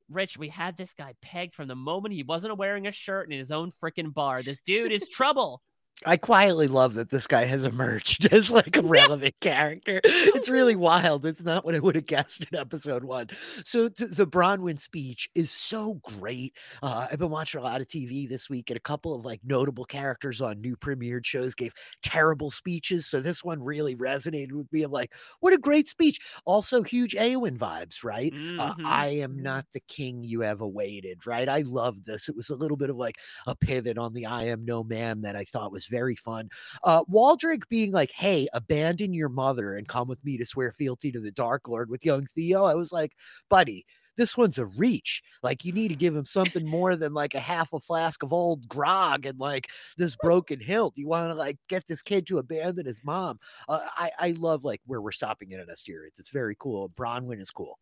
Rich, 0.08 0.38
we 0.38 0.48
had 0.48 0.76
this 0.76 0.94
guy 0.94 1.14
pegged 1.22 1.54
from 1.54 1.68
the 1.68 1.76
moment 1.76 2.14
he 2.14 2.22
wasn't 2.22 2.56
wearing 2.56 2.86
a 2.86 2.92
shirt 2.92 3.30
in 3.30 3.38
his 3.38 3.50
own 3.50 3.72
freaking 3.82 4.14
bar. 4.14 4.42
This 4.42 4.60
dude 4.60 4.92
is 4.92 5.08
trouble. 5.12 5.60
I 6.06 6.16
quietly 6.16 6.66
love 6.66 6.94
that 6.94 7.10
this 7.10 7.26
guy 7.26 7.44
has 7.44 7.64
emerged 7.64 8.28
as 8.32 8.50
like 8.50 8.76
a 8.76 8.82
relevant 8.82 9.34
character. 9.40 10.00
It's 10.32 10.48
really 10.48 10.76
wild. 10.76 11.26
It's 11.26 11.42
not 11.42 11.64
what 11.64 11.74
I 11.74 11.80
would 11.80 11.96
have 11.96 12.06
guessed 12.06 12.46
in 12.50 12.58
episode 12.58 13.04
one. 13.04 13.28
So 13.64 13.88
th- 13.88 14.10
the 14.10 14.26
Bronwyn 14.26 14.80
speech 14.80 15.28
is 15.34 15.50
so 15.50 15.94
great. 16.02 16.56
Uh, 16.82 17.08
I've 17.10 17.18
been 17.18 17.30
watching 17.30 17.60
a 17.60 17.64
lot 17.64 17.80
of 17.80 17.88
TV 17.88 18.28
this 18.28 18.48
week, 18.48 18.70
and 18.70 18.76
a 18.76 18.80
couple 18.80 19.14
of 19.14 19.24
like 19.24 19.40
notable 19.44 19.84
characters 19.84 20.40
on 20.40 20.60
new 20.60 20.76
premiered 20.76 21.26
shows 21.26 21.54
gave 21.54 21.74
terrible 22.02 22.50
speeches. 22.50 23.06
So 23.06 23.20
this 23.20 23.44
one 23.44 23.62
really 23.62 23.96
resonated 23.96 24.52
with 24.52 24.72
me. 24.72 24.82
Of 24.82 24.92
like, 24.92 25.12
what 25.40 25.52
a 25.52 25.58
great 25.58 25.88
speech. 25.88 26.18
Also, 26.44 26.82
huge 26.82 27.14
Eowyn 27.14 27.58
vibes, 27.58 28.04
right? 28.04 28.32
Uh, 28.32 28.36
mm-hmm. 28.36 28.86
Uh, 28.86 28.88
I 28.88 29.06
am 29.08 29.42
not 29.42 29.66
the 29.72 29.80
king 29.88 30.22
you 30.22 30.40
have 30.40 30.60
awaited, 30.60 31.26
right? 31.26 31.48
I 31.48 31.62
love 31.66 32.04
this. 32.04 32.28
It 32.28 32.36
was 32.36 32.50
a 32.50 32.56
little 32.56 32.76
bit 32.76 32.90
of 32.90 32.96
like 32.96 33.16
a 33.46 33.54
pivot 33.54 33.98
on 33.98 34.14
the 34.14 34.26
I 34.26 34.44
am 34.44 34.64
no 34.64 34.84
man 34.84 35.22
that 35.22 35.36
I 35.36 35.44
thought 35.44 35.72
was 35.72 35.89
very 35.90 36.16
fun. 36.16 36.48
Uh, 36.84 37.04
Waldreg 37.04 37.62
being 37.68 37.92
like, 37.92 38.12
"Hey, 38.12 38.48
abandon 38.52 39.12
your 39.14 39.28
mother 39.28 39.74
and 39.74 39.88
come 39.88 40.08
with 40.08 40.24
me 40.24 40.38
to 40.38 40.46
swear 40.46 40.72
fealty 40.72 41.12
to 41.12 41.20
the 41.20 41.32
Dark 41.32 41.68
Lord 41.68 41.90
with 41.90 42.04
young 42.04 42.26
Theo." 42.34 42.64
I 42.64 42.74
was 42.74 42.92
like, 42.92 43.12
"Buddy." 43.48 43.84
This 44.16 44.36
one's 44.36 44.58
a 44.58 44.66
reach. 44.66 45.22
Like 45.42 45.64
you 45.64 45.72
need 45.72 45.88
to 45.88 45.94
give 45.94 46.14
him 46.14 46.26
something 46.26 46.66
more 46.66 46.94
than 46.94 47.14
like 47.14 47.34
a 47.34 47.40
half 47.40 47.72
a 47.72 47.80
flask 47.80 48.22
of 48.22 48.34
old 48.34 48.68
grog 48.68 49.24
and 49.24 49.38
like 49.38 49.68
this 49.96 50.14
broken 50.16 50.60
hilt. 50.60 50.92
You 50.96 51.08
want 51.08 51.30
to 51.30 51.34
like 51.34 51.56
get 51.70 51.86
this 51.86 52.02
kid 52.02 52.26
to 52.26 52.38
abandon 52.38 52.84
his 52.84 53.00
mom. 53.02 53.38
Uh, 53.68 53.80
I 53.96 54.10
I 54.18 54.30
love 54.32 54.62
like 54.64 54.80
where 54.84 55.00
we're 55.00 55.12
stopping 55.12 55.52
in 55.52 55.60
an 55.60 55.68
Ostirith. 55.72 56.18
It's 56.18 56.30
very 56.30 56.54
cool. 56.58 56.90
Bronwyn 56.90 57.40
is 57.40 57.50
cool. 57.50 57.78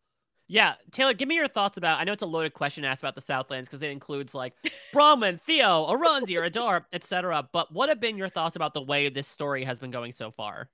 Yeah, 0.51 0.73
Taylor, 0.91 1.13
give 1.13 1.27
me 1.27 1.35
your 1.35 1.47
thoughts 1.47 1.77
about. 1.77 1.99
I 1.99 2.03
know 2.03 2.13
it's 2.13 2.23
a 2.23 2.25
loaded 2.25 2.55
question 2.55 2.83
asked 2.83 3.03
about 3.03 3.13
the 3.13 3.21
Southlands 3.21 3.69
because 3.69 3.83
it 3.83 3.91
includes 3.91 4.33
like 4.33 4.53
Bronwyn, 4.91 5.39
Theo, 5.39 5.85
Arondir, 5.87 6.47
Adar, 6.47 6.87
etc. 6.91 7.47
But 7.53 7.71
what 7.71 7.87
have 7.87 7.99
been 7.99 8.17
your 8.17 8.29
thoughts 8.29 8.55
about 8.55 8.73
the 8.73 8.81
way 8.81 9.09
this 9.09 9.27
story 9.27 9.63
has 9.63 9.79
been 9.79 9.91
going 9.91 10.11
so 10.11 10.31
far? 10.31 10.67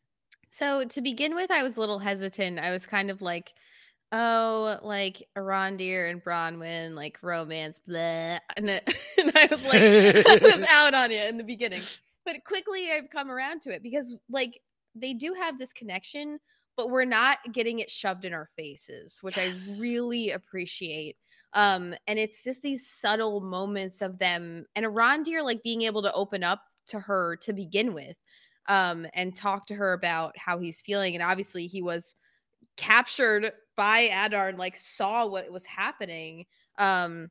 So 0.50 0.86
to 0.86 1.02
begin 1.02 1.36
with, 1.36 1.52
I 1.52 1.62
was 1.62 1.76
a 1.76 1.82
little 1.82 2.00
hesitant. 2.00 2.58
I 2.58 2.72
was 2.72 2.86
kind 2.86 3.12
of 3.12 3.22
like, 3.22 3.52
oh, 4.14 4.80
like 4.82 5.22
Arondir 5.38 6.10
and 6.10 6.24
Bronwyn, 6.24 6.96
like 6.96 7.20
romance, 7.22 7.82
blah, 7.86 8.00
and, 8.56 8.70
it, 8.70 8.94
and 9.18 9.34
I 9.36 9.48
was 9.52 9.66
like, 9.66 9.82
I 9.82 10.40
was 10.42 10.66
out 10.70 10.94
on 10.94 11.12
it 11.12 11.28
in 11.28 11.36
the 11.36 11.44
beginning. 11.44 11.82
But 12.24 12.46
quickly, 12.46 12.92
I've 12.94 13.10
come 13.10 13.30
around 13.30 13.62
to 13.64 13.72
it 13.72 13.84
because 13.84 14.16
like 14.30 14.62
they 14.96 15.14
do 15.14 15.34
have 15.34 15.60
this 15.60 15.74
connection 15.74 16.40
but 16.78 16.90
we're 16.90 17.06
not 17.06 17.38
getting 17.52 17.80
it 17.80 17.90
shoved 17.92 18.26
in 18.26 18.34
our 18.34 18.50
faces, 18.58 19.20
which 19.22 19.38
yes. 19.38 19.78
I 19.78 19.82
really 19.82 20.32
appreciate. 20.32 21.18
Um, 21.54 21.96
and 22.08 22.20
it's 22.20 22.44
just 22.44 22.62
these 22.62 22.90
subtle 22.90 23.42
moments 23.42 24.02
of 24.02 24.20
them 24.20 24.66
and 24.76 24.86
Arondir 24.86 25.44
like 25.44 25.64
being 25.64 25.84
able 25.84 26.02
to 26.04 26.14
open 26.14 26.44
up 26.44 26.62
to 26.88 27.00
her 27.00 27.36
to 27.38 27.54
begin 27.54 27.94
with, 27.94 28.18
um, 28.68 29.08
and 29.14 29.36
talk 29.36 29.66
to 29.68 29.76
her 29.76 29.94
about 29.94 30.38
how 30.38 30.60
he's 30.60 30.82
feeling. 30.82 31.16
And 31.16 31.24
obviously 31.24 31.68
he 31.68 31.82
was 31.82 32.16
captured 32.78 33.52
by 33.78 34.10
Adar 34.14 34.50
and 34.50 34.58
like 34.58 34.76
saw 34.76 35.26
what 35.26 35.52
was 35.52 35.66
happening. 35.66 36.46
Um, 36.78 37.30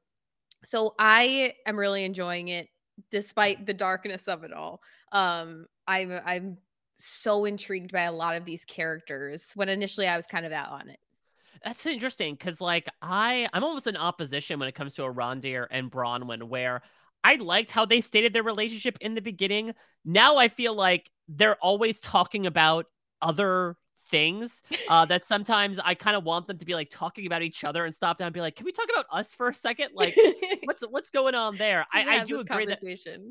so 0.65 0.95
I 0.99 1.55
am 1.67 1.79
really 1.79 2.05
enjoying 2.05 2.49
it. 2.49 2.69
despite 3.11 3.67
the 3.67 3.75
darkness 3.75 4.29
of 4.29 4.45
it 4.45 4.53
all. 4.53 4.81
Um, 5.13 5.67
I'm 5.89 6.21
I'm 6.25 6.59
so 6.95 7.45
intrigued 7.45 7.93
by 7.93 8.03
a 8.03 8.13
lot 8.13 8.37
of 8.37 8.45
these 8.45 8.65
characters 8.65 9.53
when 9.55 9.69
initially 9.69 10.07
I 10.07 10.17
was 10.17 10.27
kind 10.27 10.47
of 10.47 10.53
out 10.53 10.73
on 10.73 10.89
it. 10.89 11.01
That's 11.65 11.87
interesting 11.87 12.35
because, 12.35 12.61
like, 12.61 12.89
I 13.01 13.49
I'm 13.53 13.65
almost 13.65 13.87
in 13.87 13.97
opposition 13.97 14.59
when 14.59 14.69
it 14.69 14.75
comes 14.75 14.95
to 14.95 15.03
Arondir 15.03 15.67
and 15.71 15.91
Bronwyn, 15.91 16.45
where 16.45 16.83
I 17.23 17.37
liked 17.37 17.71
how 17.71 17.87
they 17.87 18.03
stated 18.03 18.33
their 18.35 18.43
relationship 18.43 18.99
in 19.01 19.15
the 19.15 19.23
beginning. 19.23 19.73
Now 20.05 20.37
I 20.37 20.49
feel 20.49 20.75
like 20.75 21.11
they're 21.27 21.57
always 21.57 22.01
talking 22.01 22.47
about 22.47 22.87
other 23.23 23.77
things 24.15 24.63
uh, 24.89 25.05
that 25.05 25.25
sometimes 25.25 25.81
I 25.83 25.95
kind 25.95 26.17
of 26.17 26.23
want 26.23 26.47
them 26.47 26.57
to 26.59 26.65
be 26.65 26.75
like 26.75 26.89
talking 26.89 27.27
about 27.27 27.43
each 27.43 27.65
other 27.65 27.85
and 27.85 27.93
stop 27.93 28.19
down 28.19 28.27
and 28.27 28.35
be 28.35 28.41
like, 28.41 28.55
can 28.55 28.65
we 28.65 28.71
talk 28.71 28.87
about 28.89 29.07
us 29.11 29.35
for 29.35 29.49
a 29.49 29.55
second? 29.55 29.89
Like, 29.93 30.15
what's 30.65 30.83
what's 30.83 31.11
going 31.11 31.35
on 31.35 31.57
there? 31.57 31.85
I, 31.93 32.19
I 32.19 32.25
do 32.25 32.39
agree 32.39 32.67
that. 32.67 32.79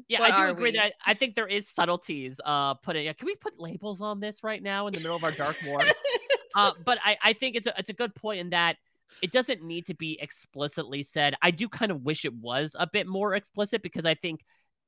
Yeah, 0.10 0.20
what 0.20 0.32
I 0.32 0.46
do 0.46 0.52
agree 0.52 0.72
we? 0.72 0.78
that 0.78 0.96
I 1.06 1.14
think 1.14 1.36
there 1.36 1.48
is 1.48 1.70
subtleties. 1.70 2.42
Uh, 2.44 2.74
put 2.74 2.98
it. 2.98 3.18
Can 3.18 3.26
we 3.26 3.36
put 3.36 3.58
labels 3.58 4.02
on 4.02 4.20
this 4.20 4.44
right 4.44 4.62
now 4.62 4.88
in 4.88 4.94
the 4.94 5.00
middle 5.00 5.16
of 5.16 5.24
our 5.24 5.32
dark 5.32 5.56
war? 5.66 5.80
uh, 6.56 6.74
but 6.84 6.98
I 7.02 7.16
I 7.24 7.32
think 7.32 7.56
it's 7.56 7.68
a 7.68 7.74
it's 7.78 7.90
a 7.90 7.94
good 7.94 8.14
point 8.14 8.42
in 8.42 8.50
that 8.50 8.76
it 9.22 9.32
doesn't 9.32 9.64
need 9.64 9.86
to 9.86 9.94
be 9.94 10.20
explicitly 10.22 11.02
said. 11.02 11.34
I 11.42 11.52
do 11.52 11.70
kind 11.70 11.94
of 11.94 12.04
wish 12.04 12.26
it 12.26 12.34
was 12.34 12.76
a 12.78 12.88
bit 12.88 13.08
more 13.08 13.36
explicit 13.36 13.84
because 13.84 14.06
I 14.06 14.16
think 14.16 14.42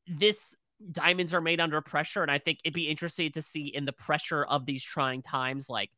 this 0.07 0.57
diamonds 0.91 1.33
are 1.33 1.41
made 1.41 1.59
under 1.59 1.81
pressure 1.81 2.21
and 2.21 2.31
i 2.31 2.37
think 2.37 2.59
it'd 2.63 2.73
be 2.73 2.89
interesting 2.89 3.31
to 3.31 3.41
see 3.41 3.67
in 3.67 3.85
the 3.85 3.91
pressure 3.91 4.43
of 4.43 4.65
these 4.65 4.83
trying 4.83 5.21
times 5.21 5.69
like 5.69 5.89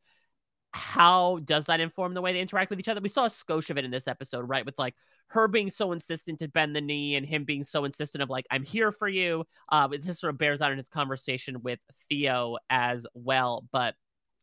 how 0.72 1.38
does 1.44 1.66
that 1.66 1.80
inform 1.80 2.14
the 2.14 2.20
way 2.20 2.32
they 2.32 2.40
interact 2.40 2.70
with 2.70 2.78
each 2.78 2.88
other? 2.88 3.00
We 3.00 3.08
saw 3.08 3.24
a 3.24 3.30
skosh 3.30 3.70
of 3.70 3.78
it 3.78 3.84
in 3.84 3.90
this 3.90 4.06
episode 4.06 4.48
right 4.48 4.66
with 4.66 4.78
like 4.78 4.94
her 5.28 5.48
being 5.48 5.70
so 5.70 5.92
insistent 5.92 6.38
to 6.38 6.48
bend 6.48 6.74
the 6.76 6.80
knee 6.80 7.16
and 7.16 7.26
him 7.26 7.44
being 7.44 7.64
so 7.64 7.84
insistent 7.84 8.22
of 8.22 8.30
like 8.30 8.46
i'm 8.50 8.62
here 8.62 8.92
for 8.92 9.08
you. 9.08 9.44
Uh 9.70 9.88
this 9.88 10.20
sort 10.20 10.32
of 10.32 10.38
bears 10.38 10.60
out 10.60 10.72
in 10.72 10.78
his 10.78 10.88
conversation 10.88 11.62
with 11.62 11.78
theo 12.08 12.56
as 12.70 13.06
well. 13.14 13.66
But 13.72 13.94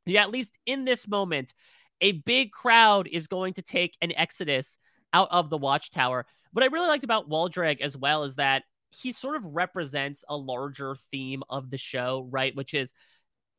yeah 0.06 0.24
at 0.24 0.32
least 0.32 0.58
in 0.66 0.86
this 0.86 1.08
moment 1.08 1.54
a 2.02 2.12
big 2.12 2.52
crowd 2.52 3.08
is 3.08 3.28
going 3.28 3.54
to 3.54 3.62
take 3.62 3.96
an 4.02 4.12
exodus 4.16 4.78
out 5.14 5.30
of 5.32 5.50
the 5.50 5.58
watchtower. 5.58 6.26
What 6.52 6.64
i 6.64 6.68
really 6.68 6.88
liked 6.88 7.04
about 7.04 7.30
waldreg 7.30 7.82
as 7.82 7.96
well 7.96 8.24
is 8.24 8.36
that 8.36 8.64
he 8.96 9.12
sort 9.12 9.36
of 9.36 9.44
represents 9.46 10.24
a 10.30 10.38
larger 10.38 10.96
theme 11.12 11.44
of 11.50 11.70
the 11.70 11.78
show, 11.78 12.28
right? 12.32 12.56
Which 12.56 12.74
is 12.74 12.94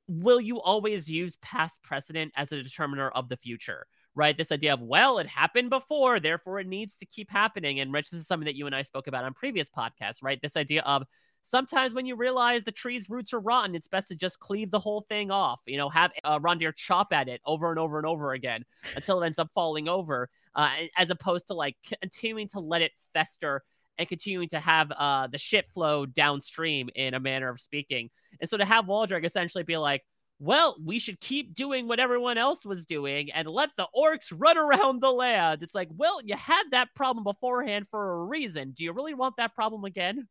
will 0.08 0.40
you 0.40 0.60
always 0.60 1.10
use 1.10 1.36
past 1.42 1.74
precedent 1.82 2.32
as 2.36 2.52
a 2.52 2.62
determiner 2.62 3.08
of 3.10 3.28
the 3.28 3.36
future? 3.36 3.86
Right? 4.14 4.36
This 4.36 4.52
idea 4.52 4.72
of, 4.72 4.80
well, 4.80 5.18
it 5.18 5.26
happened 5.26 5.68
before, 5.68 6.20
therefore 6.20 6.58
it 6.58 6.66
needs 6.66 6.96
to 6.98 7.06
keep 7.06 7.30
happening. 7.30 7.80
And 7.80 7.92
Rich, 7.92 8.10
this 8.10 8.20
is 8.20 8.26
something 8.26 8.46
that 8.46 8.54
you 8.54 8.64
and 8.64 8.74
I 8.74 8.82
spoke 8.82 9.08
about 9.08 9.24
on 9.24 9.34
previous 9.34 9.68
podcasts, 9.68 10.22
right? 10.22 10.40
This 10.40 10.56
idea 10.56 10.80
of 10.82 11.02
sometimes 11.42 11.92
when 11.92 12.06
you 12.06 12.16
realize 12.16 12.64
the 12.64 12.72
tree's 12.72 13.10
roots 13.10 13.34
are 13.34 13.40
rotten, 13.40 13.74
it's 13.74 13.88
best 13.88 14.08
to 14.08 14.14
just 14.14 14.40
cleave 14.40 14.70
the 14.70 14.78
whole 14.78 15.02
thing 15.08 15.30
off. 15.30 15.60
You 15.66 15.76
know, 15.76 15.90
have 15.90 16.12
uh, 16.24 16.38
Rondir 16.38 16.74
chop 16.74 17.12
at 17.12 17.28
it 17.28 17.42
over 17.44 17.68
and 17.68 17.78
over 17.78 17.98
and 17.98 18.06
over 18.06 18.32
again 18.32 18.64
until 18.94 19.22
it 19.22 19.26
ends 19.26 19.38
up 19.38 19.50
falling 19.54 19.86
over, 19.86 20.30
uh, 20.54 20.70
as 20.96 21.10
opposed 21.10 21.48
to 21.48 21.54
like 21.54 21.76
continuing 22.00 22.48
to 22.48 22.60
let 22.60 22.80
it 22.80 22.92
fester 23.12 23.64
and 23.98 24.08
continuing 24.08 24.48
to 24.50 24.60
have 24.60 24.90
uh, 24.92 25.26
the 25.26 25.38
shit 25.38 25.66
flow 25.72 26.06
downstream 26.06 26.88
in 26.94 27.14
a 27.14 27.20
manner 27.20 27.48
of 27.48 27.60
speaking. 27.60 28.10
And 28.40 28.48
so 28.48 28.56
to 28.56 28.64
have 28.64 28.86
Waldreg 28.86 29.24
essentially 29.24 29.64
be 29.64 29.76
like, 29.76 30.02
well, 30.38 30.76
we 30.84 30.98
should 30.98 31.18
keep 31.20 31.54
doing 31.54 31.88
what 31.88 31.98
everyone 31.98 32.36
else 32.36 32.64
was 32.64 32.84
doing 32.84 33.30
and 33.32 33.48
let 33.48 33.70
the 33.76 33.86
orcs 33.96 34.30
run 34.30 34.58
around 34.58 35.00
the 35.00 35.10
land. 35.10 35.62
It's 35.62 35.74
like, 35.74 35.88
well, 35.96 36.20
you 36.22 36.36
had 36.36 36.64
that 36.72 36.88
problem 36.94 37.24
beforehand 37.24 37.86
for 37.90 38.12
a 38.12 38.24
reason. 38.24 38.72
Do 38.76 38.84
you 38.84 38.92
really 38.92 39.14
want 39.14 39.36
that 39.38 39.54
problem 39.54 39.84
again? 39.84 40.28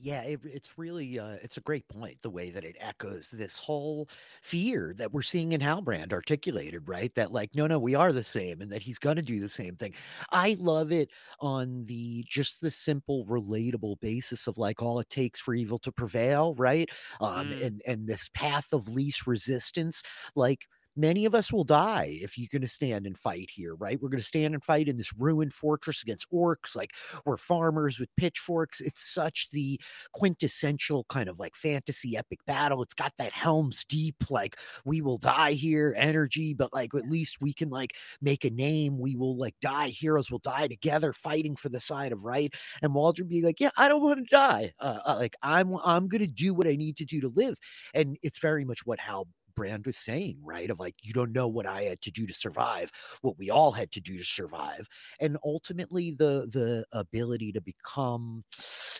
Yeah, 0.00 0.22
it, 0.22 0.40
it's 0.44 0.78
really 0.78 1.18
uh, 1.18 1.36
it's 1.42 1.56
a 1.56 1.60
great 1.62 1.88
point 1.88 2.20
the 2.22 2.30
way 2.30 2.50
that 2.50 2.64
it 2.64 2.76
echoes 2.80 3.28
this 3.32 3.58
whole 3.58 4.08
fear 4.42 4.94
that 4.96 5.12
we're 5.12 5.22
seeing 5.22 5.52
in 5.52 5.60
Halbrand 5.60 6.12
articulated, 6.12 6.88
right? 6.88 7.14
That 7.14 7.32
like, 7.32 7.54
no, 7.54 7.66
no, 7.66 7.78
we 7.78 7.94
are 7.94 8.12
the 8.12 8.24
same, 8.24 8.60
and 8.60 8.70
that 8.72 8.82
he's 8.82 8.98
going 8.98 9.16
to 9.16 9.22
do 9.22 9.40
the 9.40 9.48
same 9.48 9.76
thing. 9.76 9.94
I 10.30 10.56
love 10.58 10.92
it 10.92 11.10
on 11.40 11.84
the 11.86 12.24
just 12.28 12.60
the 12.60 12.70
simple, 12.70 13.24
relatable 13.26 14.00
basis 14.00 14.46
of 14.46 14.58
like 14.58 14.82
all 14.82 15.00
it 15.00 15.10
takes 15.10 15.40
for 15.40 15.54
evil 15.54 15.78
to 15.80 15.92
prevail, 15.92 16.54
right? 16.54 16.88
Um, 17.20 17.50
mm. 17.50 17.64
and 17.66 17.82
and 17.86 18.06
this 18.06 18.28
path 18.34 18.72
of 18.72 18.88
least 18.88 19.26
resistance, 19.26 20.02
like 20.34 20.66
many 20.96 21.24
of 21.24 21.34
us 21.34 21.52
will 21.52 21.64
die 21.64 22.18
if 22.20 22.38
you're 22.38 22.48
going 22.50 22.62
to 22.62 22.68
stand 22.68 23.06
and 23.06 23.18
fight 23.18 23.50
here, 23.52 23.74
right? 23.74 24.00
We're 24.00 24.08
going 24.08 24.20
to 24.20 24.26
stand 24.26 24.54
and 24.54 24.64
fight 24.64 24.88
in 24.88 24.96
this 24.96 25.12
ruined 25.16 25.52
fortress 25.52 26.02
against 26.02 26.30
orcs. 26.32 26.74
Like 26.74 26.92
we're 27.24 27.36
farmers 27.36 27.98
with 27.98 28.08
pitchforks. 28.16 28.80
It's 28.80 29.02
such 29.02 29.48
the 29.50 29.80
quintessential 30.12 31.04
kind 31.08 31.28
of 31.28 31.38
like 31.38 31.54
fantasy 31.54 32.16
epic 32.16 32.40
battle. 32.46 32.82
It's 32.82 32.94
got 32.94 33.12
that 33.18 33.32
Helm's 33.32 33.84
Deep, 33.84 34.30
like 34.30 34.56
we 34.84 35.00
will 35.00 35.18
die 35.18 35.52
here 35.52 35.94
energy, 35.96 36.54
but 36.54 36.72
like 36.72 36.94
at 36.94 37.08
least 37.08 37.38
we 37.40 37.52
can 37.52 37.68
like 37.68 37.94
make 38.20 38.44
a 38.44 38.50
name. 38.50 38.98
We 38.98 39.16
will 39.16 39.36
like 39.36 39.54
die. 39.60 39.88
Heroes 39.88 40.30
will 40.30 40.38
die 40.38 40.68
together 40.68 41.12
fighting 41.12 41.56
for 41.56 41.68
the 41.68 41.80
side 41.80 42.12
of 42.12 42.24
right. 42.24 42.52
And 42.82 42.92
Waldreg 42.92 43.28
be 43.28 43.42
like, 43.42 43.60
yeah, 43.60 43.70
I 43.76 43.88
don't 43.88 44.02
want 44.02 44.18
to 44.18 44.34
die. 44.34 44.72
Uh, 44.80 44.98
uh, 45.04 45.16
like 45.18 45.36
I'm, 45.42 45.76
I'm 45.84 46.08
going 46.08 46.20
to 46.20 46.26
do 46.26 46.54
what 46.54 46.66
I 46.66 46.76
need 46.76 46.96
to 46.98 47.04
do 47.04 47.20
to 47.20 47.28
live. 47.28 47.58
And 47.94 48.16
it's 48.22 48.38
very 48.38 48.64
much 48.64 48.86
what 48.86 49.00
Hal 49.00 49.28
Brand 49.56 49.86
was 49.86 49.96
saying, 49.96 50.38
right? 50.42 50.70
Of 50.70 50.78
like, 50.78 50.94
you 51.02 51.12
don't 51.12 51.32
know 51.32 51.48
what 51.48 51.66
I 51.66 51.82
had 51.82 52.00
to 52.02 52.10
do 52.10 52.26
to 52.26 52.34
survive, 52.34 52.90
what 53.22 53.38
we 53.38 53.50
all 53.50 53.72
had 53.72 53.90
to 53.92 54.00
do 54.00 54.18
to 54.18 54.24
survive. 54.24 54.86
And 55.20 55.36
ultimately 55.44 56.12
the 56.12 56.46
the 56.52 56.84
ability 56.92 57.52
to 57.52 57.60
become 57.60 58.44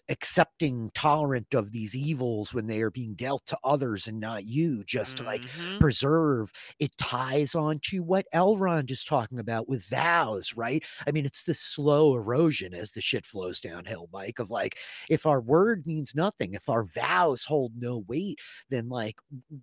accepting, 0.08 0.90
tolerant 0.94 1.54
of 1.54 1.72
these 1.72 1.94
evils 1.94 2.54
when 2.54 2.66
they 2.66 2.80
are 2.80 2.90
being 2.90 3.14
dealt 3.14 3.44
to 3.46 3.58
others 3.64 4.06
and 4.06 4.20
not 4.20 4.44
you, 4.44 4.82
just 4.84 5.16
mm-hmm. 5.16 5.24
to 5.24 5.30
like 5.30 5.42
mm-hmm. 5.42 5.78
preserve, 5.78 6.52
it 6.78 6.96
ties 6.96 7.54
on 7.54 7.78
to 7.82 8.02
what 8.02 8.26
Elrond 8.34 8.90
is 8.90 9.04
talking 9.04 9.38
about 9.38 9.68
with 9.68 9.84
vows, 9.84 10.54
right? 10.56 10.82
I 11.06 11.10
mean, 11.12 11.26
it's 11.26 11.42
the 11.42 11.54
slow 11.54 12.14
erosion 12.16 12.74
as 12.74 12.90
the 12.92 13.00
shit 13.00 13.26
flows 13.26 13.60
downhill, 13.60 14.08
Mike, 14.12 14.38
of 14.38 14.50
like, 14.50 14.78
if 15.10 15.26
our 15.26 15.40
word 15.40 15.86
means 15.86 16.14
nothing, 16.14 16.54
if 16.54 16.68
our 16.68 16.84
vows 16.84 17.44
hold 17.44 17.72
no 17.76 18.04
weight, 18.08 18.38
then 18.70 18.88
like 18.88 19.16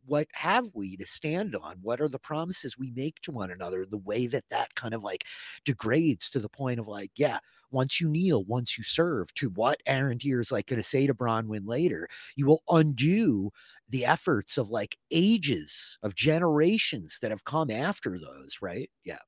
what 0.06 0.28
have 0.34 0.70
we? 0.74 0.83
We 0.84 0.98
to 0.98 1.08
stand 1.08 1.56
on? 1.56 1.78
What 1.82 2.02
are 2.02 2.10
the 2.10 2.20
promises 2.20 2.78
we 2.78 2.92
make 2.92 3.22
to 3.22 3.32
one 3.32 3.52
another? 3.52 3.86
The 3.86 3.98
way 3.98 4.28
that 4.28 4.44
that 4.50 4.76
kind 4.76 4.94
of 4.94 5.02
like 5.02 5.26
degrades 5.64 6.30
to 6.32 6.40
the 6.40 6.50
point 6.50 6.80
of 6.80 6.88
like, 6.88 7.12
yeah, 7.16 7.40
once 7.72 8.02
you 8.02 8.10
kneel, 8.10 8.44
once 8.44 8.78
you 8.78 8.84
serve, 8.84 9.34
to 9.36 9.50
what 9.52 9.82
Arondir 9.88 10.42
is 10.42 10.52
like 10.52 10.68
going 10.68 10.82
to 10.82 10.88
say 10.88 11.08
to 11.08 11.14
Bronwyn 11.14 11.66
later, 11.66 12.08
you 12.36 12.46
will 12.46 12.64
undo 12.70 13.52
the 13.88 14.06
efforts 14.06 14.58
of 14.58 14.70
like 14.70 14.98
ages 15.10 15.98
of 16.04 16.16
generations 16.16 17.20
that 17.22 17.32
have 17.32 17.46
come 17.46 17.72
after 17.72 18.20
those, 18.20 18.58
right? 18.62 18.90
Yeah. 19.06 19.20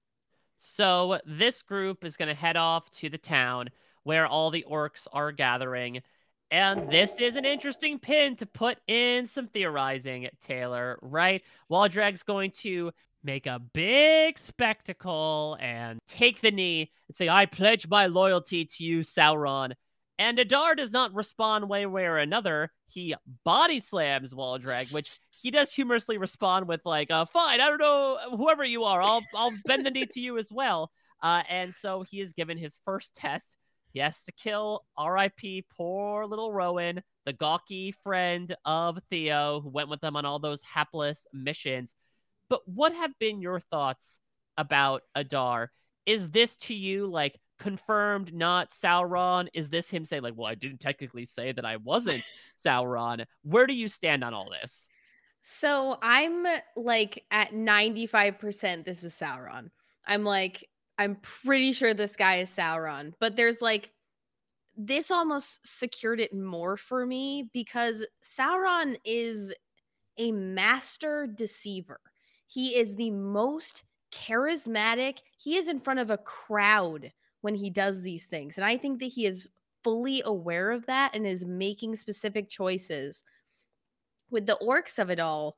So 0.59 1.19
this 1.25 1.61
group 1.61 2.03
is 2.03 2.17
going 2.17 2.27
to 2.27 2.35
head 2.35 2.57
off 2.57 2.89
to 2.91 3.09
the 3.09 3.17
town 3.17 3.69
where 4.03 4.27
all 4.27 4.51
the 4.51 4.65
orcs 4.69 5.07
are 5.13 5.31
gathering 5.31 6.01
and 6.51 6.89
this 6.91 7.19
is 7.19 7.35
an 7.35 7.45
interesting 7.45 7.99
pin 7.99 8.35
to 8.37 8.45
put 8.45 8.77
in 8.87 9.27
some 9.27 9.47
theorizing, 9.47 10.27
Taylor, 10.41 10.99
right? 11.01 11.41
Waldreg's 11.69 12.23
going 12.23 12.51
to 12.61 12.91
make 13.23 13.47
a 13.47 13.59
big 13.59 14.37
spectacle 14.37 15.57
and 15.59 15.99
take 16.07 16.41
the 16.41 16.51
knee 16.51 16.91
and 17.07 17.15
say, 17.15 17.27
I 17.27 17.47
pledge 17.47 17.87
my 17.87 18.05
loyalty 18.05 18.65
to 18.65 18.83
you, 18.83 18.99
Sauron. 18.99 19.73
And 20.17 20.39
Adar 20.39 20.75
does 20.75 20.93
not 20.93 21.13
respond 21.13 21.67
one 21.67 21.91
way 21.91 22.05
or 22.05 22.17
another. 22.17 22.71
He 22.87 23.15
body 23.43 23.81
slams 23.81 24.33
Waldreg, 24.33 24.93
which 24.93 25.19
he 25.41 25.51
does 25.51 25.73
humorously 25.73 26.17
respond 26.17 26.67
with, 26.67 26.81
like, 26.85 27.11
uh, 27.11 27.25
fine, 27.25 27.59
I 27.59 27.67
don't 27.67 27.79
know, 27.79 28.17
whoever 28.37 28.63
you 28.63 28.85
are, 28.85 29.01
I'll 29.01 29.23
I'll 29.33 29.51
bend 29.65 29.85
the 29.85 29.91
knee 29.91 30.05
to 30.05 30.21
you 30.21 30.37
as 30.37 30.51
well. 30.51 30.91
Uh, 31.21 31.43
and 31.49 31.73
so 31.73 32.03
he 32.03 32.21
is 32.21 32.33
given 32.33 32.57
his 32.57 32.79
first 32.85 33.15
test 33.15 33.57
he 33.95 34.01
has 34.01 34.21
to 34.23 34.33
kill 34.33 34.83
R.I.P. 34.97 35.67
poor 35.77 36.25
little 36.25 36.51
Rowan, 36.51 37.01
the 37.25 37.31
gawky 37.31 37.93
friend 38.03 38.53
of 38.65 38.99
Theo, 39.09 39.61
who 39.61 39.69
went 39.69 39.87
with 39.87 40.01
them 40.01 40.17
on 40.17 40.25
all 40.25 40.37
those 40.37 40.61
hapless 40.61 41.25
missions. 41.31 41.95
But 42.49 42.59
what 42.67 42.93
have 42.93 43.17
been 43.19 43.39
your 43.39 43.61
thoughts 43.61 44.19
about 44.57 45.03
Adar? 45.15 45.71
Is 46.05 46.29
this 46.29 46.57
to 46.57 46.73
you 46.73 47.07
like 47.07 47.39
confirmed 47.57 48.33
not 48.33 48.71
Sauron? 48.71 49.47
Is 49.53 49.69
this 49.69 49.89
him 49.89 50.03
saying, 50.03 50.23
like, 50.23 50.33
well, 50.35 50.51
I 50.51 50.55
didn't 50.55 50.81
technically 50.81 51.23
say 51.23 51.53
that 51.53 51.63
I 51.63 51.77
wasn't 51.77 52.21
Sauron? 52.65 53.23
Where 53.43 53.65
do 53.65 53.73
you 53.73 53.87
stand 53.87 54.25
on 54.25 54.33
all 54.33 54.49
this? 54.61 54.89
So 55.41 55.97
I'm 56.01 56.45
like 56.75 57.23
at 57.31 57.53
95% 57.53 58.83
this 58.83 59.05
is 59.05 59.13
Sauron. 59.13 59.69
I'm 60.05 60.25
like, 60.25 60.67
I'm 60.97 61.17
pretty 61.17 61.71
sure 61.73 61.93
this 61.93 62.15
guy 62.15 62.37
is 62.37 62.49
Sauron, 62.49 63.13
but 63.19 63.35
there's 63.35 63.61
like 63.61 63.91
this 64.77 65.11
almost 65.11 65.65
secured 65.65 66.19
it 66.19 66.33
more 66.33 66.77
for 66.77 67.05
me 67.05 67.49
because 67.53 68.05
Sauron 68.23 68.97
is 69.05 69.53
a 70.17 70.31
master 70.31 71.27
deceiver. 71.27 71.99
He 72.47 72.77
is 72.77 72.95
the 72.95 73.11
most 73.11 73.83
charismatic. 74.13 75.19
He 75.37 75.55
is 75.55 75.67
in 75.67 75.79
front 75.79 75.99
of 75.99 76.09
a 76.09 76.17
crowd 76.17 77.11
when 77.41 77.55
he 77.55 77.69
does 77.69 78.01
these 78.01 78.27
things. 78.27 78.57
And 78.57 78.65
I 78.65 78.77
think 78.77 78.99
that 78.99 79.07
he 79.07 79.25
is 79.25 79.47
fully 79.83 80.21
aware 80.25 80.71
of 80.71 80.85
that 80.87 81.11
and 81.13 81.27
is 81.27 81.45
making 81.45 81.95
specific 81.95 82.49
choices. 82.49 83.23
With 84.31 84.45
the 84.45 84.57
orcs 84.61 84.99
of 84.99 85.09
it 85.09 85.19
all, 85.19 85.57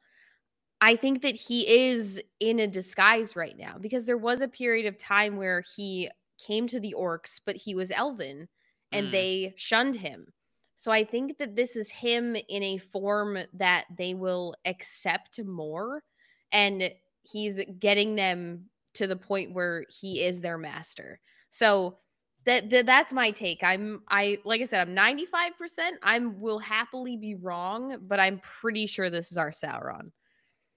I 0.79 0.95
think 0.95 1.21
that 1.23 1.35
he 1.35 1.67
is 1.89 2.21
in 2.39 2.59
a 2.59 2.67
disguise 2.67 3.35
right 3.35 3.57
now 3.57 3.77
because 3.79 4.05
there 4.05 4.17
was 4.17 4.41
a 4.41 4.47
period 4.47 4.85
of 4.85 4.97
time 4.97 5.37
where 5.37 5.63
he 5.75 6.09
came 6.37 6.67
to 6.67 6.79
the 6.79 6.95
orcs, 6.97 7.39
but 7.43 7.55
he 7.55 7.73
was 7.73 7.91
elven 7.91 8.47
and 8.91 9.07
Mm. 9.07 9.11
they 9.11 9.53
shunned 9.57 9.95
him. 9.95 10.33
So 10.75 10.91
I 10.91 11.03
think 11.03 11.37
that 11.39 11.55
this 11.55 11.75
is 11.75 11.89
him 11.89 12.35
in 12.35 12.63
a 12.63 12.77
form 12.77 13.39
that 13.53 13.85
they 13.97 14.13
will 14.13 14.55
accept 14.65 15.39
more 15.43 16.03
and 16.51 16.91
he's 17.23 17.59
getting 17.79 18.15
them 18.15 18.69
to 18.93 19.07
the 19.07 19.15
point 19.15 19.53
where 19.53 19.85
he 19.89 20.23
is 20.23 20.41
their 20.41 20.57
master. 20.57 21.19
So 21.49 21.99
that, 22.45 22.69
that 22.69 22.85
that's 22.85 23.11
my 23.13 23.31
take. 23.31 23.63
I'm 23.63 24.03
I 24.09 24.39
like 24.45 24.61
I 24.61 24.65
said 24.65 24.87
I'm 24.87 24.93
95%. 24.93 25.97
I'm 26.03 26.39
will 26.39 26.59
happily 26.59 27.17
be 27.17 27.35
wrong, 27.35 27.97
but 28.07 28.19
I'm 28.19 28.39
pretty 28.39 28.85
sure 28.87 29.09
this 29.09 29.31
is 29.31 29.37
our 29.37 29.51
Sauron. 29.51 30.11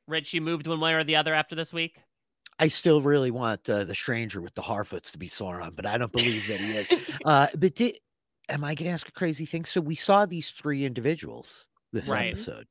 Rich, 0.07 0.35
you 0.35 0.41
moved 0.41 0.67
one 0.67 0.81
way 0.81 0.95
or 0.95 1.05
the 1.05 1.17
other 1.17 1.35
after 1.35 1.55
this 1.55 1.73
week. 1.73 2.03
I 2.59 2.69
still 2.69 3.01
really 3.01 3.31
want 3.31 3.69
uh, 3.71 3.85
the 3.85 3.95
stranger 3.95 4.41
with 4.41 4.55
the 4.55 4.63
Harfoots 4.63 5.13
to 5.13 5.19
be 5.19 5.29
Sauron, 5.29 5.75
but 5.75 5.87
I 5.87 5.97
don't 5.97 6.13
believe 6.13 6.47
that 6.49 6.61
he 6.61 6.73
is. 6.73 6.87
uh, 7.25 7.47
but 7.57 7.75
did, 7.75 7.99
am 8.51 8.65
I 8.65 8.75
going 8.75 8.87
to 8.87 8.93
ask 8.93 9.09
a 9.09 9.13
crazy 9.13 9.47
thing? 9.47 9.65
So 9.65 9.81
we 9.81 9.95
saw 9.95 10.27
these 10.27 10.51
three 10.51 10.85
individuals 10.85 11.69
this 11.93 12.11
Right. 12.11 12.29
episode. 12.29 12.67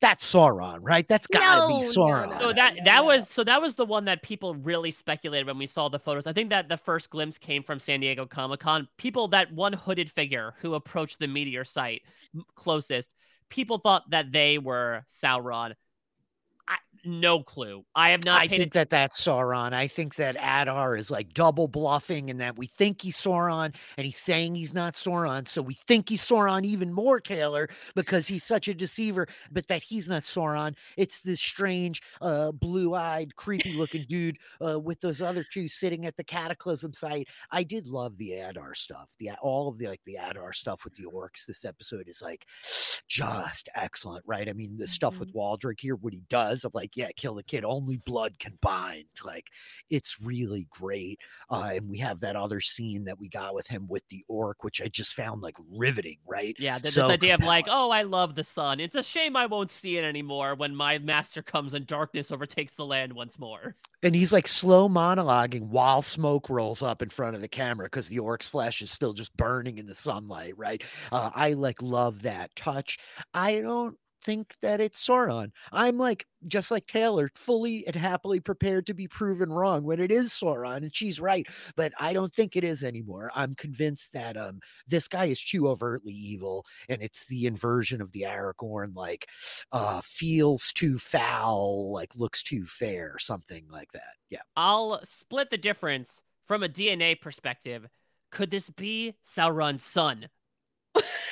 That's 0.00 0.32
Sauron, 0.32 0.78
right? 0.82 1.06
That's 1.08 1.26
got 1.26 1.40
to 1.40 1.60
No, 1.60 1.66
be 1.68 1.74
no, 1.74 1.90
Sauron. 1.90 2.40
So 2.40 2.52
that 2.52 2.74
that 2.84 3.04
was 3.04 3.28
so 3.28 3.42
that 3.44 3.60
was 3.60 3.74
the 3.74 3.84
one 3.84 4.04
that 4.04 4.22
people 4.22 4.54
really 4.54 4.92
speculated 4.92 5.46
when 5.46 5.58
we 5.58 5.66
saw 5.66 5.88
the 5.88 5.98
photos. 5.98 6.26
I 6.26 6.32
think 6.32 6.50
that 6.50 6.68
the 6.68 6.76
first 6.76 7.10
glimpse 7.10 7.36
came 7.36 7.64
from 7.64 7.80
San 7.80 8.00
Diego 8.00 8.24
Comic 8.24 8.60
Con. 8.60 8.88
People 8.96 9.28
that 9.28 9.52
one 9.52 9.72
hooded 9.72 10.10
figure 10.10 10.54
who 10.60 10.74
approached 10.74 11.18
the 11.18 11.26
meteor 11.26 11.64
site 11.64 12.02
closest, 12.54 13.10
people 13.48 13.78
thought 13.78 14.08
that 14.10 14.30
they 14.30 14.58
were 14.58 15.04
Sauron. 15.08 15.74
No 17.08 17.42
clue. 17.42 17.84
I 17.94 18.10
have 18.10 18.24
not 18.24 18.42
I 18.42 18.48
think 18.48 18.74
that 18.74 18.90
that's 18.90 19.24
Sauron. 19.24 19.72
I 19.72 19.88
think 19.88 20.16
that 20.16 20.36
Adar 20.36 20.94
is 20.94 21.10
like 21.10 21.32
double 21.32 21.66
bluffing 21.66 22.28
and 22.28 22.38
that 22.40 22.58
we 22.58 22.66
think 22.66 23.00
he's 23.00 23.16
Sauron 23.16 23.74
and 23.96 24.04
he's 24.04 24.18
saying 24.18 24.54
he's 24.54 24.74
not 24.74 24.94
Sauron. 24.94 25.48
So 25.48 25.62
we 25.62 25.72
think 25.72 26.10
he's 26.10 26.22
Sauron 26.22 26.64
even 26.64 26.92
more, 26.92 27.18
Taylor, 27.18 27.68
because 27.94 28.28
he's 28.28 28.44
such 28.44 28.68
a 28.68 28.74
deceiver, 28.74 29.26
but 29.50 29.68
that 29.68 29.82
he's 29.82 30.06
not 30.06 30.24
Sauron. 30.24 30.76
It's 30.98 31.20
this 31.20 31.40
strange, 31.40 32.02
uh, 32.20 32.52
blue 32.52 32.94
eyed, 32.94 33.34
creepy 33.36 33.72
looking 33.72 34.04
dude 34.08 34.36
uh, 34.64 34.78
with 34.78 35.00
those 35.00 35.22
other 35.22 35.44
two 35.50 35.66
sitting 35.66 36.04
at 36.04 36.16
the 36.18 36.24
cataclysm 36.24 36.92
site. 36.92 37.28
I 37.50 37.62
did 37.62 37.86
love 37.86 38.18
the 38.18 38.34
Adar 38.34 38.74
stuff. 38.74 39.14
The 39.18 39.30
all 39.40 39.68
of 39.68 39.78
the 39.78 39.86
like 39.86 40.02
the 40.04 40.16
Adar 40.16 40.52
stuff 40.52 40.84
with 40.84 40.94
the 40.96 41.04
orcs. 41.04 41.46
This 41.46 41.64
episode 41.64 42.06
is 42.06 42.20
like 42.20 42.44
just 43.08 43.70
excellent, 43.74 44.24
right? 44.26 44.48
I 44.48 44.52
mean, 44.52 44.76
the 44.76 44.86
stuff 44.86 45.18
with 45.18 45.32
Waldreg 45.32 45.80
here, 45.80 45.96
what 45.96 46.12
he 46.12 46.22
does 46.28 46.64
of 46.64 46.74
like, 46.74 46.97
yeah, 46.98 47.10
kill 47.16 47.36
the 47.36 47.44
kid, 47.44 47.64
only 47.64 47.98
blood 47.98 48.40
can 48.40 48.58
bind. 48.60 49.04
Like, 49.24 49.46
it's 49.88 50.20
really 50.20 50.66
great. 50.68 51.20
Uh, 51.48 51.70
and 51.74 51.88
we 51.88 51.98
have 51.98 52.18
that 52.20 52.34
other 52.34 52.60
scene 52.60 53.04
that 53.04 53.20
we 53.20 53.28
got 53.28 53.54
with 53.54 53.68
him 53.68 53.86
with 53.88 54.02
the 54.08 54.24
orc, 54.28 54.64
which 54.64 54.82
I 54.82 54.88
just 54.88 55.14
found 55.14 55.40
like 55.40 55.54
riveting, 55.70 56.18
right? 56.26 56.56
Yeah, 56.58 56.78
So 56.78 56.82
this 56.82 56.98
idea 56.98 57.34
of 57.34 57.40
like, 57.40 57.66
oh, 57.70 57.90
I 57.90 58.02
love 58.02 58.34
the 58.34 58.42
sun. 58.42 58.80
It's 58.80 58.96
a 58.96 59.02
shame 59.04 59.36
I 59.36 59.46
won't 59.46 59.70
see 59.70 59.96
it 59.96 60.04
anymore 60.04 60.56
when 60.56 60.74
my 60.74 60.98
master 60.98 61.40
comes 61.40 61.72
and 61.72 61.86
darkness 61.86 62.32
overtakes 62.32 62.74
the 62.74 62.84
land 62.84 63.12
once 63.12 63.38
more. 63.38 63.76
and 64.02 64.12
he's 64.16 64.32
like 64.32 64.48
slow 64.48 64.88
monologuing 64.88 65.68
while 65.68 66.02
smoke 66.02 66.50
rolls 66.50 66.82
up 66.82 67.00
in 67.00 67.10
front 67.10 67.36
of 67.36 67.40
the 67.42 67.48
camera 67.48 67.86
because 67.86 68.08
the 68.08 68.18
orc's 68.18 68.48
flesh 68.48 68.82
is 68.82 68.90
still 68.90 69.12
just 69.12 69.36
burning 69.36 69.78
in 69.78 69.86
the 69.86 69.94
sunlight, 69.94 70.54
right? 70.58 70.82
Uh, 71.12 71.30
I 71.32 71.52
like 71.52 71.80
love 71.80 72.22
that 72.22 72.56
touch. 72.56 72.98
I 73.32 73.60
don't 73.60 73.96
think 74.22 74.54
that 74.62 74.80
it's 74.80 75.06
Sauron. 75.06 75.50
I'm 75.72 75.98
like 75.98 76.26
just 76.46 76.70
like 76.70 76.86
Taylor, 76.86 77.30
fully 77.34 77.86
and 77.86 77.96
happily 77.96 78.40
prepared 78.40 78.86
to 78.86 78.94
be 78.94 79.08
proven 79.08 79.50
wrong 79.50 79.84
when 79.84 80.00
it 80.00 80.10
is 80.10 80.30
Sauron, 80.30 80.78
and 80.78 80.94
she's 80.94 81.20
right. 81.20 81.46
But 81.76 81.92
I 81.98 82.12
don't 82.12 82.32
think 82.32 82.56
it 82.56 82.64
is 82.64 82.84
anymore. 82.84 83.30
I'm 83.34 83.54
convinced 83.54 84.12
that 84.12 84.36
um 84.36 84.60
this 84.86 85.08
guy 85.08 85.26
is 85.26 85.42
too 85.42 85.68
overtly 85.68 86.12
evil, 86.12 86.64
and 86.88 87.02
it's 87.02 87.26
the 87.26 87.46
inversion 87.46 88.00
of 88.00 88.12
the 88.12 88.22
Aragorn, 88.22 88.94
like 88.94 89.26
uh 89.72 90.00
feels 90.04 90.72
too 90.72 90.98
foul, 90.98 91.92
like 91.92 92.14
looks 92.16 92.42
too 92.42 92.64
fair, 92.66 93.16
something 93.18 93.64
like 93.70 93.92
that. 93.92 94.14
Yeah. 94.30 94.42
I'll 94.56 95.00
split 95.04 95.50
the 95.50 95.58
difference 95.58 96.20
from 96.46 96.62
a 96.62 96.68
DNA 96.68 97.20
perspective. 97.20 97.86
Could 98.30 98.50
this 98.50 98.68
be 98.70 99.14
Sauron's 99.24 99.84
son? 99.84 100.28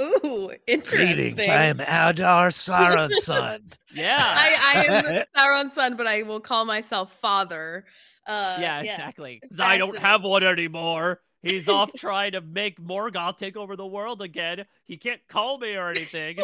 Ooh, 0.00 0.50
interesting. 0.66 1.06
Greetings, 1.16 1.38
I 1.48 1.64
am 1.64 1.80
Adar 1.80 2.48
Sauron's 2.48 3.22
son. 3.24 3.62
Yeah. 3.94 4.16
I, 4.20 4.56
I 4.76 4.84
am 4.86 5.04
the 5.04 5.26
Sauron's 5.36 5.72
son, 5.74 5.96
but 5.96 6.06
I 6.06 6.22
will 6.22 6.40
call 6.40 6.64
myself 6.64 7.12
father. 7.20 7.84
Uh, 8.26 8.56
yeah, 8.60 8.80
exactly. 8.80 9.40
'Cause 9.48 9.60
I 9.60 9.76
don't 9.78 9.98
have 9.98 10.22
one 10.24 10.42
anymore. 10.42 11.20
He's 11.42 11.68
off 11.68 11.92
trying 11.96 12.32
to 12.32 12.40
make 12.40 12.80
Morgoth 12.80 13.38
take 13.38 13.56
over 13.56 13.76
the 13.76 13.86
world 13.86 14.22
again. 14.22 14.64
He 14.86 14.96
can't 14.96 15.20
call 15.28 15.58
me 15.58 15.76
or 15.76 15.90
anything. 15.90 16.38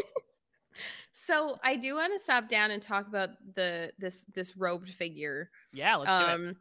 So 1.13 1.59
I 1.65 1.77
do 1.77 1.97
want 1.97 2.13
to 2.13 2.23
stop 2.23 2.49
down 2.49 2.71
and 2.71 2.83
talk 2.83 3.09
about 3.09 3.31
the 3.55 3.93
this 3.99 4.25
this 4.35 4.57
robed 4.57 4.91
figure. 4.91 5.51
Yeah, 5.73 5.97
let's 5.97 6.11
do 6.11 6.15
it. 6.25 6.35
Um, 6.35 6.57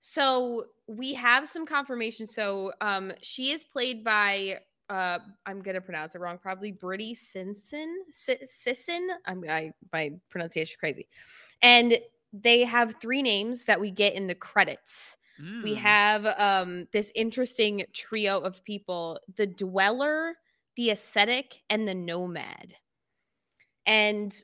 so 0.00 0.64
we 0.86 1.14
have 1.14 1.48
some 1.48 1.66
confirmation. 1.66 2.26
So 2.26 2.72
um, 2.80 3.12
she 3.22 3.50
is 3.50 3.64
played 3.64 4.02
by 4.02 4.58
uh, 4.90 5.20
I'm 5.46 5.62
gonna 5.62 5.80
pronounce 5.80 6.16
it 6.16 6.20
wrong, 6.20 6.38
probably 6.38 6.72
Britty 6.72 7.14
Sisson. 7.14 8.04
Sisson. 8.12 9.10
I'm 9.26 9.44
I 9.48 9.72
my 9.92 10.20
pronunciation 10.30 10.72
is 10.74 10.76
crazy, 10.76 11.08
and 11.62 11.98
they 12.32 12.64
have 12.64 12.96
three 13.00 13.22
names 13.22 13.66
that 13.66 13.80
we 13.80 13.90
get 13.92 14.14
in 14.14 14.28
the 14.28 14.36
credits. 14.36 15.16
We 15.62 15.74
Mm. 15.74 15.76
have 15.76 16.26
um, 16.26 16.88
this 16.92 17.12
interesting 17.14 17.84
trio 17.94 18.40
of 18.40 18.64
people: 18.64 19.20
the 19.36 19.46
dweller, 19.48 20.36
the 20.76 20.90
ascetic, 20.90 21.62
and 21.70 21.88
the 21.88 21.94
nomad. 21.94 22.76
And 23.86 24.34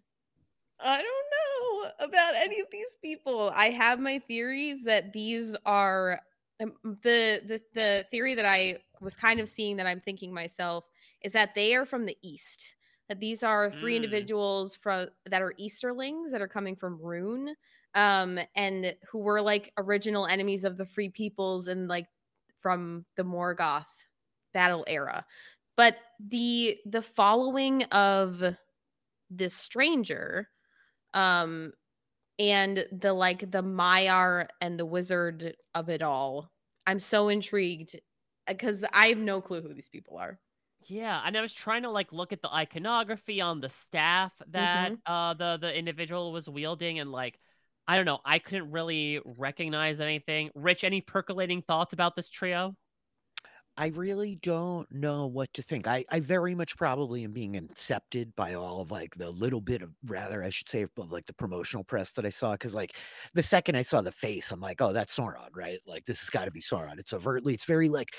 I 0.81 1.03
don't 1.03 1.91
know 2.03 2.07
about 2.07 2.37
any 2.37 2.61
of 2.61 2.69
these 2.73 2.99
people. 3.03 3.51
I 3.55 3.71
have 3.71 4.01
my 4.01 4.21
theories 4.21 4.85
that 4.85 5.13
these 5.13 5.57
are 5.67 6.21
um, 6.61 6.75
the 6.85 7.43
the 7.47 7.63
the 7.75 8.07
theory 8.11 8.35
that 8.35 8.47
I 8.47 8.79
was 9.01 9.17
kind 9.17 9.41
of 9.41 9.49
seeing 9.49 9.77
that 9.77 9.87
I'm 9.87 10.01
thinking 10.01 10.33
myself 10.33 10.85
is 11.23 11.33
that 11.33 11.55
they 11.55 11.75
are 11.75 11.87
from 11.87 12.07
the 12.07 12.17
east. 12.23 12.75
That 13.09 13.21
these 13.21 13.43
are 13.43 13.71
three 13.71 13.95
Mm. 13.95 13.97
individuals 13.97 14.75
from 14.75 15.09
that 15.27 15.43
are 15.43 15.55
Easterlings 15.59 16.33
that 16.33 16.43
are 16.43 16.49
coming 16.49 16.75
from 16.77 16.99
Rhûn, 16.99 17.55
um, 17.95 18.39
and 18.57 18.95
who 19.09 19.19
were 19.19 19.41
like 19.41 19.73
original 19.79 20.27
enemies 20.27 20.65
of 20.65 20.77
the 20.77 20.87
Free 20.87 21.09
Peoples 21.09 21.69
and 21.69 21.89
like 21.89 22.07
from 22.61 23.05
the 23.17 23.23
Morgoth 23.25 23.87
battle 24.53 24.85
era. 24.89 25.25
But 25.77 25.99
the 26.19 26.79
the 26.87 27.03
following 27.03 27.85
of 27.85 28.43
this 29.31 29.55
stranger 29.55 30.49
um 31.15 31.73
and 32.39 32.87
the 32.93 33.13
like 33.13 33.51
the 33.51 33.63
Maiar 33.63 34.49
and 34.61 34.79
the 34.79 34.87
wizard 34.87 35.57
of 35.75 35.89
it 35.89 36.03
all. 36.03 36.51
I'm 36.87 37.01
so 37.01 37.29
intrigued 37.29 37.97
because 38.47 38.85
I 38.93 39.09
have 39.09 39.19
no 39.19 39.41
clue 39.41 39.63
who 39.63 39.75
these 39.75 39.89
people 39.89 40.17
are. 40.19 40.39
Yeah, 40.89 41.21
and 41.25 41.37
I 41.37 41.41
was 41.41 41.53
trying 41.53 41.83
to 41.83 41.91
like 41.91 42.13
look 42.13 42.33
at 42.33 42.43
the 42.43 42.53
iconography 42.53 43.41
on 43.41 43.61
the 43.61 43.69
staff 43.69 44.33
that 44.49 44.93
Mm-hmm. 44.93 44.95
uh 45.07 45.35
the 45.35 45.59
the 45.61 45.77
individual 45.77 46.33
was 46.33 46.49
wielding 46.49 46.99
and 47.01 47.11
like 47.11 47.39
I 47.89 47.97
don't 47.97 48.05
know, 48.07 48.21
I 48.25 48.39
couldn't 48.41 48.71
really 48.73 49.21
recognize 49.25 50.01
anything. 50.01 50.51
Rich, 50.55 50.85
any 50.85 51.01
percolating 51.01 51.63
thoughts 51.63 51.93
about 51.93 52.17
this 52.17 52.29
trio? 52.31 52.77
I 53.79 53.89
really 53.89 54.37
don't 54.37 54.91
know 54.91 55.27
what 55.27 55.53
to 55.53 55.61
think. 55.61 55.87
I, 55.87 56.03
I 56.11 56.21
very 56.21 56.55
much 56.55 56.79
probably 56.79 57.25
am 57.25 57.33
being 57.33 57.53
incepted 57.53 58.35
by 58.35 58.55
all 58.55 58.81
of 58.81 58.91
like 58.91 59.15
the 59.17 59.31
little 59.31 59.61
bit 59.61 59.83
of 59.83 59.91
rather 60.07 60.43
I 60.43 60.49
should 60.49 60.71
say 60.71 60.87
of 60.97 61.13
like 61.13 61.27
the 61.27 61.35
promotional 61.35 61.85
press 61.85 62.11
that 62.13 62.25
I 62.25 62.31
saw 62.31 62.53
because 62.53 62.75
like 62.75 62.97
the 63.35 63.43
second 63.43 63.77
I 63.77 63.83
saw 63.83 64.01
the 64.01 64.13
face 64.13 64.51
I'm 64.51 64.61
like 64.63 64.81
oh 64.81 64.95
that's 64.95 65.15
Sauron 65.15 65.49
right? 65.55 65.79
Like 65.87 66.07
this 66.07 66.21
has 66.21 66.31
got 66.31 66.47
to 66.47 66.51
be 66.51 66.63
Sauron. 66.63 66.99
It's 66.99 67.13
overtly 67.13 67.53
it's 67.53 67.67
very 67.67 67.91
like 67.91 68.15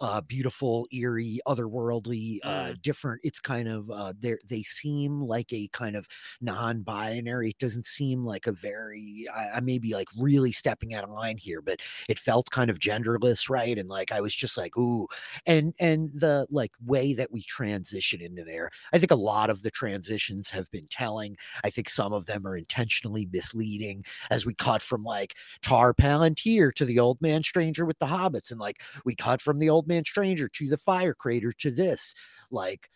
uh 0.00 0.22
beautiful 0.22 0.88
eerie 0.92 1.38
otherworldly 1.46 2.40
uh 2.42 2.74
different. 2.82 3.20
It's 3.22 3.38
kind 3.38 3.68
of 3.68 3.88
uh 3.90 4.12
they 4.18 4.34
they 4.48 4.64
seem 4.64 5.20
like 5.20 5.52
a 5.52 5.68
kind 5.68 5.94
of 5.94 6.08
non-binary. 6.40 7.50
It 7.50 7.58
doesn't 7.58 7.86
seem 7.86 8.24
like 8.24 8.48
a 8.48 8.52
very 8.52 9.26
I, 9.32 9.50
I 9.58 9.60
may 9.60 9.78
be 9.78 9.94
like 9.94 10.08
really 10.18 10.50
stepping 10.50 10.94
out 10.94 11.04
of 11.04 11.10
line 11.10 11.36
here 11.38 11.62
but 11.62 11.78
it 12.08 12.18
felt 12.18 12.50
kind 12.50 12.70
of 12.70 12.80
genderless 12.80 13.48
right? 13.48 13.78
And 13.78 13.88
like 13.88 14.10
I 14.10 14.20
was 14.20 14.34
just 14.34 14.56
like 14.56 14.76
ooh 14.76 14.95
ooh, 14.96 15.08
and 15.46 15.74
and 15.78 16.10
the 16.14 16.46
like 16.50 16.72
way 16.84 17.14
that 17.14 17.30
we 17.32 17.42
transition 17.42 18.20
into 18.20 18.44
there. 18.44 18.70
I 18.92 18.98
think 18.98 19.10
a 19.10 19.14
lot 19.16 19.50
of 19.50 19.62
the 19.62 19.70
transitions 19.70 20.50
have 20.50 20.70
been 20.70 20.86
telling. 20.88 21.36
I 21.64 21.70
think 21.70 21.88
some 21.88 22.12
of 22.12 22.26
them 22.26 22.46
are 22.46 22.56
intentionally 22.56 23.26
misleading 23.32 24.04
as 24.30 24.46
we 24.46 24.54
cut 24.54 24.82
from 24.82 25.04
like 25.04 25.36
Tar 25.62 25.94
Palantir 25.94 26.72
to 26.74 26.84
the 26.84 26.98
old 26.98 27.20
man 27.20 27.42
stranger 27.42 27.84
with 27.84 27.98
the 27.98 28.06
hobbits, 28.06 28.50
and 28.50 28.60
like 28.60 28.82
we 29.04 29.14
cut 29.14 29.40
from 29.42 29.58
the 29.58 29.70
old 29.70 29.86
man 29.88 30.04
stranger 30.04 30.48
to 30.48 30.68
the 30.68 30.76
fire 30.76 31.14
crater 31.14 31.52
to 31.52 31.70
this. 31.70 32.14
Like 32.50 32.90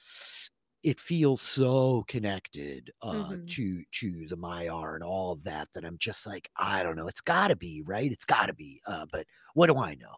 it 0.83 0.99
feels 0.99 1.43
so 1.43 2.05
connected 2.09 2.91
uh 3.03 3.37
Mhm. 3.37 3.39
to 3.47 3.85
to 3.93 4.27
the 4.29 4.37
Maiar 4.37 4.95
and 4.95 5.05
all 5.05 5.33
of 5.33 5.45
that 5.45 5.69
that 5.75 5.85
I'm 5.85 5.99
just 5.99 6.27
like, 6.27 6.51
I 6.57 6.83
don't 6.83 6.97
know. 6.97 7.09
It's 7.09 7.21
gotta 7.21 7.57
be, 7.57 7.83
right? 7.83 8.11
It's 8.11 8.25
gotta 8.25 8.55
be. 8.55 8.81
Uh, 8.87 9.07
but 9.13 9.27
what 9.55 9.67
do 9.67 9.77
I 9.79 9.95
know? 9.95 10.15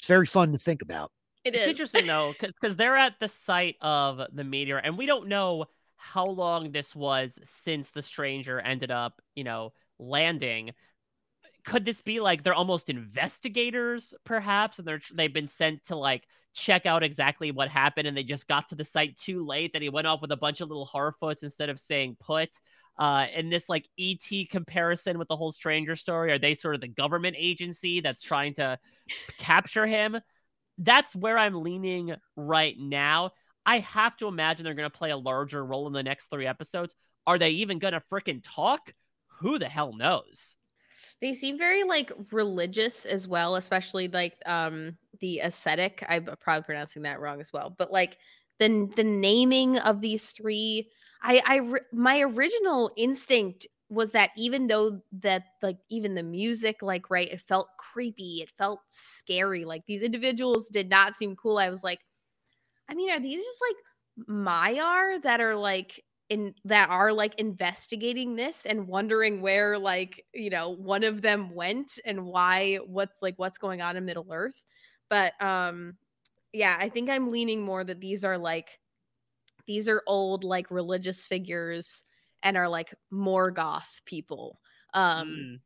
It's 0.00 0.06
very 0.06 0.24
fun 0.24 0.52
to 0.52 0.58
think 0.58 0.80
about. 0.80 1.12
It 1.44 1.54
it's 1.54 1.64
is. 1.64 1.70
interesting 1.70 2.06
though, 2.06 2.32
because 2.40 2.76
they're 2.76 2.96
at 2.96 3.20
the 3.20 3.28
site 3.28 3.76
of 3.82 4.20
the 4.32 4.44
meteor, 4.44 4.78
and 4.78 4.96
we 4.96 5.04
don't 5.04 5.28
know 5.28 5.66
how 5.96 6.26
long 6.26 6.72
this 6.72 6.96
was 6.96 7.38
since 7.44 7.90
the 7.90 8.02
stranger 8.02 8.58
ended 8.58 8.90
up, 8.90 9.20
you 9.34 9.44
know, 9.44 9.74
landing. 9.98 10.72
Could 11.66 11.84
this 11.84 12.00
be 12.00 12.18
like 12.20 12.42
they're 12.42 12.54
almost 12.54 12.88
investigators, 12.88 14.14
perhaps, 14.24 14.78
and 14.78 14.88
they're 14.88 15.02
they've 15.12 15.32
been 15.32 15.48
sent 15.48 15.84
to 15.88 15.96
like 15.96 16.24
check 16.54 16.86
out 16.86 17.02
exactly 17.02 17.50
what 17.50 17.68
happened, 17.68 18.08
and 18.08 18.16
they 18.16 18.22
just 18.22 18.48
got 18.48 18.70
to 18.70 18.74
the 18.74 18.84
site 18.84 19.18
too 19.18 19.44
late 19.44 19.74
that 19.74 19.82
he 19.82 19.90
went 19.90 20.06
off 20.06 20.22
with 20.22 20.32
a 20.32 20.36
bunch 20.36 20.62
of 20.62 20.68
little 20.68 20.88
Harfoots 20.90 21.42
instead 21.42 21.68
of 21.68 21.78
saying 21.78 22.16
put. 22.20 22.48
Uh, 23.00 23.26
in 23.34 23.48
this 23.48 23.68
like 23.68 23.88
ET 23.98 24.28
comparison 24.50 25.18
with 25.18 25.26
the 25.26 25.36
whole 25.36 25.50
stranger 25.50 25.96
story, 25.96 26.30
are 26.30 26.38
they 26.38 26.54
sort 26.54 26.74
of 26.74 26.82
the 26.82 26.88
government 26.88 27.34
agency 27.38 28.00
that's 28.00 28.20
trying 28.20 28.54
to 28.54 28.78
capture 29.38 29.86
him? 29.86 30.20
that's 30.80 31.14
where 31.14 31.38
I'm 31.38 31.62
leaning 31.62 32.14
right 32.36 32.76
now. 32.78 33.32
I 33.64 33.80
have 33.80 34.16
to 34.16 34.26
imagine 34.26 34.64
they're 34.64 34.74
going 34.74 34.90
to 34.90 34.98
play 34.98 35.10
a 35.10 35.16
larger 35.16 35.64
role 35.64 35.86
in 35.86 35.92
the 35.92 36.02
next 36.02 36.28
three 36.30 36.46
episodes. 36.46 36.94
Are 37.26 37.38
they 37.38 37.50
even 37.50 37.78
going 37.78 37.92
to 37.92 38.02
freaking 38.10 38.40
talk? 38.42 38.92
Who 39.40 39.58
the 39.58 39.68
hell 39.68 39.92
knows? 39.94 40.56
They 41.20 41.34
seem 41.34 41.58
very 41.58 41.84
like 41.84 42.10
religious 42.32 43.04
as 43.04 43.28
well, 43.28 43.56
especially 43.56 44.08
like 44.08 44.36
um 44.46 44.96
the 45.20 45.40
ascetic. 45.40 46.04
I'm 46.08 46.24
probably 46.40 46.64
pronouncing 46.64 47.02
that 47.02 47.20
wrong 47.20 47.40
as 47.40 47.52
well, 47.52 47.74
but 47.76 47.92
like 47.92 48.16
the 48.58 48.90
the 48.96 49.04
naming 49.04 49.78
of 49.78 50.00
these 50.00 50.30
three, 50.30 50.88
I 51.22 51.42
I 51.46 51.60
my 51.92 52.20
original 52.20 52.90
instinct 52.96 53.66
was 53.88 54.12
that 54.12 54.30
even 54.36 54.68
though 54.68 55.00
that 55.12 55.44
like 55.62 55.78
even 55.90 56.14
the 56.14 56.22
music 56.22 56.76
like 56.82 57.10
right 57.10 57.30
it 57.32 57.40
felt 57.40 57.68
creepy 57.78 58.40
it 58.42 58.50
felt 58.56 58.80
scary 58.88 59.64
like 59.64 59.82
these 59.86 60.02
individuals 60.02 60.68
did 60.68 60.88
not 60.88 61.16
seem 61.16 61.34
cool 61.34 61.58
i 61.58 61.68
was 61.68 61.82
like 61.82 61.98
i 62.88 62.94
mean 62.94 63.10
are 63.10 63.20
these 63.20 63.40
just 63.44 63.62
like 63.68 64.28
Maiar 64.28 65.22
that 65.22 65.40
are 65.40 65.56
like 65.56 66.02
in 66.28 66.54
that 66.64 66.90
are 66.90 67.12
like 67.12 67.34
investigating 67.40 68.36
this 68.36 68.66
and 68.66 68.86
wondering 68.88 69.42
where 69.42 69.78
like 69.78 70.24
you 70.34 70.50
know 70.50 70.70
one 70.70 71.04
of 71.04 71.22
them 71.22 71.54
went 71.54 71.98
and 72.04 72.24
why 72.24 72.76
what 72.86 73.10
like 73.22 73.34
what's 73.38 73.58
going 73.58 73.82
on 73.82 73.96
in 73.96 74.04
Middle 74.04 74.26
Earth. 74.32 74.64
But 75.10 75.40
um 75.42 75.96
yeah, 76.52 76.76
I 76.80 76.88
think 76.90 77.10
I'm 77.10 77.30
leaning 77.32 77.62
more 77.62 77.84
that 77.84 78.00
these 78.00 78.24
are 78.24 78.38
like 78.38 78.79
these 79.66 79.88
are 79.88 80.02
old 80.06 80.44
like 80.44 80.70
religious 80.70 81.26
figures 81.26 82.04
and 82.42 82.56
are 82.56 82.68
like 82.68 82.94
more 83.10 83.50
goth 83.50 84.00
people. 84.04 84.60
Um 84.94 85.28
Mm. 85.28 85.60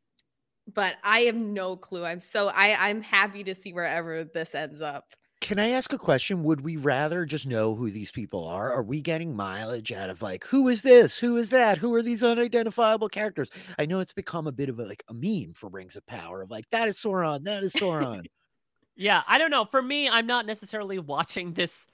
but 0.73 0.97
I 1.03 1.21
have 1.21 1.35
no 1.35 1.77
clue. 1.77 2.05
I'm 2.05 2.19
so 2.19 2.49
I 2.49 2.75
I'm 2.89 3.01
happy 3.01 3.43
to 3.45 3.55
see 3.55 3.73
wherever 3.73 4.23
this 4.23 4.55
ends 4.55 4.81
up. 4.81 5.05
Can 5.41 5.59
I 5.59 5.69
ask 5.71 5.93
a 5.93 5.97
question? 5.97 6.43
Would 6.43 6.61
we 6.61 6.75
rather 6.77 7.23
just 7.25 7.45
know 7.45 7.75
who 7.75 7.91
these 7.91 8.11
people 8.11 8.47
are? 8.47 8.71
Are 8.71 8.81
we 8.81 9.01
getting 9.01 9.35
mileage 9.35 9.91
out 9.91 10.09
of 10.09 10.21
like 10.21 10.43
who 10.45 10.67
is 10.69 10.81
this? 10.81 11.19
Who 11.19 11.37
is 11.37 11.49
that? 11.49 11.77
Who 11.77 11.93
are 11.93 12.01
these 12.01 12.23
unidentifiable 12.23 13.09
characters? 13.09 13.51
I 13.77 13.85
know 13.85 13.99
it's 13.99 14.13
become 14.13 14.47
a 14.47 14.51
bit 14.51 14.69
of 14.69 14.79
a 14.79 14.85
like 14.85 15.03
a 15.07 15.13
meme 15.13 15.53
for 15.53 15.69
Rings 15.69 15.95
of 15.95 16.05
Power 16.07 16.41
of 16.41 16.49
like 16.49 16.65
that 16.71 16.87
is 16.87 16.97
Sauron, 16.97 17.43
that 17.43 17.63
is 17.63 17.73
Sauron. 17.73 18.25
Yeah, 18.97 19.23
I 19.27 19.37
don't 19.37 19.51
know. 19.51 19.65
For 19.65 19.81
me, 19.81 20.07
I'm 20.09 20.25
not 20.25 20.45
necessarily 20.45 20.99
watching 20.99 21.53
this 21.53 21.85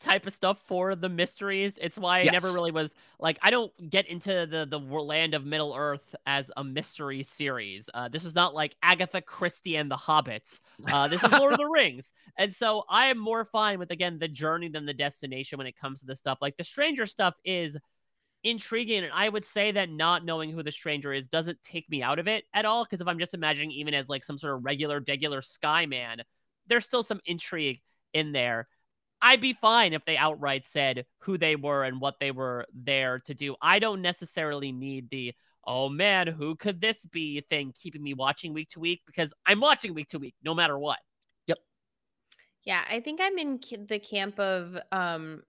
type 0.00 0.26
of 0.26 0.32
stuff 0.32 0.58
for 0.66 0.94
the 0.94 1.08
mysteries. 1.08 1.78
It's 1.80 1.98
why 1.98 2.20
I 2.20 2.24
never 2.24 2.52
really 2.52 2.70
was 2.70 2.94
like 3.18 3.38
I 3.42 3.50
don't 3.50 3.72
get 3.90 4.06
into 4.06 4.46
the 4.46 4.66
the 4.68 4.78
land 4.78 5.34
of 5.34 5.44
Middle 5.44 5.74
Earth 5.74 6.14
as 6.26 6.50
a 6.56 6.64
mystery 6.64 7.22
series. 7.22 7.88
Uh, 7.92 8.08
this 8.08 8.24
is 8.24 8.34
not 8.34 8.54
like 8.54 8.76
Agatha 8.82 9.20
Christie 9.20 9.76
and 9.76 9.90
the 9.90 9.96
Hobbits. 9.96 10.60
Uh, 10.90 11.08
this 11.08 11.22
is 11.22 11.32
Lord 11.32 11.52
of 11.52 11.58
the 11.58 11.66
Rings, 11.70 12.12
and 12.36 12.54
so 12.54 12.84
I 12.88 13.06
am 13.06 13.18
more 13.18 13.44
fine 13.44 13.78
with 13.78 13.90
again 13.90 14.18
the 14.18 14.28
journey 14.28 14.68
than 14.68 14.86
the 14.86 14.94
destination 14.94 15.58
when 15.58 15.66
it 15.66 15.76
comes 15.76 16.00
to 16.00 16.06
this 16.06 16.18
stuff. 16.18 16.38
Like 16.40 16.56
the 16.56 16.64
Stranger 16.64 17.06
stuff 17.06 17.34
is 17.44 17.76
intriguing, 18.44 19.04
and 19.04 19.12
I 19.12 19.28
would 19.28 19.44
say 19.44 19.72
that 19.72 19.90
not 19.90 20.24
knowing 20.24 20.50
who 20.50 20.62
the 20.62 20.72
stranger 20.72 21.12
is 21.12 21.26
doesn't 21.26 21.62
take 21.64 21.90
me 21.90 22.02
out 22.02 22.18
of 22.18 22.28
it 22.28 22.44
at 22.54 22.64
all. 22.64 22.84
Because 22.84 23.00
if 23.00 23.08
I'm 23.08 23.18
just 23.18 23.34
imagining 23.34 23.72
even 23.72 23.92
as 23.94 24.08
like 24.08 24.24
some 24.24 24.38
sort 24.38 24.54
of 24.54 24.64
regular, 24.64 25.00
degular 25.00 25.44
sky 25.44 25.86
man, 25.86 26.22
there's 26.66 26.84
still 26.84 27.02
some 27.02 27.20
intrigue 27.26 27.80
in 28.12 28.32
there. 28.32 28.68
I'd 29.22 29.40
be 29.40 29.54
fine 29.54 29.92
if 29.92 30.04
they 30.04 30.16
outright 30.16 30.66
said 30.66 31.06
who 31.18 31.38
they 31.38 31.56
were 31.56 31.84
and 31.84 32.00
what 32.00 32.16
they 32.20 32.30
were 32.30 32.66
there 32.74 33.18
to 33.20 33.34
do. 33.34 33.56
I 33.62 33.78
don't 33.78 34.02
necessarily 34.02 34.72
need 34.72 35.08
the 35.10 35.34
oh 35.66 35.88
man, 35.88 36.28
who 36.28 36.54
could 36.54 36.80
this 36.80 37.04
be 37.06 37.40
thing 37.50 37.72
keeping 37.80 38.02
me 38.02 38.14
watching 38.14 38.52
week 38.52 38.68
to 38.70 38.80
week 38.80 39.02
because 39.06 39.34
I'm 39.46 39.60
watching 39.60 39.94
week 39.94 40.08
to 40.10 40.18
week 40.18 40.34
no 40.44 40.54
matter 40.54 40.78
what. 40.78 40.98
Yep. 41.46 41.58
Yeah, 42.64 42.84
I 42.88 43.00
think 43.00 43.20
I'm 43.22 43.38
in 43.38 43.60
the 43.88 43.98
camp 43.98 44.38
of 44.38 44.76
um 44.92 45.42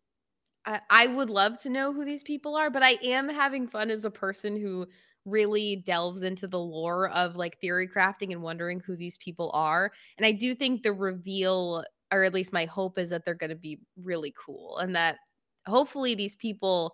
I, 0.66 0.82
I 0.90 1.08
would 1.08 1.30
love 1.30 1.62
to 1.62 1.70
know 1.70 1.94
who 1.94 2.06
these 2.06 2.24
people 2.24 2.56
are, 2.56 2.70
but 2.70 2.84
I 2.84 2.98
am 3.04 3.30
having 3.30 3.68
fun 3.68 3.90
as 3.90 4.06
a 4.06 4.12
person 4.12 4.60
who 4.60 4.88
really 5.26 5.76
delves 5.76 6.24
into 6.24 6.48
the 6.48 6.60
lore 6.60 7.10
of 7.10 7.36
like 7.36 7.60
theory 7.60 7.88
crafting 7.88 8.32
and 8.32 8.42
wondering 8.42 8.80
who 8.80 8.96
these 8.96 9.18
people 9.18 9.52
are. 9.54 9.92
And 10.18 10.26
I 10.26 10.32
do 10.32 10.56
think 10.56 10.84
the 10.84 10.94
reveal 10.94 11.84
or 12.12 12.24
at 12.24 12.34
least 12.34 12.54
my 12.54 12.66
hope 12.66 12.98
is 12.98 13.10
that 13.10 13.26
they're 13.26 13.34
going 13.34 13.50
to 13.50 13.56
be 13.56 13.80
really 14.02 14.34
cool 14.38 14.78
and 14.78 14.96
that 14.96 15.18
hopefully 15.66 16.16
these 16.16 16.36
people 16.36 16.94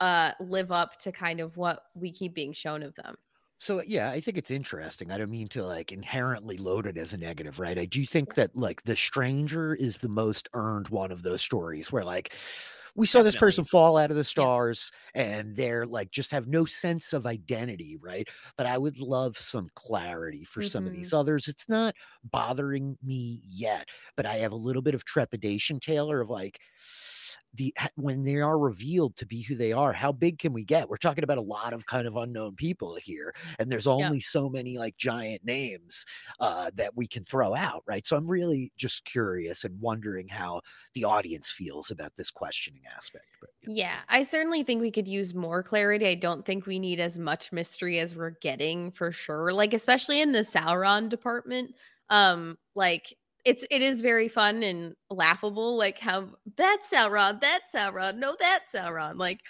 uh 0.00 0.32
live 0.40 0.70
up 0.72 0.98
to 0.98 1.12
kind 1.12 1.40
of 1.40 1.56
what 1.56 1.84
we 1.94 2.10
keep 2.12 2.34
being 2.34 2.52
shown 2.52 2.82
of 2.82 2.94
them. 2.94 3.16
So 3.58 3.80
yeah, 3.86 4.10
I 4.10 4.20
think 4.20 4.38
it's 4.38 4.50
interesting. 4.50 5.12
I 5.12 5.18
don't 5.18 5.30
mean 5.30 5.46
to 5.48 5.64
like 5.64 5.92
inherently 5.92 6.56
load 6.56 6.84
it 6.84 6.96
as 6.98 7.12
a 7.12 7.16
negative, 7.16 7.60
right? 7.60 7.78
I 7.78 7.84
do 7.84 8.04
think 8.04 8.34
that 8.34 8.56
like 8.56 8.82
the 8.82 8.96
stranger 8.96 9.74
is 9.76 9.98
the 9.98 10.08
most 10.08 10.48
earned 10.54 10.88
one 10.88 11.12
of 11.12 11.22
those 11.22 11.42
stories 11.42 11.92
where 11.92 12.04
like 12.04 12.34
we 12.94 13.06
saw 13.06 13.22
this 13.22 13.36
person 13.36 13.64
fall 13.64 13.96
out 13.96 14.10
of 14.10 14.16
the 14.16 14.24
stars 14.24 14.92
and 15.14 15.56
they're 15.56 15.86
like 15.86 16.10
just 16.10 16.30
have 16.30 16.46
no 16.46 16.64
sense 16.64 17.12
of 17.12 17.26
identity, 17.26 17.96
right? 17.96 18.28
But 18.56 18.66
I 18.66 18.78
would 18.78 18.98
love 18.98 19.38
some 19.38 19.68
clarity 19.74 20.44
for 20.44 20.62
some 20.62 20.86
of 20.86 20.92
Mhm. 20.92 20.92
these 20.92 21.12
others. 21.12 21.48
It's 21.48 21.68
not 21.68 21.94
bothering 22.24 22.98
me 23.02 23.42
yet, 23.46 23.88
but 24.16 24.26
I 24.26 24.36
have 24.36 24.52
a 24.52 24.56
little 24.56 24.82
bit 24.82 24.94
of 24.94 25.04
trepidation, 25.04 25.80
Taylor, 25.80 26.20
of 26.20 26.30
like 26.30 26.60
the 27.54 27.74
when 27.96 28.22
they 28.22 28.36
are 28.36 28.58
revealed 28.58 29.16
to 29.16 29.26
be 29.26 29.42
who 29.42 29.54
they 29.54 29.72
are 29.72 29.92
how 29.92 30.10
big 30.12 30.38
can 30.38 30.52
we 30.52 30.64
get 30.64 30.88
we're 30.88 30.96
talking 30.96 31.24
about 31.24 31.38
a 31.38 31.42
lot 31.42 31.72
of 31.72 31.86
kind 31.86 32.06
of 32.06 32.16
unknown 32.16 32.54
people 32.56 32.96
here 32.96 33.34
and 33.58 33.70
there's 33.70 33.86
only 33.86 34.20
so 34.20 34.48
many 34.48 34.78
like 34.78 34.96
giant 34.96 35.44
names 35.44 36.04
uh 36.40 36.70
that 36.74 36.96
we 36.96 37.06
can 37.06 37.24
throw 37.24 37.54
out 37.54 37.82
right 37.86 38.06
so 38.06 38.16
i'm 38.16 38.26
really 38.26 38.72
just 38.76 39.04
curious 39.04 39.64
and 39.64 39.80
wondering 39.80 40.28
how 40.28 40.60
the 40.94 41.04
audience 41.04 41.50
feels 41.50 41.90
about 41.90 42.12
this 42.16 42.30
questioning 42.30 42.82
aspect 42.96 43.26
but 43.40 43.50
Yeah, 43.64 43.98
I 44.08 44.24
certainly 44.24 44.62
think 44.64 44.80
we 44.80 44.90
could 44.90 45.06
use 45.06 45.34
more 45.34 45.62
clarity. 45.62 46.06
I 46.06 46.16
don't 46.16 46.44
think 46.44 46.66
we 46.66 46.78
need 46.78 46.98
as 46.98 47.18
much 47.18 47.52
mystery 47.52 48.00
as 48.00 48.16
we're 48.16 48.30
getting 48.30 48.90
for 48.90 49.12
sure. 49.12 49.52
Like 49.52 49.72
especially 49.72 50.20
in 50.20 50.32
the 50.32 50.40
Sauron 50.40 51.08
department. 51.08 51.74
Um 52.10 52.58
like 52.74 53.14
it's 53.44 53.64
it 53.70 53.82
is 53.82 54.00
very 54.00 54.28
fun 54.28 54.62
and 54.62 54.94
laughable 55.10 55.76
like 55.76 55.98
how 55.98 56.28
that's 56.56 56.92
Sauron, 56.92 57.40
that's 57.40 57.72
Sauron, 57.74 58.16
no 58.16 58.36
that's 58.38 58.72
Sauron. 58.72 59.16
Like 59.16 59.40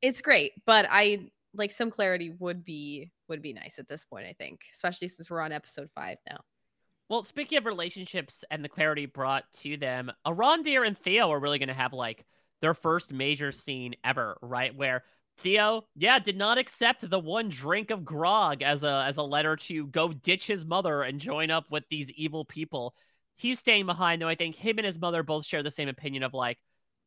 it's 0.00 0.22
great, 0.22 0.52
but 0.66 0.86
I 0.90 1.28
like 1.54 1.72
some 1.72 1.90
clarity 1.90 2.34
would 2.38 2.64
be 2.64 3.10
would 3.28 3.42
be 3.42 3.52
nice 3.52 3.78
at 3.78 3.88
this 3.88 4.04
point, 4.04 4.26
I 4.26 4.34
think, 4.38 4.60
especially 4.72 5.08
since 5.08 5.30
we're 5.30 5.40
on 5.40 5.52
episode 5.52 5.90
5 5.94 6.16
now. 6.28 6.38
Well, 7.08 7.24
speaking 7.24 7.58
of 7.58 7.66
relationships 7.66 8.42
and 8.50 8.64
the 8.64 8.68
clarity 8.68 9.06
brought 9.06 9.44
to 9.60 9.76
them, 9.76 10.10
Arondir 10.26 10.86
and 10.86 10.96
Theo 10.96 11.30
are 11.30 11.40
really 11.40 11.58
going 11.58 11.68
to 11.68 11.74
have 11.74 11.92
like 11.92 12.24
their 12.62 12.74
first 12.74 13.12
major 13.12 13.52
scene 13.52 13.94
ever, 14.02 14.38
right? 14.40 14.74
Where 14.74 15.04
Theo, 15.38 15.84
yeah, 15.96 16.18
did 16.18 16.36
not 16.36 16.58
accept 16.58 17.08
the 17.08 17.18
one 17.18 17.48
drink 17.48 17.90
of 17.90 18.04
grog 18.04 18.62
as 18.62 18.82
a 18.82 19.04
as 19.06 19.16
a 19.16 19.22
letter 19.22 19.56
to 19.56 19.86
go 19.88 20.12
ditch 20.12 20.46
his 20.46 20.64
mother 20.64 21.02
and 21.02 21.20
join 21.20 21.50
up 21.50 21.70
with 21.70 21.84
these 21.90 22.10
evil 22.12 22.44
people. 22.44 22.94
He's 23.42 23.58
staying 23.58 23.86
behind, 23.86 24.22
though. 24.22 24.28
I 24.28 24.36
think 24.36 24.54
him 24.54 24.78
and 24.78 24.86
his 24.86 25.00
mother 25.00 25.24
both 25.24 25.44
share 25.44 25.64
the 25.64 25.70
same 25.72 25.88
opinion 25.88 26.22
of 26.22 26.32
like, 26.32 26.58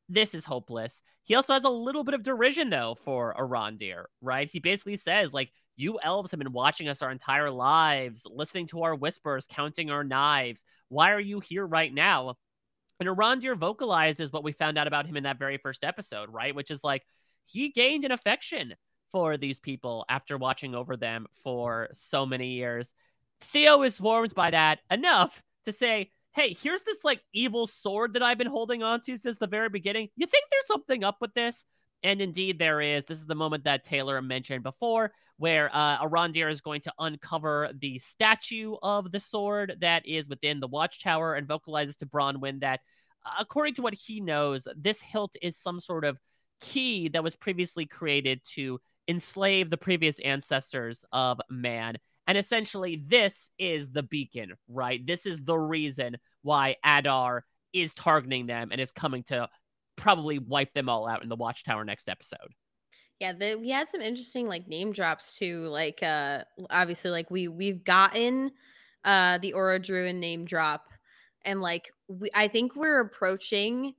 this 0.10 0.36
is 0.36 0.44
hopeless. 0.44 1.02
He 1.24 1.34
also 1.34 1.54
has 1.54 1.64
a 1.64 1.70
little 1.70 2.04
bit 2.04 2.14
of 2.14 2.24
derision 2.24 2.70
though 2.70 2.98
for 3.06 3.34
Arondir, 3.40 4.04
right? 4.22 4.52
He 4.52 4.60
basically 4.60 4.98
says 4.98 5.34
like, 5.34 5.50
"You 5.78 5.98
elves 6.04 6.32
have 6.32 6.40
been 6.40 6.52
watching 6.52 6.90
us 6.90 7.02
our 7.02 7.10
entire 7.10 7.50
lives, 7.50 8.24
listening 8.26 8.68
to 8.68 8.84
our 8.84 8.96
whispers, 8.96 9.48
counting 9.50 9.90
our 9.90 10.04
knives. 10.04 10.66
Why 10.90 11.12
are 11.12 11.22
you 11.22 11.40
here 11.40 11.66
right 11.66 11.92
now?" 11.92 12.36
And 13.00 13.08
Arondir 13.08 13.58
vocalizes 13.58 14.34
what 14.34 14.44
we 14.44 14.52
found 14.52 14.78
out 14.78 14.88
about 14.88 15.08
him 15.08 15.16
in 15.16 15.24
that 15.24 15.40
very 15.40 15.58
first 15.58 15.86
episode, 15.86 16.30
right? 16.30 16.54
Which 16.54 16.70
is 16.70 16.84
like 16.84 17.06
he 17.46 17.70
gained 17.70 18.04
an 18.04 18.12
affection 18.12 18.76
for 19.14 19.38
these 19.38 19.62
people 19.62 20.06
after 20.10 20.38
watching 20.38 20.76
over 20.76 20.98
them 20.98 21.28
for 21.44 21.88
so 21.94 22.26
many 22.26 22.50
years. 22.50 22.94
Theo 23.40 23.84
is 23.84 24.02
warmed 24.02 24.36
by 24.36 24.52
that 24.52 24.80
enough 24.92 25.42
to 25.64 25.72
say, 25.72 26.12
Hey, 26.36 26.54
here's 26.62 26.84
this 26.84 27.06
like 27.06 27.22
evil 27.32 27.66
sword 27.66 28.14
that 28.14 28.22
I've 28.22 28.38
been 28.38 28.46
holding 28.46 28.84
on 28.84 29.00
to 29.04 29.18
since 29.18 29.38
the 29.38 29.48
very 29.48 29.70
beginning. 29.70 30.10
You 30.18 30.28
think 30.28 30.44
there's 30.52 30.68
something 30.68 31.02
up 31.02 31.16
with 31.22 31.34
this? 31.34 31.64
And 32.04 32.22
indeed, 32.22 32.60
there 32.60 32.82
is. 32.82 33.06
This 33.06 33.20
is 33.20 33.26
the 33.26 33.36
moment 33.36 33.64
that 33.64 33.86
Taylor 33.86 34.22
mentioned 34.22 34.62
before, 34.62 35.14
where 35.38 35.74
uh, 35.74 36.06
Arondir 36.06 36.52
is 36.52 36.60
going 36.60 36.82
to 36.82 36.94
uncover 37.00 37.70
the 37.80 38.00
statue 38.00 38.76
of 38.84 39.14
the 39.14 39.20
sword 39.22 39.78
that 39.80 40.06
is 40.06 40.28
within 40.28 40.60
the 40.60 40.68
watchtower 40.68 41.36
and 41.36 41.48
vocalizes 41.48 41.96
to 41.98 42.06
Bronwyn 42.06 42.60
that, 42.60 42.82
uh, 43.26 43.32
according 43.40 43.76
to 43.76 43.82
what 43.82 43.94
he 43.94 44.20
knows, 44.20 44.68
this 44.76 45.00
hilt 45.00 45.38
is 45.42 45.56
some 45.56 45.80
sort 45.80 46.04
of 46.04 46.18
key 46.60 47.08
that 47.08 47.24
was 47.24 47.38
previously 47.38 47.86
created 47.86 48.42
to 48.56 48.78
enslave 49.08 49.70
the 49.70 49.78
previous 49.78 50.20
ancestors 50.20 51.06
of 51.14 51.40
man. 51.50 51.96
And 52.28 52.38
essentially, 52.38 53.04
this 53.08 53.52
is 53.60 53.92
the 53.92 54.04
beacon, 54.04 54.54
right? 54.68 55.06
This 55.06 55.26
is 55.26 55.40
the 55.44 55.58
reason 55.58 56.18
why 56.42 56.78
Adar 56.84 57.46
is 57.74 57.94
targeting 57.94 58.48
them 58.48 58.70
and 58.72 58.82
is 58.82 58.92
coming 58.92 59.24
to 59.24 59.48
probably 59.96 60.40
wipe 60.40 60.74
them 60.74 60.90
all 60.90 61.08
out 61.08 61.24
in 61.24 61.30
the 61.30 61.36
Watchtower 61.36 61.86
next 61.86 62.10
episode. 62.10 62.54
Yeah, 63.20 63.34
the, 63.34 63.56
we 63.56 63.70
had 63.70 63.90
some 63.90 64.02
interesting 64.02 64.48
like 64.48 64.68
name 64.68 64.92
drops 64.92 65.38
too. 65.38 65.68
Like 65.68 66.02
uh 66.04 66.44
obviously 66.70 67.12
like 67.12 67.32
we 67.32 67.48
we've 67.48 67.84
gotten 67.84 68.52
uh 69.06 69.38
the 69.38 69.54
Orodruin 69.54 70.16
name 70.16 70.46
drop 70.46 70.84
and 71.46 71.62
like 71.62 71.90
we 72.08 72.30
I 72.36 72.48
think 72.48 72.76
we're 72.76 73.00
approaching 73.00 73.94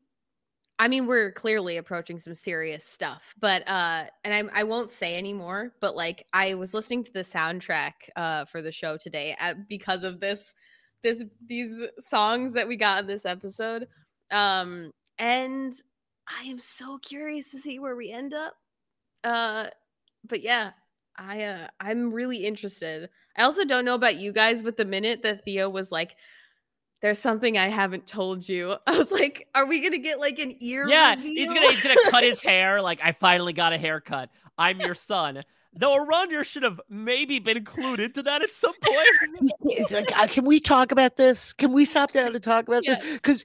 I 0.79 0.89
mean 0.89 1.07
we're 1.07 1.33
clearly 1.33 1.79
approaching 1.79 2.19
some 2.19 2.35
serious 2.35 2.85
stuff. 2.85 3.35
But 3.41 3.69
uh 3.69 4.05
and 4.25 4.51
I 4.53 4.61
I 4.61 4.65
won't 4.65 4.91
say 4.91 5.17
anymore, 5.17 5.73
but 5.81 5.97
like 5.97 6.27
I 6.33 6.55
was 6.55 6.75
listening 6.75 7.05
to 7.05 7.13
the 7.13 7.23
soundtrack 7.23 7.93
uh 8.17 8.45
for 8.47 8.63
the 8.63 8.73
show 8.73 8.97
today 8.97 9.37
at, 9.39 9.69
because 9.69 10.05
of 10.05 10.21
this 10.21 10.55
this 11.03 11.25
these 11.47 11.83
songs 11.99 12.53
that 12.55 12.69
we 12.69 12.77
got 12.77 13.01
in 13.01 13.07
this 13.07 13.27
episode. 13.27 13.89
Um 14.31 14.93
and 15.19 15.75
I 16.29 16.45
am 16.45 16.59
so 16.59 16.99
curious 16.99 17.51
to 17.51 17.59
see 17.59 17.79
where 17.79 17.97
we 17.97 18.11
end 18.11 18.35
up. 18.35 18.55
Uh, 19.25 19.67
but 20.25 20.43
yeah, 20.43 20.73
I 21.17 21.45
uh, 21.45 21.69
I'm 21.81 22.13
really 22.13 22.45
interested. 22.45 23.09
I 23.37 23.43
also 23.43 23.65
don't 23.65 23.85
know 23.85 23.95
about 23.95 24.17
you 24.17 24.33
guys, 24.33 24.63
but 24.63 24.77
the 24.77 24.85
minute 24.85 25.23
that 25.23 25.45
Theo 25.45 25.69
was 25.69 25.93
like, 25.93 26.17
"There's 27.07 27.21
something 27.21 27.57
I 27.57 27.69
haven't 27.69 28.09
told 28.09 28.49
you," 28.49 28.75
I 28.87 28.99
was 28.99 29.13
like, 29.13 29.47
"Are 29.55 29.65
we 29.65 29.81
gonna 29.81 29.99
get 29.99 30.19
like 30.19 30.41
an 30.41 30.51
ear?" 30.61 30.89
Yeah, 30.89 31.15
reveal? 31.15 31.31
he's 31.31 31.53
gonna 31.53 31.71
he's 31.71 31.83
gonna 31.85 32.11
cut 32.11 32.25
his 32.25 32.43
hair. 32.43 32.83
Like 32.83 32.99
I 33.01 33.13
finally 33.13 33.53
got 33.53 33.73
a 33.73 33.79
haircut. 33.79 34.29
I'm 34.59 34.81
your 34.81 34.97
son. 34.97 35.43
Though 35.79 35.99
Arondir 35.99 36.45
should 36.45 36.63
have 36.63 36.81
maybe 36.89 37.39
been 37.39 37.57
included 37.57 38.15
to 38.15 38.23
that 38.23 38.43
at 38.43 38.51
some 38.51 38.73
point. 38.83 39.91
like, 39.91 40.19
uh, 40.19 40.27
can 40.27 40.45
we 40.45 40.59
talk 40.59 40.91
about 40.91 41.17
this? 41.17 41.53
Can 41.53 41.73
we 41.73 41.85
stop 41.85 42.13
down 42.13 42.35
and 42.35 42.43
talk 42.43 42.67
about 42.67 42.85
yeah. 42.85 42.95
this? 42.95 43.13
Because 43.15 43.45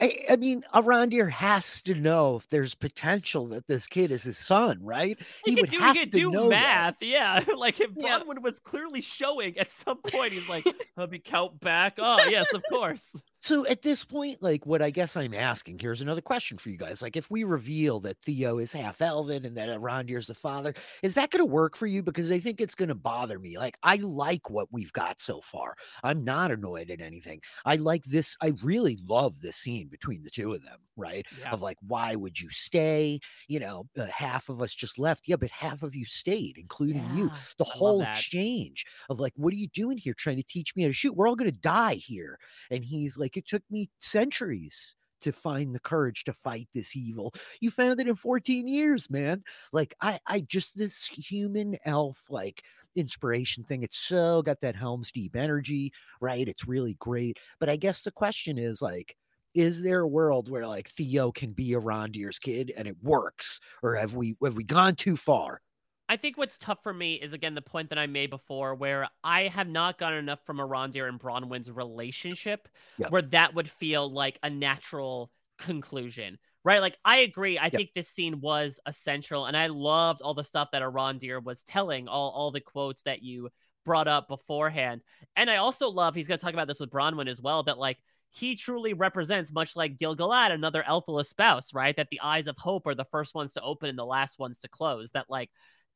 I, 0.00 0.26
I, 0.30 0.36
mean, 0.36 0.64
Arondir 0.74 1.30
has 1.30 1.82
to 1.82 1.94
know 1.94 2.36
if 2.36 2.48
there's 2.48 2.74
potential 2.74 3.46
that 3.48 3.66
this 3.66 3.86
kid 3.86 4.12
is 4.12 4.22
his 4.22 4.38
son, 4.38 4.78
right? 4.82 5.18
He, 5.44 5.54
he 5.54 5.60
would 5.60 5.70
do, 5.70 5.78
have 5.78 5.96
he 5.96 6.04
to 6.04 6.10
do 6.10 6.30
know 6.30 6.48
math. 6.48 6.98
That. 7.00 7.06
Yeah, 7.06 7.42
like 7.56 7.80
if 7.80 7.90
Yeah. 7.96 8.18
Bronwyn 8.18 8.42
was 8.42 8.58
clearly 8.58 9.00
showing 9.00 9.56
at 9.56 9.70
some 9.70 9.98
point, 9.98 10.32
he's 10.32 10.48
like, 10.48 10.64
"Let 10.96 11.10
me 11.10 11.18
count 11.18 11.60
back." 11.60 11.94
Oh 11.98 12.18
yes, 12.28 12.52
of 12.52 12.62
course. 12.70 13.14
So 13.40 13.66
at 13.66 13.82
this 13.82 14.04
point, 14.04 14.42
like 14.42 14.66
what 14.66 14.82
I 14.82 14.90
guess 14.90 15.16
I'm 15.16 15.32
asking, 15.32 15.78
here's 15.78 16.00
another 16.02 16.20
question 16.20 16.58
for 16.58 16.70
you 16.70 16.76
guys. 16.76 17.00
Like 17.00 17.16
if 17.16 17.30
we 17.30 17.44
reveal 17.44 18.00
that 18.00 18.18
Theo 18.22 18.58
is 18.58 18.72
half 18.72 19.00
elven 19.00 19.44
and 19.44 19.56
that 19.56 19.68
Arondir's 19.68 20.26
the 20.26 20.34
father, 20.34 20.74
is 21.02 21.14
that 21.14 21.30
gonna 21.30 21.44
work 21.44 21.76
for 21.76 21.86
you? 21.86 22.02
Because 22.02 22.30
I 22.32 22.40
think 22.40 22.60
it's 22.60 22.74
gonna 22.74 22.96
bother 22.96 23.38
me. 23.38 23.56
Like 23.56 23.78
I 23.82 23.96
like 23.96 24.50
what 24.50 24.68
we've 24.72 24.92
got 24.92 25.20
so 25.20 25.40
far. 25.40 25.76
I'm 26.02 26.24
not 26.24 26.50
annoyed 26.50 26.90
at 26.90 27.00
anything. 27.00 27.40
I 27.64 27.76
like 27.76 28.04
this, 28.04 28.36
I 28.42 28.54
really 28.62 28.98
love 29.06 29.40
this 29.40 29.56
scene 29.56 29.88
between 29.88 30.24
the 30.24 30.30
two 30.30 30.52
of 30.52 30.64
them, 30.64 30.78
right? 30.96 31.24
Yeah. 31.40 31.52
Of 31.52 31.62
like, 31.62 31.78
why 31.86 32.16
would 32.16 32.40
you 32.40 32.50
stay? 32.50 33.20
You 33.46 33.60
know, 33.60 33.86
uh, 33.96 34.06
half 34.06 34.48
of 34.48 34.60
us 34.60 34.74
just 34.74 34.98
left. 34.98 35.28
Yeah, 35.28 35.36
but 35.36 35.50
half 35.50 35.82
of 35.82 35.94
you 35.94 36.04
stayed, 36.04 36.58
including 36.58 37.08
you. 37.14 37.30
The 37.58 37.64
I 37.64 37.70
whole 37.72 38.02
exchange 38.02 38.84
of 39.08 39.20
like, 39.20 39.32
what 39.36 39.52
are 39.52 39.56
you 39.56 39.68
doing 39.68 39.96
here 39.98 40.14
trying 40.14 40.38
to 40.38 40.42
teach 40.42 40.74
me 40.74 40.82
how 40.82 40.88
to 40.88 40.92
shoot? 40.92 41.14
We're 41.14 41.28
all 41.28 41.36
gonna 41.36 41.52
die 41.52 41.94
here. 41.94 42.38
And 42.70 42.84
he's 42.84 43.16
like, 43.16 43.27
it 43.36 43.46
took 43.46 43.62
me 43.70 43.90
centuries 43.98 44.94
to 45.20 45.32
find 45.32 45.74
the 45.74 45.80
courage 45.80 46.24
to 46.24 46.32
fight 46.32 46.68
this 46.74 46.94
evil. 46.94 47.34
You 47.60 47.70
found 47.70 48.00
it 48.00 48.08
in 48.08 48.14
14 48.14 48.68
years, 48.68 49.10
man. 49.10 49.42
Like 49.72 49.94
I 50.00 50.18
I 50.26 50.40
just 50.40 50.76
this 50.76 51.06
human 51.06 51.76
elf 51.84 52.26
like 52.30 52.62
inspiration 52.96 53.64
thing. 53.64 53.82
It's 53.82 53.98
so 53.98 54.42
got 54.42 54.60
that 54.60 54.76
Helm's 54.76 55.12
Deep 55.12 55.36
energy, 55.36 55.92
right? 56.20 56.46
It's 56.46 56.68
really 56.68 56.94
great. 56.94 57.38
But 57.58 57.68
I 57.68 57.76
guess 57.76 58.02
the 58.02 58.10
question 58.12 58.58
is 58.58 58.82
like 58.82 59.16
is 59.54 59.82
there 59.82 60.00
a 60.00 60.08
world 60.08 60.50
where 60.50 60.66
like 60.66 60.88
Theo 60.88 61.32
can 61.32 61.52
be 61.52 61.70
Arondir's 61.70 62.38
kid 62.38 62.72
and 62.76 62.86
it 62.86 62.96
works 63.02 63.60
or 63.82 63.96
have 63.96 64.14
we 64.14 64.36
have 64.42 64.56
we 64.56 64.64
gone 64.64 64.94
too 64.94 65.16
far? 65.16 65.60
I 66.08 66.16
think 66.16 66.38
what's 66.38 66.58
tough 66.58 66.82
for 66.82 66.94
me 66.94 67.14
is 67.14 67.32
again 67.32 67.54
the 67.54 67.62
point 67.62 67.90
that 67.90 67.98
I 67.98 68.06
made 68.06 68.30
before, 68.30 68.74
where 68.74 69.08
I 69.22 69.48
have 69.48 69.68
not 69.68 69.98
gotten 69.98 70.18
enough 70.18 70.40
from 70.46 70.58
Arondir 70.58 71.08
and 71.08 71.20
Bronwyn's 71.20 71.70
relationship, 71.70 72.68
Yeah. 72.96 73.08
where 73.08 73.22
that 73.22 73.54
would 73.54 73.68
feel 73.68 74.10
like 74.10 74.38
a 74.42 74.50
natural 74.50 75.30
conclusion, 75.58 76.38
right? 76.64 76.80
Like 76.80 76.96
I 77.04 77.18
agree. 77.18 77.58
I 77.58 77.68
think 77.68 77.90
this 77.94 78.08
scene 78.08 78.40
was 78.40 78.80
essential, 78.86 79.46
and 79.46 79.56
I 79.56 79.66
loved 79.66 80.22
all 80.22 80.34
the 80.34 80.44
stuff 80.44 80.70
that 80.72 80.82
Arondir 80.82 81.42
was 81.42 81.62
telling, 81.64 82.08
all 82.08 82.30
all 82.30 82.50
the 82.50 82.60
quotes 82.60 83.02
that 83.02 83.22
you 83.22 83.50
brought 83.84 84.08
up 84.08 84.28
beforehand, 84.28 85.02
and 85.36 85.50
I 85.50 85.56
also 85.56 85.88
love. 85.88 86.14
He's 86.14 86.28
going 86.28 86.38
to 86.38 86.44
talk 86.44 86.54
about 86.54 86.68
this 86.68 86.80
with 86.80 86.90
Bronwyn 86.90 87.28
as 87.28 87.40
well. 87.40 87.62
That 87.64 87.78
like 87.78 87.98
he 88.30 88.56
truly 88.56 88.92
represents, 88.92 89.50
much 89.50 89.74
like 89.76 89.98
Gil-galad, 89.98 90.52
another 90.52 90.84
Elphala 90.86 91.24
spouse, 91.24 91.72
right? 91.72 91.96
That 91.96 92.08
the 92.10 92.20
eyes 92.20 92.46
of 92.46 92.56
hope 92.58 92.86
are 92.86 92.94
the 92.94 93.06
first 93.06 93.34
ones 93.34 93.54
to 93.54 93.62
open 93.62 93.88
and 93.88 93.98
the 93.98 94.04
last 94.04 94.38
ones 94.38 94.58
to 94.60 94.68
close. 94.68 95.10
That 95.12 95.30
like 95.30 95.50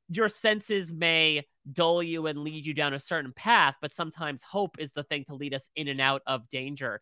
your 0.08 0.28
senses 0.28 0.92
may 0.92 1.46
dull 1.72 2.02
you 2.02 2.26
and 2.26 2.38
lead 2.40 2.66
you 2.66 2.74
down 2.74 2.94
a 2.94 3.00
certain 3.00 3.32
path, 3.32 3.76
but 3.80 3.94
sometimes 3.94 4.42
hope 4.42 4.76
is 4.78 4.92
the 4.92 5.04
thing 5.04 5.24
to 5.26 5.34
lead 5.34 5.54
us 5.54 5.68
in 5.76 5.88
and 5.88 6.00
out 6.00 6.22
of 6.26 6.48
danger. 6.50 7.00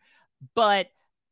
But 0.55 0.87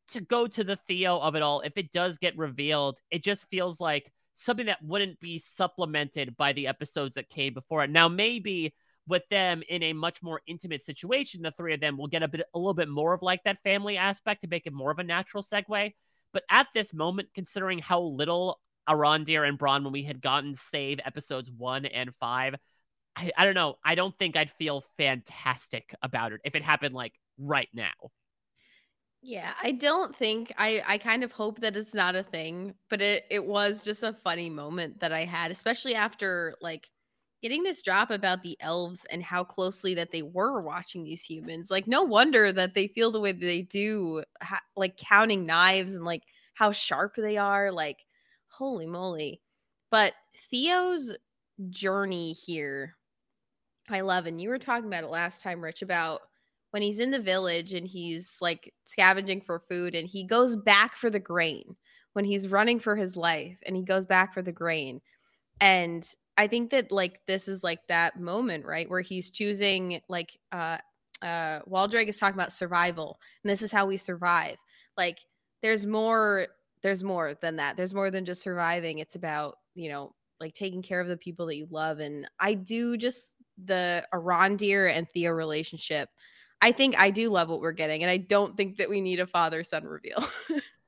to 0.09 0.21
go 0.21 0.47
to 0.47 0.63
the 0.63 0.75
Theo 0.87 1.19
of 1.19 1.35
it 1.35 1.41
all, 1.41 1.61
if 1.61 1.73
it 1.77 1.91
does 1.91 2.17
get 2.17 2.37
revealed, 2.37 2.99
it 3.11 3.23
just 3.23 3.47
feels 3.49 3.79
like 3.79 4.11
something 4.35 4.67
that 4.67 4.83
wouldn't 4.83 5.19
be 5.19 5.37
supplemented 5.39 6.35
by 6.37 6.53
the 6.53 6.67
episodes 6.67 7.15
that 7.15 7.29
came 7.29 7.53
before 7.53 7.83
it. 7.83 7.89
Now, 7.89 8.07
maybe 8.07 8.73
with 9.07 9.27
them 9.29 9.63
in 9.67 9.83
a 9.83 9.93
much 9.93 10.21
more 10.21 10.41
intimate 10.47 10.83
situation, 10.83 11.41
the 11.41 11.51
three 11.51 11.73
of 11.73 11.81
them 11.81 11.97
will 11.97 12.07
get 12.07 12.23
a 12.23 12.27
bit, 12.27 12.41
a 12.53 12.57
little 12.57 12.73
bit 12.73 12.89
more 12.89 13.13
of 13.13 13.21
like 13.21 13.43
that 13.43 13.61
family 13.63 13.97
aspect 13.97 14.41
to 14.41 14.47
make 14.47 14.65
it 14.65 14.73
more 14.73 14.91
of 14.91 14.99
a 14.99 15.03
natural 15.03 15.43
segue. 15.43 15.93
But 16.31 16.43
at 16.49 16.67
this 16.73 16.93
moment, 16.93 17.29
considering 17.33 17.79
how 17.79 18.01
little 18.01 18.59
Arondir 18.89 19.47
and 19.47 19.59
Bronwyn 19.59 19.91
we 19.91 20.03
had 20.03 20.21
gotten 20.21 20.55
save 20.55 20.99
episodes 21.05 21.51
one 21.51 21.85
and 21.85 22.11
five, 22.19 22.55
I, 23.15 23.31
I 23.37 23.45
don't 23.45 23.55
know. 23.55 23.75
I 23.83 23.95
don't 23.95 24.17
think 24.17 24.37
I'd 24.37 24.51
feel 24.51 24.83
fantastic 24.97 25.93
about 26.01 26.33
it 26.33 26.41
if 26.43 26.55
it 26.55 26.63
happened 26.63 26.95
like 26.95 27.13
right 27.37 27.69
now. 27.73 27.91
Yeah, 29.21 29.53
I 29.61 29.73
don't 29.73 30.15
think 30.15 30.53
I 30.57 30.81
I 30.87 30.97
kind 30.97 31.23
of 31.23 31.31
hope 31.33 31.59
that 31.59 31.75
it's 31.75 31.93
not 31.93 32.15
a 32.15 32.23
thing, 32.23 32.75
but 32.89 33.01
it 33.01 33.25
it 33.29 33.45
was 33.45 33.81
just 33.81 34.03
a 34.03 34.13
funny 34.13 34.49
moment 34.49 35.01
that 35.01 35.11
I 35.11 35.25
had, 35.25 35.51
especially 35.51 35.93
after 35.95 36.55
like 36.61 36.89
getting 37.41 37.63
this 37.63 37.81
drop 37.81 38.11
about 38.11 38.43
the 38.43 38.57
elves 38.61 39.05
and 39.11 39.21
how 39.23 39.43
closely 39.43 39.93
that 39.95 40.11
they 40.11 40.21
were 40.21 40.61
watching 40.61 41.03
these 41.03 41.23
humans. 41.23 41.69
Like 41.69 41.85
no 41.87 42.03
wonder 42.03 42.51
that 42.53 42.75
they 42.75 42.87
feel 42.87 43.11
the 43.11 43.19
way 43.19 43.33
they 43.33 43.61
do, 43.61 44.23
ha- 44.41 44.61
like 44.77 44.95
counting 44.97 45.45
knives 45.45 45.93
and 45.93 46.05
like 46.05 46.23
how 46.53 46.71
sharp 46.71 47.15
they 47.15 47.35
are, 47.37 47.71
like 47.73 48.05
holy 48.49 48.85
moly. 48.85 49.41
But 49.91 50.13
Theo's 50.49 51.13
journey 51.69 52.33
here 52.33 52.95
I 53.89 54.01
love 54.01 54.25
and 54.25 54.39
you 54.39 54.49
were 54.49 54.59
talking 54.59 54.85
about 54.85 55.03
it 55.03 55.09
last 55.09 55.41
time 55.41 55.61
Rich 55.61 55.81
about 55.81 56.21
when 56.71 56.83
he's 56.83 56.99
in 56.99 57.11
the 57.11 57.19
village 57.19 57.73
and 57.73 57.87
he's 57.87 58.37
like 58.41 58.73
scavenging 58.85 59.41
for 59.41 59.59
food 59.59 59.95
and 59.95 60.07
he 60.07 60.23
goes 60.23 60.55
back 60.55 60.95
for 60.95 61.09
the 61.09 61.19
grain 61.19 61.75
when 62.13 62.25
he's 62.25 62.47
running 62.47 62.79
for 62.79 62.95
his 62.95 63.17
life 63.17 63.59
and 63.65 63.75
he 63.75 63.83
goes 63.83 64.05
back 64.05 64.33
for 64.33 64.41
the 64.41 64.51
grain 64.51 65.01
and 65.61 66.13
i 66.37 66.47
think 66.47 66.69
that 66.69 66.91
like 66.91 67.19
this 67.27 67.47
is 67.47 67.63
like 67.63 67.79
that 67.87 68.19
moment 68.19 68.65
right 68.65 68.89
where 68.89 69.01
he's 69.01 69.31
choosing 69.31 69.99
like 70.07 70.37
uh 70.51 70.77
uh 71.21 71.59
Waldreg 71.61 72.07
is 72.07 72.17
talking 72.17 72.39
about 72.39 72.53
survival 72.53 73.19
and 73.43 73.51
this 73.51 73.61
is 73.61 73.71
how 73.71 73.85
we 73.85 73.97
survive 73.97 74.57
like 74.97 75.17
there's 75.61 75.85
more 75.85 76.47
there's 76.81 77.03
more 77.03 77.35
than 77.41 77.57
that. 77.57 77.77
There's 77.77 77.93
more 77.93 78.11
than 78.11 78.25
just 78.25 78.41
surviving. 78.41 78.99
It's 78.99 79.15
about 79.15 79.57
you 79.75 79.89
know 79.89 80.13
like 80.39 80.53
taking 80.53 80.81
care 80.81 81.01
of 81.01 81.07
the 81.07 81.17
people 81.17 81.47
that 81.47 81.57
you 81.57 81.67
love 81.69 81.99
and 81.99 82.25
i 82.39 82.53
do 82.53 82.95
just 82.95 83.33
the 83.65 84.05
arondir 84.13 84.91
and 84.91 85.07
theo 85.09 85.31
relationship. 85.31 86.09
I 86.61 86.71
think 86.71 86.99
I 86.99 87.09
do 87.09 87.29
love 87.29 87.49
what 87.49 87.61
we're 87.61 87.71
getting, 87.71 88.03
and 88.03 88.11
I 88.11 88.17
don't 88.17 88.57
think 88.57 88.77
that 88.77 88.89
we 88.89 89.01
need 89.01 89.19
a 89.19 89.27
father 89.27 89.63
son 89.63 89.85
reveal. 89.85 90.25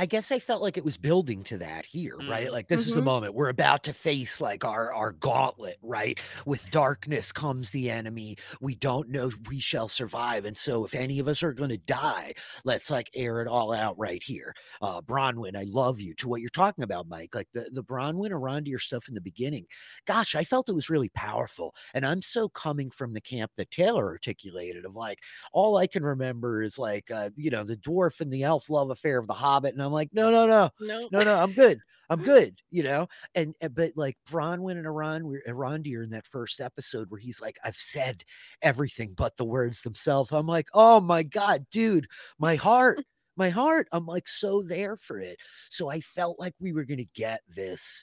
I 0.00 0.06
guess 0.06 0.30
I 0.30 0.38
felt 0.38 0.62
like 0.62 0.76
it 0.76 0.84
was 0.84 0.96
building 0.96 1.42
to 1.44 1.58
that 1.58 1.84
here, 1.84 2.22
right? 2.24 2.50
Mm. 2.50 2.52
Like 2.52 2.68
this 2.68 2.86
is 2.86 2.94
the 2.94 3.00
Mhm. 3.00 3.02
moment 3.02 3.34
we're 3.34 3.48
about 3.48 3.82
to 3.84 3.92
face 3.92 4.40
like 4.40 4.64
our 4.64 4.92
our 4.92 5.10
gauntlet, 5.10 5.76
right? 5.82 6.20
With 6.46 6.70
darkness 6.70 7.32
comes 7.32 7.70
the 7.70 7.90
enemy. 7.90 8.36
We 8.60 8.76
don't 8.76 9.08
know 9.08 9.30
we 9.48 9.58
shall 9.58 9.88
survive, 9.88 10.44
and 10.44 10.56
so 10.56 10.84
if 10.84 10.94
any 10.94 11.18
of 11.18 11.26
us 11.26 11.42
are 11.42 11.52
going 11.52 11.70
to 11.70 11.78
die, 11.78 12.34
let's 12.64 12.90
like 12.90 13.10
air 13.14 13.42
it 13.42 13.48
all 13.48 13.72
out 13.72 13.98
right 13.98 14.22
here. 14.22 14.54
Uh, 14.80 15.00
Bronwyn, 15.02 15.56
I 15.56 15.64
love 15.64 16.00
you. 16.00 16.14
To 16.14 16.28
what 16.28 16.40
you're 16.42 16.50
talking 16.50 16.84
about, 16.84 17.08
Mike, 17.08 17.34
like 17.34 17.48
the 17.52 17.68
the 17.72 17.82
Bronwyn 17.82 18.30
Arondir 18.30 18.80
stuff 18.80 19.08
in 19.08 19.14
the 19.14 19.20
beginning. 19.20 19.66
Gosh, 20.06 20.34
I 20.36 20.44
felt 20.44 20.68
it 20.68 20.74
was 20.74 20.88
really 20.90 21.08
powerful, 21.08 21.74
and 21.92 22.06
I'm 22.06 22.22
so 22.22 22.48
coming 22.48 22.90
from 22.90 23.14
the 23.14 23.20
camp 23.20 23.50
that 23.56 23.72
Taylor 23.72 24.06
articulated 24.06 24.84
of 24.84 24.94
like 24.94 25.20
all 25.52 25.76
I 25.76 25.88
can 25.88 26.04
remember 26.04 26.62
is 26.62 26.78
like 26.78 27.10
uh, 27.10 27.30
you 27.36 27.50
know 27.50 27.64
the 27.64 27.76
dwarf 27.76 28.20
and 28.20 28.32
the 28.32 28.44
elf 28.44 28.70
love 28.70 28.90
affair 28.90 29.18
of 29.18 29.26
the 29.26 29.34
Hobbit, 29.34 29.74
and 29.74 29.82
I'm 29.88 29.92
like, 29.92 30.10
no, 30.12 30.30
no, 30.30 30.46
no, 30.46 30.70
No. 30.80 31.08
no, 31.10 31.22
no, 31.22 31.34
I'm 31.36 31.52
good. 31.52 31.80
I'm 32.10 32.22
good, 32.22 32.56
you 32.70 32.82
know, 32.82 33.06
and 33.34 33.54
and- 33.60 33.74
but 33.74 33.92
like 33.96 34.16
Bron 34.30 34.62
went 34.62 34.78
in 34.78 34.84
Bronwyn 34.84 35.18
and 35.24 35.42
Aron, 35.46 35.82
Arondir 35.82 36.04
in 36.04 36.10
that 36.10 36.26
first 36.26 36.60
episode 36.60 37.10
where 37.10 37.20
he's 37.20 37.40
like, 37.40 37.56
I've 37.64 37.76
said 37.76 38.24
everything 38.62 39.14
but 39.16 39.36
the 39.36 39.44
words 39.44 39.82
themselves. 39.82 40.32
I'm 40.32 40.46
like, 40.46 40.68
oh 40.74 41.00
my 41.00 41.22
god, 41.22 41.66
dude, 41.70 42.06
my 42.38 42.54
heart, 42.56 42.98
my 43.36 43.50
heart. 43.50 43.88
I'm 43.92 44.06
like 44.06 44.26
so 44.28 44.62
there 44.62 44.96
for 44.96 45.20
it. 45.20 45.38
So 45.70 45.90
I 45.90 46.00
felt 46.00 46.38
like 46.40 46.54
we 46.60 46.72
were 46.72 46.84
gonna 46.84 47.04
get 47.14 47.40
this. 47.48 48.02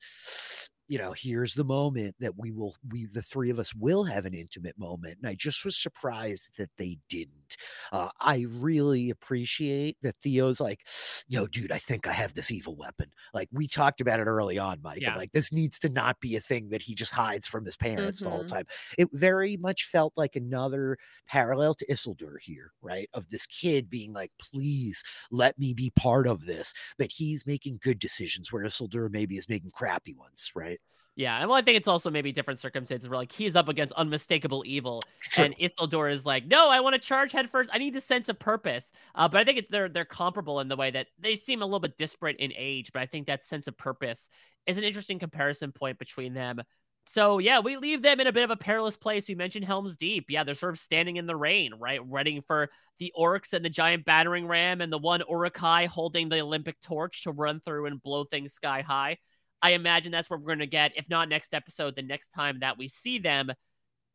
You 0.88 1.00
know, 1.00 1.14
here's 1.18 1.56
the 1.56 1.64
moment 1.64 2.16
that 2.20 2.38
we 2.38 2.52
will, 2.52 2.76
we 2.92 3.08
the 3.08 3.24
three 3.24 3.50
of 3.50 3.58
us 3.58 3.74
will 3.74 4.04
have 4.04 4.26
an 4.28 4.36
intimate 4.36 4.78
moment, 4.78 5.18
and 5.20 5.28
I 5.28 5.34
just 5.34 5.66
was 5.66 5.76
surprised 5.76 6.50
that 6.60 6.70
they 6.78 7.00
didn't. 7.10 7.45
Uh, 7.92 8.10
I 8.20 8.46
really 8.50 9.10
appreciate 9.10 9.98
that 10.02 10.16
Theo's 10.22 10.60
like, 10.60 10.86
yo, 11.28 11.48
dude, 11.48 11.72
I 11.72 11.80
think 11.80 12.08
I 12.08 12.14
have 12.14 12.34
this 12.34 12.52
evil 12.52 12.76
weapon. 12.76 13.12
Like 13.34 13.50
we 13.52 13.68
talked 13.68 14.02
about 14.02 14.20
it 14.20 14.28
early 14.28 14.58
on, 14.58 14.80
Mike. 14.84 15.02
Yeah. 15.02 15.16
Like 15.16 15.32
this 15.32 15.52
needs 15.52 15.80
to 15.80 15.90
not 15.90 16.20
be 16.20 16.36
a 16.36 16.42
thing 16.42 16.70
that 16.70 16.82
he 16.82 16.96
just 16.96 17.12
hides 17.12 17.48
from 17.48 17.66
his 17.66 17.78
parents 17.78 18.22
the 18.22 18.30
whole 18.30 18.46
time. 18.46 18.66
It 18.98 19.10
very 19.14 19.58
much 19.58 19.86
felt 19.86 20.14
like 20.16 20.36
another 20.36 20.98
parallel 21.28 21.74
to 21.76 21.86
Isildur 21.88 22.36
here, 22.42 22.72
right? 22.82 23.10
Of 23.14 23.30
this 23.30 23.46
kid 23.46 23.90
being 23.90 24.14
like, 24.14 24.32
please 24.40 25.04
let 25.32 25.58
me 25.60 25.74
be 25.74 25.92
part 25.96 26.28
of 26.28 26.46
this. 26.46 26.74
But 26.98 27.12
he's 27.12 27.46
making 27.46 27.80
good 27.82 28.00
decisions 28.00 28.52
where 28.52 28.66
Isildur 28.66 29.12
maybe 29.12 29.38
is 29.38 29.50
making 29.50 29.72
crappy 29.72 30.14
ones, 30.14 30.52
right? 30.56 30.80
Yeah, 31.18 31.40
and 31.40 31.48
well, 31.50 31.58
I 31.58 31.62
think 31.62 31.78
it's 31.78 31.88
also 31.88 32.10
maybe 32.10 32.34
different 32.34 32.60
circumstances 32.60 33.08
where 33.08 33.18
like 33.18 33.32
he's 33.32 33.56
up 33.56 33.70
against 33.70 33.94
unmistakable 33.94 34.64
evil, 34.66 35.02
True. 35.22 35.46
and 35.46 35.58
Isildur 35.58 36.12
is 36.12 36.26
like, 36.26 36.46
no, 36.46 36.70
I 36.70 36.82
want 36.82 36.94
to 36.94 37.00
charge 37.00 37.32
headfirst. 37.32 37.70
I 37.72 37.78
need 37.78 37.94
the 37.94 38.02
sense 38.02 38.28
of 38.28 38.38
purpose. 38.38 38.92
Uh, 39.16 39.30
but 39.30 39.40
I 39.40 39.46
think 39.46 39.60
it's, 39.60 39.72
they're 39.72 39.88
they're 39.88 40.04
comparable 40.04 40.60
in 40.60 40.68
the 40.68 40.76
way 40.76 40.92
that 40.92 41.08
they 41.18 41.38
seem 41.38 41.62
a 41.62 41.66
little 41.66 41.80
bit 41.80 41.98
disparate 41.98 42.38
in 42.38 42.52
age, 42.58 42.92
but 42.92 43.02
I 43.02 43.06
think 43.06 43.28
that 43.28 43.46
sense 43.46 43.68
of 43.68 43.78
purpose 43.78 44.28
is 44.68 44.78
an 44.78 44.84
interesting 44.84 45.18
comparison 45.18 45.72
point 45.72 46.00
between 46.00 46.34
them. 46.34 46.62
So 47.08 47.38
yeah, 47.38 47.60
we 47.60 47.78
leave 47.78 48.02
them 48.02 48.20
in 48.20 48.28
a 48.28 48.34
bit 48.34 48.44
of 48.44 48.52
a 48.52 48.58
perilous 48.58 48.98
place. 48.98 49.30
You 49.30 49.38
mentioned 49.38 49.64
Helm's 49.64 49.96
Deep. 49.96 50.26
Yeah, 50.28 50.44
they're 50.44 50.56
sort 50.56 50.74
of 50.74 50.80
standing 50.80 51.16
in 51.16 51.28
the 51.28 51.36
rain, 51.36 51.74
right, 51.80 52.06
waiting 52.06 52.42
for 52.42 52.70
the 53.00 53.14
orcs 53.18 53.54
and 53.54 53.64
the 53.64 53.70
giant 53.70 54.04
battering 54.04 54.48
ram 54.48 54.82
and 54.82 54.92
the 54.92 54.98
one 54.98 55.22
Uruk-hai 55.30 55.86
holding 55.86 56.28
the 56.28 56.42
Olympic 56.42 56.82
torch 56.82 57.24
to 57.24 57.32
run 57.32 57.62
through 57.62 57.86
and 57.86 58.02
blow 58.02 58.26
things 58.26 58.54
sky 58.54 58.82
high. 58.82 59.18
I 59.66 59.72
imagine 59.72 60.12
that's 60.12 60.30
what 60.30 60.42
we're 60.42 60.46
going 60.46 60.60
to 60.60 60.68
get. 60.68 60.96
If 60.96 61.10
not 61.10 61.28
next 61.28 61.56
episode, 61.56 61.96
the 61.96 62.04
next 62.04 62.28
time 62.28 62.60
that 62.60 62.78
we 62.78 62.88
see 62.88 63.18
them. 63.18 63.52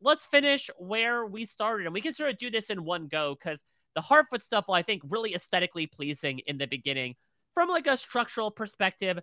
Let's 0.01 0.25
finish 0.25 0.69
where 0.77 1.25
we 1.25 1.43
started. 1.43 1.87
And 1.87 1.93
we 1.93 1.99
can 1.99 2.13
sort 2.13 2.29
of 2.29 2.37
do 2.37 2.49
this 2.49 2.69
in 2.69 2.85
one 2.85 3.09
go 3.09 3.35
because 3.35 3.61
the 3.93 4.01
Harfoot 4.01 4.41
stuff, 4.41 4.63
well, 4.69 4.77
I 4.77 4.81
think 4.81 5.01
really 5.09 5.35
aesthetically 5.35 5.87
pleasing 5.87 6.39
in 6.47 6.57
the 6.57 6.67
beginning. 6.67 7.15
From 7.53 7.67
like 7.67 7.85
a 7.85 7.97
structural 7.97 8.49
perspective, 8.49 9.19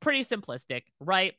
pretty 0.00 0.24
simplistic, 0.24 0.82
right? 0.98 1.34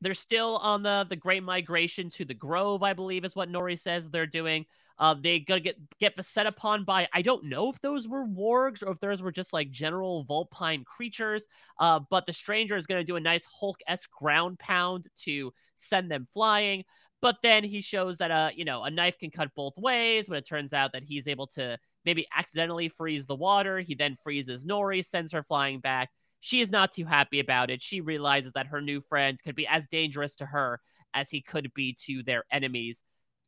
They're 0.00 0.14
still 0.14 0.56
on 0.56 0.82
the 0.82 1.06
the 1.08 1.14
Great 1.14 1.44
Migration 1.44 2.10
to 2.10 2.24
the 2.24 2.34
Grove, 2.34 2.82
I 2.82 2.92
believe, 2.92 3.24
is 3.24 3.36
what 3.36 3.52
Nori 3.52 3.78
says 3.78 4.10
they're 4.10 4.26
doing. 4.26 4.66
Uh, 4.98 5.14
they 5.14 5.38
gonna 5.40 5.60
get 5.60 5.76
get 5.98 6.16
beset 6.16 6.46
upon 6.46 6.84
by 6.84 7.06
I 7.12 7.22
don't 7.22 7.44
know 7.44 7.70
if 7.70 7.80
those 7.80 8.08
were 8.08 8.24
wargs 8.24 8.82
or 8.82 8.92
if 8.92 9.00
those 9.00 9.20
were 9.20 9.32
just 9.32 9.52
like 9.52 9.70
general 9.70 10.24
vulpine 10.24 10.84
creatures. 10.84 11.46
Uh, 11.78 12.00
but 12.10 12.26
the 12.26 12.32
stranger 12.32 12.76
is 12.76 12.86
gonna 12.86 13.04
do 13.04 13.16
a 13.16 13.20
nice 13.20 13.44
Hulk 13.44 13.78
esque 13.86 14.10
ground 14.10 14.58
pound 14.58 15.08
to 15.24 15.52
send 15.76 16.10
them 16.10 16.26
flying. 16.32 16.84
But 17.20 17.36
then 17.42 17.64
he 17.64 17.80
shows 17.80 18.18
that 18.18 18.30
uh, 18.30 18.50
you 18.54 18.64
know, 18.64 18.84
a 18.84 18.90
knife 18.90 19.18
can 19.18 19.30
cut 19.30 19.54
both 19.54 19.76
ways. 19.76 20.28
When 20.28 20.38
it 20.38 20.46
turns 20.46 20.72
out 20.72 20.92
that 20.92 21.02
he's 21.02 21.26
able 21.26 21.46
to 21.48 21.78
maybe 22.04 22.26
accidentally 22.36 22.88
freeze 22.88 23.26
the 23.26 23.34
water, 23.34 23.80
he 23.80 23.94
then 23.94 24.16
freezes 24.22 24.64
Nori, 24.64 25.04
sends 25.04 25.32
her 25.32 25.42
flying 25.42 25.80
back. 25.80 26.10
She 26.40 26.60
is 26.60 26.70
not 26.70 26.94
too 26.94 27.04
happy 27.04 27.40
about 27.40 27.70
it. 27.70 27.82
She 27.82 28.00
realizes 28.00 28.52
that 28.52 28.68
her 28.68 28.80
new 28.80 29.00
friend 29.00 29.38
could 29.42 29.56
be 29.56 29.66
as 29.66 29.86
dangerous 29.88 30.36
to 30.36 30.46
her 30.46 30.80
as 31.12 31.30
he 31.30 31.40
could 31.40 31.72
be 31.74 31.96
to 32.06 32.22
their 32.22 32.44
enemies. 32.52 33.02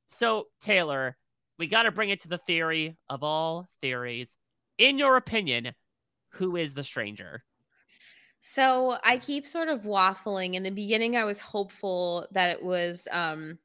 So, 0.09 0.47
Taylor, 0.61 1.17
we 1.59 1.67
got 1.67 1.83
to 1.85 1.91
bring 1.91 2.11
it 2.11 2.21
to 2.23 2.29
the 2.29 2.39
theory 2.39 2.97
of 3.09 3.23
all 3.23 3.69
theories. 3.81 4.37
In 4.79 4.99
your 4.99 5.17
opinion, 5.17 5.73
who 6.31 6.57
is 6.57 6.75
the 6.75 6.85
stranger? 6.85 7.43
So 8.41 8.99
I 9.05 9.19
keep 9.19 9.45
sort 9.45 9.69
of 9.69 9.83
waffling. 9.83 10.55
In 10.55 10.63
the 10.63 10.71
beginning, 10.71 11.17
I 11.17 11.25
was 11.25 11.41
hopeful 11.41 12.27
that 12.31 12.51
it 12.51 12.63
was. 12.63 13.09
Um, 13.11 13.59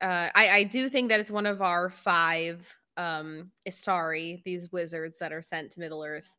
uh, 0.00 0.28
I 0.34 0.48
I 0.50 0.62
do 0.64 0.88
think 0.88 1.08
that 1.08 1.20
it's 1.20 1.30
one 1.30 1.46
of 1.46 1.62
our 1.62 1.88
five 1.88 2.66
um 2.98 3.50
Istari, 3.66 4.42
these 4.44 4.70
wizards 4.70 5.18
that 5.18 5.32
are 5.32 5.40
sent 5.40 5.72
to 5.72 5.80
Middle 5.80 6.04
Earth. 6.04 6.36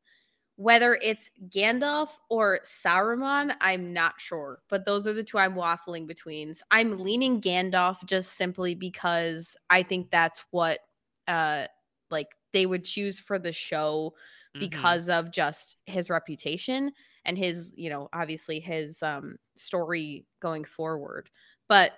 Whether 0.55 0.99
it's 1.01 1.31
Gandalf 1.47 2.19
or 2.29 2.59
Saruman, 2.63 3.55
I'm 3.59 3.91
not 3.91 4.21
sure, 4.21 4.61
but 4.69 4.85
those 4.85 5.07
are 5.07 5.13
the 5.13 5.23
two 5.23 5.39
I'm 5.39 5.55
waffling 5.55 6.05
between. 6.05 6.53
I'm 6.69 6.99
leaning 6.99 7.41
Gandalf 7.41 8.05
just 8.05 8.33
simply 8.33 8.75
because 8.75 9.57
I 9.71 9.81
think 9.83 10.11
that's 10.11 10.43
what 10.51 10.79
uh 11.27 11.67
like 12.11 12.27
they 12.51 12.65
would 12.67 12.85
choose 12.85 13.19
for 13.19 13.39
the 13.39 13.51
show 13.51 14.13
Mhm. 14.55 14.59
because 14.59 15.09
of 15.09 15.31
just 15.31 15.77
his 15.87 16.09
reputation 16.09 16.91
and 17.25 17.37
his, 17.37 17.73
you 17.75 17.89
know, 17.89 18.09
obviously 18.13 18.59
his 18.59 19.01
um 19.01 19.37
story 19.57 20.27
going 20.39 20.65
forward. 20.65 21.29
But 21.67 21.97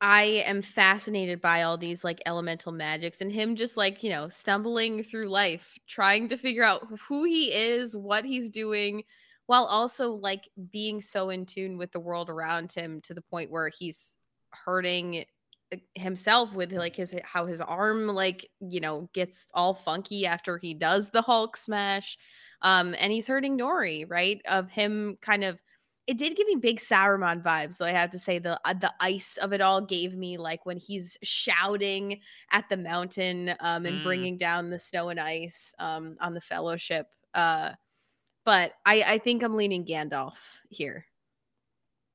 I 0.00 0.42
am 0.46 0.62
fascinated 0.62 1.40
by 1.42 1.62
all 1.62 1.76
these 1.76 2.04
like 2.04 2.22
elemental 2.24 2.72
magics 2.72 3.20
and 3.20 3.30
him 3.30 3.54
just 3.54 3.76
like, 3.76 4.02
you 4.02 4.08
know, 4.10 4.28
stumbling 4.28 5.02
through 5.02 5.28
life, 5.28 5.78
trying 5.86 6.28
to 6.28 6.38
figure 6.38 6.64
out 6.64 6.86
who 7.08 7.24
he 7.24 7.52
is, 7.52 7.94
what 7.96 8.24
he's 8.24 8.48
doing, 8.48 9.04
while 9.46 9.64
also 9.64 10.10
like 10.12 10.48
being 10.70 11.02
so 11.02 11.28
in 11.28 11.44
tune 11.44 11.76
with 11.76 11.92
the 11.92 12.00
world 12.00 12.30
around 12.30 12.72
him 12.72 13.00
to 13.02 13.12
the 13.14 13.20
point 13.20 13.50
where 13.50 13.68
he's 13.68 14.16
hurting 14.52 15.24
uh, 15.72 15.76
himself 15.94 16.54
with 16.54 16.72
like 16.72 16.96
his 16.96 17.14
how 17.24 17.44
his 17.44 17.60
arm 17.60 18.06
like, 18.06 18.48
you 18.60 18.80
know, 18.80 19.10
gets 19.12 19.48
all 19.52 19.74
funky 19.74 20.24
after 20.26 20.56
he 20.56 20.72
does 20.72 21.10
the 21.10 21.22
Hulk 21.22 21.56
smash. 21.58 22.16
Um 22.62 22.94
and 22.98 23.12
he's 23.12 23.26
hurting 23.26 23.58
Nori, 23.58 24.06
right? 24.08 24.40
Of 24.48 24.70
him 24.70 25.18
kind 25.20 25.44
of 25.44 25.60
it 26.10 26.18
did 26.18 26.34
give 26.36 26.48
me 26.48 26.56
big 26.56 26.80
Saruman 26.80 27.40
vibes. 27.40 27.74
So 27.74 27.84
I 27.84 27.92
have 27.92 28.10
to 28.10 28.18
say 28.18 28.40
the 28.40 28.60
uh, 28.64 28.74
the 28.74 28.92
ice 29.00 29.36
of 29.36 29.52
it 29.52 29.60
all 29.60 29.80
gave 29.80 30.16
me 30.16 30.38
like 30.38 30.66
when 30.66 30.76
he's 30.76 31.16
shouting 31.22 32.20
at 32.50 32.68
the 32.68 32.76
mountain 32.76 33.54
um, 33.60 33.86
and 33.86 34.00
Mm. 34.00 34.02
bringing 34.02 34.36
down 34.36 34.70
the 34.70 34.78
snow 34.80 35.10
and 35.10 35.20
ice 35.20 35.72
um, 35.78 36.16
on 36.20 36.34
the 36.34 36.40
Fellowship. 36.40 37.06
Uh, 37.32 37.70
but 38.44 38.72
I 38.84 39.04
I 39.06 39.18
think 39.18 39.44
I'm 39.44 39.54
leaning 39.54 39.84
Gandalf 39.84 40.38
here. 40.68 41.06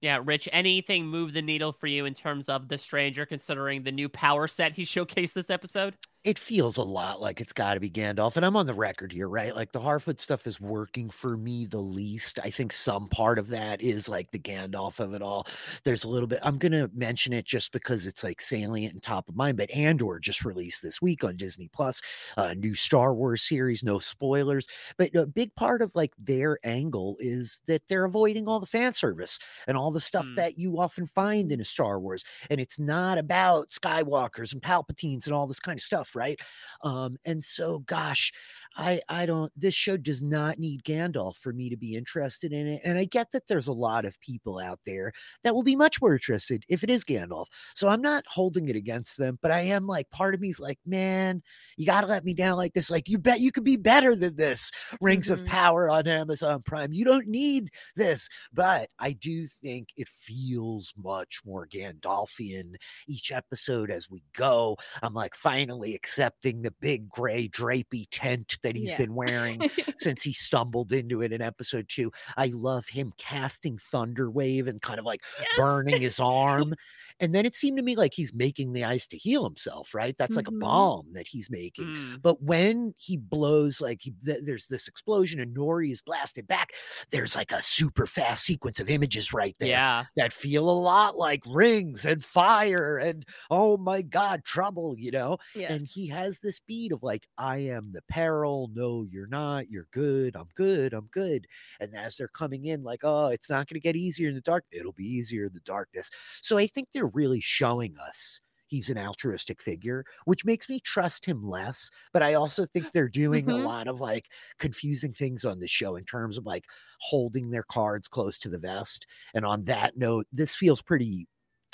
Yeah, 0.01 0.19
Rich, 0.23 0.49
anything 0.51 1.07
move 1.07 1.33
the 1.33 1.41
needle 1.41 1.71
for 1.71 1.87
you 1.87 2.05
in 2.05 2.13
terms 2.13 2.49
of 2.49 2.67
the 2.67 2.77
stranger, 2.77 3.25
considering 3.25 3.83
the 3.83 3.91
new 3.91 4.09
power 4.09 4.47
set 4.47 4.73
he 4.75 4.83
showcased 4.83 5.33
this 5.33 5.49
episode? 5.49 5.95
It 6.25 6.39
feels 6.39 6.75
a 6.77 6.83
lot 6.83 7.21
like 7.21 7.39
it's 7.39 7.53
got 7.53 7.75
to 7.75 7.79
be 7.79 7.89
Gandalf. 7.89 8.35
And 8.35 8.43
I'm 8.43 8.55
on 8.55 8.65
the 8.65 8.73
record 8.73 9.11
here, 9.11 9.29
right? 9.29 9.55
Like 9.55 9.71
the 9.71 9.79
Harfoot 9.79 10.19
stuff 10.19 10.47
is 10.47 10.59
working 10.59 11.09
for 11.11 11.37
me 11.37 11.67
the 11.67 11.79
least. 11.79 12.39
I 12.43 12.49
think 12.49 12.73
some 12.73 13.07
part 13.09 13.37
of 13.37 13.47
that 13.49 13.79
is 13.79 14.09
like 14.09 14.31
the 14.31 14.39
Gandalf 14.39 14.99
of 14.99 15.13
it 15.13 15.21
all. 15.21 15.45
There's 15.83 16.03
a 16.03 16.07
little 16.09 16.27
bit, 16.27 16.39
I'm 16.41 16.57
going 16.57 16.71
to 16.71 16.89
mention 16.95 17.31
it 17.31 17.45
just 17.45 17.71
because 17.71 18.07
it's 18.07 18.23
like 18.23 18.41
salient 18.41 18.93
and 18.93 19.03
top 19.03 19.29
of 19.29 19.35
mind. 19.35 19.57
But 19.57 19.69
Andor 19.69 20.17
just 20.19 20.43
released 20.43 20.81
this 20.81 20.99
week 20.99 21.23
on 21.23 21.37
Disney 21.37 21.69
Plus, 21.71 22.01
a 22.37 22.55
new 22.55 22.73
Star 22.73 23.13
Wars 23.13 23.43
series, 23.43 23.83
no 23.83 23.99
spoilers. 23.99 24.67
But 24.97 25.15
a 25.15 25.27
big 25.27 25.53
part 25.55 25.83
of 25.83 25.93
like 25.93 26.13
their 26.17 26.57
angle 26.63 27.17
is 27.19 27.59
that 27.67 27.83
they're 27.87 28.05
avoiding 28.05 28.47
all 28.47 28.59
the 28.59 28.65
fan 28.65 28.95
service 28.95 29.37
and 29.67 29.77
all 29.77 29.91
the 29.91 30.01
stuff 30.01 30.25
Mm. 30.25 30.35
that 30.37 30.57
you 30.57 30.79
often 30.79 31.05
find 31.05 31.51
in 31.51 31.61
a 31.61 31.65
Star 31.65 31.99
Wars. 31.99 32.25
And 32.49 32.59
it's 32.59 32.79
not 32.79 33.19
about 33.19 33.69
Skywalkers 33.69 34.53
and 34.53 34.61
Palpatines 34.61 35.27
and 35.27 35.35
all 35.35 35.45
this 35.45 35.59
kind 35.59 35.77
of 35.77 35.83
stuff, 35.83 36.14
right? 36.15 36.39
Um, 36.83 37.17
and 37.25 37.43
so, 37.43 37.79
gosh, 37.79 38.31
I 38.75 39.01
I 39.09 39.25
don't 39.25 39.51
this 39.55 39.73
show 39.75 39.97
does 39.97 40.21
not 40.21 40.59
need 40.59 40.83
Gandalf 40.83 41.37
for 41.37 41.53
me 41.53 41.69
to 41.69 41.77
be 41.77 41.95
interested 41.95 42.51
in 42.53 42.67
it. 42.67 42.81
And 42.83 42.97
I 42.97 43.05
get 43.05 43.31
that 43.31 43.47
there's 43.47 43.67
a 43.67 43.73
lot 43.73 44.05
of 44.05 44.19
people 44.21 44.59
out 44.59 44.79
there 44.85 45.11
that 45.43 45.55
will 45.55 45.63
be 45.63 45.75
much 45.75 46.01
more 46.01 46.13
interested 46.13 46.63
if 46.69 46.83
it 46.83 46.89
is 46.89 47.03
Gandalf. 47.03 47.47
So 47.75 47.87
I'm 47.87 48.01
not 48.01 48.23
holding 48.27 48.67
it 48.67 48.75
against 48.75 49.17
them, 49.17 49.39
but 49.41 49.51
I 49.51 49.61
am 49.61 49.87
like 49.87 50.09
part 50.11 50.33
of 50.35 50.41
me's 50.41 50.59
like, 50.59 50.79
man, 50.85 51.41
you 51.77 51.85
gotta 51.85 52.07
let 52.07 52.25
me 52.25 52.33
down 52.33 52.57
like 52.57 52.73
this. 52.73 52.89
Like 52.89 53.07
you 53.09 53.17
bet 53.17 53.39
you 53.39 53.51
could 53.51 53.63
be 53.63 53.77
better 53.77 54.15
than 54.15 54.35
this. 54.35 54.71
Rings 55.01 55.25
Mm-hmm. 55.25 55.33
of 55.43 55.45
Power 55.45 55.89
on 55.89 56.07
Amazon 56.07 56.61
Prime. 56.61 56.93
You 56.93 57.05
don't 57.05 57.27
need 57.27 57.69
this. 57.95 58.27
But 58.53 58.89
I 58.99 59.13
do 59.13 59.47
think 59.47 59.89
it 59.97 60.07
feels 60.09 60.93
much 61.01 61.41
more 61.45 61.67
Gandalfian 61.67 62.75
each 63.07 63.31
episode 63.31 63.89
as 63.91 64.09
we 64.09 64.23
go. 64.33 64.77
I'm 65.01 65.13
like 65.13 65.35
finally 65.35 65.95
accepting 65.95 66.61
the 66.61 66.73
big 66.81 67.09
gray 67.09 67.47
drapey 67.47 68.05
tent 68.11 68.57
that 68.65 68.75
he's 68.75 68.91
Yeah. 68.91 68.97
been 68.97 69.15
wearing 69.15 69.61
since 69.99 70.23
he 70.23 70.33
stumbled 70.33 70.91
into 70.91 71.21
it 71.21 71.31
in 71.31 71.41
episode 71.41 71.87
two. 71.89 72.11
I 72.37 72.47
love 72.53 72.87
him 72.87 73.13
casting 73.17 73.77
Thunder 73.77 74.29
Wave 74.29 74.67
and 74.67 74.81
kind 74.81 74.99
of 74.99 75.05
like 75.05 75.21
burning 75.57 76.01
his 76.01 76.19
arm. 76.19 76.73
And 77.19 77.33
then 77.33 77.45
it 77.45 77.55
seemed 77.55 77.77
to 77.77 77.83
me 77.83 77.95
like 77.95 78.13
he's 78.13 78.33
making 78.33 78.73
the 78.73 78.83
ice 78.83 79.07
to 79.07 79.17
heal 79.17 79.43
himself, 79.45 79.93
right? 79.95 80.15
That's 80.17 80.35
like 80.35 80.45
Mhm. 80.47 80.57
a 80.57 80.59
bomb 80.59 81.13
that 81.13 81.27
he's 81.27 81.49
making. 81.49 81.85
Mm. 81.85 82.21
But 82.21 82.41
when 82.41 82.93
he 82.97 83.15
blows, 83.17 83.79
like 83.79 84.01
he, 84.01 84.13
th- 84.25 84.41
there's 84.43 84.67
this 84.67 84.87
explosion 84.89 85.39
and 85.39 85.55
Nori 85.55 85.91
is 85.91 86.01
blasted 86.01 86.47
back, 86.47 86.71
there's 87.11 87.35
like 87.35 87.51
a 87.51 87.63
super 87.63 88.05
fast 88.05 88.43
sequence 88.43 88.79
of 88.81 88.89
images 88.89 89.31
right 89.31 89.55
there 89.59 89.69
Yeah. 89.69 90.03
that 90.17 90.33
feel 90.33 90.69
a 90.69 90.71
lot 90.79 91.17
like 91.17 91.43
rings 91.47 92.05
and 92.05 92.23
fire 92.23 92.97
and 92.97 93.25
oh 93.49 93.77
my 93.77 94.01
god, 94.01 94.43
trouble, 94.43 94.95
you 94.97 95.11
know? 95.11 95.37
And 95.55 95.87
he 95.89 96.07
has 96.07 96.39
this 96.39 96.59
beat 96.59 96.91
of 96.91 97.01
like, 97.03 97.27
I 97.37 97.57
am 97.59 97.91
the 97.93 98.01
peril. 98.09 98.54
No, 98.73 99.03
you're 99.03 99.27
not. 99.27 99.69
You're 99.69 99.87
good. 99.91 100.35
I'm 100.35 100.49
good. 100.55 100.93
I'm 100.93 101.07
good. 101.07 101.47
And 101.79 101.95
as 101.95 102.15
they're 102.15 102.27
coming 102.27 102.65
in, 102.65 102.83
like, 102.83 103.01
oh, 103.03 103.27
it's 103.29 103.49
not 103.49 103.67
going 103.67 103.75
to 103.75 103.79
get 103.79 103.95
easier 103.95 104.29
in 104.29 104.35
the 104.35 104.41
dark. 104.41 104.65
It'll 104.71 104.93
be 104.93 105.05
easier 105.07 105.45
in 105.45 105.53
the 105.53 105.59
darkness. 105.61 106.09
So 106.41 106.57
I 106.57 106.67
think 106.67 106.89
they're 106.93 107.05
really 107.07 107.41
showing 107.41 107.97
us 107.97 108.41
he's 108.67 108.89
an 108.89 108.97
altruistic 108.97 109.61
figure, 109.61 110.03
which 110.25 110.43
makes 110.45 110.67
me 110.69 110.79
trust 110.79 111.25
him 111.25 111.43
less. 111.43 111.89
But 112.13 112.23
I 112.23 112.33
also 112.33 112.65
think 112.65 112.91
they're 112.91 113.09
doing 113.09 113.49
a 113.49 113.57
Mhm. 113.57 113.57
lot 113.57 113.87
of 113.87 113.99
like 114.01 114.25
confusing 114.59 115.13
things 115.13 115.45
on 115.45 115.59
the 115.59 115.67
show 115.67 115.95
in 115.95 116.05
terms 116.05 116.37
of 116.37 116.45
like 116.45 116.65
holding 116.99 117.51
their 117.51 117.63
cards 117.63 118.07
close 118.07 118.39
to 118.39 118.49
the 118.49 118.57
vest. 118.59 119.05
And 119.33 119.45
on 119.45 119.65
that 119.65 119.97
note, 119.97 120.27
this 120.31 120.55
feels 120.55 120.81
pretty 120.81 121.27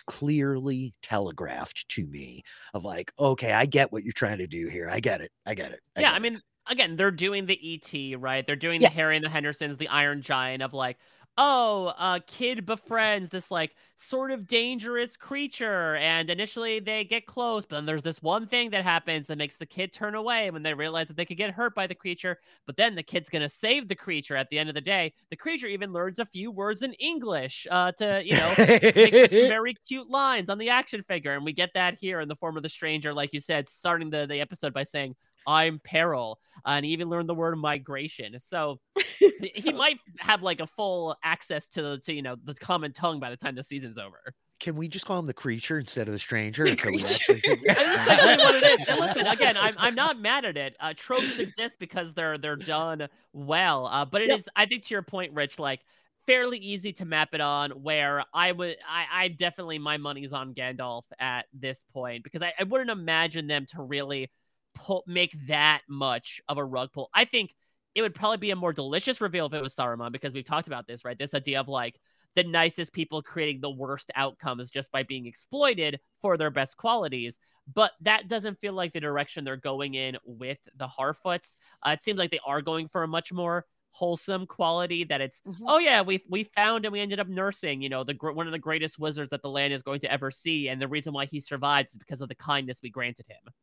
clearly 0.08 0.94
telegraphed 1.02 1.88
to 1.90 2.08
me 2.08 2.44
of 2.74 2.84
like, 2.84 3.12
okay, 3.20 3.54
I 3.54 3.66
get 3.66 3.92
what 3.92 4.04
you're 4.04 4.14
trying 4.14 4.40
to 4.40 4.48
do 4.48 4.68
here. 4.68 4.90
I 4.90 5.00
get 5.00 5.22
it. 5.22 5.32
I 5.46 5.54
get 5.56 5.72
it. 5.72 5.82
yeah, 5.96 6.12
get 6.12 6.14
I 6.14 6.20
it." 6.20 6.32
Again, 6.68 6.96
they're 6.96 7.12
doing 7.12 7.46
the 7.46 7.60
ET, 7.62 8.16
right? 8.16 8.46
They're 8.46 8.56
doing 8.56 8.82
Yeah. 8.82 8.90
the 8.90 8.90
Harry 8.90 9.16
and 9.16 9.26
the 9.26 9.30
Hendersons, 9.30 9.78
the 9.78 9.88
Iron 9.90 10.22
Giant 10.22 10.64
of 10.64 10.74
like, 10.74 10.98
oh, 11.38 11.88
a 11.88 12.22
kid 12.28 12.66
befriends 12.66 13.30
this 13.30 13.50
like 13.50 13.74
sort 13.96 14.32
of 14.32 14.48
dangerous 14.48 15.16
creature, 15.16 15.96
and 15.96 16.30
initially 16.30 16.80
they 16.80 17.06
get 17.06 17.26
close, 17.26 17.66
but 17.66 17.78
then 17.78 17.86
there's 17.86 18.04
this 18.04 18.22
one 18.22 18.48
thing 18.48 18.70
that 18.72 18.84
happens 18.84 19.28
that 19.28 19.38
makes 19.38 19.58
the 19.58 19.66
kid 19.66 19.94
turn 19.94 20.14
away 20.16 20.52
when 20.52 20.62
they 20.62 20.74
realize 20.74 21.08
that 21.08 21.16
they 21.16 21.26
could 21.26 21.38
get 21.38 21.52
hurt 21.52 21.74
by 21.74 21.88
the 21.88 21.96
creature. 21.96 22.38
But 22.68 22.76
then 22.78 22.96
the 22.96 23.04
kid's 23.04 23.30
gonna 23.30 23.50
save 23.50 23.88
the 23.88 23.96
creature 23.96 24.36
at 24.36 24.50
the 24.50 24.60
end 24.60 24.70
of 24.70 24.76
the 24.76 24.82
day. 24.82 25.14
The 25.30 25.38
creature 25.38 25.68
even 25.68 25.94
learns 25.94 26.20
a 26.20 26.26
few 26.26 26.52
words 26.52 26.84
in 26.84 26.94
English 26.94 27.66
uh, 27.72 27.94
to, 27.94 28.22
you 28.24 28.36
know, 28.36 28.58
make 28.94 29.18
some 29.18 29.46
very 29.48 29.76
cute 29.88 30.10
lines 30.10 30.50
on 30.50 30.58
the 30.58 30.70
action 30.70 31.04
figure, 31.04 31.34
and 31.34 31.46
we 31.46 31.54
get 31.54 31.72
that 31.76 31.96
here 32.00 32.20
in 32.20 32.28
the 32.28 32.36
form 32.36 32.58
of 32.58 32.64
the 32.64 32.70
stranger, 32.70 33.14
like 33.14 33.34
you 33.34 33.40
said, 33.42 33.70
starting 33.70 34.10
the, 34.10 34.26
the 34.28 34.42
episode 34.42 34.74
by 34.74 34.84
saying, 34.84 35.16
"I'm 35.48 35.80
peril," 35.80 36.40
and 36.66 36.86
he 36.86 36.92
even 36.94 37.10
learned 37.10 37.30
the 37.30 37.36
word 37.36 37.56
migration. 37.58 38.40
So 38.40 38.80
he- 39.20 39.52
he 39.56 39.72
might 39.74 40.00
have 40.20 40.42
like 40.44 40.60
a 40.60 40.68
full 40.68 41.16
access 41.24 41.68
to 41.70 41.82
the 41.82 41.98
to 42.06 42.14
you 42.14 42.22
know 42.22 42.36
the 42.44 42.56
common 42.56 42.94
tongue 42.94 43.20
by 43.20 43.30
the 43.30 43.38
time 43.38 43.56
the 43.56 43.64
season's 43.64 43.98
over. 43.98 44.34
Can 44.60 44.76
we 44.76 44.88
just 44.88 45.08
call 45.08 45.18
him 45.18 45.26
the 45.26 45.34
creature 45.34 45.80
instead 45.80 46.08
of 46.08 46.14
the 46.14 46.20
stranger? 46.20 46.66
until 46.66 46.92
we 46.92 47.02
actually 47.04 47.42
And 47.48 47.66
that's 47.66 47.96
exactly 47.96 48.36
what 48.46 48.56
it 48.64 48.80
is. 48.82 48.88
And 48.88 49.00
listen, 49.00 49.26
again, 49.28 49.58
I'm 49.58 49.74
I'm 49.80 49.96
not 49.96 50.20
mad 50.20 50.46
at 50.46 50.56
it. 50.58 50.76
Uh, 50.80 50.94
tropes 50.96 51.40
exist 51.40 51.78
because 51.80 52.14
they're 52.14 52.38
they're 52.38 52.56
done 52.58 53.08
well. 53.34 53.88
Uh, 53.88 54.06
but 54.06 54.22
it 54.22 54.30
is, 54.30 54.46
Yep. 54.46 54.54
I 54.56 54.66
think, 54.68 54.86
to 54.86 54.94
your 54.94 55.02
point, 55.02 55.34
Rich, 55.34 55.58
like 55.58 55.80
fairly 56.28 56.60
easy 56.60 56.94
to 56.94 57.06
map 57.06 57.30
it 57.34 57.42
on. 57.42 57.72
Where 57.72 58.24
I 58.36 58.52
would, 58.52 58.78
I, 58.88 59.24
I 59.24 59.28
definitely 59.30 59.80
my 59.80 59.98
money's 59.98 60.32
on 60.32 60.54
Gandalf 60.54 61.04
at 61.20 61.48
this 61.54 61.84
point 61.92 62.24
because 62.24 62.44
I, 62.44 62.54
I 62.60 62.64
wouldn't 62.64 62.92
imagine 62.92 63.48
them 63.48 63.66
to 63.72 63.82
really 63.82 64.30
pull 64.74 65.04
make 65.08 65.36
that 65.48 65.82
much 65.88 66.42
of 66.48 66.58
a 66.58 66.66
rug 66.66 66.92
pull. 66.94 67.10
I 67.14 67.26
think 67.26 67.54
it 67.96 68.02
would 68.02 68.16
probably 68.16 68.38
be 68.38 68.52
a 68.52 68.56
more 68.56 68.74
delicious 68.74 69.22
reveal 69.22 69.48
if 69.48 69.54
it 69.54 69.62
was 69.62 69.76
Saruman 69.76 70.12
because 70.12 70.34
we've 70.34 70.46
talked 70.46 70.68
about 70.68 70.88
this, 70.88 71.04
right? 71.04 71.18
This 71.18 71.34
idea 71.34 71.60
of 71.60 71.68
like 71.68 72.00
the 72.36 72.44
nicest 72.44 72.94
people 72.94 73.22
creating 73.22 73.60
the 73.60 73.70
worst 73.70 74.10
outcomes 74.16 74.70
just 74.70 74.92
by 74.92 75.04
being 75.04 75.26
exploited 75.26 76.00
for 76.22 76.38
their 76.38 76.50
best 76.52 76.78
qualities. 76.78 77.38
But 77.74 77.92
that 78.02 78.28
doesn't 78.28 78.60
feel 78.60 78.74
like 78.74 78.94
the 78.94 79.00
direction 79.00 79.44
they're 79.44 79.58
going 79.58 79.96
in 79.96 80.18
with 80.26 80.58
the 80.78 80.88
Harfoots. 80.88 81.56
Uh, 81.86 81.92
it 81.92 82.02
seems 82.02 82.18
like 82.18 82.32
they 82.32 82.40
are 82.46 82.62
going 82.62 82.88
for 82.88 83.04
a 83.04 83.08
much 83.08 83.32
more 83.32 83.66
wholesome 83.94 84.46
quality 84.46 85.04
that 85.04 85.20
it's 85.20 85.42
oh 85.68 85.78
yeah 85.78 86.02
we 86.02 86.24
we 86.30 86.46
found 86.56 86.86
and 86.86 86.94
we 86.94 87.02
ended 87.02 87.20
up 87.20 87.28
nursing 87.28 87.82
you 87.82 87.90
know 87.90 88.06
the 88.06 88.14
one 88.22 88.48
of 88.48 88.54
the 88.54 88.58
greatest 88.58 88.98
wizards 88.98 89.30
that 89.32 89.42
the 89.42 89.50
land 89.50 89.74
is 89.74 89.82
going 89.82 90.00
to 90.00 90.10
ever 90.10 90.32
see 90.32 90.70
and 90.70 90.82
the 90.82 90.88
reason 90.88 91.12
why 91.12 91.26
he 91.26 91.42
survived 91.42 91.90
is 91.90 91.98
because 91.98 92.22
of 92.22 92.30
the 92.30 92.36
kindness 92.36 92.80
we 92.82 92.90
granted 92.90 93.26
him 93.28 93.54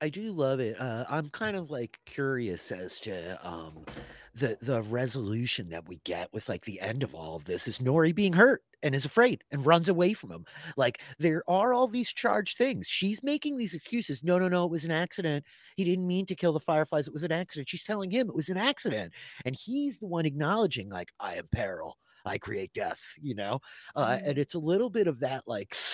I 0.00 0.10
do 0.10 0.30
love 0.30 0.60
it. 0.60 0.80
Uh, 0.80 1.04
I'm 1.08 1.28
kind 1.30 1.56
of 1.56 1.70
like 1.70 1.98
curious 2.06 2.70
as 2.70 3.00
to 3.00 3.38
um, 3.46 3.84
the 4.32 4.56
the 4.60 4.82
resolution 4.82 5.70
that 5.70 5.88
we 5.88 5.96
get 6.04 6.32
with 6.32 6.48
like 6.48 6.64
the 6.64 6.80
end 6.80 7.02
of 7.02 7.14
all 7.16 7.34
of 7.34 7.46
this. 7.46 7.66
Is 7.66 7.78
Nori 7.78 8.14
being 8.14 8.32
hurt 8.34 8.62
and 8.80 8.94
is 8.94 9.04
afraid 9.04 9.42
and 9.50 9.66
runs 9.66 9.88
away 9.88 10.12
from 10.12 10.30
him? 10.30 10.44
Like 10.76 11.02
there 11.18 11.42
are 11.48 11.72
all 11.72 11.88
these 11.88 12.12
charged 12.12 12.56
things. 12.58 12.86
She's 12.86 13.24
making 13.24 13.56
these 13.56 13.74
excuses. 13.74 14.22
No, 14.22 14.38
no, 14.38 14.46
no, 14.48 14.64
it 14.66 14.70
was 14.70 14.84
an 14.84 14.92
accident. 14.92 15.44
He 15.76 15.82
didn't 15.84 16.06
mean 16.06 16.26
to 16.26 16.36
kill 16.36 16.52
the 16.52 16.60
fireflies. 16.60 17.08
It 17.08 17.14
was 17.14 17.24
an 17.24 17.32
accident. 17.32 17.68
She's 17.68 17.82
telling 17.82 18.12
him 18.12 18.28
it 18.28 18.36
was 18.36 18.50
an 18.50 18.56
accident, 18.56 19.12
and 19.44 19.56
he's 19.56 19.98
the 19.98 20.06
one 20.06 20.26
acknowledging 20.26 20.90
like 20.90 21.10
I 21.18 21.34
am 21.34 21.48
peril. 21.50 21.98
I 22.24 22.38
create 22.38 22.72
death. 22.74 23.00
You 23.20 23.34
know, 23.34 23.60
uh, 23.96 24.18
and 24.24 24.38
it's 24.38 24.54
a 24.54 24.58
little 24.58 24.90
bit 24.90 25.06
of 25.06 25.20
that 25.20 25.44
like. 25.46 25.76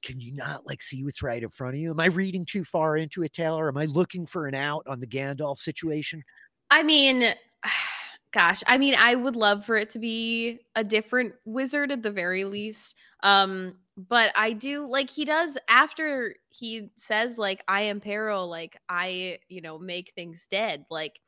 Can 0.00 0.20
you 0.20 0.32
not 0.32 0.64
like 0.64 0.80
see 0.80 1.02
what's 1.02 1.24
right 1.24 1.42
in 1.42 1.48
front 1.48 1.74
of 1.74 1.80
you? 1.80 1.90
Am 1.90 1.98
I 1.98 2.06
reading 2.06 2.46
too 2.46 2.62
far 2.62 2.96
into 2.96 3.24
it, 3.24 3.32
Taylor? 3.32 3.66
Am 3.66 3.76
I 3.76 3.86
looking 3.86 4.26
for 4.26 4.46
an 4.46 4.54
out 4.54 4.84
on 4.86 5.00
the 5.00 5.08
Gandalf 5.08 5.58
situation? 5.58 6.22
I 6.70 6.84
mean, 6.84 7.34
gosh, 8.32 8.62
I 8.66 8.78
mean, 8.78 8.94
I 8.96 9.14
would 9.14 9.36
love 9.36 9.64
for 9.64 9.76
it 9.76 9.90
to 9.90 9.98
be 9.98 10.60
a 10.76 10.84
different 10.84 11.34
wizard 11.44 11.90
at 11.90 12.02
the 12.02 12.10
very 12.10 12.44
least. 12.44 12.96
Um, 13.22 13.74
but 13.96 14.30
I 14.36 14.52
do 14.52 14.86
like 14.86 15.10
he 15.10 15.24
does 15.24 15.58
after 15.68 16.36
he 16.50 16.90
says 16.96 17.36
like 17.36 17.64
I 17.66 17.82
am 17.82 18.00
peril, 18.00 18.48
like 18.48 18.76
I, 18.88 19.38
you 19.48 19.60
know, 19.60 19.78
make 19.78 20.12
things 20.14 20.46
dead. 20.48 20.84
Like 20.88 21.20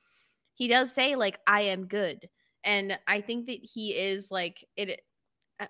he 0.55 0.69
does 0.69 0.93
say 0.93 1.17
like 1.17 1.41
I 1.47 1.63
am 1.63 1.87
good. 1.87 2.29
And 2.65 2.99
I 3.07 3.21
think 3.21 3.47
that 3.47 3.59
he 3.63 3.95
is 3.97 4.31
like 4.31 4.65
it 4.77 5.01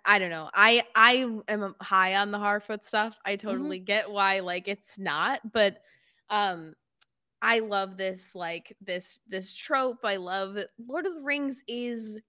I- 0.04 0.18
don't 0.18 0.30
know. 0.30 0.50
I 0.54 0.84
I 0.94 1.40
am 1.48 1.74
high 1.80 2.16
on 2.16 2.30
the 2.30 2.38
Harfoot 2.38 2.84
stuff. 2.84 3.16
I 3.24 3.36
totally 3.36 3.78
get 3.80 4.10
why 4.10 4.40
like 4.40 4.68
it's 4.68 4.98
not, 4.98 5.40
but 5.52 5.82
um 6.30 6.74
I 7.42 7.60
love 7.60 7.96
this 7.96 8.34
like 8.34 8.76
this 8.80 9.20
this 9.28 9.54
trope. 9.54 10.04
I 10.04 10.16
love 10.16 10.58
Lord 10.86 11.06
of 11.06 11.14
the 11.16 11.22
Rings 11.22 11.62
is 11.68 12.20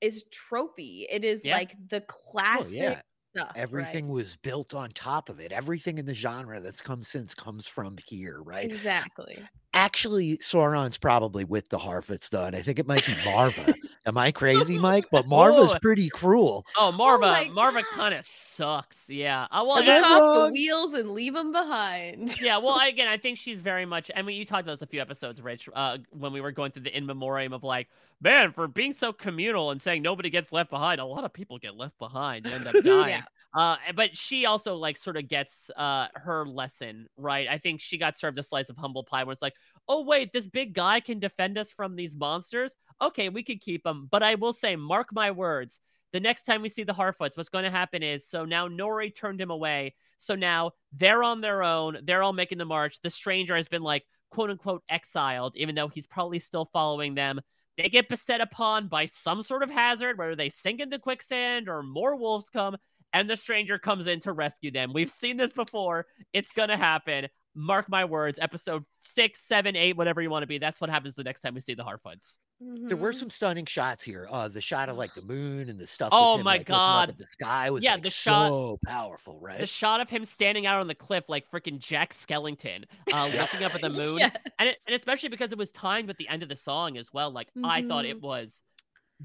is 0.00 0.24
tropey. 0.30 1.06
It 1.10 1.24
is 1.24 1.44
Yeah. 1.44 1.56
like 1.56 1.74
the 1.88 2.02
Oh, 2.02 2.04
classic 2.32 2.72
yeah. 2.72 3.02
Stuff. 3.36 3.52
Everything 3.54 4.06
right? 4.06 4.14
was 4.14 4.36
built 4.36 4.74
on 4.74 4.90
top 4.90 5.28
of 5.28 5.40
it. 5.40 5.52
Everything 5.52 5.98
in 5.98 6.06
the 6.06 6.14
genre 6.14 6.60
that's 6.60 6.80
come 6.80 7.02
since 7.02 7.34
comes 7.34 7.66
from 7.66 7.96
here, 8.06 8.40
right? 8.42 8.64
Exactly. 8.64 9.38
Actually, 9.74 10.38
Sauron's 10.38 10.98
probably 10.98 11.44
with 11.44 11.68
the 11.68 11.78
Harfoots, 11.78 12.30
though, 12.30 12.44
and 12.44 12.56
I 12.56 12.62
think 12.62 12.78
it 12.78 12.88
might 12.88 13.04
be 13.04 13.14
Marva. 13.26 13.74
Am 14.06 14.16
I 14.16 14.30
crazy, 14.32 14.78
Mike? 14.78 15.06
But 15.10 15.26
Marva's 15.26 15.72
Whoa. 15.72 15.78
pretty 15.80 16.08
cruel. 16.08 16.64
oh 16.78 16.92
marva 16.92 17.26
my 17.26 17.48
marva 17.52 17.82
kind 17.94 18.14
of 18.14 18.24
sucks 18.26 19.08
yeah 19.08 19.44
uh, 19.50 19.64
well 19.66 19.78
Am 19.78 19.78
I 19.78 19.82
again- 19.82 20.02
Take 20.02 20.12
off 20.12 20.46
the 20.48 20.52
wheels 20.52 20.94
and 20.94 21.10
leave 21.10 21.34
them 21.34 21.52
behind. 21.52 22.40
yeah, 22.40 22.58
well, 22.58 22.78
again, 22.88 23.08
I 23.08 23.18
think 23.18 23.38
she's 23.38 23.60
very 23.60 23.84
much. 23.84 24.10
I 24.16 24.22
mean, 24.22 24.36
you 24.38 24.44
talked 24.44 24.62
about 24.62 24.78
this 24.78 24.82
a 24.86 24.90
few 24.90 25.00
episodes, 25.00 25.40
Rich, 25.42 25.68
uh, 25.74 25.98
when 26.10 26.32
we 26.32 26.40
were 26.40 26.52
going 26.52 26.72
through 26.72 26.82
the 26.84 26.96
in 26.96 27.04
memoriam 27.06 27.52
of 27.52 27.62
like, 27.64 27.88
man, 28.20 28.52
for 28.52 28.66
being 28.68 28.92
so 28.92 29.12
communal 29.12 29.70
and 29.72 29.80
saying 29.82 30.02
nobody 30.02 30.30
gets 30.30 30.52
left 30.52 30.70
behind, 30.70 31.00
a 31.00 31.04
lot 31.04 31.24
of 31.24 31.32
people 31.32 31.58
get 31.58 31.76
left 31.76 31.98
behind 31.98 32.46
and 32.46 32.54
end 32.54 32.66
up 32.66 32.74
dying. 32.84 33.08
Yeah. 33.08 33.22
Uh, 33.54 33.76
but 33.94 34.14
she 34.16 34.44
also 34.44 34.74
like 34.76 34.98
sort 34.98 35.16
of 35.16 35.28
gets 35.28 35.70
uh 35.76 36.08
her 36.14 36.46
lesson 36.46 37.06
right. 37.16 37.48
I 37.48 37.56
think 37.58 37.80
she 37.80 37.96
got 37.96 38.18
served 38.18 38.38
a 38.38 38.42
slice 38.42 38.68
of 38.68 38.76
humble 38.76 39.02
pie 39.04 39.24
where 39.24 39.32
it's 39.32 39.40
like, 39.42 39.54
oh 39.88 40.02
wait, 40.04 40.32
this 40.32 40.46
big 40.46 40.74
guy 40.74 41.00
can 41.00 41.18
defend 41.18 41.56
us 41.56 41.72
from 41.72 41.96
these 41.96 42.14
monsters. 42.14 42.74
Okay, 43.00 43.28
we 43.28 43.42
could 43.42 43.60
keep 43.60 43.86
him. 43.86 44.08
But 44.10 44.22
I 44.22 44.36
will 44.36 44.52
say, 44.52 44.76
mark 44.76 45.08
my 45.12 45.30
words. 45.30 45.80
The 46.12 46.20
next 46.20 46.44
time 46.44 46.62
we 46.62 46.68
see 46.68 46.84
the 46.84 46.94
Harfoots, 46.94 47.36
what's 47.36 47.48
going 47.48 47.64
to 47.64 47.70
happen 47.70 48.02
is 48.02 48.26
so 48.26 48.44
now 48.44 48.68
Nori 48.68 49.14
turned 49.14 49.40
him 49.40 49.50
away. 49.50 49.94
So 50.18 50.34
now 50.34 50.72
they're 50.92 51.22
on 51.22 51.40
their 51.40 51.62
own. 51.62 51.98
They're 52.04 52.22
all 52.22 52.32
making 52.32 52.58
the 52.58 52.64
march. 52.64 53.00
The 53.02 53.10
stranger 53.10 53.56
has 53.56 53.68
been 53.68 53.82
like 53.82 54.04
quote 54.30 54.50
unquote 54.50 54.82
exiled, 54.88 55.56
even 55.56 55.74
though 55.74 55.88
he's 55.88 56.06
probably 56.06 56.38
still 56.38 56.70
following 56.72 57.14
them. 57.14 57.40
They 57.76 57.90
get 57.90 58.08
beset 58.08 58.40
upon 58.40 58.88
by 58.88 59.06
some 59.06 59.42
sort 59.42 59.62
of 59.62 59.68
hazard, 59.68 60.16
whether 60.16 60.34
they 60.34 60.48
sink 60.48 60.80
into 60.80 60.98
quicksand 60.98 61.68
or 61.68 61.82
more 61.82 62.16
wolves 62.16 62.48
come, 62.48 62.76
and 63.12 63.28
the 63.28 63.36
stranger 63.36 63.78
comes 63.78 64.06
in 64.06 64.20
to 64.20 64.32
rescue 64.32 64.70
them. 64.70 64.92
We've 64.94 65.10
seen 65.10 65.36
this 65.36 65.52
before. 65.52 66.06
It's 66.32 66.52
going 66.52 66.70
to 66.70 66.78
happen. 66.78 67.28
Mark 67.54 67.90
my 67.90 68.06
words, 68.06 68.38
episode 68.40 68.84
six, 69.00 69.40
seven, 69.42 69.76
eight, 69.76 69.96
whatever 69.96 70.22
you 70.22 70.30
want 70.30 70.44
to 70.44 70.46
be. 70.46 70.58
That's 70.58 70.80
what 70.80 70.90
happens 70.90 71.14
the 71.14 71.24
next 71.24 71.42
time 71.42 71.54
we 71.54 71.60
see 71.60 71.74
the 71.74 71.84
Harfoots. 71.84 72.38
There 72.58 72.96
were 72.96 73.12
some 73.12 73.28
stunning 73.28 73.66
shots 73.66 74.02
here. 74.02 74.26
Uh, 74.30 74.48
the 74.48 74.62
shot 74.62 74.88
of 74.88 74.96
like 74.96 75.12
the 75.14 75.20
moon 75.20 75.68
and 75.68 75.78
the 75.78 75.86
stuff. 75.86 76.08
Oh 76.12 76.38
him, 76.38 76.44
my 76.44 76.56
like, 76.56 76.66
God. 76.66 77.14
the 77.18 77.26
sky 77.26 77.70
was 77.70 77.84
Yeah, 77.84 77.94
like, 77.94 78.02
the 78.02 78.10
shot- 78.10 78.48
so 78.48 78.78
powerful, 78.86 79.38
right? 79.40 79.60
The 79.60 79.66
shot 79.66 80.00
of 80.00 80.08
him 80.08 80.24
standing 80.24 80.64
out 80.64 80.80
on 80.80 80.86
the 80.86 80.94
cliff 80.94 81.24
like 81.28 81.50
freaking 81.50 81.78
Jack 81.78 82.14
Skellington, 82.14 82.84
uh, 83.12 83.26
looking 83.36 83.62
up 83.64 83.74
at 83.74 83.82
the 83.82 83.90
moon, 83.90 84.18
Yes. 84.18 84.36
and 84.58 84.70
it, 84.70 84.78
and 84.86 84.96
especially 84.96 85.28
because 85.28 85.52
it 85.52 85.58
was 85.58 85.70
timed 85.70 86.08
with 86.08 86.16
the 86.16 86.28
end 86.28 86.42
of 86.42 86.48
the 86.48 86.56
song 86.56 86.96
as 86.96 87.12
well. 87.12 87.30
Like 87.30 87.48
I 87.62 87.82
thought 87.82 88.06
Mhm. 88.06 88.10
it 88.10 88.22
was 88.22 88.58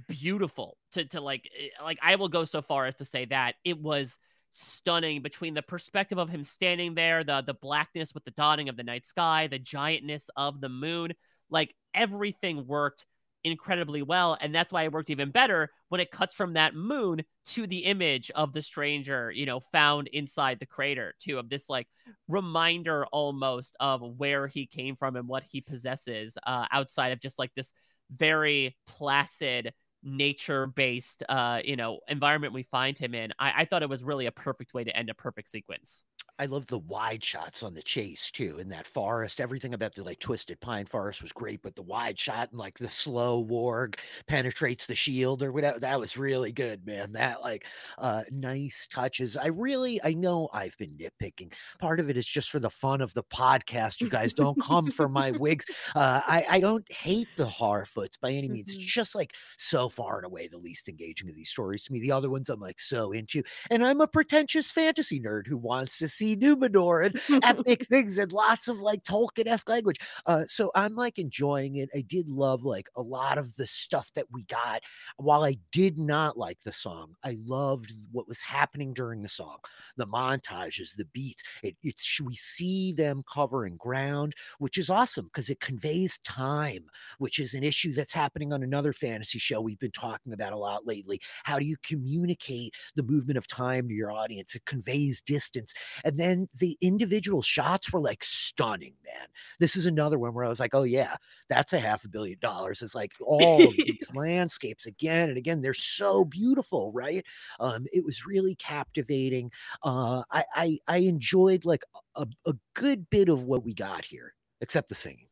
beautiful 0.07 0.77
to 0.93 1.05
to 1.05 1.21
like 1.21 1.49
eh, 1.57 1.67
like 1.83 1.99
I 2.01 2.15
will 2.15 2.29
go 2.29 2.43
so 2.45 2.61
far 2.61 2.85
as 2.85 2.95
to 2.95 3.05
say 3.05 3.25
that 3.25 3.55
it 3.63 3.79
was 3.79 4.17
stunning 4.51 5.21
between 5.21 5.53
the 5.53 5.61
perspective 5.61 6.17
of 6.17 6.27
him 6.29 6.43
standing 6.43 6.95
there, 6.95 7.23
the 7.23 7.41
the 7.45 7.53
blackness 7.53 8.13
with 8.13 8.25
the 8.25 8.31
dotting 8.31 8.67
of 8.67 8.75
the 8.75 8.83
night 8.83 9.05
sky, 9.05 9.47
the 9.47 9.59
giantness 9.59 10.29
of 10.35 10.59
the 10.59 10.69
moon, 10.69 11.13
like 11.49 11.73
everything 11.93 12.67
worked 12.67 13.05
incredibly 13.43 14.01
well 14.01 14.37
and 14.39 14.53
that's 14.53 14.71
why 14.71 14.83
it 14.83 14.91
worked 14.91 15.09
even 15.09 15.31
better 15.31 15.69
when 15.89 15.99
it 15.99 16.11
cuts 16.11 16.33
from 16.33 16.53
that 16.53 16.75
moon 16.75 17.23
to 17.45 17.65
the 17.65 17.79
image 17.79 18.29
of 18.35 18.53
the 18.53 18.61
stranger 18.61 19.31
you 19.31 19.45
know 19.45 19.59
found 19.59 20.07
inside 20.09 20.59
the 20.59 20.65
crater 20.65 21.15
too 21.19 21.39
of 21.39 21.49
this 21.49 21.69
like 21.69 21.87
reminder 22.27 23.05
almost 23.07 23.75
of 23.79 24.01
where 24.17 24.47
he 24.47 24.65
came 24.67 24.95
from 24.95 25.15
and 25.15 25.27
what 25.27 25.43
he 25.43 25.59
possesses 25.61 26.37
uh 26.45 26.65
outside 26.71 27.11
of 27.11 27.19
just 27.19 27.39
like 27.39 27.51
this 27.55 27.73
very 28.15 28.75
placid 28.87 29.73
nature 30.03 30.65
based 30.67 31.23
uh 31.29 31.59
you 31.63 31.75
know 31.75 31.99
environment 32.07 32.53
we 32.53 32.63
find 32.63 32.97
him 32.97 33.13
in. 33.13 33.31
I-, 33.37 33.61
I 33.61 33.65
thought 33.65 33.83
it 33.83 33.89
was 33.89 34.03
really 34.03 34.25
a 34.25 34.31
perfect 34.31 34.73
way 34.73 34.83
to 34.83 34.95
end 34.95 35.09
a 35.09 35.13
perfect 35.13 35.49
sequence 35.49 36.03
I 36.39 36.45
love 36.45 36.65
the 36.67 36.79
wide 36.79 37.23
shots 37.23 37.61
on 37.61 37.73
the 37.75 37.83
chase 37.83 38.31
too 38.31 38.57
in 38.57 38.69
that 38.69 38.87
forest. 38.87 39.39
Everything 39.39 39.73
about 39.73 39.93
the 39.93 40.03
like 40.03 40.19
twisted 40.19 40.59
pine 40.59 40.85
forest 40.85 41.21
was 41.21 41.31
great, 41.31 41.61
but 41.61 41.75
the 41.75 41.83
wide 41.83 42.17
shot 42.17 42.49
and 42.49 42.59
like 42.59 42.79
the 42.79 42.89
slow 42.89 43.45
warg 43.45 43.99
penetrates 44.27 44.87
the 44.87 44.95
shield 44.95 45.43
or 45.43 45.51
whatever. 45.51 45.79
That 45.79 45.99
was 45.99 46.17
really 46.17 46.51
good, 46.51 46.85
man. 46.85 47.11
That 47.11 47.41
like 47.41 47.65
uh 47.97 48.23
nice 48.31 48.87
touches. 48.87 49.37
I 49.37 49.47
really 49.47 50.01
I 50.03 50.13
know 50.13 50.49
I've 50.51 50.77
been 50.77 50.97
nitpicking. 50.97 51.53
Part 51.79 51.99
of 51.99 52.09
it 52.09 52.17
is 52.17 52.25
just 52.25 52.49
for 52.49 52.59
the 52.59 52.69
fun 52.69 53.01
of 53.01 53.13
the 53.13 53.23
podcast. 53.23 54.01
You 54.01 54.09
guys 54.09 54.33
don't 54.33 54.59
come 54.59 54.89
for 54.89 55.07
my 55.07 55.31
wigs. 55.39 55.65
Uh 55.95 56.21
I, 56.25 56.45
I 56.49 56.59
don't 56.59 56.91
hate 56.91 57.29
the 57.35 57.45
Harfoots 57.45 58.19
by 58.19 58.31
any 58.31 58.49
means. 58.49 58.73
It's 58.73 58.83
just 58.83 59.15
like 59.15 59.33
so 59.57 59.89
far 59.89 60.17
and 60.17 60.25
away 60.25 60.47
the 60.47 60.57
least 60.57 60.89
engaging 60.89 61.29
of 61.29 61.35
these 61.35 61.49
stories 61.49 61.83
to 61.83 61.91
me. 61.93 61.99
The 61.99 62.11
other 62.11 62.29
ones 62.29 62.49
I'm 62.49 62.59
like 62.59 62.79
so 62.79 63.11
into. 63.11 63.43
And 63.69 63.85
I'm 63.85 64.01
a 64.01 64.07
pretentious 64.07 64.71
fantasy 64.71 65.19
nerd 65.19 65.45
who 65.45 65.57
wants 65.57 65.97
to 65.99 66.07
see 66.09 66.20
Numenor 66.21 67.05
and 67.05 67.43
epic 67.43 67.87
things 67.87 68.17
and 68.17 68.31
lots 68.31 68.67
of 68.67 68.79
like 68.79 69.03
Tolkien-esque 69.03 69.69
language. 69.69 69.97
Uh, 70.25 70.43
so 70.47 70.71
I'm 70.75 70.95
like 70.95 71.19
enjoying 71.19 71.77
it. 71.77 71.89
I 71.95 72.01
did 72.01 72.29
love 72.29 72.63
like 72.63 72.89
a 72.95 73.01
lot 73.01 73.37
of 73.37 73.55
the 73.55 73.67
stuff 73.67 74.11
that 74.15 74.25
we 74.31 74.43
got. 74.43 74.81
While 75.17 75.43
I 75.43 75.57
did 75.71 75.97
not 75.97 76.37
like 76.37 76.59
the 76.63 76.73
song, 76.73 77.15
I 77.23 77.37
loved 77.45 77.91
what 78.11 78.27
was 78.27 78.41
happening 78.41 78.93
during 78.93 79.21
the 79.21 79.29
song, 79.29 79.57
the 79.97 80.07
montages, 80.07 80.95
the 80.95 81.05
beats. 81.05 81.43
It, 81.63 81.75
it's 81.83 82.19
we 82.21 82.35
see 82.35 82.93
them 82.93 83.23
covering 83.31 83.77
ground, 83.77 84.35
which 84.59 84.77
is 84.77 84.89
awesome 84.89 85.25
because 85.25 85.49
it 85.49 85.59
conveys 85.59 86.19
time, 86.19 86.85
which 87.17 87.39
is 87.39 87.53
an 87.53 87.63
issue 87.63 87.93
that's 87.93 88.13
happening 88.13 88.53
on 88.53 88.63
another 88.63 88.93
fantasy 88.93 89.39
show 89.39 89.61
we've 89.61 89.79
been 89.79 89.91
talking 89.91 90.33
about 90.33 90.53
a 90.53 90.57
lot 90.57 90.85
lately. 90.85 91.21
How 91.43 91.59
do 91.59 91.65
you 91.65 91.75
communicate 91.83 92.73
the 92.95 93.03
movement 93.03 93.37
of 93.37 93.47
time 93.47 93.87
to 93.87 93.93
your 93.93 94.11
audience? 94.11 94.55
It 94.55 94.65
conveys 94.65 95.21
distance. 95.21 95.73
And 96.03 96.10
then 96.17 96.49
the 96.57 96.77
individual 96.81 97.41
shots 97.41 97.91
were 97.91 97.99
like 97.99 98.23
stunning, 98.23 98.93
man. 99.05 99.27
This 99.59 99.75
is 99.75 99.85
another 99.85 100.17
one 100.17 100.33
where 100.33 100.45
I 100.45 100.49
was 100.49 100.59
like, 100.59 100.73
oh, 100.73 100.83
yeah, 100.83 101.15
that's 101.49 101.73
a 101.73 101.79
half 101.79 102.03
a 102.03 102.09
billion 102.09 102.39
dollars. 102.39 102.81
It's 102.81 102.95
like 102.95 103.13
all 103.21 103.67
of 103.67 103.75
these 103.75 104.11
landscapes 104.15 104.85
again 104.85 105.29
and 105.29 105.37
again. 105.37 105.61
They're 105.61 105.73
so 105.73 106.25
beautiful, 106.25 106.91
right? 106.91 107.25
Um, 107.59 107.85
it 107.91 108.03
was 108.05 108.25
really 108.25 108.55
captivating. 108.55 109.51
Uh, 109.83 110.23
I, 110.31 110.45
I, 110.55 110.79
I 110.87 110.97
enjoyed 110.97 111.65
like 111.65 111.83
a, 112.15 112.27
a 112.45 112.53
good 112.73 113.09
bit 113.09 113.29
of 113.29 113.43
what 113.43 113.63
we 113.63 113.73
got 113.73 114.05
here, 114.05 114.33
except 114.61 114.89
the 114.89 114.95
singing. 114.95 115.27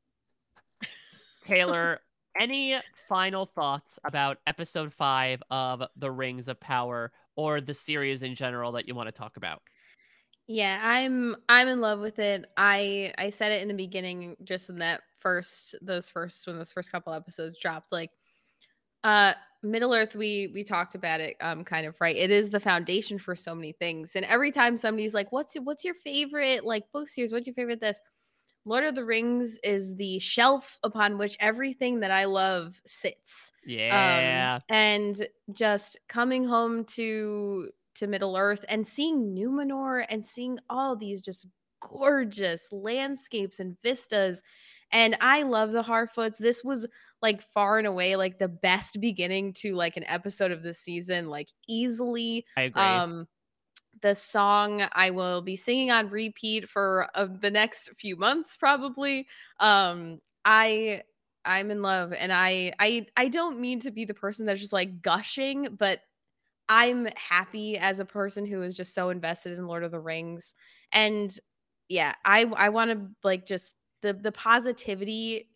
Taylor, 1.43 1.99
any 2.39 2.77
final 3.07 3.45
thoughts 3.45 3.99
about 4.03 4.38
episode 4.45 4.93
five 4.93 5.41
of 5.49 5.84
The 5.97 6.11
Rings 6.11 6.47
of 6.47 6.60
Power 6.60 7.11
or 7.35 7.61
the 7.61 7.73
series 7.73 8.22
in 8.22 8.35
general 8.35 8.73
that 8.73 8.88
you 8.88 8.95
want 8.95 9.07
to 9.07 9.11
talk 9.11 9.38
about? 9.38 9.61
Yeah, 10.51 10.80
I'm 10.81 11.35
I'm 11.47 11.67
in 11.67 11.80
love 11.80 11.99
with 11.99 12.17
it. 12.17 12.45
I 12.57 13.13
I 13.19 13.30
said 13.30 13.51
it 13.51 13.61
in 13.61 13.67
the 13.67 13.76
beginning 13.76 14.35
just 14.43 14.67
in 14.69 14.80
that 14.80 15.01
first 15.19 15.76
those 15.80 16.09
first 16.09 16.47
when 16.47 16.57
those 16.57 16.71
first 16.71 16.91
couple 16.91 17.13
episodes 17.13 17.55
dropped 17.61 17.91
like 17.91 18.09
uh 19.03 19.34
Middle 19.63 19.93
Earth 19.93 20.15
we 20.15 20.49
we 20.53 20.63
talked 20.63 20.95
about 20.95 21.21
it 21.21 21.38
um 21.41 21.63
kind 21.63 21.85
of 21.85 21.95
right. 22.01 22.15
It 22.15 22.31
is 22.31 22.49
the 22.51 22.59
foundation 22.59 23.19
for 23.19 23.35
so 23.35 23.53
many 23.53 23.73
things. 23.73 24.15
And 24.15 24.26
every 24.26 24.51
time 24.51 24.76
somebody's 24.76 25.13
like 25.13 25.31
what's 25.31 25.55
what's 25.55 25.85
your 25.85 25.93
favorite 25.93 26.65
like 26.65 26.91
book 26.91 27.09
series? 27.09 27.31
What's 27.31 27.47
your 27.47 27.53
favorite 27.53 27.80
this? 27.80 28.01
Lord 28.65 28.84
of 28.85 28.95
the 28.95 29.05
Rings 29.05 29.59
is 29.63 29.95
the 29.95 30.19
shelf 30.19 30.80
upon 30.84 31.17
which 31.19 31.38
everything 31.39 32.01
that 32.01 32.11
I 32.11 32.26
love 32.26 32.81
sits. 32.85 33.51
Yeah. 33.65 34.55
Um, 34.55 34.76
and 34.76 35.27
just 35.53 35.99
coming 36.07 36.45
home 36.45 36.85
to 36.85 37.69
to 37.99 38.07
Middle 38.07 38.38
Earth 38.38 38.65
and 38.67 38.85
seeing 38.85 39.35
Numenor 39.35 40.05
and 40.09 40.26
seeing 40.26 40.59
all 40.69 40.95
these 40.95 41.21
just 41.21 41.47
gorgeous 41.81 42.67
landscapes 42.71 43.59
and 43.59 43.77
vistas. 43.81 44.41
And 44.91 45.15
I 45.21 45.43
love 45.43 45.71
the 45.71 45.84
Harfoots. 45.84 46.38
This 46.38 46.63
was 46.63 46.88
like 47.21 47.41
far 47.53 47.77
and 47.77 47.88
away 47.88 48.15
like 48.15 48.39
the 48.39 48.47
best 48.47 48.99
beginning 48.99 49.53
to 49.53 49.76
like 49.76 49.97
an 49.97 50.05
episode 50.05 50.51
of 50.51 50.63
the 50.63 50.73
season, 50.73 51.30
like 51.30 51.49
easily. 51.67 52.45
I 52.57 52.63
agree. 52.63 52.81
Um 52.81 53.27
the 54.01 54.15
song 54.15 54.84
I 54.93 55.11
will 55.11 55.41
be 55.41 55.57
singing 55.57 55.91
on 55.91 56.09
repeat 56.09 56.69
for 56.69 57.09
uh, 57.15 57.27
the 57.41 57.51
next 57.51 57.89
few 57.97 58.15
months 58.15 58.55
probably. 58.55 59.27
Um 59.59 60.19
I 60.45 61.03
I'm 61.45 61.71
in 61.71 61.81
love 61.81 62.13
and 62.13 62.31
I 62.34 62.73
I 62.80 63.07
I 63.17 63.27
don't 63.27 63.59
mean 63.59 63.80
to 63.81 63.91
be 63.91 64.05
the 64.05 64.13
person 64.13 64.45
that's 64.45 64.59
just 64.59 64.73
like 64.73 65.01
gushing, 65.01 65.76
but 65.77 66.01
I'm 66.70 67.08
happy 67.16 67.78
as 67.78 68.00
a 68.00 68.06
person 68.06 68.46
who 68.46 68.62
is 68.62 68.76
just 68.76 68.94
so 68.94 69.10
invested 69.10 69.58
in 69.58 69.68
Lord 69.68 69.84
of 69.84 69.91
the 69.91 70.00
Rings. 70.00 70.54
And 70.91 71.36
yeah, 71.90 72.14
I 72.26 72.46
I 72.56 72.70
want 72.70 72.91
to 72.91 73.08
like 73.24 73.46
just 73.46 73.76
the 74.02 74.14
the 74.14 74.32
positivity 74.32 75.50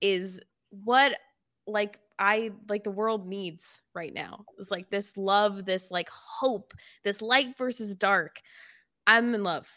is 0.00 0.40
what 0.70 1.12
like 1.66 1.98
I 2.18 2.50
like 2.68 2.84
the 2.84 2.90
world 2.90 3.26
needs 3.28 3.82
right 3.94 4.12
now. 4.12 4.44
It's 4.58 4.70
like 4.70 4.90
this 4.90 5.16
love, 5.16 5.64
this 5.64 5.90
like 5.90 6.08
hope, 6.10 6.74
this 7.04 7.22
light 7.22 7.56
versus 7.56 7.94
dark. 7.94 8.40
I'm 9.06 9.34
in 9.34 9.44
love. 9.44 9.68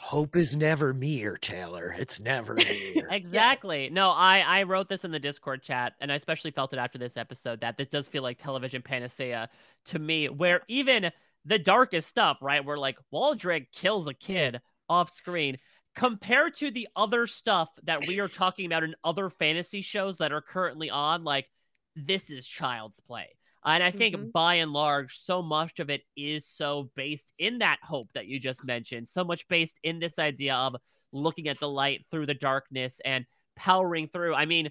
Hope 0.00 0.36
is 0.36 0.56
never 0.56 0.94
mere, 0.94 1.36
Taylor. 1.36 1.94
It's 1.98 2.18
never 2.18 2.54
mere. 2.54 3.08
Exactly. 3.10 3.90
No, 3.90 4.08
I 4.10 4.40
I 4.40 4.62
wrote 4.62 4.88
this 4.88 5.04
in 5.04 5.10
the 5.10 5.18
Discord 5.18 5.62
chat, 5.62 5.92
and 6.00 6.10
I 6.10 6.14
especially 6.14 6.50
felt 6.50 6.72
it 6.72 6.78
after 6.78 6.98
this 6.98 7.16
episode 7.16 7.60
that 7.60 7.76
this 7.76 7.88
does 7.88 8.08
feel 8.08 8.22
like 8.22 8.38
television 8.38 8.80
panacea 8.80 9.50
to 9.86 9.98
me, 9.98 10.28
where 10.28 10.62
even 10.66 11.10
the 11.44 11.58
darkest 11.58 12.08
stuff, 12.08 12.38
right, 12.40 12.64
where 12.64 12.78
like 12.78 12.98
Waldreg 13.12 13.66
kills 13.70 14.08
a 14.08 14.14
kid 14.14 14.60
off 14.88 15.14
screen, 15.14 15.58
compared 15.94 16.54
to 16.56 16.70
the 16.70 16.88
other 16.96 17.26
stuff 17.26 17.68
that 17.84 18.06
we 18.06 18.18
are 18.18 18.28
talking 18.28 18.64
about 18.64 18.84
in 18.84 18.94
other 19.04 19.28
fantasy 19.28 19.82
shows 19.82 20.18
that 20.18 20.32
are 20.32 20.40
currently 20.40 20.88
on, 20.88 21.22
like 21.22 21.48
this 21.96 22.30
is 22.30 22.46
child's 22.46 23.00
play. 23.00 23.28
And 23.64 23.82
I 23.82 23.90
think 23.92 24.16
Mhm. 24.16 24.32
by 24.32 24.54
and 24.56 24.72
large, 24.72 25.18
so 25.20 25.42
much 25.42 25.78
of 25.80 25.90
it 25.90 26.02
is 26.16 26.46
so 26.48 26.90
based 26.96 27.32
in 27.38 27.58
that 27.58 27.78
hope 27.82 28.12
that 28.14 28.26
you 28.26 28.40
just 28.40 28.64
mentioned, 28.64 29.08
so 29.08 29.24
much 29.24 29.46
based 29.48 29.78
in 29.82 29.98
this 30.00 30.18
idea 30.18 30.54
of 30.54 30.76
looking 31.12 31.48
at 31.48 31.60
the 31.60 31.68
light 31.68 32.04
through 32.10 32.26
the 32.26 32.34
darkness 32.34 33.00
and 33.04 33.26
powering 33.56 34.08
through. 34.08 34.34
I 34.34 34.46
mean, 34.46 34.70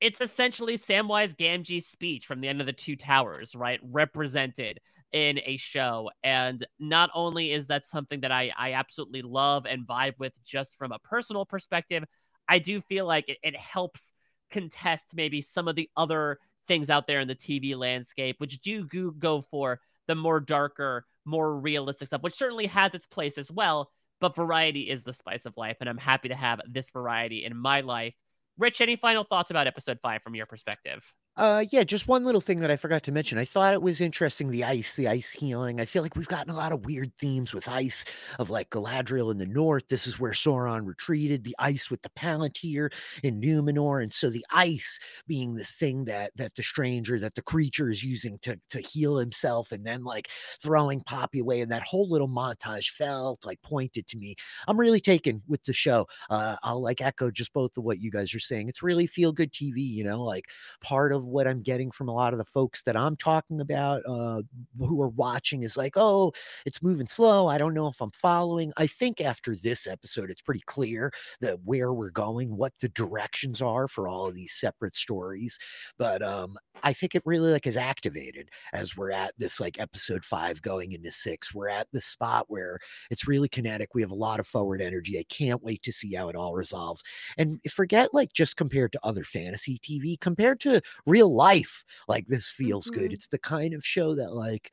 it's 0.00 0.20
essentially 0.20 0.78
Samwise 0.78 1.36
Gamgee's 1.36 1.86
speech 1.86 2.26
from 2.26 2.40
the 2.40 2.48
end 2.48 2.60
of 2.60 2.66
the 2.66 2.72
Two 2.72 2.96
Towers, 2.96 3.54
right? 3.54 3.80
Represented 3.82 4.80
in 5.12 5.40
a 5.44 5.56
show. 5.58 6.10
And 6.22 6.66
not 6.78 7.10
only 7.14 7.52
is 7.52 7.66
that 7.66 7.84
something 7.84 8.20
that 8.20 8.32
I, 8.32 8.52
I 8.56 8.72
absolutely 8.74 9.22
love 9.22 9.66
and 9.66 9.86
vibe 9.86 10.14
with 10.18 10.32
just 10.44 10.78
from 10.78 10.92
a 10.92 10.98
personal 11.00 11.44
perspective, 11.44 12.04
I 12.48 12.58
do 12.60 12.80
feel 12.80 13.06
like 13.06 13.28
it, 13.28 13.38
it 13.42 13.56
helps 13.56 14.12
contest 14.50 15.14
maybe 15.14 15.42
some 15.42 15.68
of 15.68 15.76
the 15.76 15.90
other 15.96 16.38
things 16.70 16.88
out 16.88 17.08
there 17.08 17.18
in 17.18 17.26
the 17.26 17.34
TV 17.34 17.76
landscape, 17.76 18.36
which 18.38 18.60
do 18.60 18.84
go, 19.18 19.42
for 19.42 19.80
the 20.06 20.14
more 20.14 20.38
darker, 20.38 21.04
more 21.24 21.58
realistic 21.58 22.06
stuff, 22.06 22.22
which 22.22 22.34
certainly 22.38 22.68
has 22.68 22.94
its 22.94 23.06
place 23.06 23.38
as 23.38 23.50
well. 23.50 23.90
but 24.20 24.36
variety 24.36 24.82
is 24.88 25.02
the 25.02 25.12
spice 25.12 25.46
of 25.46 25.56
life. 25.56 25.78
And 25.80 25.88
I'm 25.88 25.98
happy 25.98 26.28
to 26.28 26.34
have 26.34 26.60
this 26.68 26.90
variety 26.90 27.44
in 27.44 27.56
my 27.56 27.80
life. 27.80 28.14
Rich, 28.58 28.80
any 28.80 28.96
final 28.96 29.24
thoughts 29.24 29.50
about 29.50 29.66
episode 29.66 29.98
five 30.02 30.22
from 30.22 30.34
your 30.34 30.46
perspective? 30.46 31.02
Uh, 31.36 31.64
yeah, 31.70 31.84
just 31.84 32.06
one 32.06 32.22
little 32.22 32.40
thing 32.40 32.60
that 32.60 32.70
I 32.70 32.76
forgot 32.76 33.02
to 33.04 33.12
mention. 33.12 33.38
I 33.38 33.46
thought 33.46 33.72
it 33.72 33.80
was 33.80 34.02
interesting 34.02 34.50
the 34.50 34.64
ice, 34.64 34.94
the 34.94 35.08
ice 35.08 35.30
healing. 35.30 35.80
I 35.80 35.86
feel 35.86 36.02
like 36.02 36.14
we've 36.14 36.28
gotten 36.28 36.52
a 36.52 36.56
lot 36.56 36.72
of 36.72 36.84
weird 36.84 37.12
themes 37.18 37.54
with 37.54 37.66
ice, 37.66 38.04
of 38.38 38.50
like 38.50 38.68
Galadriel 38.68 39.30
in 39.30 39.38
the 39.38 39.46
north. 39.46 39.84
This 39.88 40.06
is 40.06 40.18
where 40.18 40.32
Sauron 40.32 40.86
retreated. 40.86 41.44
The 41.44 41.56
ice 41.58 41.88
with 41.88 42.02
the 42.02 42.10
Palantir 42.10 42.92
in 43.22 43.40
Numenor, 43.40 44.02
and 44.02 44.12
so 44.12 44.28
the 44.28 44.44
ice 44.50 44.98
being 45.26 45.54
this 45.54 45.72
thing 45.72 46.04
that 46.06 46.32
that 46.36 46.56
the 46.56 46.62
stranger, 46.62 47.18
that 47.20 47.34
the 47.36 47.42
creature 47.42 47.88
is 47.88 48.02
using 48.04 48.38
to 48.40 48.60
to 48.70 48.80
heal 48.80 49.16
himself, 49.16 49.72
and 49.72 49.86
then 49.86 50.04
like 50.04 50.28
throwing 50.60 51.00
Poppy 51.00 51.38
away, 51.38 51.60
and 51.62 51.72
that 51.72 51.84
whole 51.84 52.10
little 52.10 52.28
montage 52.28 52.90
felt 52.90 53.46
like 53.46 53.62
pointed 53.62 54.06
to 54.08 54.18
me. 54.18 54.34
I'm 54.68 54.78
really 54.78 55.00
taken 55.00 55.42
with 55.48 55.64
the 55.64 55.72
show. 55.72 56.06
Uh, 56.28 56.56
I'll 56.62 56.82
like 56.82 57.00
echo 57.00 57.30
just 57.30 57.52
both 57.54 57.78
of 57.78 57.84
what 57.84 58.00
you 58.00 58.10
guys 58.10 58.34
are 58.34 58.40
saying. 58.40 58.68
It's 58.68 58.82
really 58.82 59.06
feel 59.06 59.32
good 59.32 59.52
TV, 59.52 59.80
you 59.80 60.04
know, 60.04 60.22
like 60.22 60.44
part 60.80 61.12
of 61.12 61.19
what 61.24 61.46
I'm 61.46 61.62
getting 61.62 61.90
from 61.90 62.08
a 62.08 62.14
lot 62.14 62.32
of 62.32 62.38
the 62.38 62.44
folks 62.44 62.82
that 62.82 62.96
I'm 62.96 63.16
talking 63.16 63.60
about 63.60 64.02
uh, 64.06 64.42
who 64.78 65.00
are 65.02 65.08
watching 65.08 65.62
is 65.62 65.76
like, 65.76 65.94
oh, 65.96 66.32
it's 66.66 66.82
moving 66.82 67.06
slow. 67.06 67.46
I 67.46 67.58
don't 67.58 67.74
know 67.74 67.88
if 67.88 68.00
I'm 68.00 68.10
following. 68.10 68.72
I 68.76 68.86
think 68.86 69.20
after 69.20 69.56
this 69.56 69.86
episode, 69.86 70.30
it's 70.30 70.42
pretty 70.42 70.62
clear 70.66 71.12
that 71.40 71.58
where 71.64 71.92
we're 71.92 72.10
going, 72.10 72.56
what 72.56 72.72
the 72.80 72.88
directions 72.90 73.62
are 73.62 73.88
for 73.88 74.08
all 74.08 74.26
of 74.26 74.34
these 74.34 74.52
separate 74.52 74.96
stories. 74.96 75.58
But 75.98 76.22
um, 76.22 76.56
I 76.82 76.92
think 76.92 77.14
it 77.14 77.22
really 77.24 77.52
like 77.52 77.66
is 77.66 77.76
activated 77.76 78.50
as 78.72 78.96
we're 78.96 79.10
at 79.10 79.34
this 79.38 79.60
like 79.60 79.80
episode 79.80 80.24
five 80.24 80.62
going 80.62 80.92
into 80.92 81.10
six. 81.10 81.54
We're 81.54 81.68
at 81.68 81.88
the 81.92 82.00
spot 82.00 82.46
where 82.48 82.78
it's 83.10 83.28
really 83.28 83.48
kinetic. 83.48 83.94
We 83.94 84.02
have 84.02 84.10
a 84.10 84.16
lot 84.16 84.40
of 84.40 84.46
forward 84.46 84.80
energy. 84.80 85.18
I 85.18 85.24
can't 85.28 85.62
wait 85.62 85.82
to 85.82 85.92
see 85.92 86.14
how 86.14 86.28
it 86.28 86.36
all 86.36 86.54
resolves. 86.54 87.02
And 87.38 87.60
forget 87.70 88.14
like 88.14 88.32
just 88.32 88.56
compared 88.56 88.92
to 88.92 89.00
other 89.02 89.24
fantasy 89.24 89.78
TV, 89.78 90.18
compared 90.18 90.60
to 90.60 90.80
real 91.06 91.32
life, 91.34 91.84
like 92.08 92.26
this 92.26 92.50
feels 92.50 92.86
mm-hmm. 92.86 93.00
good. 93.00 93.12
It's 93.12 93.28
the 93.28 93.38
kind 93.38 93.74
of 93.74 93.84
show 93.84 94.14
that 94.14 94.32
like 94.32 94.70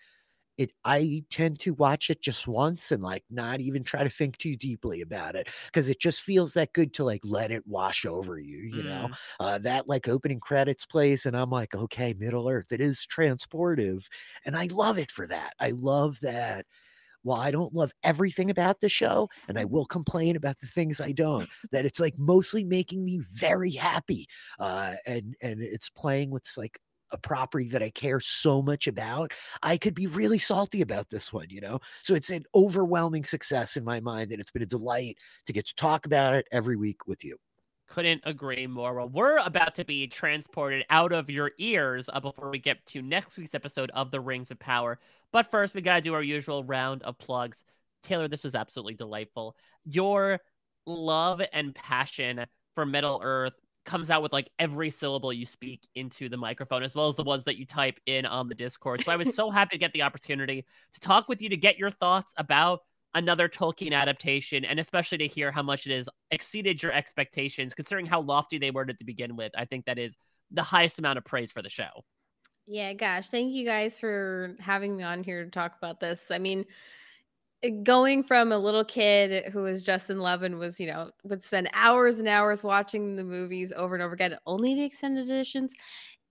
it 0.58 0.72
I 0.84 1.24
tend 1.30 1.60
to 1.62 1.74
watch 1.74 2.10
it 2.10 2.22
just 2.22 2.48
once 2.48 2.92
and 2.92 3.04
like 3.04 3.24
not 3.30 3.60
even 3.60 3.84
try 3.84 4.04
to 4.04 4.10
think 4.10 4.38
too 4.38 4.56
deeply 4.56 5.02
about 5.02 5.36
it 5.36 5.50
because 5.68 5.90
it 5.90 6.00
just 6.00 6.22
feels 6.22 6.54
that 6.54 6.74
good 6.74 6.94
to 6.96 7.04
like 7.04 7.22
let 7.24 7.52
it 7.52 7.64
wash 7.68 8.06
over 8.06 8.40
you, 8.40 8.58
you 8.58 8.84
mm. 8.84 8.86
know. 8.86 9.10
Uh, 9.40 9.58
that 9.60 9.88
like 9.88 10.08
opening 10.08 10.40
credits 10.40 10.86
plays 10.86 11.26
and 11.26 11.36
I'm 11.38 11.50
like, 11.50 11.76
okay, 11.76 12.14
Middle 12.18 12.50
Earth, 12.50 12.72
it 12.72 12.82
is 12.82 13.06
transportive, 13.06 14.08
and 14.46 14.58
I 14.58 14.68
love 14.72 14.98
it 14.98 15.12
for 15.12 15.28
that. 15.28 15.54
I 15.60 15.72
love 15.72 16.20
that. 16.22 16.66
While 17.24 17.42
I 17.42 17.52
don't 17.52 17.74
love 17.74 17.92
everything 18.04 18.50
about 18.50 18.80
the 18.80 18.88
show, 18.88 19.28
and 19.50 19.60
I 19.60 19.66
will 19.66 19.86
complain 19.86 20.38
about 20.38 20.60
the 20.60 20.68
things 20.68 21.02
I 21.02 21.12
don't, 21.12 21.50
that 21.72 21.86
it's 21.86 22.00
like 22.00 22.14
mostly 22.18 22.64
making 22.64 23.04
me 23.04 23.20
very 23.34 23.72
happy, 23.72 24.28
uh, 24.60 24.94
and 25.06 25.36
and 25.42 25.62
it's 25.62 25.90
playing 25.90 26.30
with 26.30 26.46
like 26.56 26.80
a 27.12 27.18
property 27.18 27.70
that 27.70 27.84
I 27.84 27.90
care 27.90 28.20
so 28.20 28.62
much 28.62 28.88
about, 28.88 29.34
I 29.64 29.78
could 29.78 29.96
be 29.96 30.08
really 30.08 30.40
salty 30.40 30.82
about 30.82 31.10
this 31.10 31.32
one, 31.32 31.48
you 31.50 31.62
know? 31.62 31.80
So 32.04 32.16
it's 32.16 32.30
an 32.30 32.46
overwhelming 32.54 33.26
success 33.26 33.78
in 33.78 33.84
my 33.84 34.00
mind, 34.00 34.32
and 34.32 34.42
it's 34.42 34.52
been 34.52 34.62
a 34.64 34.68
delight 34.68 35.18
to 35.46 35.54
get 35.54 35.68
to 35.68 35.76
talk 35.76 36.06
about 36.06 36.34
it 36.34 36.48
every 36.52 36.76
week 36.76 37.08
with 37.08 37.24
you. 37.24 37.38
Couldn't 37.88 38.22
agree 38.26 38.68
more. 38.68 38.94
Well, 38.94 39.10
we're 39.10 39.38
about 39.38 39.76
to 39.76 39.86
be 39.86 40.08
transported 40.08 40.86
out 40.90 41.14
of 41.14 41.30
your 41.30 41.52
ears 41.58 42.10
uh, 42.12 42.20
before 42.20 42.50
we 42.50 42.60
get 42.60 42.86
to 42.88 43.02
next 43.02 43.38
week's 43.38 43.56
episode 43.56 43.90
of 43.94 44.12
The 44.12 44.20
Rings 44.20 44.52
of 44.52 44.60
Power. 44.60 45.00
But 45.32 45.50
first, 45.50 45.74
we 45.74 45.82
got 45.82 45.96
to 45.96 46.02
do 46.02 46.14
our 46.14 46.24
usual 46.24 46.66
round 46.66 47.04
of 47.04 47.18
plugs. 47.18 47.64
Taylor, 48.04 48.28
this 48.28 48.44
was 48.44 48.56
absolutely 48.56 48.96
delightful. 48.96 49.56
Your 49.86 50.40
love 50.86 51.42
and 51.54 51.74
passion 51.74 52.46
for 52.76 52.86
Middle 52.86 53.22
Earth 53.24 53.54
comes 53.88 54.12
out 54.12 54.22
with 54.22 54.32
like 54.32 54.52
every 54.60 54.92
syllable 54.92 55.34
you 55.34 55.46
speak 55.46 55.88
into 55.96 56.30
the 56.30 56.38
microphone, 56.38 56.84
as 56.84 56.94
well 56.94 57.08
as 57.08 57.16
the 57.16 57.24
ones 57.24 57.46
that 57.46 57.58
you 57.58 57.66
type 57.66 58.00
in 58.06 58.26
on 58.26 58.48
the 58.48 58.54
Discord. 58.54 59.04
So 59.04 59.12
I 59.12 59.16
was 59.16 59.34
so 59.36 59.50
happy 59.50 59.78
to 59.78 59.80
get 59.80 59.94
the 59.94 60.04
opportunity 60.04 60.64
to 60.94 61.00
talk 61.00 61.28
with 61.28 61.42
you 61.42 61.50
to 61.50 61.58
get 61.58 61.80
your 61.80 61.90
thoughts 61.90 62.34
about 62.38 62.82
another 63.16 63.50
Tolkien 63.50 63.94
adaptation, 63.94 64.64
and 64.64 64.80
especially 64.80 65.18
to 65.20 65.28
hear 65.28 65.52
how 65.52 65.64
much 65.64 65.88
it 65.88 65.96
has 65.96 66.08
exceeded 66.30 66.84
your 66.84 66.92
expectations, 66.92 67.74
considering 67.74 68.06
how 68.06 68.22
lofty 68.22 68.60
they 68.60 68.70
were 68.70 68.86
to 68.86 69.04
begin 69.04 69.36
with. 69.36 69.52
I 69.58 69.66
think 69.66 69.86
that 69.86 69.98
is 69.98 70.18
the 70.52 70.62
highest 70.62 71.00
amount 71.00 71.18
of 71.18 71.26
praise 71.26 71.52
for 71.52 71.64
the 71.64 71.70
show. 71.70 72.04
Yeah, 72.68 72.94
gosh, 72.94 73.30
thank 73.30 73.54
you 73.54 73.66
guys 73.66 74.00
for 74.00 74.56
having 74.60 74.98
me 74.98 75.04
on 75.04 75.24
here 75.24 75.46
to 75.46 75.50
talk 75.50 75.78
about 75.78 76.02
this. 76.02 76.30
I 76.30 76.38
mean, 76.38 76.66
Eh, 77.64 77.70
going 77.84 78.24
from 78.24 78.52
a 78.52 78.58
little 78.58 78.86
kid 78.86 79.52
who 79.52 79.64
was 79.64 79.82
just 79.84 80.10
in 80.10 80.20
love 80.20 80.44
and 80.44 80.60
was, 80.60 80.80
you 80.80 80.88
know, 80.88 81.12
would 81.24 81.42
spend 81.44 81.70
hours 81.74 82.20
and 82.20 82.28
hours 82.28 82.64
watching 82.64 83.16
the 83.16 83.24
movies 83.24 83.74
over 83.76 83.96
and 83.96 84.04
over 84.04 84.14
again, 84.14 84.38
only 84.46 84.76
the 84.76 84.84
extended 84.84 85.26
editions, 85.26 85.74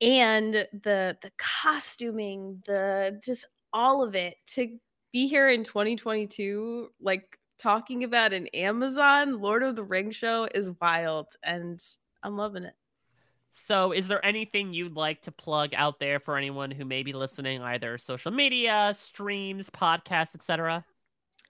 and 0.01 0.55
the 0.55 1.17
the 1.23 1.33
costuming, 1.39 2.63
the 2.67 3.21
just 3.25 3.47
all 3.73 4.03
of 4.03 4.15
it 4.15 4.37
to 4.49 4.79
be 5.13 5.29
here 5.29 5.49
in 5.51 5.65
2022, 5.65 6.91
like 7.01 7.39
talking 7.59 8.05
about 8.05 8.33
an 8.33 8.47
Amazon 8.49 9.41
Lord 9.41 9.63
of 9.63 9.77
the 9.77 9.85
Rings 9.85 10.17
show 10.17 10.49
is 10.55 10.71
wild, 10.81 11.29
and 11.43 11.81
I'm 12.23 12.37
loving 12.37 12.65
it. 12.65 12.75
So, 13.53 13.93
is 13.93 14.07
there 14.09 14.25
anything 14.25 14.75
you'd 14.75 14.97
like 14.97 15.23
to 15.23 15.33
plug 15.33 15.73
out 15.75 15.99
there 15.99 16.21
for 16.21 16.37
anyone 16.37 16.71
who 16.71 16.85
may 16.85 17.03
be 17.03 17.13
listening, 17.13 17.63
either 17.63 17.97
social 17.99 18.31
media, 18.31 18.95
streams, 18.99 19.71
podcasts, 19.71 20.35
etc.? 20.35 20.85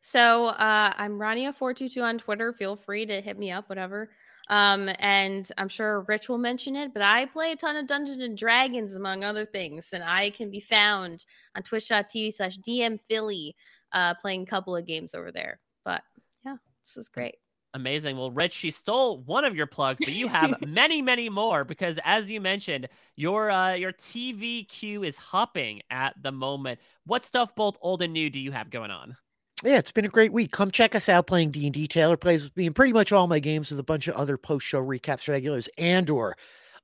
So 0.07 0.47
uh, 0.47 0.93
I'm 0.97 1.19
Rania422 1.19 2.01
on 2.01 2.19
Twitter. 2.19 2.53
Feel 2.53 2.77
free 2.77 3.07
to 3.07 3.21
hit 3.21 3.37
me 3.37 3.51
up, 3.51 3.69
whatever. 3.69 4.09
Um, 4.49 4.89
and 5.01 5.51
I'm 5.59 5.69
sure 5.69 6.03
Rich 6.03 6.29
will 6.29 6.39
mention 6.39 6.77
it, 6.77 6.95
but 6.95 7.03
I 7.03 7.27
play 7.27 7.51
a 7.51 7.57
ton 7.57 7.75
of 7.75 7.89
Dungeons 7.89 8.23
and 8.23 8.39
Dragons, 8.39 8.95
among 8.95 9.25
other 9.25 9.45
things. 9.45 9.93
And 9.93 10.05
I 10.05 10.31
can 10.31 10.49
be 10.49 10.61
found 10.61 11.27
on 11.57 11.65
twitch.tv 11.65 12.35
slash 12.35 12.57
DM 12.59 13.01
Philly, 13.09 13.57
uh, 13.91 14.15
playing 14.15 14.43
a 14.43 14.47
couple 14.47 14.77
of 14.77 14.87
games 14.87 15.13
over 15.13 15.33
there. 15.33 15.59
But 15.85 16.05
yeah, 16.45 16.59
this 16.85 16.97
is 16.97 17.09
great. 17.09 17.35
Amazing. 17.75 18.17
Well, 18.17 18.31
Rich, 18.31 18.53
she 18.53 18.71
stole 18.71 19.25
one 19.25 19.45
of 19.45 19.57
your 19.57 19.67
plugs, 19.67 19.99
but 20.05 20.15
you 20.15 20.29
have 20.29 20.55
many, 20.69 21.03
many 21.03 21.29
more 21.29 21.65
because, 21.65 21.99
as 22.05 22.31
you 22.31 22.41
mentioned, 22.41 22.89
your 23.17 23.51
uh, 23.51 23.75
your 23.75 23.93
TV 23.93 24.69
queue 24.69 25.03
is 25.03 25.17
hopping 25.17 25.83
at 25.91 26.15
the 26.23 26.31
moment. 26.31 26.79
What 27.07 27.25
stuff, 27.25 27.57
both 27.57 27.77
old 27.81 28.03
and 28.03 28.13
new, 28.13 28.31
do 28.31 28.39
you 28.39 28.53
have 28.53 28.71
going 28.71 28.93
on? 28.93 29.17
Yeah, 29.65 29.79
it's 29.79 29.93
been 29.93 30.05
a 30.05 30.09
great 30.09 30.33
week. 30.33 30.53
Come 30.53 30.71
check 30.71 30.95
us 30.95 31.09
out 31.09 31.27
playing 31.27 31.51
D&D. 31.51 31.89
Taylor 31.89 32.17
plays 32.17 32.45
with 32.45 32.57
me 32.57 32.67
and 32.67 32.75
pretty 32.75 32.93
much 32.93 33.11
all 33.11 33.27
my 33.27 33.39
games 33.39 33.71
with 33.71 33.81
a 33.81 33.85
bunch 33.85 34.07
of 34.07 34.15
other 34.15 34.37
post-show 34.37 34.85
recaps 34.85 35.29
regulars 35.29 35.69
and 35.79 36.11
or 36.11 36.37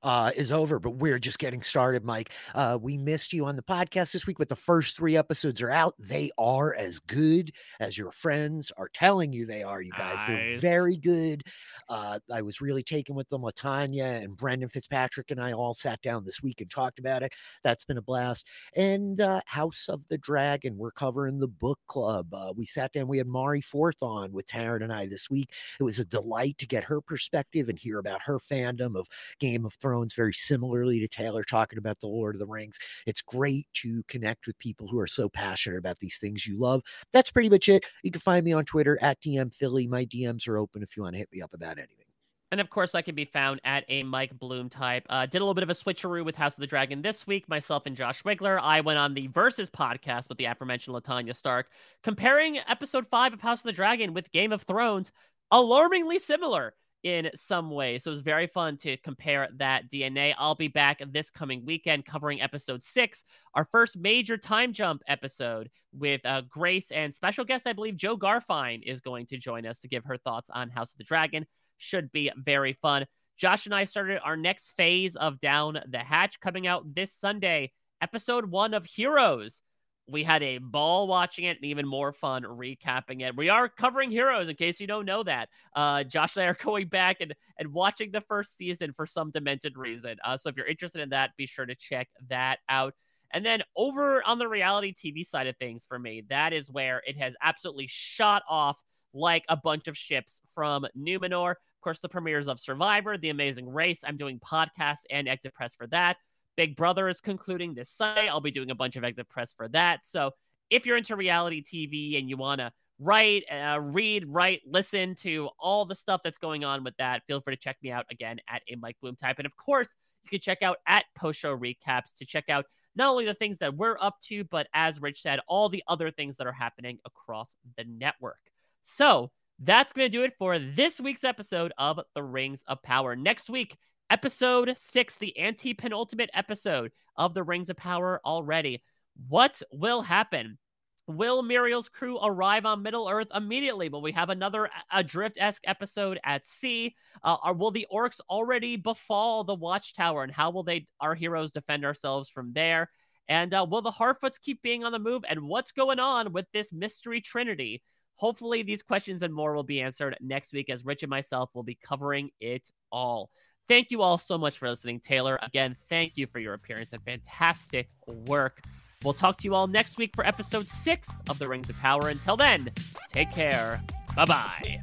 uh, 0.03 0.31
is 0.35 0.51
over, 0.51 0.79
but 0.79 0.91
we're 0.91 1.19
just 1.19 1.39
getting 1.39 1.63
started, 1.63 2.03
Mike. 2.03 2.31
Uh, 2.53 2.77
we 2.79 2.97
missed 2.97 3.33
you 3.33 3.45
on 3.45 3.55
the 3.55 3.61
podcast 3.61 4.11
this 4.11 4.27
week, 4.27 4.37
but 4.37 4.49
the 4.49 4.55
first 4.55 4.97
three 4.97 5.15
episodes 5.15 5.61
are 5.61 5.71
out. 5.71 5.95
They 5.97 6.29
are 6.37 6.75
as 6.75 6.99
good 6.99 7.51
as 7.79 7.97
your 7.97 8.11
friends 8.11 8.71
are 8.77 8.89
telling 8.93 9.31
you 9.31 9.45
they 9.45 9.63
are, 9.63 9.81
you 9.81 9.91
guys. 9.91 10.17
Nice. 10.27 10.27
They're 10.27 10.57
very 10.57 10.97
good. 10.97 11.43
Uh, 11.87 12.19
I 12.31 12.41
was 12.41 12.61
really 12.61 12.83
taken 12.83 13.15
with 13.15 13.29
them. 13.29 13.43
Latanya 13.43 14.23
and 14.23 14.37
Brendan 14.37 14.69
Fitzpatrick 14.69 15.31
and 15.31 15.39
I 15.39 15.53
all 15.53 15.73
sat 15.73 16.01
down 16.01 16.25
this 16.25 16.41
week 16.41 16.61
and 16.61 16.69
talked 16.69 16.99
about 16.99 17.23
it. 17.23 17.33
That's 17.63 17.85
been 17.85 17.97
a 17.97 18.01
blast. 18.01 18.47
And 18.75 19.21
uh, 19.21 19.41
House 19.45 19.87
of 19.89 20.07
the 20.09 20.17
Dragon, 20.17 20.77
we're 20.77 20.91
covering 20.91 21.39
the 21.39 21.47
book 21.47 21.79
club. 21.87 22.33
Uh, 22.33 22.53
we 22.55 22.65
sat 22.65 22.91
down, 22.91 23.07
we 23.07 23.17
had 23.17 23.27
Mari 23.27 23.61
Forth 23.61 24.01
on 24.01 24.31
with 24.33 24.47
Taryn 24.47 24.83
and 24.83 24.93
I 24.93 25.07
this 25.07 25.29
week. 25.29 25.53
It 25.79 25.83
was 25.83 25.99
a 25.99 26.05
delight 26.05 26.57
to 26.59 26.67
get 26.67 26.85
her 26.85 27.01
perspective 27.01 27.69
and 27.69 27.79
hear 27.79 27.99
about 27.99 28.21
her 28.23 28.39
fandom 28.39 28.97
of 28.97 29.07
Game 29.39 29.65
of 29.65 29.73
Thrones 29.73 29.92
Thrones 29.93 30.15
very 30.15 30.33
similarly 30.33 30.99
to 30.99 31.07
Taylor 31.07 31.43
talking 31.43 31.77
about 31.77 31.99
the 31.99 32.07
Lord 32.07 32.33
of 32.33 32.39
the 32.39 32.47
Rings. 32.47 32.79
It's 33.05 33.21
great 33.21 33.67
to 33.75 34.01
connect 34.07 34.47
with 34.47 34.57
people 34.57 34.87
who 34.87 34.99
are 34.99 35.05
so 35.05 35.29
passionate 35.29 35.77
about 35.77 35.99
these 35.99 36.17
things 36.17 36.47
you 36.47 36.57
love. 36.57 36.81
That's 37.11 37.29
pretty 37.29 37.49
much 37.49 37.69
it. 37.69 37.85
You 38.01 38.09
can 38.09 38.19
find 38.19 38.43
me 38.43 38.53
on 38.53 38.65
Twitter 38.65 38.97
at 39.03 39.21
DM 39.21 39.53
Philly. 39.53 39.87
My 39.87 40.05
DMs 40.05 40.47
are 40.47 40.57
open 40.57 40.81
if 40.81 40.97
you 40.97 41.03
want 41.03 41.13
to 41.13 41.19
hit 41.19 41.29
me 41.31 41.43
up 41.43 41.53
about 41.53 41.77
anything. 41.77 42.07
And 42.51 42.59
of 42.59 42.71
course, 42.71 42.95
I 42.95 43.03
can 43.03 43.13
be 43.13 43.25
found 43.25 43.61
at 43.65 43.83
a 43.87 44.01
Mike 44.01 44.37
Bloom 44.39 44.67
type. 44.67 45.05
Uh, 45.09 45.27
did 45.27 45.37
a 45.37 45.45
little 45.45 45.53
bit 45.53 45.63
of 45.63 45.69
a 45.69 45.75
switcheroo 45.75 46.25
with 46.25 46.35
House 46.35 46.55
of 46.55 46.61
the 46.61 46.67
Dragon 46.67 47.03
this 47.03 47.27
week. 47.27 47.47
Myself 47.47 47.83
and 47.85 47.95
Josh 47.95 48.23
Wigler. 48.23 48.59
I 48.59 48.81
went 48.81 48.97
on 48.97 49.13
the 49.13 49.27
Versus 49.27 49.69
podcast 49.69 50.27
with 50.27 50.39
the 50.39 50.45
aforementioned 50.45 50.95
Latanya 50.95 51.35
Stark, 51.35 51.67
comparing 52.01 52.57
episode 52.67 53.05
five 53.11 53.31
of 53.31 53.41
House 53.41 53.59
of 53.59 53.65
the 53.65 53.71
Dragon 53.73 54.13
with 54.13 54.31
Game 54.31 54.51
of 54.51 54.63
Thrones. 54.63 55.11
Alarmingly 55.51 56.17
similar 56.17 56.73
in 57.03 57.29
some 57.35 57.69
way. 57.69 57.99
So 57.99 58.09
it 58.09 58.13
was 58.13 58.21
very 58.21 58.47
fun 58.47 58.77
to 58.77 58.97
compare 58.97 59.49
that 59.57 59.89
DNA. 59.91 60.33
I'll 60.37 60.55
be 60.55 60.69
back 60.69 61.01
this 61.11 61.29
coming 61.29 61.65
weekend 61.65 62.05
covering 62.05 62.41
episode 62.41 62.81
six, 62.81 63.23
our 63.53 63.65
first 63.65 63.97
major 63.97 64.37
time 64.37 64.73
jump 64.73 65.01
episode 65.07 65.69
with 65.93 66.21
uh, 66.25 66.41
Grace 66.49 66.91
and 66.91 67.13
special 67.13 67.45
guest, 67.45 67.67
I 67.67 67.73
believe 67.73 67.97
Joe 67.97 68.17
Garfine 68.17 68.81
is 68.83 69.01
going 69.01 69.25
to 69.27 69.37
join 69.37 69.65
us 69.65 69.79
to 69.79 69.87
give 69.87 70.05
her 70.05 70.17
thoughts 70.17 70.49
on 70.49 70.69
House 70.69 70.93
of 70.93 70.97
the 70.97 71.03
Dragon. 71.03 71.45
Should 71.77 72.11
be 72.11 72.31
very 72.35 72.73
fun. 72.73 73.05
Josh 73.37 73.65
and 73.65 73.75
I 73.75 73.83
started 73.83 74.19
our 74.23 74.37
next 74.37 74.71
phase 74.77 75.15
of 75.15 75.41
Down 75.41 75.79
the 75.89 75.99
Hatch 75.99 76.39
coming 76.39 76.67
out 76.67 76.95
this 76.95 77.13
Sunday, 77.13 77.71
episode 78.01 78.49
one 78.49 78.73
of 78.73 78.85
Heroes. 78.85 79.61
We 80.07 80.23
had 80.23 80.43
a 80.43 80.57
ball 80.57 81.07
watching 81.07 81.45
it 81.45 81.57
and 81.57 81.65
even 81.65 81.87
more 81.87 82.11
fun 82.11 82.43
recapping 82.43 83.21
it. 83.21 83.35
We 83.35 83.49
are 83.49 83.69
covering 83.69 84.11
Heroes 84.11 84.49
in 84.49 84.55
case 84.55 84.79
you 84.79 84.87
don't 84.87 85.05
know 85.05 85.23
that. 85.23 85.49
Uh, 85.75 86.03
Josh 86.03 86.35
and 86.35 86.43
I 86.43 86.47
are 86.47 86.57
going 86.61 86.87
back 86.87 87.17
and, 87.21 87.33
and 87.57 87.73
watching 87.73 88.11
the 88.11 88.21
first 88.21 88.57
season 88.57 88.93
for 88.93 89.05
some 89.05 89.31
demented 89.31 89.77
reason. 89.77 90.17
Uh, 90.23 90.35
so 90.37 90.49
if 90.49 90.57
you're 90.57 90.67
interested 90.67 91.01
in 91.01 91.09
that, 91.09 91.31
be 91.37 91.45
sure 91.45 91.65
to 91.65 91.75
check 91.75 92.09
that 92.29 92.59
out. 92.67 92.93
And 93.31 93.45
then 93.45 93.63
over 93.75 94.21
on 94.27 94.37
the 94.37 94.47
reality 94.47 94.93
TV 94.93 95.25
side 95.25 95.47
of 95.47 95.57
things 95.57 95.85
for 95.87 95.97
me, 95.97 96.23
that 96.29 96.53
is 96.53 96.69
where 96.69 97.01
it 97.07 97.17
has 97.17 97.33
absolutely 97.41 97.87
shot 97.89 98.43
off 98.47 98.77
like 99.13 99.45
a 99.49 99.57
bunch 99.57 99.87
of 99.87 99.97
ships 99.97 100.41
from 100.53 100.85
Numenor. 100.97 101.51
Of 101.51 101.81
course, 101.81 101.99
the 101.99 102.09
premieres 102.09 102.47
of 102.47 102.59
Survivor, 102.59 103.17
The 103.17 103.29
Amazing 103.29 103.69
Race. 103.69 104.01
I'm 104.05 104.17
doing 104.17 104.39
podcasts 104.39 105.03
and 105.09 105.27
exit 105.27 105.53
press 105.53 105.73
for 105.75 105.87
that. 105.87 106.17
Big 106.55 106.75
Brother 106.75 107.09
is 107.09 107.19
concluding 107.19 107.73
this 107.73 107.89
Sunday. 107.89 108.27
I'll 108.27 108.41
be 108.41 108.51
doing 108.51 108.71
a 108.71 108.75
bunch 108.75 108.95
of 108.95 109.03
exit 109.03 109.29
press 109.29 109.53
for 109.53 109.67
that. 109.69 110.01
So 110.03 110.31
if 110.69 110.85
you're 110.85 110.97
into 110.97 111.15
reality 111.15 111.63
TV 111.63 112.17
and 112.17 112.29
you 112.29 112.37
want 112.37 112.59
to 112.59 112.71
write, 112.99 113.43
uh, 113.51 113.79
read, 113.79 114.25
write, 114.27 114.61
listen 114.65 115.15
to 115.15 115.49
all 115.59 115.85
the 115.85 115.95
stuff 115.95 116.21
that's 116.23 116.37
going 116.37 116.63
on 116.63 116.83
with 116.83 116.95
that, 116.97 117.23
feel 117.27 117.41
free 117.41 117.55
to 117.55 117.61
check 117.61 117.77
me 117.81 117.91
out 117.91 118.05
again 118.11 118.39
at 118.47 118.61
a 118.71 118.75
Mike 118.75 118.97
Bloom 119.01 119.15
type. 119.15 119.37
And 119.39 119.45
of 119.45 119.55
course, 119.55 119.89
you 120.23 120.29
can 120.29 120.39
check 120.39 120.61
out 120.61 120.77
at 120.87 121.05
post 121.15 121.39
show 121.39 121.57
recaps 121.57 122.15
to 122.17 122.25
check 122.25 122.49
out 122.49 122.65
not 122.95 123.09
only 123.09 123.25
the 123.25 123.33
things 123.33 123.59
that 123.59 123.75
we're 123.75 123.97
up 123.99 124.17
to, 124.23 124.43
but 124.45 124.67
as 124.73 125.01
Rich 125.01 125.21
said, 125.21 125.39
all 125.47 125.69
the 125.69 125.83
other 125.87 126.11
things 126.11 126.37
that 126.37 126.47
are 126.47 126.51
happening 126.51 126.99
across 127.05 127.55
the 127.77 127.83
network. 127.85 128.39
So 128.83 129.31
that's 129.59 129.93
going 129.93 130.05
to 130.05 130.17
do 130.17 130.23
it 130.23 130.33
for 130.37 130.59
this 130.59 130.99
week's 130.99 131.23
episode 131.23 131.73
of 131.77 131.99
The 132.15 132.23
Rings 132.23 132.63
of 132.67 132.81
Power. 132.83 133.15
Next 133.15 133.49
week, 133.49 133.77
episode 134.13 134.71
six, 134.77 135.15
the 135.15 135.35
anti 135.39 135.73
penultimate 135.73 136.29
episode 136.35 136.91
of 137.17 137.33
The 137.33 137.41
Rings 137.41 137.71
of 137.71 137.77
Power 137.77 138.21
already. 138.23 138.83
What 139.27 139.59
will 139.71 140.03
happen? 140.03 140.59
Will 141.07 141.41
Míriel's 141.41 141.89
crew 141.89 142.19
arrive 142.23 142.63
on 142.63 142.83
Middle 142.83 143.09
Earth 143.09 143.29
immediately? 143.33 143.89
Will 143.89 144.03
we 144.03 144.11
have 144.11 144.29
another 144.29 144.69
Adrift 144.91 145.39
esque 145.39 145.63
episode 145.65 146.19
at 146.23 146.45
sea? 146.45 146.95
Uh, 147.23 147.37
or 147.43 147.53
will 147.55 147.71
the 147.71 147.87
orcs 147.91 148.19
already 148.29 148.75
befall 148.75 149.45
the 149.45 149.55
Watchtower? 149.55 150.21
And 150.21 150.31
how 150.31 150.51
will 150.51 150.63
they, 150.63 150.85
our 151.01 151.15
heroes, 151.15 151.51
defend 151.51 151.83
ourselves 151.83 152.29
from 152.29 152.53
there? 152.53 152.91
And 153.27 153.51
uh, 153.51 153.65
will 153.67 153.81
the 153.81 153.89
Harfoots 153.89 154.39
keep 154.39 154.61
being 154.61 154.83
on 154.83 154.91
the 154.91 154.99
move? 154.99 155.23
And 155.27 155.47
what's 155.47 155.71
going 155.71 155.97
on 155.97 156.33
with 156.33 156.45
this 156.53 156.71
mystery 156.71 157.19
trinity? 157.19 157.81
Hopefully, 158.17 158.61
these 158.61 158.83
questions 158.83 159.23
and 159.23 159.33
more 159.33 159.55
will 159.55 159.63
be 159.63 159.81
answered 159.81 160.15
next 160.21 160.53
week 160.53 160.69
as 160.69 160.85
Rich 160.85 161.01
and 161.01 161.09
myself 161.09 161.49
will 161.55 161.63
be 161.63 161.79
covering 161.83 162.29
it 162.39 162.69
all. 162.91 163.31
Thank 163.67 163.91
you 163.91 164.01
all 164.01 164.17
so 164.17 164.37
much 164.37 164.57
for 164.57 164.69
listening, 164.69 164.99
Taylor. 164.99 165.39
Again, 165.41 165.75
thank 165.89 166.13
you 166.15 166.27
for 166.27 166.39
your 166.39 166.53
appearance 166.53 166.93
and 166.93 167.01
fantastic 167.03 167.87
work. 168.05 168.61
We'll 169.03 169.13
talk 169.13 169.37
to 169.39 169.45
you 169.45 169.55
all 169.55 169.67
next 169.67 169.97
week 169.97 170.11
for 170.15 170.25
episode 170.25 170.67
six 170.67 171.09
of 171.29 171.39
The 171.39 171.47
Rings 171.47 171.69
of 171.69 171.77
Power. 171.79 172.09
Until 172.09 172.37
then, 172.37 172.71
take 173.11 173.31
care. 173.31 173.81
Bye 174.15 174.25
bye. 174.25 174.81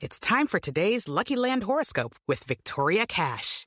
It's 0.00 0.18
time 0.18 0.48
for 0.48 0.58
today's 0.58 1.08
Lucky 1.08 1.36
Land 1.36 1.62
horoscope 1.62 2.16
with 2.26 2.42
Victoria 2.42 3.06
Cash. 3.06 3.66